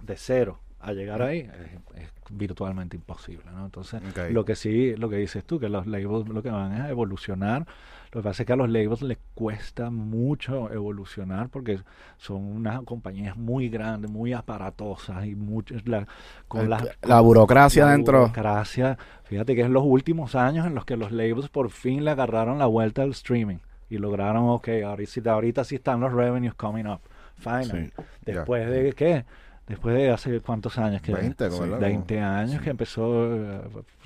de 0.00 0.16
cero 0.16 0.60
a 0.88 0.92
llegar 0.92 1.22
ahí 1.22 1.40
es, 1.40 2.02
es 2.02 2.08
virtualmente 2.30 2.96
imposible, 2.96 3.44
¿no? 3.54 3.64
Entonces, 3.64 4.02
Ok. 4.10 4.30
lo 4.30 4.44
que 4.44 4.54
sí, 4.56 4.94
lo 4.96 5.08
que 5.08 5.16
dices 5.16 5.44
tú, 5.44 5.58
que 5.60 5.68
los 5.68 5.86
labels 5.86 6.28
lo 6.28 6.42
que 6.42 6.50
van 6.50 6.72
es 6.74 6.80
a 6.80 6.88
evolucionar. 6.90 7.66
Lo 8.12 8.20
que 8.20 8.28
pasa 8.28 8.42
es 8.42 8.46
que 8.46 8.52
a 8.52 8.56
los 8.56 8.68
labels 8.70 9.02
les 9.02 9.18
cuesta 9.34 9.90
mucho 9.90 10.72
evolucionar 10.72 11.48
porque 11.48 11.80
son 12.16 12.42
unas 12.44 12.80
compañías 12.82 13.36
muy 13.36 13.68
grandes, 13.68 14.10
muy 14.10 14.32
aparatosas 14.32 15.26
y 15.26 15.34
muchas 15.34 15.86
la, 15.88 16.06
con 16.48 16.62
El- 16.62 16.70
las 16.70 16.84
la 17.02 17.20
burocracia 17.20 17.86
la 17.86 17.92
dentro. 17.92 18.20
burocracia. 18.20 18.96
Fíjate 19.24 19.54
que 19.56 19.62
es 19.62 19.70
los 19.70 19.82
últimos 19.84 20.34
años 20.36 20.66
en 20.66 20.74
los 20.76 20.84
que 20.84 20.96
los 20.96 21.10
labels 21.12 21.48
por 21.48 21.70
fin 21.70 22.04
le 22.04 22.12
agarraron 22.12 22.58
la 22.58 22.66
vuelta 22.66 23.02
al 23.02 23.10
streaming 23.10 23.58
y 23.90 23.98
lograron, 23.98 24.48
ok, 24.48 24.68
ahorita, 24.86 25.32
ahorita 25.32 25.64
sí 25.64 25.74
están 25.74 26.00
los 26.00 26.12
revenues 26.12 26.54
coming 26.54 26.86
up. 26.86 27.00
Finally. 27.36 27.86
Sí. 27.88 27.92
Después 28.24 28.70
de 28.70 28.92
qué? 28.92 29.24
Después 29.66 29.94
de 29.96 30.10
hace 30.10 30.40
cuántos 30.40 30.76
años 30.78 31.00
que 31.00 31.14
20, 31.14 31.48
como 31.48 31.62
Sí, 31.62 31.68
loco. 31.70 31.80
20 31.80 32.20
años 32.20 32.50
Sí. 32.52 32.58
que 32.58 32.70
empezó 32.70 33.34
eh, 33.34 33.60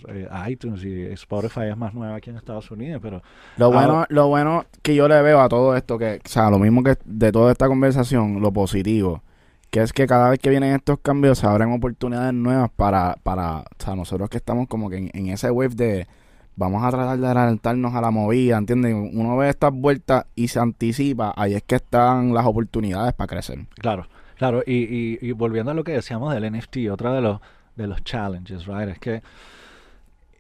eh, 0.09 0.29
iTunes 0.49 0.85
y 0.85 1.07
Spotify 1.13 1.63
es 1.71 1.77
más 1.77 1.95
nueva 1.95 2.15
aquí 2.15 2.31
en 2.31 2.37
Estados 2.37 2.71
Unidos, 2.71 3.01
pero 3.03 3.23
Lo 3.57 3.67
Ah, 3.67 3.69
bueno, 3.69 4.07
lo 4.09 4.29
bueno 4.29 4.65
que 4.83 4.95
yo 4.95 5.09
le 5.09 5.21
veo 5.21 5.41
a 5.41 5.49
todo 5.49 5.77
esto, 5.77 5.99
que, 5.99 6.21
o 6.25 6.29
sea, 6.29 6.49
lo 6.51 6.61
mismo 6.61 6.85
que 6.85 6.97
de 7.05 7.33
toda 7.33 7.51
esta 7.51 7.67
conversación, 7.67 8.41
lo 8.41 8.53
positivo, 8.53 9.23
que 9.71 9.83
es 9.83 9.93
que 9.93 10.07
cada 10.07 10.31
vez 10.31 10.39
que 10.39 10.49
vienen 10.49 10.75
estos 10.77 11.01
cambios 11.01 11.39
se 11.39 11.47
abren 11.49 11.73
oportunidades 11.73 12.35
nuevas 12.35 12.71
para, 12.77 13.17
para 13.25 13.59
o 13.63 13.65
sea, 13.79 13.97
nosotros 13.97 14.31
que 14.31 14.37
estamos 14.37 14.69
como 14.69 14.89
que 14.89 14.99
en, 14.99 15.11
en 15.13 15.27
ese 15.29 15.51
wave 15.51 15.75
de 15.75 16.07
vamos 16.55 16.85
a 16.85 16.91
tratar 16.91 17.19
de 17.19 17.27
adelantarnos 17.27 17.95
a 17.95 18.01
la 18.01 18.11
movida, 18.13 18.59
¿entiendes? 18.59 18.95
Uno 19.13 19.37
ve 19.37 19.49
estas 19.49 19.73
vueltas 19.73 20.25
y 20.37 20.49
se 20.49 20.59
anticipa, 20.61 21.33
ahí 21.37 21.55
es 21.55 21.63
que 21.65 21.75
están 21.77 22.33
las 22.33 22.47
oportunidades 22.47 23.13
para 23.15 23.29
crecer. 23.29 23.59
Claro, 23.77 24.07
claro, 24.39 24.63
y, 24.67 25.19
y, 25.21 25.33
volviendo 25.33 25.71
a 25.71 25.75
lo 25.75 25.85
que 25.85 25.93
decíamos 25.93 26.33
del 26.35 26.45
NFT, 26.51 26.89
otra 26.91 27.13
de 27.13 27.21
los 27.21 27.41
de 27.77 27.87
los 27.87 28.03
challenges, 28.03 28.67
right, 28.67 28.89
es 28.89 28.99
que 28.99 29.23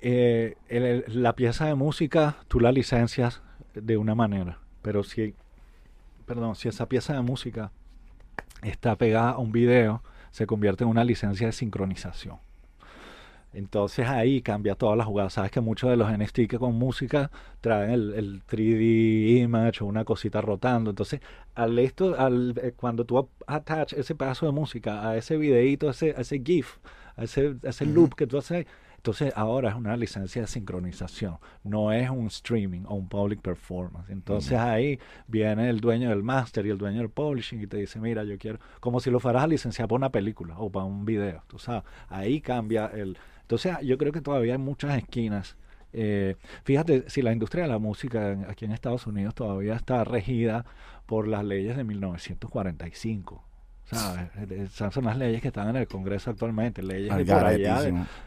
eh, 0.01 0.57
el- 0.69 1.05
la 1.09 1.35
pieza 1.35 1.67
de 1.67 1.75
música 1.75 2.37
tú 2.49 2.61
la 2.61 2.73
licencias 2.73 3.43
de 3.75 3.97
una 3.97 4.15
manera, 4.15 4.59
pero 4.83 5.05
si, 5.05 5.35
perdón, 6.27 6.57
si 6.57 6.69
esa 6.69 6.87
pieza 6.89 7.13
de 7.15 7.21
música 7.21 7.71
está 8.63 8.97
pegada 8.97 9.31
a 9.31 9.39
un 9.39 9.53
video, 9.53 10.03
se 10.31 10.47
convierte 10.47 10.85
en 10.85 10.91
una 10.91 11.05
licencia 11.05 11.47
de 11.47 11.53
sincronización. 11.53 12.39
Entonces 13.53 14.07
ahí 14.09 14.43
cambia 14.43 14.75
toda 14.75 14.97
la 14.97 15.05
jugada. 15.05 15.31
Sabes 15.31 15.51
que 15.51 15.61
muchos 15.61 15.91
de 15.91 15.97
los 15.97 16.11
NFT 16.11 16.47
que 16.49 16.59
con 16.59 16.75
música 16.75 17.31
traen 17.61 17.91
el, 17.91 18.15
el 18.15 18.43
3D 18.47 19.43
image 19.43 19.83
o 19.83 19.87
una 19.87 20.05
cosita 20.05 20.41
rotando. 20.41 20.91
Entonces, 20.91 21.21
al 21.55 21.79
esto, 21.79 22.19
al, 22.19 22.55
eh, 22.63 22.73
cuando 22.77 23.05
tú 23.05 23.29
attach 23.47 23.93
ese 23.95 24.15
pedazo 24.15 24.47
de 24.47 24.53
música 24.53 25.09
a 25.09 25.17
ese 25.17 25.37
videíto, 25.37 25.89
a 25.89 25.93
ese, 25.93 26.15
a 26.17 26.21
ese 26.21 26.41
GIF, 26.45 26.79
a 27.17 27.25
ese, 27.25 27.57
a 27.65 27.69
ese 27.69 27.87
loop 27.87 28.15
que 28.15 28.27
tú 28.27 28.39
haces, 28.39 28.67
entonces 28.99 29.33
ahora 29.37 29.71
es 29.71 29.77
una 29.77 29.97
licencia 29.97 30.43
de 30.43 30.49
sincronización, 30.49 31.39
no 31.63 31.93
es 31.93 32.11
un 32.11 32.27
streaming 32.27 32.83
o 32.87 32.97
un 32.97 33.09
public 33.09 33.41
performance. 33.41 34.11
Entonces 34.11 34.59
ahí 34.59 34.99
viene 35.29 35.71
el 35.71 35.81
dueño 35.81 36.11
del 36.11 36.25
master 36.25 36.67
y 36.67 36.71
el 36.71 36.79
dueño 36.79 36.99
del 36.99 37.09
publishing 37.09 37.63
y 37.63 37.67
te 37.69 37.77
dice, 37.77 38.01
mira, 38.01 38.25
yo 38.25 38.37
quiero, 38.39 38.59
como 38.81 38.99
si 38.99 39.11
lo 39.11 39.21
fueras 39.21 39.45
a 39.45 39.47
licenciar 39.47 39.87
para 39.87 39.97
una 39.97 40.11
película 40.11 40.57
o 40.59 40.69
para 40.71 40.85
un 40.85 41.05
video, 41.05 41.43
tú 41.47 41.59
sabes, 41.59 41.85
ahí 42.09 42.41
cambia 42.41 42.87
el... 42.87 43.17
Entonces 43.49 43.79
yo 43.83 43.97
creo 43.97 44.13
que 44.13 44.21
todavía 44.21 44.53
hay 44.53 44.59
muchas 44.59 44.99
esquinas. 44.99 45.57
Eh, 45.95 46.37
fíjate, 46.65 47.09
si 47.09 47.23
la 47.23 47.33
industria 47.33 47.65
de 47.65 47.71
la 47.71 47.79
música 47.79 48.37
aquí 48.47 48.67
en 48.67 48.73
Estados 48.73 49.07
Unidos 49.07 49.35
todavía 49.35 49.75
está 49.75 50.05
regida 50.05 50.67
por 51.07 51.27
las 51.27 51.43
leyes 51.47 51.75
de 51.75 51.83
1945. 51.85 53.48
¿Sabes? 53.91 54.51
Esas 54.51 54.93
son 54.93 55.05
las 55.05 55.17
leyes 55.17 55.41
que 55.41 55.49
están 55.49 55.69
en 55.71 55.77
el 55.77 55.89
Congreso 55.89 56.31
actualmente, 56.31 56.83
leyes 56.83 57.15
de 57.17 57.25
por 57.25 57.45
allá, 57.47 57.77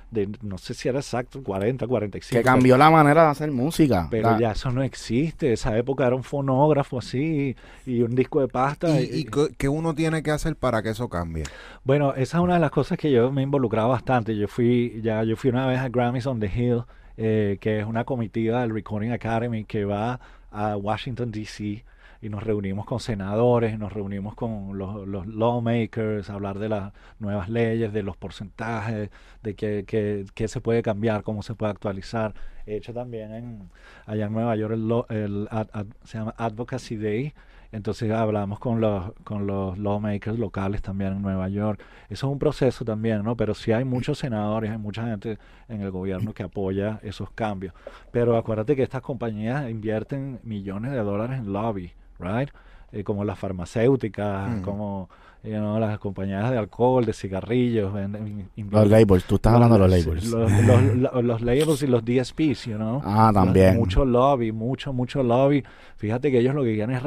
de, 0.10 0.30
no 0.42 0.58
sé 0.58 0.74
si 0.74 0.90
era 0.90 1.00
exacto, 1.00 1.42
40, 1.44 1.88
45. 1.88 2.40
Que 2.40 2.44
cambió 2.44 2.78
la 2.78 2.90
manera 2.90 3.24
de 3.26 3.30
hacer 3.30 3.52
música. 3.52 4.08
Pero 4.12 4.32
La- 4.32 4.40
ya 4.40 4.52
eso 4.52 4.72
no 4.72 4.84
existe. 4.84 5.54
Esa 5.54 5.78
época 5.78 6.06
era 6.08 6.16
un 6.16 6.24
fonógrafo 6.24 7.00
así 7.00 7.56
y 7.86 8.02
un 8.02 8.14
disco 8.16 8.42
de 8.42 8.48
pasta. 8.48 9.00
¿Y, 9.00 9.04
y 9.20 9.24
qué- 9.26 9.50
qué 9.58 9.70
uno 9.70 9.94
tiene 9.96 10.22
que 10.24 10.32
hacer 10.32 10.56
para 10.56 10.82
que 10.84 10.90
eso 10.90 11.08
cambie? 11.08 11.44
Bueno, 11.84 12.14
esa 12.16 12.38
es 12.40 12.44
una 12.44 12.56
de 12.56 12.60
las 12.60 12.72
cosas 12.72 12.98
que 12.98 13.12
yo 13.12 13.32
me 13.32 13.42
he 13.42 13.44
involucrado 13.44 13.90
bastante. 13.90 14.36
Yo 14.36 14.48
fui, 14.48 15.00
ya 15.04 15.24
yo 15.24 15.36
fui 15.38 15.50
una 15.50 15.66
vez 15.68 15.80
a 15.80 15.88
Grammys 15.90 16.26
on 16.26 16.40
the 16.40 16.48
Hill, 16.54 16.84
eh, 17.18 17.58
que 17.62 17.80
es 17.80 17.86
una 17.86 18.04
comitiva 18.04 18.62
del 18.62 18.74
Recording 18.74 19.12
Academy 19.12 19.64
que 19.64 19.86
va 19.86 20.20
a 20.52 20.76
Washington 20.76 21.32
D.C. 21.32 21.84
y 22.22 22.30
nos 22.30 22.44
reunimos 22.44 22.86
con 22.86 23.00
senadores, 23.00 23.78
nos 23.80 23.92
reunimos 23.94 24.36
con 24.36 24.78
los, 24.78 25.08
los 25.08 25.26
lawmakers, 25.28 26.30
hablar 26.30 26.60
de 26.60 26.70
las 26.70 26.94
nuevas 27.20 27.50
leyes, 27.50 27.92
de 27.94 28.04
los 28.04 28.16
porcentajes, 28.18 29.10
de 29.44 29.56
qué, 29.56 29.84
qué- 29.88 30.26
qué 30.34 30.48
se 30.48 30.62
puede 30.62 30.82
cambiar, 30.84 31.24
cómo 31.24 31.42
se 31.44 31.56
puede 31.56 31.72
actualizar. 31.72 32.34
He 32.66 32.76
hecho 32.76 32.94
también 32.94 33.34
en, 33.34 33.70
allá 34.06 34.26
en 34.28 34.34
Nueva 34.34 34.56
York 34.56 34.74
el, 34.74 35.16
el 35.18 35.48
ad- 35.50 35.86
se 36.04 36.18
llama 36.20 36.36
Advocacy 36.38 36.96
Day, 36.98 37.34
entonces 37.72 38.12
hablamos 38.12 38.60
con 38.60 38.82
los, 38.82 39.14
con 39.24 39.48
los 39.48 39.78
lawmakers 39.78 40.38
locales 40.38 40.82
también 40.82 41.14
en 41.14 41.22
Nueva 41.22 41.48
York. 41.50 41.82
Eso 42.10 42.28
es 42.28 42.32
un 42.34 42.38
proceso 42.40 42.84
también, 42.86 43.24
¿no? 43.24 43.36
Pero 43.38 43.54
sí 43.56 43.72
hay 43.72 43.86
muchos 43.86 44.20
senadores, 44.20 44.72
hay 44.72 44.78
mucha 44.78 45.06
gente 45.08 45.40
en 45.70 45.82
el 45.82 45.90
gobierno 45.90 46.34
que 46.34 46.44
apoya 46.44 47.00
esos 47.02 47.32
cambios. 47.32 47.74
Pero 48.12 48.36
acuérdate 48.38 48.76
que 48.76 48.84
estas 48.84 49.02
compañías 49.02 49.70
invierten 49.70 50.40
millones 50.44 50.92
de 50.92 50.98
dólares 51.00 51.40
en 51.40 51.54
lobby, 51.54 51.94
¿right? 52.22 52.50
Eh, 52.92 53.04
como 53.04 53.24
las 53.24 53.38
farmacéuticas, 53.40 54.58
Mm. 54.58 54.62
como 54.62 55.10
you 55.44 55.52
know, 55.58 55.80
las 55.80 55.98
compañías 56.00 56.50
de 56.52 56.58
alcohol, 56.58 57.04
de 57.06 57.14
cigarrillos. 57.14 57.94
venden- 57.94 58.48
Los 58.70 58.88
labels, 58.88 59.24
tú 59.26 59.36
estás 59.36 59.54
hablando 59.54 59.76
de 59.76 59.80
los 59.80 59.90
labels. 59.90 60.26
Los, 60.26 61.24
los- 61.24 61.42
labels 61.42 61.82
y 61.84 61.88
los 61.88 62.04
DSPs, 62.06 62.66
you 62.66 62.76
know. 62.76 63.02
Ah, 63.04 63.32
también. 63.34 63.76
Mucho 63.78 64.06
lobby, 64.06 64.52
mucho, 64.52 64.94
mucho 64.94 65.24
lobby. 65.24 65.64
Fíjate 65.98 66.32
que 66.32 66.40
ellos 66.40 66.54
lo 66.56 66.64
que 66.64 66.76
quieren 66.76 66.96
es, 66.96 67.04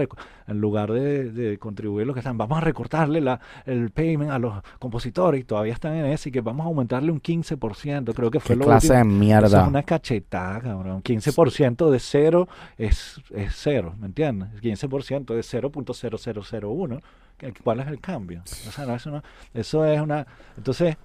en 0.46 0.60
lugar 0.60 0.92
de, 0.92 1.30
de 1.32 1.58
contribuir 1.58 2.06
lo 2.06 2.12
que 2.14 2.20
están, 2.20 2.36
vamos 2.38 2.58
a 2.58 2.60
recortarle 2.60 3.20
la, 3.20 3.40
el 3.66 3.90
payment 3.90 4.30
a 4.30 4.38
los 4.38 4.54
compositores 4.78 5.40
y 5.40 5.44
todavía 5.44 5.72
están 5.72 5.94
en 5.94 6.06
ese 6.06 6.28
y 6.28 6.32
que 6.32 6.40
vamos 6.40 6.64
a 6.64 6.68
aumentarle 6.68 7.10
un 7.10 7.20
15%. 7.20 8.14
Creo 8.14 8.30
que 8.30 8.40
fue 8.40 8.54
¿Qué 8.54 8.60
lo 8.60 8.66
clase 8.66 8.88
último. 8.88 9.04
de 9.04 9.10
Eso 9.10 9.18
mierda? 9.20 9.62
es 9.62 9.68
una 9.68 9.82
cachetada, 9.82 10.60
cabrón. 10.60 11.02
15% 11.02 11.90
de 11.90 11.98
cero 11.98 12.48
es, 12.78 13.20
es 13.34 13.52
cero, 13.56 13.94
¿me 13.98 14.06
entiendes? 14.06 14.50
15% 14.62 15.34
de 15.34 15.40
0.0001. 15.40 17.00
¿qué- 17.38 17.52
¿Cuál 17.62 17.80
es 17.80 17.86
el 17.88 18.00
cambio? 18.00 18.42
O 18.44 18.70
sea, 18.72 18.86
no, 18.86 18.94
eso, 18.94 19.10
no, 19.10 19.22
eso 19.54 19.84
es 19.86 20.00
una... 20.00 20.26
Entonces, 20.56 20.96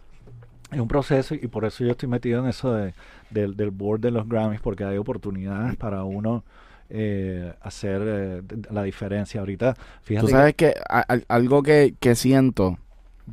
es 0.71 0.79
un 0.79 0.87
proceso 0.87 1.33
y 1.35 1.47
por 1.47 1.65
eso 1.65 1.83
yo 1.83 1.91
estoy 1.91 2.07
metido 2.09 2.39
en 2.41 2.47
eso 2.49 2.73
de, 2.73 2.93
del, 3.31 3.55
del 3.57 3.71
board 3.71 4.01
de 4.01 4.11
los 4.11 4.27
Grammys, 4.27 4.61
porque 4.61 4.83
hay 4.83 4.97
oportunidades 4.97 5.75
para 5.77 6.03
uno 6.03 6.43
eh, 6.91 7.53
hacer 7.61 8.01
eh, 8.05 8.41
la 8.71 8.83
diferencia. 8.83 9.39
Ahorita, 9.39 9.75
fíjate 10.03 10.27
Tú 10.27 10.31
sabes 10.31 10.53
que 10.55 10.75
a- 10.89 11.01
al- 11.01 11.25
algo 11.27 11.63
que, 11.63 11.95
que 11.99 12.15
siento, 12.15 12.77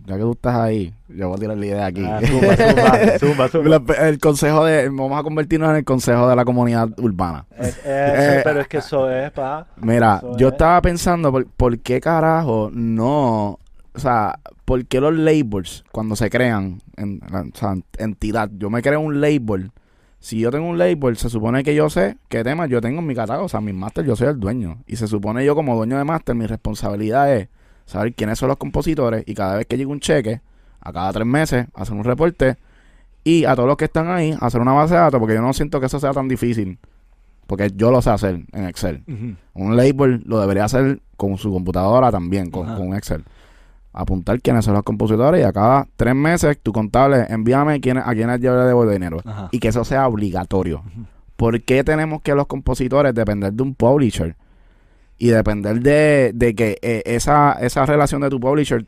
ya 0.04 0.16
que 0.16 0.20
tú 0.22 0.32
estás 0.32 0.56
ahí, 0.56 0.92
yo 1.08 1.28
voy 1.28 1.36
a 1.36 1.40
tirar 1.40 1.56
la 1.56 1.66
idea 1.66 1.86
aquí. 1.86 2.04
Ah, 2.04 2.20
zumba, 3.18 3.48
el 4.06 4.18
consejo 4.18 4.64
de, 4.64 4.88
vamos 4.88 5.18
a 5.18 5.22
convertirnos 5.22 5.70
en 5.70 5.76
el 5.76 5.84
consejo 5.84 6.28
de 6.28 6.36
la 6.36 6.44
comunidad 6.44 6.88
urbana. 6.98 7.46
Eh, 7.58 7.72
Eh, 7.84 8.40
pero 8.44 8.60
es 8.60 8.68
que 8.68 8.78
eso 8.78 9.10
es 9.10 9.30
pa... 9.32 9.66
Mira, 9.76 10.16
Eso 10.18 10.36
yo 10.36 10.48
es. 10.48 10.52
estaba 10.54 10.80
pensando, 10.82 11.30
por, 11.32 11.46
¿por 11.46 11.78
qué 11.80 12.00
carajo 12.00 12.70
no? 12.72 13.58
O 13.94 13.98
sea, 13.98 14.38
¿por 14.64 14.84
qué 14.86 15.00
los 15.00 15.14
labels, 15.16 15.84
cuando 15.92 16.16
se 16.16 16.28
crean, 16.28 16.80
en, 16.96 17.20
o 17.32 17.56
sea, 17.56 17.74
entidad, 17.98 18.50
yo 18.58 18.68
me 18.68 18.82
creo 18.82 19.00
un 19.00 19.20
label. 19.20 19.70
Si 20.18 20.38
yo 20.40 20.50
tengo 20.50 20.66
un 20.68 20.76
label, 20.78 21.16
se 21.16 21.30
supone 21.30 21.62
que 21.62 21.74
yo 21.74 21.88
sé 21.88 22.16
qué 22.28 22.42
temas 22.42 22.68
yo 22.68 22.80
tengo 22.80 23.00
en 23.00 23.06
mi 23.06 23.14
catálogo. 23.14 23.46
O 23.46 23.48
sea, 23.48 23.60
mi 23.60 23.72
máster, 23.72 24.04
yo 24.04 24.16
soy 24.16 24.28
el 24.28 24.40
dueño. 24.40 24.78
Y 24.86 24.96
se 24.96 25.06
supone 25.06 25.44
yo, 25.44 25.54
como 25.54 25.76
dueño 25.76 25.96
de 25.98 26.04
máster, 26.04 26.34
mi 26.34 26.46
responsabilidad 26.46 27.32
es 27.34 27.48
saber 27.86 28.14
quiénes 28.14 28.38
son 28.38 28.48
los 28.48 28.58
compositores. 28.58 29.24
Y 29.26 29.34
cada 29.34 29.56
vez 29.56 29.66
que 29.66 29.76
llegue 29.78 29.90
un 29.90 30.00
cheque, 30.00 30.40
a 30.80 30.92
cada 30.92 31.12
tres 31.12 31.26
meses, 31.26 31.66
hacer 31.74 31.94
un 31.94 32.04
reporte. 32.04 32.56
Y 33.24 33.44
a 33.44 33.56
todos 33.56 33.66
los 33.66 33.76
que 33.76 33.86
están 33.86 34.08
ahí, 34.08 34.36
hacer 34.40 34.60
una 34.60 34.72
base 34.72 34.94
de 34.94 35.00
datos. 35.00 35.18
Porque 35.18 35.34
yo 35.34 35.42
no 35.42 35.52
siento 35.52 35.80
que 35.80 35.86
eso 35.86 35.98
sea 35.98 36.12
tan 36.12 36.28
difícil. 36.28 36.78
Porque 37.46 37.70
yo 37.74 37.90
lo 37.90 38.02
sé 38.02 38.10
hacer 38.10 38.42
en 38.52 38.66
Excel. 38.66 39.02
Un 39.54 39.76
label 39.76 40.22
lo 40.26 40.40
debería 40.40 40.64
hacer 40.64 41.00
con 41.16 41.38
su 41.38 41.52
computadora 41.52 42.10
también, 42.10 42.50
con, 42.50 42.66
con 42.76 42.94
Excel. 42.94 43.24
Apuntar 43.92 44.40
quiénes 44.42 44.64
son 44.64 44.74
los 44.74 44.82
compositores 44.82 45.40
y 45.40 45.44
a 45.44 45.52
cada 45.52 45.86
tres 45.96 46.14
meses 46.14 46.58
tu 46.62 46.72
contable 46.72 47.24
envíame 47.30 47.80
quiénes, 47.80 48.04
a 48.06 48.12
quiénes 48.14 48.40
yo 48.40 48.54
le 48.54 48.64
debo 48.64 48.88
dinero. 48.88 49.22
Ajá. 49.24 49.48
Y 49.52 49.58
que 49.58 49.68
eso 49.68 49.84
sea 49.84 50.06
obligatorio. 50.06 50.80
Ujú. 50.80 51.06
¿Por 51.36 51.62
qué 51.62 51.84
tenemos 51.84 52.20
que 52.22 52.34
los 52.34 52.46
compositores 52.46 53.14
depender 53.14 53.52
de 53.52 53.62
un 53.62 53.74
publisher? 53.74 54.36
Y 55.18 55.28
depender 55.28 55.80
de, 55.80 56.32
de 56.34 56.54
que 56.54 56.78
eh, 56.82 57.02
esa, 57.06 57.52
esa 57.54 57.86
relación 57.86 58.20
de 58.20 58.28
tu 58.30 58.38
publisher 58.38 58.84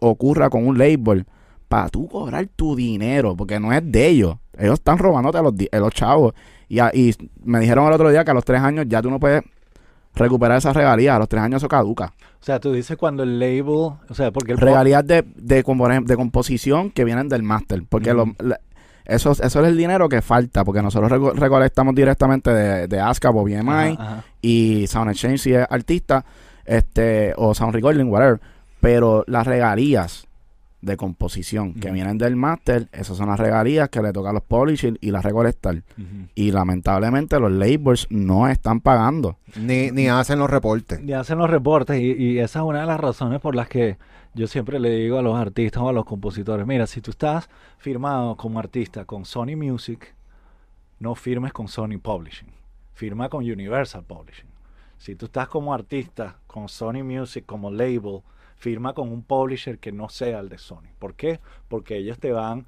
ocurra 0.00 0.48
con 0.50 0.66
un 0.66 0.78
label 0.78 1.26
para 1.68 1.88
tú 1.88 2.08
cobrar 2.08 2.46
tu 2.54 2.76
dinero, 2.76 3.36
porque 3.36 3.58
no 3.60 3.72
es 3.72 3.82
de 3.84 4.06
ellos. 4.06 4.36
Ellos 4.56 4.74
están 4.74 4.98
robándote 4.98 5.38
a 5.38 5.42
los, 5.42 5.52
a 5.72 5.76
los 5.78 5.92
chavos. 5.92 6.32
Y, 6.68 6.78
a- 6.78 6.90
y 6.94 7.14
me 7.44 7.60
dijeron 7.60 7.86
el 7.88 7.92
otro 7.92 8.10
día 8.10 8.24
que 8.24 8.30
a 8.30 8.34
los 8.34 8.44
tres 8.44 8.60
años 8.62 8.86
ya 8.88 9.02
tú 9.02 9.10
no 9.10 9.20
puedes 9.20 9.42
recuperar 10.14 10.58
esas 10.58 10.74
regalías. 10.74 11.16
A 11.16 11.18
los 11.18 11.28
tres 11.28 11.42
años 11.42 11.60
eso 11.60 11.68
caduca. 11.68 12.14
O 12.40 12.44
sea, 12.46 12.60
tú 12.60 12.72
dices 12.72 12.96
cuando 12.96 13.22
el 13.22 13.38
label, 13.38 13.68
o 14.08 14.14
sea, 14.14 14.30
porque 14.30 14.52
el 14.52 14.58
Regalías 14.58 15.06
de, 15.06 15.22
de, 15.36 15.62
de 15.62 16.16
composición 16.16 16.90
que 16.90 17.04
vienen 17.04 17.28
del 17.28 17.42
máster. 17.42 17.82
Porque 17.88 18.14
lo- 18.14 18.34
la- 18.38 18.60
eso, 19.06 19.32
eso 19.32 19.44
es 19.44 19.56
el 19.68 19.76
dinero 19.76 20.08
que 20.08 20.22
falta. 20.22 20.64
Porque 20.64 20.82
nosotros 20.82 21.10
reco- 21.10 21.32
recolectamos 21.34 21.94
directamente 21.94 22.52
de, 22.52 22.88
de 22.88 23.00
ASCAP 23.00 23.34
o 23.36 23.42
BMI 23.44 23.58
Ajá, 23.68 23.86
ajá. 23.92 24.24
y 24.42 24.86
Sound 24.88 25.10
Exchange 25.10 25.38
si 25.40 25.54
es 25.54 25.66
artista, 25.70 26.24
este, 26.64 27.32
o 27.36 27.54
Sound 27.54 27.74
Recording, 27.74 28.06
whatever. 28.06 28.40
Pero 28.80 29.24
las 29.26 29.46
regalías 29.46 30.26
de 30.82 30.96
composición 30.96 31.74
que 31.74 31.90
vienen 31.90 32.16
del 32.18 32.36
máster, 32.36 32.86
esas 32.92 33.16
son 33.16 33.28
las 33.28 33.40
regalías 33.40 33.88
que 33.88 34.00
le 34.02 34.12
toca 34.12 34.30
a 34.30 34.32
los 34.32 34.42
publishers 34.42 34.96
y 35.00 35.10
las 35.10 35.24
recolectar. 35.24 35.82
Y 36.36 36.52
lamentablemente 36.52 37.40
los 37.40 37.50
labels 37.50 38.06
no 38.10 38.46
están 38.46 38.80
pagando. 38.80 39.36
Ni, 39.58 39.90
ni 39.90 40.06
hacen 40.08 40.38
los 40.38 40.48
reportes. 40.50 41.00
Y 41.02 41.12
hacen 41.12 41.38
los 41.38 41.50
reportes 41.50 42.00
y, 42.00 42.12
y 42.12 42.38
esa 42.38 42.60
es 42.60 42.64
una 42.64 42.82
de 42.82 42.86
las 42.86 43.00
razones 43.00 43.40
por 43.40 43.56
las 43.56 43.68
que 43.68 43.96
yo 44.36 44.46
siempre 44.46 44.78
le 44.78 44.90
digo 44.90 45.18
a 45.18 45.22
los 45.22 45.34
artistas 45.34 45.82
o 45.82 45.88
a 45.88 45.92
los 45.94 46.04
compositores, 46.04 46.66
mira, 46.66 46.86
si 46.86 47.00
tú 47.00 47.10
estás 47.10 47.48
firmado 47.78 48.36
como 48.36 48.58
artista 48.58 49.06
con 49.06 49.24
Sony 49.24 49.56
Music, 49.56 50.14
no 50.98 51.14
firmes 51.14 51.54
con 51.54 51.68
Sony 51.68 51.98
Publishing, 52.00 52.52
firma 52.92 53.30
con 53.30 53.50
Universal 53.50 54.04
Publishing. 54.04 54.50
Si 54.98 55.14
tú 55.14 55.26
estás 55.26 55.48
como 55.48 55.72
artista 55.72 56.36
con 56.46 56.68
Sony 56.68 57.02
Music 57.02 57.44
como 57.46 57.70
label, 57.70 58.20
firma 58.56 58.92
con 58.92 59.10
un 59.10 59.22
publisher 59.22 59.78
que 59.78 59.90
no 59.90 60.10
sea 60.10 60.40
el 60.40 60.50
de 60.50 60.58
Sony. 60.58 60.90
¿Por 60.98 61.14
qué? 61.14 61.40
Porque 61.68 61.96
ellos 61.96 62.18
te 62.18 62.32
van... 62.32 62.66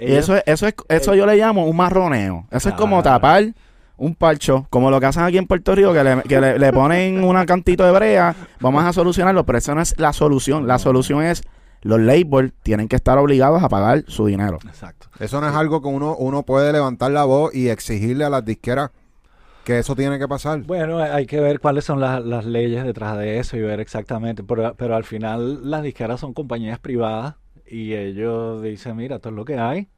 Y 0.00 0.12
eso 0.12 0.36
es, 0.36 0.42
eso 0.46 0.66
es, 0.66 0.74
eso 0.88 1.14
yo 1.14 1.26
le 1.26 1.36
llamo 1.36 1.66
un 1.66 1.76
marroneo. 1.76 2.46
Eso 2.50 2.70
es 2.70 2.74
como 2.74 3.02
tapar 3.02 3.54
un 3.96 4.14
parcho, 4.14 4.66
como 4.70 4.90
lo 4.90 5.00
que 5.00 5.06
hacen 5.06 5.22
aquí 5.22 5.38
en 5.38 5.46
Puerto 5.46 5.74
Rico, 5.74 5.92
que 5.92 6.04
le, 6.04 6.22
que 6.22 6.40
le, 6.40 6.58
le 6.58 6.72
ponen 6.72 7.22
un 7.22 7.44
cantito 7.44 7.84
de 7.84 7.92
brea, 7.92 8.34
vamos 8.60 8.84
a 8.84 8.92
solucionarlo, 8.92 9.44
pero 9.46 9.58
eso 9.58 9.74
no 9.74 9.80
es 9.80 9.94
la 9.98 10.12
solución. 10.12 10.66
La 10.66 10.78
solución 10.78 11.22
es 11.22 11.42
los 11.82 12.00
labels 12.00 12.52
tienen 12.62 12.88
que 12.88 12.96
estar 12.96 13.18
obligados 13.18 13.62
a 13.62 13.68
pagar 13.68 14.04
su 14.08 14.26
dinero. 14.26 14.58
Exacto. 14.66 15.08
Eso 15.20 15.40
no 15.40 15.48
es 15.48 15.54
algo 15.54 15.82
que 15.82 15.88
uno, 15.88 16.16
uno 16.16 16.42
puede 16.42 16.72
levantar 16.72 17.12
la 17.12 17.24
voz 17.24 17.54
y 17.54 17.68
exigirle 17.68 18.24
a 18.24 18.30
las 18.30 18.44
disqueras 18.44 18.90
que 19.64 19.78
eso 19.78 19.94
tiene 19.94 20.18
que 20.18 20.26
pasar. 20.26 20.62
Bueno, 20.62 20.98
hay 20.98 21.26
que 21.26 21.40
ver 21.40 21.60
cuáles 21.60 21.84
son 21.84 22.00
las, 22.00 22.24
las 22.24 22.44
leyes 22.44 22.84
detrás 22.84 23.16
de 23.18 23.38
eso 23.38 23.56
y 23.56 23.60
ver 23.60 23.80
exactamente, 23.80 24.42
pero, 24.42 24.74
pero 24.76 24.96
al 24.96 25.04
final 25.04 25.70
las 25.70 25.82
disqueras 25.82 26.20
son 26.20 26.34
compañías 26.34 26.78
privadas 26.78 27.36
y 27.66 27.94
ellos 27.94 28.62
dicen, 28.62 28.96
mira, 28.96 29.16
esto 29.16 29.30
es 29.30 29.34
lo 29.34 29.44
que 29.44 29.58
hay, 29.58 29.88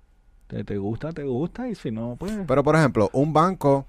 te, 0.47 0.65
te 0.65 0.79
gusta, 0.79 1.13
te 1.13 1.25
gusta 1.25 1.69
y 1.69 1.75
si 1.75 1.91
no, 1.91 2.17
pues... 2.19 2.33
Pero, 2.47 2.63
por 2.63 2.77
ejemplo, 2.77 3.11
un 3.13 3.33
banco 3.33 3.87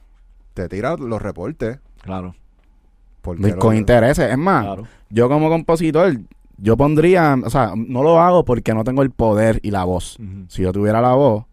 te 0.54 0.68
tira 0.70 0.96
los 0.98 1.22
reportes. 1.22 1.80
claro, 2.02 2.36
Porque 3.22 3.56
Con 3.56 3.74
lo- 3.74 3.80
intereses. 3.80 4.32
Es 4.32 4.38
más, 4.38 4.64
claro. 4.66 4.88
yo 5.10 5.28
como 5.30 5.50
compositor, 5.50 6.18
yo 6.58 6.76
pondría, 6.78 7.36
o 7.44 7.50
sea, 7.50 7.74
no 7.76 8.02
lo 8.04 8.20
hago 8.20 8.44
porque 8.46 8.74
no 8.74 8.84
tengo 8.84 9.02
el 9.04 9.12
poder 9.12 9.60
y 9.64 9.72
la 9.72 9.84
voz. 9.84 10.18
Si 10.48 10.64
yo 10.64 10.72
tuviera 10.74 11.02
la 11.02 11.14
voz, 11.14 11.46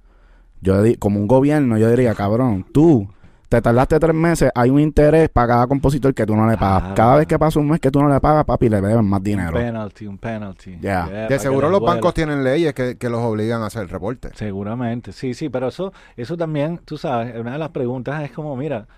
yo 0.62 0.76
como 0.98 1.20
un 1.20 1.26
gobierno, 1.26 1.76
yo 1.76 1.90
diría, 1.90 2.14
cabrón, 2.14 2.64
tú 2.72 3.08
te 3.54 3.62
tardaste 3.62 4.00
tres 4.00 4.14
meses, 4.14 4.50
hay 4.54 4.68
un 4.70 4.80
interés 4.80 5.28
para 5.28 5.46
cada 5.48 5.66
compositor 5.66 6.12
que 6.12 6.26
tú 6.26 6.34
no 6.34 6.46
le 6.48 6.56
pagas. 6.56 6.92
Cada 6.94 7.16
vez 7.16 7.26
que 7.26 7.38
pasa 7.38 7.60
un 7.60 7.68
mes 7.68 7.78
que 7.80 7.90
tú 7.90 8.02
no 8.02 8.08
le 8.08 8.20
pagas, 8.20 8.44
papi, 8.44 8.68
le 8.68 8.80
deben 8.80 9.04
más 9.04 9.20
Un 9.20 9.24
dinero. 9.24 9.52
penalty, 9.52 10.06
un 10.06 10.18
penalty. 10.18 10.72
Ya. 10.80 11.06
Yeah, 11.08 11.28
De 11.28 11.38
seguro 11.38 11.68
los 11.70 11.80
bancos 11.80 12.14
tienen 12.14 12.42
leyes 12.42 12.74
que, 12.74 12.98
que 12.98 13.08
los 13.08 13.20
obligan 13.20 13.62
a 13.62 13.66
hacer 13.66 13.82
el 13.82 13.88
reporte. 13.88 14.30
Seguramente, 14.34 15.12
sí, 15.12 15.34
sí, 15.34 15.48
pero 15.48 15.68
eso, 15.68 15.92
eso 16.16 16.36
también, 16.36 16.78
tú 16.84 16.98
sabes, 16.98 17.36
una 17.38 17.52
de 17.52 17.58
las 17.58 17.70
preguntas 17.70 18.22
es 18.24 18.32
como, 18.32 18.56
mira, 18.56 18.88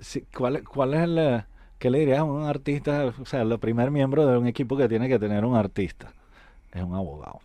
si- 0.00 0.22
¿cuál, 0.36 0.62
cuál 0.62 0.94
es 0.94 1.00
el, 1.02 1.44
qué 1.78 1.90
le 1.90 1.98
dirías 1.98 2.20
a 2.20 2.24
un 2.24 2.44
artista, 2.44 3.06
o 3.20 3.24
sea, 3.26 3.42
el 3.42 3.58
primer 3.58 3.90
miembro 3.90 4.26
de 4.26 4.38
un 4.38 4.46
equipo 4.46 4.76
que 4.76 4.88
tiene 4.88 5.08
que 5.08 5.18
tener 5.18 5.44
un 5.44 5.56
artista? 5.56 6.12
Es 6.72 6.82
un 6.82 6.94
abogado. 6.94 7.40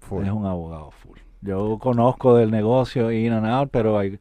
Full. 0.00 0.24
Es 0.24 0.30
un 0.30 0.44
abogado 0.46 0.90
full. 0.90 1.18
Yo 1.40 1.78
conozco 1.78 2.36
del 2.36 2.50
negocio 2.50 3.10
in 3.10 3.32
and 3.32 3.46
out, 3.46 3.70
pero 3.72 3.98
hay 3.98 4.18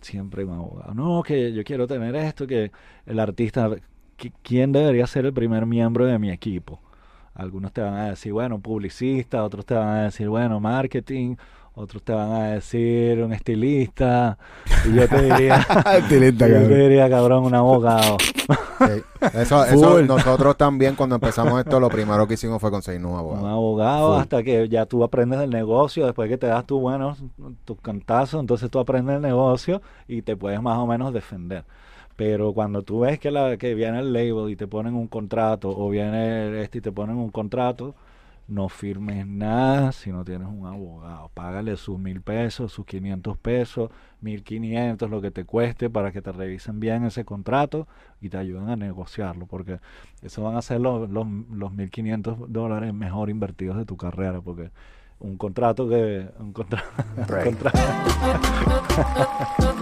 siempre 0.00 0.44
un 0.44 0.52
abogado. 0.54 0.94
No, 0.94 1.22
que 1.22 1.52
yo 1.52 1.64
quiero 1.64 1.86
tener 1.86 2.14
esto, 2.16 2.46
que 2.46 2.70
el 3.06 3.18
artista, 3.20 3.68
qui- 4.18 4.32
¿quién 4.42 4.72
debería 4.72 5.06
ser 5.06 5.26
el 5.26 5.32
primer 5.32 5.66
miembro 5.66 6.06
de 6.06 6.18
mi 6.18 6.30
equipo? 6.30 6.80
Algunos 7.34 7.72
te 7.72 7.80
van 7.82 7.94
a 7.94 8.10
decir, 8.10 8.32
bueno, 8.32 8.60
publicista, 8.60 9.44
otros 9.44 9.64
te 9.66 9.74
van 9.74 9.88
a 9.88 10.02
decir, 10.04 10.28
bueno, 10.28 10.60
marketing, 10.60 11.36
otros 11.78 12.02
te 12.02 12.12
van 12.12 12.32
a 12.32 12.44
decir 12.50 13.22
un 13.22 13.32
estilista, 13.32 14.36
y 14.84 14.94
yo 14.94 15.08
te 15.08 15.22
diría, 15.22 15.56
Estilista, 15.96 16.48
yo 16.48 16.66
te 16.68 16.76
diría, 16.78 17.08
cabrón, 17.08 17.44
un 17.44 17.54
abogado. 17.54 18.16
Sí. 18.78 19.02
Eso, 19.34 19.64
eso 19.66 20.02
nosotros 20.02 20.56
también 20.56 20.94
cuando 20.94 21.16
empezamos 21.16 21.58
esto, 21.60 21.80
lo 21.80 21.88
primero 21.88 22.26
que 22.26 22.34
hicimos 22.34 22.60
fue 22.60 22.70
conseguirnos 22.70 23.10
un 23.12 23.14
Un 23.14 23.20
abogado. 23.20 23.46
abogado 23.48 24.12
Full. 24.14 24.20
hasta 24.22 24.42
que 24.42 24.68
ya 24.68 24.86
tú 24.86 25.04
aprendes 25.04 25.40
el 25.40 25.50
negocio, 25.50 26.04
después 26.06 26.28
que 26.28 26.38
te 26.38 26.46
das 26.46 26.66
tus 26.66 26.80
buenos, 26.80 27.22
tus 27.64 27.80
cantazos, 27.80 28.40
entonces 28.40 28.70
tú 28.70 28.78
aprendes 28.78 29.16
el 29.16 29.22
negocio 29.22 29.80
y 30.06 30.22
te 30.22 30.36
puedes 30.36 30.60
más 30.62 30.78
o 30.78 30.86
menos 30.86 31.12
defender. 31.12 31.64
Pero 32.16 32.52
cuando 32.52 32.82
tú 32.82 33.00
ves 33.00 33.20
que, 33.20 33.30
la, 33.30 33.56
que 33.56 33.74
viene 33.74 34.00
el 34.00 34.12
label 34.12 34.50
y 34.50 34.56
te 34.56 34.66
ponen 34.66 34.94
un 34.94 35.06
contrato, 35.06 35.70
o 35.70 35.88
viene 35.88 36.62
este 36.62 36.78
y 36.78 36.80
te 36.80 36.90
ponen 36.90 37.16
un 37.16 37.30
contrato, 37.30 37.94
no 38.48 38.68
firmes 38.70 39.26
nada 39.26 39.92
si 39.92 40.10
no 40.10 40.24
tienes 40.24 40.48
un 40.48 40.66
abogado. 40.66 41.30
Págale 41.34 41.76
sus 41.76 41.98
mil 41.98 42.22
pesos, 42.22 42.72
sus 42.72 42.86
500 42.86 43.36
pesos, 43.36 43.90
mil 44.20 44.42
quinientos, 44.42 45.10
lo 45.10 45.20
que 45.20 45.30
te 45.30 45.44
cueste 45.44 45.90
para 45.90 46.10
que 46.12 46.22
te 46.22 46.32
revisen 46.32 46.80
bien 46.80 47.04
ese 47.04 47.24
contrato 47.26 47.86
y 48.20 48.30
te 48.30 48.38
ayuden 48.38 48.68
a 48.70 48.76
negociarlo, 48.76 49.46
porque 49.46 49.78
eso 50.22 50.42
van 50.42 50.56
a 50.56 50.62
ser 50.62 50.80
los, 50.80 51.08
los, 51.10 51.26
los 51.52 51.72
1.500 51.72 52.46
dólares 52.48 52.92
mejor 52.94 53.28
invertidos 53.30 53.76
de 53.76 53.84
tu 53.84 53.96
carrera, 53.96 54.40
porque 54.40 54.70
un 55.20 55.36
contrato 55.36 55.88
que... 55.88 56.28
Un, 56.38 56.52
contra- 56.52 56.84
un 57.18 57.24
contrato... 57.44 57.78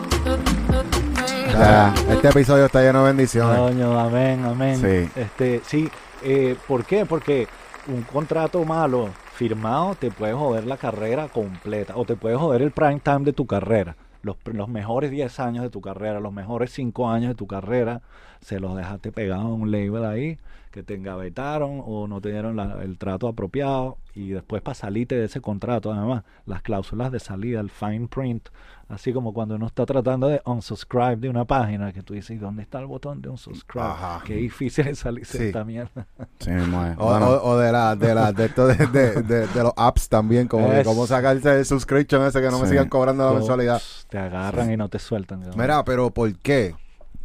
Este 2.10 2.28
episodio 2.28 2.66
está 2.66 2.82
lleno 2.82 3.00
de 3.04 3.12
bendiciones. 3.12 3.58
Coño, 3.58 3.98
amén, 3.98 4.44
amén. 4.44 4.76
Sí. 4.76 5.10
Este, 5.18 5.62
sí, 5.64 5.88
eh, 6.22 6.54
¿por 6.68 6.84
qué? 6.84 7.06
Porque 7.06 7.48
un 7.88 8.02
contrato 8.02 8.64
malo 8.64 9.10
firmado 9.34 9.94
te 9.94 10.10
puede 10.10 10.32
joder 10.32 10.66
la 10.66 10.76
carrera 10.76 11.28
completa 11.28 11.96
o 11.96 12.04
te 12.04 12.16
puede 12.16 12.36
joder 12.36 12.62
el 12.62 12.72
prime 12.72 13.00
time 13.00 13.20
de 13.20 13.32
tu 13.32 13.46
carrera. 13.46 13.96
Los, 14.22 14.36
los 14.44 14.68
mejores 14.68 15.10
10 15.10 15.38
años 15.38 15.62
de 15.62 15.70
tu 15.70 15.80
carrera, 15.80 16.18
los 16.18 16.32
mejores 16.32 16.72
5 16.72 17.08
años 17.08 17.28
de 17.28 17.34
tu 17.36 17.46
carrera, 17.46 18.02
se 18.46 18.60
los 18.60 18.76
dejaste 18.76 19.10
pegados 19.10 19.46
a 19.46 19.48
un 19.48 19.72
label 19.72 20.04
ahí 20.04 20.38
que 20.70 20.82
te 20.84 20.94
engavetaron 20.94 21.82
o 21.84 22.06
no 22.06 22.20
te 22.20 22.30
dieron 22.30 22.54
la- 22.54 22.82
el 22.82 22.96
trato 22.98 23.26
apropiado 23.28 23.96
y 24.14 24.28
después 24.28 24.62
para 24.62 24.74
salirte 24.74 25.16
de 25.16 25.24
ese 25.24 25.40
contrato, 25.40 25.90
además, 25.92 26.22
las 26.44 26.62
cláusulas 26.62 27.10
de 27.10 27.18
salida, 27.18 27.58
el 27.60 27.70
fine 27.70 28.06
print, 28.08 28.50
así 28.88 29.12
como 29.12 29.32
cuando 29.32 29.56
uno 29.56 29.66
está 29.66 29.84
tratando 29.86 30.28
de 30.28 30.42
unsubscribe 30.44 31.16
de 31.16 31.28
una 31.30 31.44
página 31.46 31.92
que 31.92 32.02
tú 32.02 32.12
dices, 32.14 32.38
¿dónde 32.40 32.62
está 32.62 32.78
el 32.78 32.86
botón 32.86 33.20
de 33.22 33.30
unsubscribe? 33.30 33.84
Ajá. 33.86 34.22
Qué 34.24 34.34
difícil 34.34 34.86
es 34.86 34.98
salirse 34.98 35.38
de 35.38 35.44
Sí. 35.44 35.48
esta 35.48 35.64
mierda. 35.64 36.06
Sí. 36.40 36.50
O, 36.50 37.06
Bueno, 37.06 37.26
o- 37.30 37.50
o 37.52 37.58
de 37.58 37.72
la 37.72 37.96
de 37.96 38.14
la 38.14 38.32
de, 38.32 38.44
esto 38.44 38.66
de, 38.68 38.86
de- 38.86 39.22
de- 39.22 39.46
de 39.46 39.62
los 39.62 39.72
apps 39.76 40.08
también, 40.10 40.46
como 40.46 40.70
Es- 40.72 40.86
cómo 40.86 41.06
sacarse 41.06 41.58
el 41.58 41.64
subscription 41.64 42.22
ese 42.26 42.40
que 42.42 42.50
no 42.50 42.60
me 42.60 42.68
sigan 42.68 42.88
cobrando 42.90 43.24
la 43.26 43.32
mensualidad. 43.32 43.80
Te 44.10 44.18
agarran 44.18 44.70
y 44.70 44.76
no 44.76 44.88
te 44.90 44.98
sueltan. 44.98 45.40
cabrón. 45.40 45.58
Mira, 45.58 45.84
pero 45.84 46.10
¿por 46.10 46.32
qué? 46.38 46.74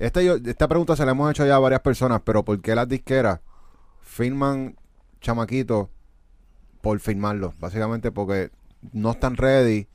Este 0.01 0.25
yo- 0.25 0.35
esta 0.43 0.67
pregunta 0.67 0.95
se 0.95 1.05
la 1.05 1.11
hemos 1.11 1.29
hecho 1.29 1.45
ya 1.45 1.55
a 1.55 1.59
varias 1.59 1.81
personas, 1.81 2.21
pero 2.23 2.43
¿por 2.43 2.59
qué 2.61 2.73
las 2.75 2.87
disqueras 2.87 3.39
firman 4.01 4.75
chamaquitos 5.21 5.87
por 6.81 6.99
firmarlo? 6.99 7.53
Básicamente 7.59 8.11
porque 8.11 8.49
no 8.93 9.11
están 9.11 9.37
ready 9.37 9.87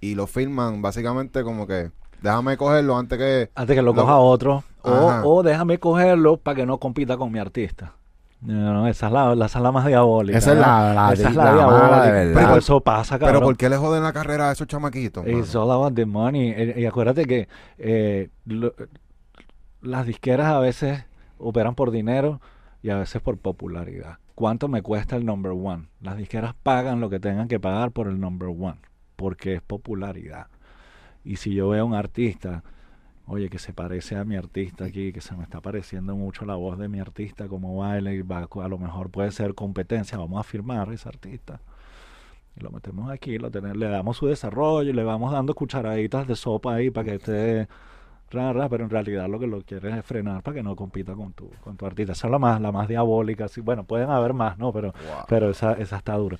y 0.00 0.14
lo 0.14 0.26
firman 0.26 0.80
básicamente 0.80 1.42
como 1.42 1.66
que 1.66 1.90
déjame 2.22 2.56
cogerlo 2.56 2.96
antes 2.96 3.18
que... 3.18 3.50
Antes 3.54 3.74
que 3.76 3.82
lo 3.82 3.92
Lo- 3.92 4.00
coja 4.02 4.16
otro. 4.18 4.62
O, 4.82 5.42
déjame 5.42 5.78
cogerlo 5.78 6.36
para 6.36 6.54
que 6.54 6.64
no 6.66 6.78
compita 6.78 7.16
con 7.16 7.30
mi 7.32 7.38
artista. 7.40 7.94
No, 8.40 8.72
no, 8.72 8.86
esa 8.86 9.08
es 9.08 9.12
la, 9.12 9.34
la, 9.34 9.46
esa 9.46 9.58
es 9.58 9.62
la 9.64 9.72
más 9.72 9.84
diabólica. 9.86 10.38
Esa 10.38 10.52
es 10.52 10.58
la- 10.60 10.94
la- 10.94 11.12
Esa 11.12 11.28
es 11.30 11.34
la 11.34 11.44
la, 11.46 11.50
mala 11.52 11.56
diabólica. 11.68 12.02
de 12.04 12.12
verdad. 12.12 12.34
Pero 12.34 12.46
Pero- 12.46 12.58
eso 12.58 12.80
pasa, 12.80 13.18
cabrón. 13.18 13.34
Pero 13.40 13.46
¿por 13.46 13.56
qué 13.56 13.68
le 13.68 13.76
joden 13.76 14.04
la 14.04 14.12
carrera 14.12 14.50
a 14.50 14.52
esos 14.52 14.68
chamaquitos? 14.68 15.24
mano? 15.26 15.36
It's 15.38 15.54
all 15.56 15.70
about 15.72 15.94
the 15.96 16.06
money. 16.06 16.50
Eh, 16.56 16.74
Y 16.78 16.86
acuérdate 16.86 17.24
que 17.26 17.48
eh, 17.78 18.30
lo- 18.46 18.72
las 19.80 20.06
disqueras 20.06 20.48
a 20.48 20.58
veces 20.58 21.04
operan 21.38 21.74
por 21.74 21.90
dinero 21.90 22.40
y 22.82 22.90
a 22.90 22.98
veces 22.98 23.22
por 23.22 23.38
popularidad. 23.38 24.18
¿Cuánto 24.34 24.68
me 24.68 24.82
cuesta 24.82 25.16
el 25.16 25.24
number 25.24 25.52
one? 25.52 25.88
Las 26.00 26.16
disqueras 26.16 26.54
pagan 26.62 27.00
lo 27.00 27.10
que 27.10 27.20
tengan 27.20 27.48
que 27.48 27.58
pagar 27.58 27.90
por 27.90 28.06
el 28.06 28.20
number 28.20 28.48
one, 28.48 28.78
porque 29.16 29.54
es 29.54 29.62
popularidad. 29.62 30.46
Y 31.24 31.36
si 31.36 31.54
yo 31.54 31.68
veo 31.70 31.82
a 31.82 31.84
un 31.84 31.94
artista, 31.94 32.62
oye, 33.26 33.50
que 33.50 33.58
se 33.58 33.72
parece 33.72 34.16
a 34.16 34.24
mi 34.24 34.36
artista 34.36 34.84
aquí, 34.84 35.12
que 35.12 35.20
se 35.20 35.34
me 35.36 35.42
está 35.42 35.60
pareciendo 35.60 36.14
mucho 36.16 36.44
la 36.44 36.54
voz 36.54 36.78
de 36.78 36.88
mi 36.88 37.00
artista, 37.00 37.48
como 37.48 37.76
baila 37.78 38.12
y 38.12 38.22
va, 38.22 38.48
a 38.50 38.68
lo 38.68 38.78
mejor 38.78 39.10
puede 39.10 39.32
ser 39.32 39.54
competencia, 39.54 40.16
vamos 40.18 40.38
a 40.40 40.44
firmar 40.44 40.88
a 40.88 40.94
ese 40.94 41.08
artista. 41.08 41.60
Y 42.56 42.60
lo 42.60 42.70
metemos 42.70 43.10
aquí, 43.10 43.38
lo 43.38 43.50
tener, 43.50 43.76
le 43.76 43.88
damos 43.88 44.16
su 44.16 44.26
desarrollo 44.26 44.92
le 44.92 45.04
vamos 45.04 45.32
dando 45.32 45.54
cucharaditas 45.54 46.26
de 46.26 46.36
sopa 46.36 46.74
ahí 46.74 46.90
para 46.90 47.04
que 47.04 47.14
esté 47.16 47.68
ra, 48.30 48.52
ra, 48.52 48.68
pero 48.68 48.84
en 48.84 48.90
realidad 48.90 49.28
lo 49.28 49.38
que 49.38 49.46
lo 49.46 49.62
quieres 49.62 49.94
es 49.96 50.04
frenar 50.04 50.42
para 50.42 50.56
que 50.56 50.62
no 50.62 50.76
compita 50.76 51.14
con 51.14 51.32
tu, 51.32 51.48
con 51.60 51.76
tu 51.76 51.86
artista. 51.86 52.12
Esa 52.12 52.26
es 52.28 52.30
la 52.30 52.38
más, 52.38 52.60
la 52.60 52.72
más 52.72 52.88
diabólica. 52.88 53.48
Sí, 53.48 53.60
bueno, 53.60 53.84
pueden 53.84 54.10
haber 54.10 54.34
más, 54.34 54.58
¿no? 54.58 54.72
Pero, 54.72 54.92
Wow. 54.92 55.24
pero 55.28 55.50
esa, 55.50 55.72
esa 55.74 55.96
está 55.96 56.14
dura. 56.16 56.38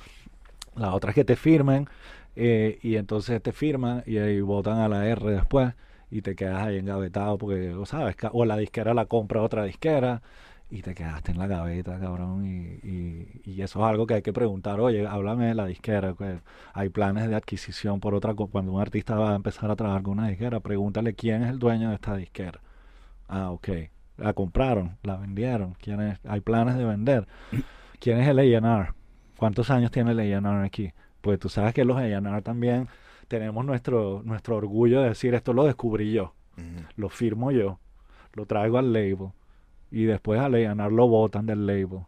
La 0.76 0.94
otra 0.94 1.10
es 1.10 1.14
que 1.14 1.24
te 1.24 1.36
firmen 1.36 1.88
eh, 2.36 2.78
y 2.82 2.96
entonces 2.96 3.42
te 3.42 3.52
firman 3.52 4.02
y 4.06 4.18
ahí 4.18 4.40
votan 4.40 4.78
a 4.78 4.88
la 4.88 5.06
R 5.06 5.30
después 5.30 5.74
y 6.10 6.22
te 6.22 6.34
quedas 6.36 6.66
ahí 6.66 6.78
engavetado 6.78 7.36
porque, 7.38 7.74
sabes, 7.84 8.16
o 8.32 8.44
la 8.44 8.56
disquera 8.56 8.94
la 8.94 9.06
compra 9.06 9.42
otra 9.42 9.64
disquera 9.64 10.22
y 10.70 10.82
te 10.82 10.94
quedaste 10.94 11.32
en 11.32 11.38
la 11.38 11.46
gaveta, 11.46 11.98
cabrón. 11.98 12.44
Y, 12.44 12.86
y, 12.86 13.40
y 13.44 13.62
eso 13.62 13.80
es 13.80 13.84
algo 13.86 14.06
que 14.06 14.14
hay 14.14 14.22
que 14.22 14.32
preguntar. 14.32 14.80
Oye, 14.80 15.06
háblame 15.06 15.46
de 15.46 15.54
la 15.54 15.66
disquera. 15.66 16.14
que 16.14 16.40
hay 16.74 16.88
planes 16.90 17.28
de 17.28 17.34
adquisición 17.36 18.00
por 18.00 18.14
otra 18.14 18.34
cosa. 18.34 18.52
Cuando 18.52 18.72
un 18.72 18.80
artista 18.80 19.14
va 19.16 19.32
a 19.32 19.36
empezar 19.36 19.70
a 19.70 19.76
trabajar 19.76 20.02
con 20.02 20.18
una 20.18 20.28
disquera, 20.28 20.60
pregúntale 20.60 21.14
quién 21.14 21.42
es 21.42 21.50
el 21.50 21.58
dueño 21.58 21.88
de 21.88 21.94
esta 21.94 22.16
disquera. 22.16 22.60
Ah, 23.28 23.50
ok. 23.50 23.68
La 24.18 24.34
compraron, 24.34 24.98
la 25.02 25.16
vendieron. 25.16 25.74
¿Quién 25.80 26.00
es? 26.00 26.18
Hay 26.26 26.40
planes 26.40 26.76
de 26.76 26.84
vender. 26.84 27.26
¿Quién 28.00 28.18
es 28.18 28.28
el 28.28 28.38
A&R? 28.38 28.92
¿Cuántos 29.36 29.70
años 29.70 29.90
tiene 29.90 30.12
el 30.12 30.20
A&R 30.20 30.66
aquí? 30.66 30.92
Pues 31.20 31.38
tú 31.38 31.48
sabes 31.48 31.72
que 31.72 31.84
los 31.84 31.96
A&R 31.96 32.42
también 32.42 32.88
tenemos 33.28 33.64
nuestro, 33.64 34.22
nuestro 34.24 34.56
orgullo 34.56 35.00
de 35.02 35.10
decir 35.10 35.34
esto 35.34 35.52
lo 35.52 35.64
descubrí 35.64 36.12
yo, 36.12 36.34
lo 36.96 37.08
firmo 37.08 37.50
yo, 37.50 37.78
lo 38.32 38.46
traigo 38.46 38.78
al 38.78 38.92
label 38.92 39.32
y 39.90 40.04
después 40.04 40.40
al 40.40 40.54
A&R 40.54 40.90
lo 40.90 41.08
botan 41.08 41.46
del 41.46 41.66
label 41.66 42.00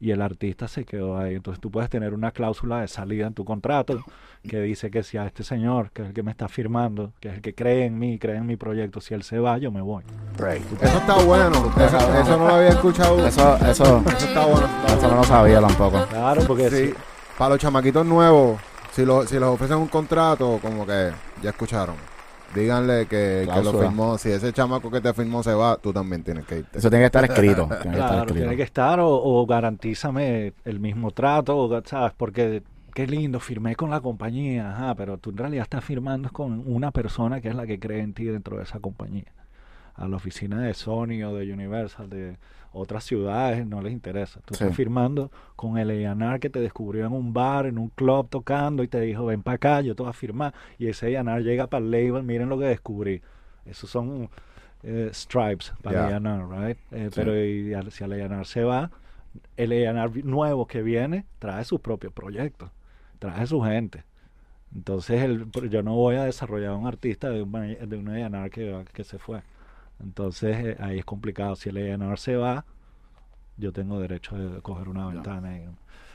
y 0.00 0.12
el 0.12 0.22
artista 0.22 0.66
se 0.66 0.84
quedó 0.84 1.18
ahí. 1.18 1.34
Entonces 1.34 1.60
tú 1.60 1.70
puedes 1.70 1.90
tener 1.90 2.14
una 2.14 2.30
cláusula 2.32 2.80
de 2.80 2.88
salida 2.88 3.26
en 3.26 3.34
tu 3.34 3.44
contrato 3.44 4.02
que 4.48 4.60
dice 4.62 4.90
que 4.90 5.02
si 5.02 5.18
a 5.18 5.26
este 5.26 5.44
señor, 5.44 5.90
que 5.90 6.00
es 6.02 6.08
el 6.08 6.14
que 6.14 6.22
me 6.22 6.30
está 6.30 6.48
firmando, 6.48 7.12
que 7.20 7.28
es 7.28 7.34
el 7.34 7.42
que 7.42 7.54
cree 7.54 7.84
en 7.84 7.98
mí, 7.98 8.18
cree 8.18 8.36
en 8.36 8.46
mi 8.46 8.56
proyecto, 8.56 9.02
si 9.02 9.12
él 9.12 9.22
se 9.22 9.38
va, 9.38 9.58
yo 9.58 9.70
me 9.70 9.82
voy. 9.82 10.02
Right. 10.38 10.64
Eso 10.80 10.98
está 10.98 11.22
bueno. 11.22 11.70
Eso, 11.76 11.98
eso 12.18 12.38
no 12.38 12.48
lo 12.48 12.54
había 12.54 12.70
escuchado. 12.70 13.26
Eso, 13.26 13.56
Eso, 13.58 13.68
eso, 13.70 14.04
está 14.08 14.46
bueno. 14.46 14.68
eso 14.86 15.08
no 15.08 15.16
lo 15.16 15.24
sabía 15.24 15.60
tampoco. 15.60 16.06
Claro, 16.06 16.42
porque 16.46 16.70
Sí, 16.70 16.94
para 17.36 17.50
los 17.50 17.58
chamaquitos 17.58 18.06
nuevos, 18.06 18.58
si, 18.92 19.04
lo, 19.04 19.26
si 19.26 19.34
les 19.34 19.44
ofrecen 19.44 19.76
un 19.76 19.88
contrato, 19.88 20.58
como 20.62 20.86
que 20.86 21.10
ya 21.42 21.50
escucharon. 21.50 21.96
Díganle 22.54 23.06
que, 23.06 23.48
que 23.52 23.62
lo 23.62 23.72
firmó. 23.72 24.18
Si 24.18 24.30
ese 24.30 24.52
chamaco 24.52 24.90
que 24.90 25.00
te 25.00 25.12
firmó 25.14 25.42
se 25.42 25.54
va, 25.54 25.76
tú 25.76 25.92
también 25.92 26.22
tienes 26.22 26.44
que 26.46 26.58
irte. 26.58 26.78
Eso 26.78 26.90
tiene 26.90 27.02
que 27.02 27.06
estar 27.06 27.24
escrito. 27.24 27.68
Tiene 27.82 27.96
que 27.96 28.02
estar 28.02 28.18
escrito. 28.18 28.34
tiene 28.34 28.56
que 28.56 28.62
estar 28.62 29.00
o, 29.00 29.08
o 29.08 29.46
garantízame 29.46 30.52
el 30.64 30.80
mismo 30.80 31.10
trato, 31.12 31.56
o, 31.56 31.82
¿sabes? 31.84 32.12
Porque 32.16 32.62
qué 32.94 33.06
lindo, 33.06 33.40
firmé 33.40 33.76
con 33.76 33.90
la 33.90 34.00
compañía, 34.00 34.72
ajá, 34.72 34.94
pero 34.94 35.18
tú 35.18 35.30
en 35.30 35.38
realidad 35.38 35.62
estás 35.62 35.84
firmando 35.84 36.30
con 36.30 36.62
una 36.66 36.90
persona 36.90 37.40
que 37.40 37.48
es 37.48 37.54
la 37.54 37.66
que 37.66 37.78
cree 37.78 38.00
en 38.00 38.14
ti 38.14 38.24
dentro 38.24 38.56
de 38.56 38.64
esa 38.64 38.80
compañía. 38.80 39.32
A 39.94 40.08
la 40.08 40.16
oficina 40.16 40.62
de 40.62 40.74
Sony 40.74 41.22
o 41.24 41.34
de 41.34 41.52
Universal, 41.52 42.08
de 42.08 42.36
otras 42.72 43.04
ciudades, 43.04 43.66
no 43.66 43.82
les 43.82 43.92
interesa. 43.92 44.40
Tú 44.44 44.54
Sí. 44.54 44.62
estás 44.64 44.76
firmando 44.76 45.30
con 45.56 45.76
el 45.78 45.90
A&R 45.90 46.38
que 46.40 46.48
te 46.50 46.60
descubrió 46.60 47.04
en 47.06 47.12
un 47.12 47.32
bar, 47.32 47.66
en 47.66 47.78
un 47.78 47.88
club 47.88 48.28
tocando 48.30 48.82
y 48.84 48.88
te 48.88 49.00
dijo, 49.00 49.26
ven 49.26 49.42
para 49.42 49.56
acá, 49.56 49.80
yo 49.80 49.94
te 49.96 50.02
voy 50.02 50.10
a 50.10 50.12
firmar. 50.14 50.54
Y 50.78 50.86
ese 50.86 51.16
A&R 51.16 51.42
llega 51.42 51.66
para 51.66 51.84
el 51.84 51.90
label, 51.90 52.22
miren 52.22 52.48
lo 52.48 52.58
que 52.58 52.66
descubrí. 52.66 53.22
Esos 53.66 53.90
son 53.90 54.28
eh, 54.82 55.10
stripes 55.12 55.72
para 55.82 56.08
Ya. 56.08 56.16
el 56.16 56.26
A&R, 56.26 56.44
right? 56.68 56.78
Eh, 56.92 57.08
Sí. 57.10 57.14
Pero 57.16 57.36
y 57.38 57.90
si 57.90 58.04
el 58.04 58.12
A&R 58.12 58.44
se 58.46 58.64
va, 58.64 58.90
el 59.56 59.72
A&R 59.72 60.22
nuevo 60.22 60.66
que 60.66 60.80
viene 60.82 61.26
trae 61.38 61.64
sus 61.64 61.80
propios 61.80 62.12
proyectos, 62.12 62.70
trae 63.18 63.46
su 63.46 63.60
gente. 63.60 64.04
Entonces 64.74 65.22
el, 65.22 65.50
yo 65.68 65.82
no 65.82 65.94
voy 65.96 66.16
a 66.16 66.24
desarrollar 66.24 66.72
un 66.74 66.86
artista 66.86 67.28
de 67.30 67.42
un, 67.42 67.50
de 67.52 67.96
un 67.96 68.48
que, 68.50 68.84
que 68.92 69.04
se 69.04 69.18
fue. 69.18 69.42
Entonces 70.02 70.56
eh, 70.64 70.76
ahí 70.80 70.98
es 70.98 71.04
complicado. 71.04 71.56
Si 71.56 71.68
el 71.68 71.76
A&R 71.76 72.16
se 72.16 72.36
va, 72.36 72.64
yo 73.56 73.72
tengo 73.72 74.00
derecho 74.00 74.36
de 74.36 74.60
coger 74.62 74.88
una 74.88 75.06
ventana. 75.06 75.56
y- 75.58 75.64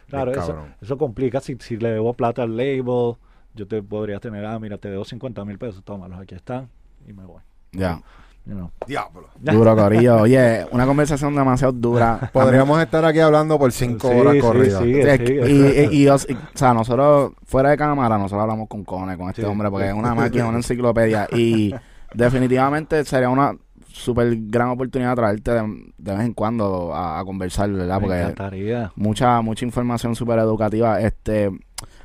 claro, 0.09 0.31
eso, 0.31 0.65
eso 0.81 0.97
complica. 0.97 1.39
Si, 1.41 1.55
si 1.59 1.77
le 1.77 1.91
debo 1.91 2.13
plata 2.13 2.43
al 2.43 2.55
label, 2.57 3.15
yo 3.53 3.67
te 3.67 3.81
podría 3.83 4.19
tener, 4.19 4.45
ah, 4.45 4.59
mira, 4.59 4.77
te 4.77 4.89
debo 4.89 5.05
50 5.05 5.45
mil 5.45 5.57
pesos, 5.57 5.83
tómalos, 5.83 6.19
aquí 6.19 6.35
están, 6.35 6.69
y 7.07 7.13
me 7.13 7.23
voy. 7.25 7.41
Ya. 7.71 8.01
You 8.47 8.53
know. 8.53 8.69
Diablo. 8.85 9.27
Duro, 9.39 9.75
Corillo. 9.75 10.17
Oye, 10.21 10.67
una 10.71 10.85
conversación 10.85 11.33
demasiado 11.35 11.73
dura. 11.73 12.29
Podríamos 12.33 12.79
estar 12.79 13.03
aquí 13.03 13.19
hablando 13.19 13.57
por 13.57 13.71
cinco 13.71 14.07
Sí, 14.09 14.13
horas 14.19 14.33
sí, 14.35 14.39
corridas. 14.39 14.83
sí. 14.83 14.93
Sí, 14.93 15.01
sigue. 15.01 15.51
y, 15.51 15.95
y- 15.95 16.03
y- 16.03 16.07
o 16.09 16.17
sea, 16.53 16.71
nosotros, 16.75 17.31
fuera 17.45 17.71
de 17.71 17.77
cámara, 17.77 18.17
nosotros 18.19 18.43
hablamos 18.43 18.67
con 18.67 18.83
Cone, 18.83 19.17
con 19.17 19.29
este 19.29 19.41
Sí. 19.41 19.47
hombre, 19.47 19.71
porque 19.71 19.87
es 19.87 19.93
una 19.95 20.13
máquina, 20.15 20.47
una 20.47 20.57
enciclopedia. 20.57 21.27
Y 21.31 21.73
definitivamente 22.13 23.03
sería 23.05 23.29
una 23.29 23.55
súper 23.95 24.35
gran 24.49 24.69
oportunidad 24.69 25.15
traerte 25.15 25.51
de, 25.51 25.61
de 25.97 26.15
vez 26.15 26.25
en 26.25 26.33
cuando 26.33 26.93
a, 26.93 27.19
a 27.19 27.25
conversar, 27.25 27.71
¿verdad? 27.71 27.99
Me 27.99 28.01
Porque 28.01 28.21
encantaría. 28.21 28.91
mucha 28.95 29.41
mucha 29.41 29.65
información 29.65 30.15
súper 30.15 30.39
educativa. 30.39 30.99
Este, 31.01 31.49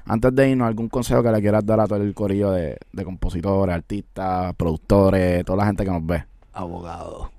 antes 0.04 0.34
de 0.34 0.50
irnos, 0.50 0.66
¿algún 0.68 0.88
consejo 0.88 1.22
que 1.22 1.30
le 1.32 1.40
quieras 1.40 1.64
dar 1.66 1.80
a 1.80 1.86
todo 1.86 2.02
el 2.02 2.14
corillo 2.14 2.50
de, 2.52 2.78
de 2.92 3.04
compositores, 3.04 3.74
artistas, 3.74 4.54
productores, 4.54 5.44
toda 5.44 5.58
la 5.58 5.66
gente 5.66 5.84
que 5.84 5.90
nos 5.90 6.06
ve? 6.06 6.24
Abogado. 6.52 7.30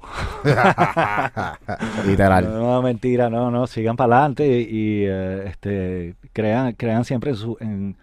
Literal. 2.05 2.45
No, 2.45 2.81
mentira, 2.81 3.29
no, 3.29 3.51
no, 3.51 3.67
sigan 3.67 3.95
para 3.95 4.15
adelante 4.17 4.47
y, 4.47 4.61
y, 4.61 5.05
eh, 5.05 5.43
este, 5.47 6.15
crean, 6.33 6.73
crean 6.73 7.03
siempre 7.05 7.31
en, 7.31 7.37
su, 7.37 7.57
en, 7.59 7.97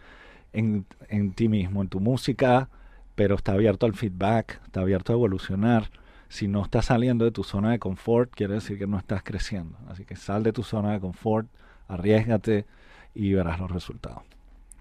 en, 0.53 0.87
en 1.09 1.33
ti 1.33 1.49
mismo, 1.49 1.83
en 1.83 1.89
tu 1.89 2.01
música, 2.01 2.69
pero 3.15 3.35
está 3.37 3.53
abierto 3.53 3.87
al 3.87 3.95
feedback, 3.95 4.61
está 4.67 4.81
abierto 4.81 5.13
a 5.13 5.17
evolucionar. 5.17 5.91
Si 6.29 6.47
no 6.49 6.63
estás 6.63 6.87
saliendo 6.87 7.25
de 7.25 7.31
tu 7.31 7.43
zona 7.45 7.71
de 7.71 7.79
confort, 7.79 8.31
quiere 8.35 8.55
decir 8.55 8.79
que 8.79 8.87
no 8.87 8.99
estás 8.99 9.23
creciendo. 9.23 9.79
Así 9.89 10.05
que 10.05 10.17
sal 10.17 10.43
de 10.43 10.53
tu 10.53 10.63
zona 10.63 10.93
de 10.93 11.01
confort, 11.01 11.49
arriesgate 11.89 12.67
y 13.15 13.33
verás 13.33 13.59
los 13.59 13.71
resultados. 13.71 14.23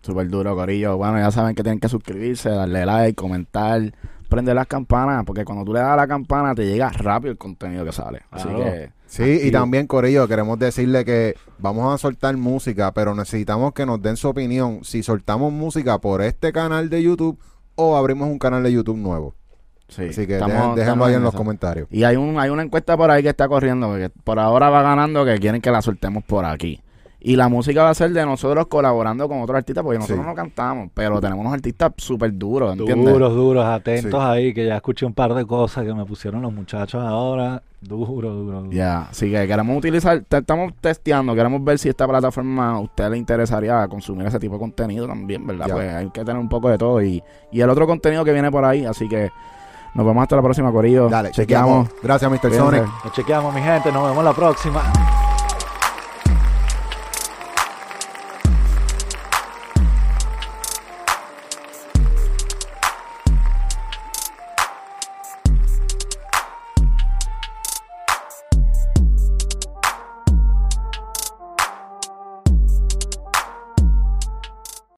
Súper 0.02 0.28
duro, 0.30 0.56
Corillo. 0.56 0.98
Bueno, 0.98 1.18
ya 1.19 1.32
saben 1.32 1.56
que 1.56 1.64
tienen 1.64 1.80
que 1.80 1.90
suscribirse, 1.90 2.49
darle 2.49 2.86
like, 2.86 3.15
comentar, 3.15 3.82
prender 4.30 4.56
las 4.56 4.68
campanas, 4.68 5.24
porque 5.26 5.44
cuando 5.44 5.65
tú 5.65 5.74
le 5.74 5.80
das 5.80 5.90
a 5.90 5.95
la 5.95 6.07
campana 6.07 6.53
te 6.53 6.65
llega 6.65 6.90
rápido 6.90 7.32
el 7.32 7.38
contenido 7.38 7.84
que 7.84 7.91
sale. 7.91 8.22
Así 8.32 8.48
Claro. 8.48 8.64
que, 8.64 8.91
Sí, 9.07 9.40
y 9.44 9.52
también, 9.52 9.88
Corillo, 9.88 10.28
queremos 10.28 10.60
decirle 10.60 11.06
que 11.06 11.36
vamos 11.60 11.94
a 11.94 11.98
soltar 11.98 12.36
música, 12.36 12.91
pero 12.94 13.15
necesitamos 13.15 13.74
que 13.74 13.86
nos 13.86 14.02
den 14.02 14.18
su 14.18 14.28
opinión 14.28 14.84
si 14.84 15.02
soltamos 15.02 15.53
música 15.53 15.99
por 15.99 16.22
este 16.22 16.52
canal 16.52 16.90
de 16.90 17.02
YouTube 17.03 17.40
o 17.76 17.95
abrimos 17.95 18.28
un 18.28 18.38
canal 18.38 18.64
de 18.64 18.74
YouTube 18.74 18.98
nuevo. 18.98 19.34
Sí. 19.88 20.03
Así 20.09 20.27
que 20.27 20.34
estamos- 20.34 20.76
déjenlo 20.76 21.05
ahí 21.05 21.14
en 21.15 21.23
los 21.23 21.34
comentarios. 21.34 21.88
Y 21.91 22.03
hay, 22.03 22.15
un, 22.15 22.39
hay 22.39 22.49
una 22.49 22.64
encuesta 22.64 22.95
por 22.97 23.09
ahí 23.11 23.23
que 23.23 23.30
está 23.30 23.47
corriendo, 23.47 23.93
que 23.95 24.09
por 24.09 24.39
ahora 24.39 24.69
va 24.69 24.81
ganando, 24.81 25.23
que 25.26 25.38
quieren 25.39 25.61
que 25.61 25.72
la 25.72 25.81
soltemos 25.81 26.23
por 26.23 26.45
aquí. 26.45 26.81
Y 27.19 27.35
la 27.35 27.49
música 27.49 27.81
va 27.84 27.89
a 27.89 27.93
ser 27.95 28.11
de 28.11 28.23
nosotros 28.26 28.68
colaborando 28.68 29.27
con 29.27 29.41
otros 29.41 29.57
artistas, 29.57 29.84
porque 29.84 29.97
nosotros 29.97 30.19
Sí. 30.23 30.30
no 30.30 30.35
cantamos, 30.35 30.89
pero 30.93 31.19
tenemos 31.19 31.41
unos 31.41 31.53
artistas 31.55 31.91
súper 31.97 32.31
duros, 32.38 32.77
¿entiendes? 32.77 33.11
Duros, 33.11 33.34
duros, 33.34 33.65
atentos 33.65 34.11
Sí. 34.23 34.30
ahí, 34.30 34.53
que 34.53 34.65
ya 34.68 34.76
escuché 34.76 35.05
un 35.05 35.14
par 35.14 35.34
de 35.34 35.43
cosas 35.45 35.84
que 35.84 35.93
me 35.95 36.05
pusieron 36.05 36.43
los 36.43 36.53
muchachos 36.53 37.03
ahora. 37.03 37.64
Duro, 37.81 38.05
duro, 38.34 38.61
duro. 38.61 38.72
Ya, 38.72 39.03
así 39.09 39.31
que 39.31 39.47
queremos 39.47 39.77
utilizar, 39.77 40.23
te- 40.27 40.38
estamos 40.38 40.73
testeando, 40.80 41.34
queremos 41.35 41.64
ver 41.64 41.80
si 41.80 41.89
esta 41.89 42.07
plataforma 42.07 42.72
a 42.76 42.80
usted 42.80 43.09
le 43.09 43.18
interesaría 43.18 43.88
consumir 43.88 44.27
ese 44.27 44.39
tipo 44.39 44.53
de 44.53 44.59
contenido 44.59 45.07
también, 45.07 45.45
¿verdad? 45.45 45.68
Ya. 45.68 45.73
Pues 45.73 45.93
hay 45.93 46.09
que 46.11 46.23
tener 46.23 46.38
un 46.39 46.49
poco 46.49 46.69
de 46.69 46.77
todo 46.77 47.01
y, 47.03 47.22
y 47.51 47.61
el 47.61 47.69
otro 47.69 47.85
contenido 47.88 48.23
que 48.23 48.31
viene 48.31 48.51
por 48.51 48.64
ahí, 48.64 48.85
así 48.85 49.07
que 49.09 49.30
nos 49.98 50.06
vemos 50.06 50.22
hasta 50.22 50.36
la 50.36 50.44
próxima, 50.44 50.72
Corillo. 50.72 51.10
Dale, 51.10 51.32
chequeamos. 51.32 51.90
Gracias, 52.03 52.30
Mr. 52.32 52.53
Sonic. 52.53 52.84
Nos 53.03 53.14
chequeamos, 53.14 53.53
mi 53.53 53.61
gente. 53.61 53.91
Nos 53.91 54.07
vemos 54.07 54.24
la 54.24 54.34
próxima. 54.34 54.84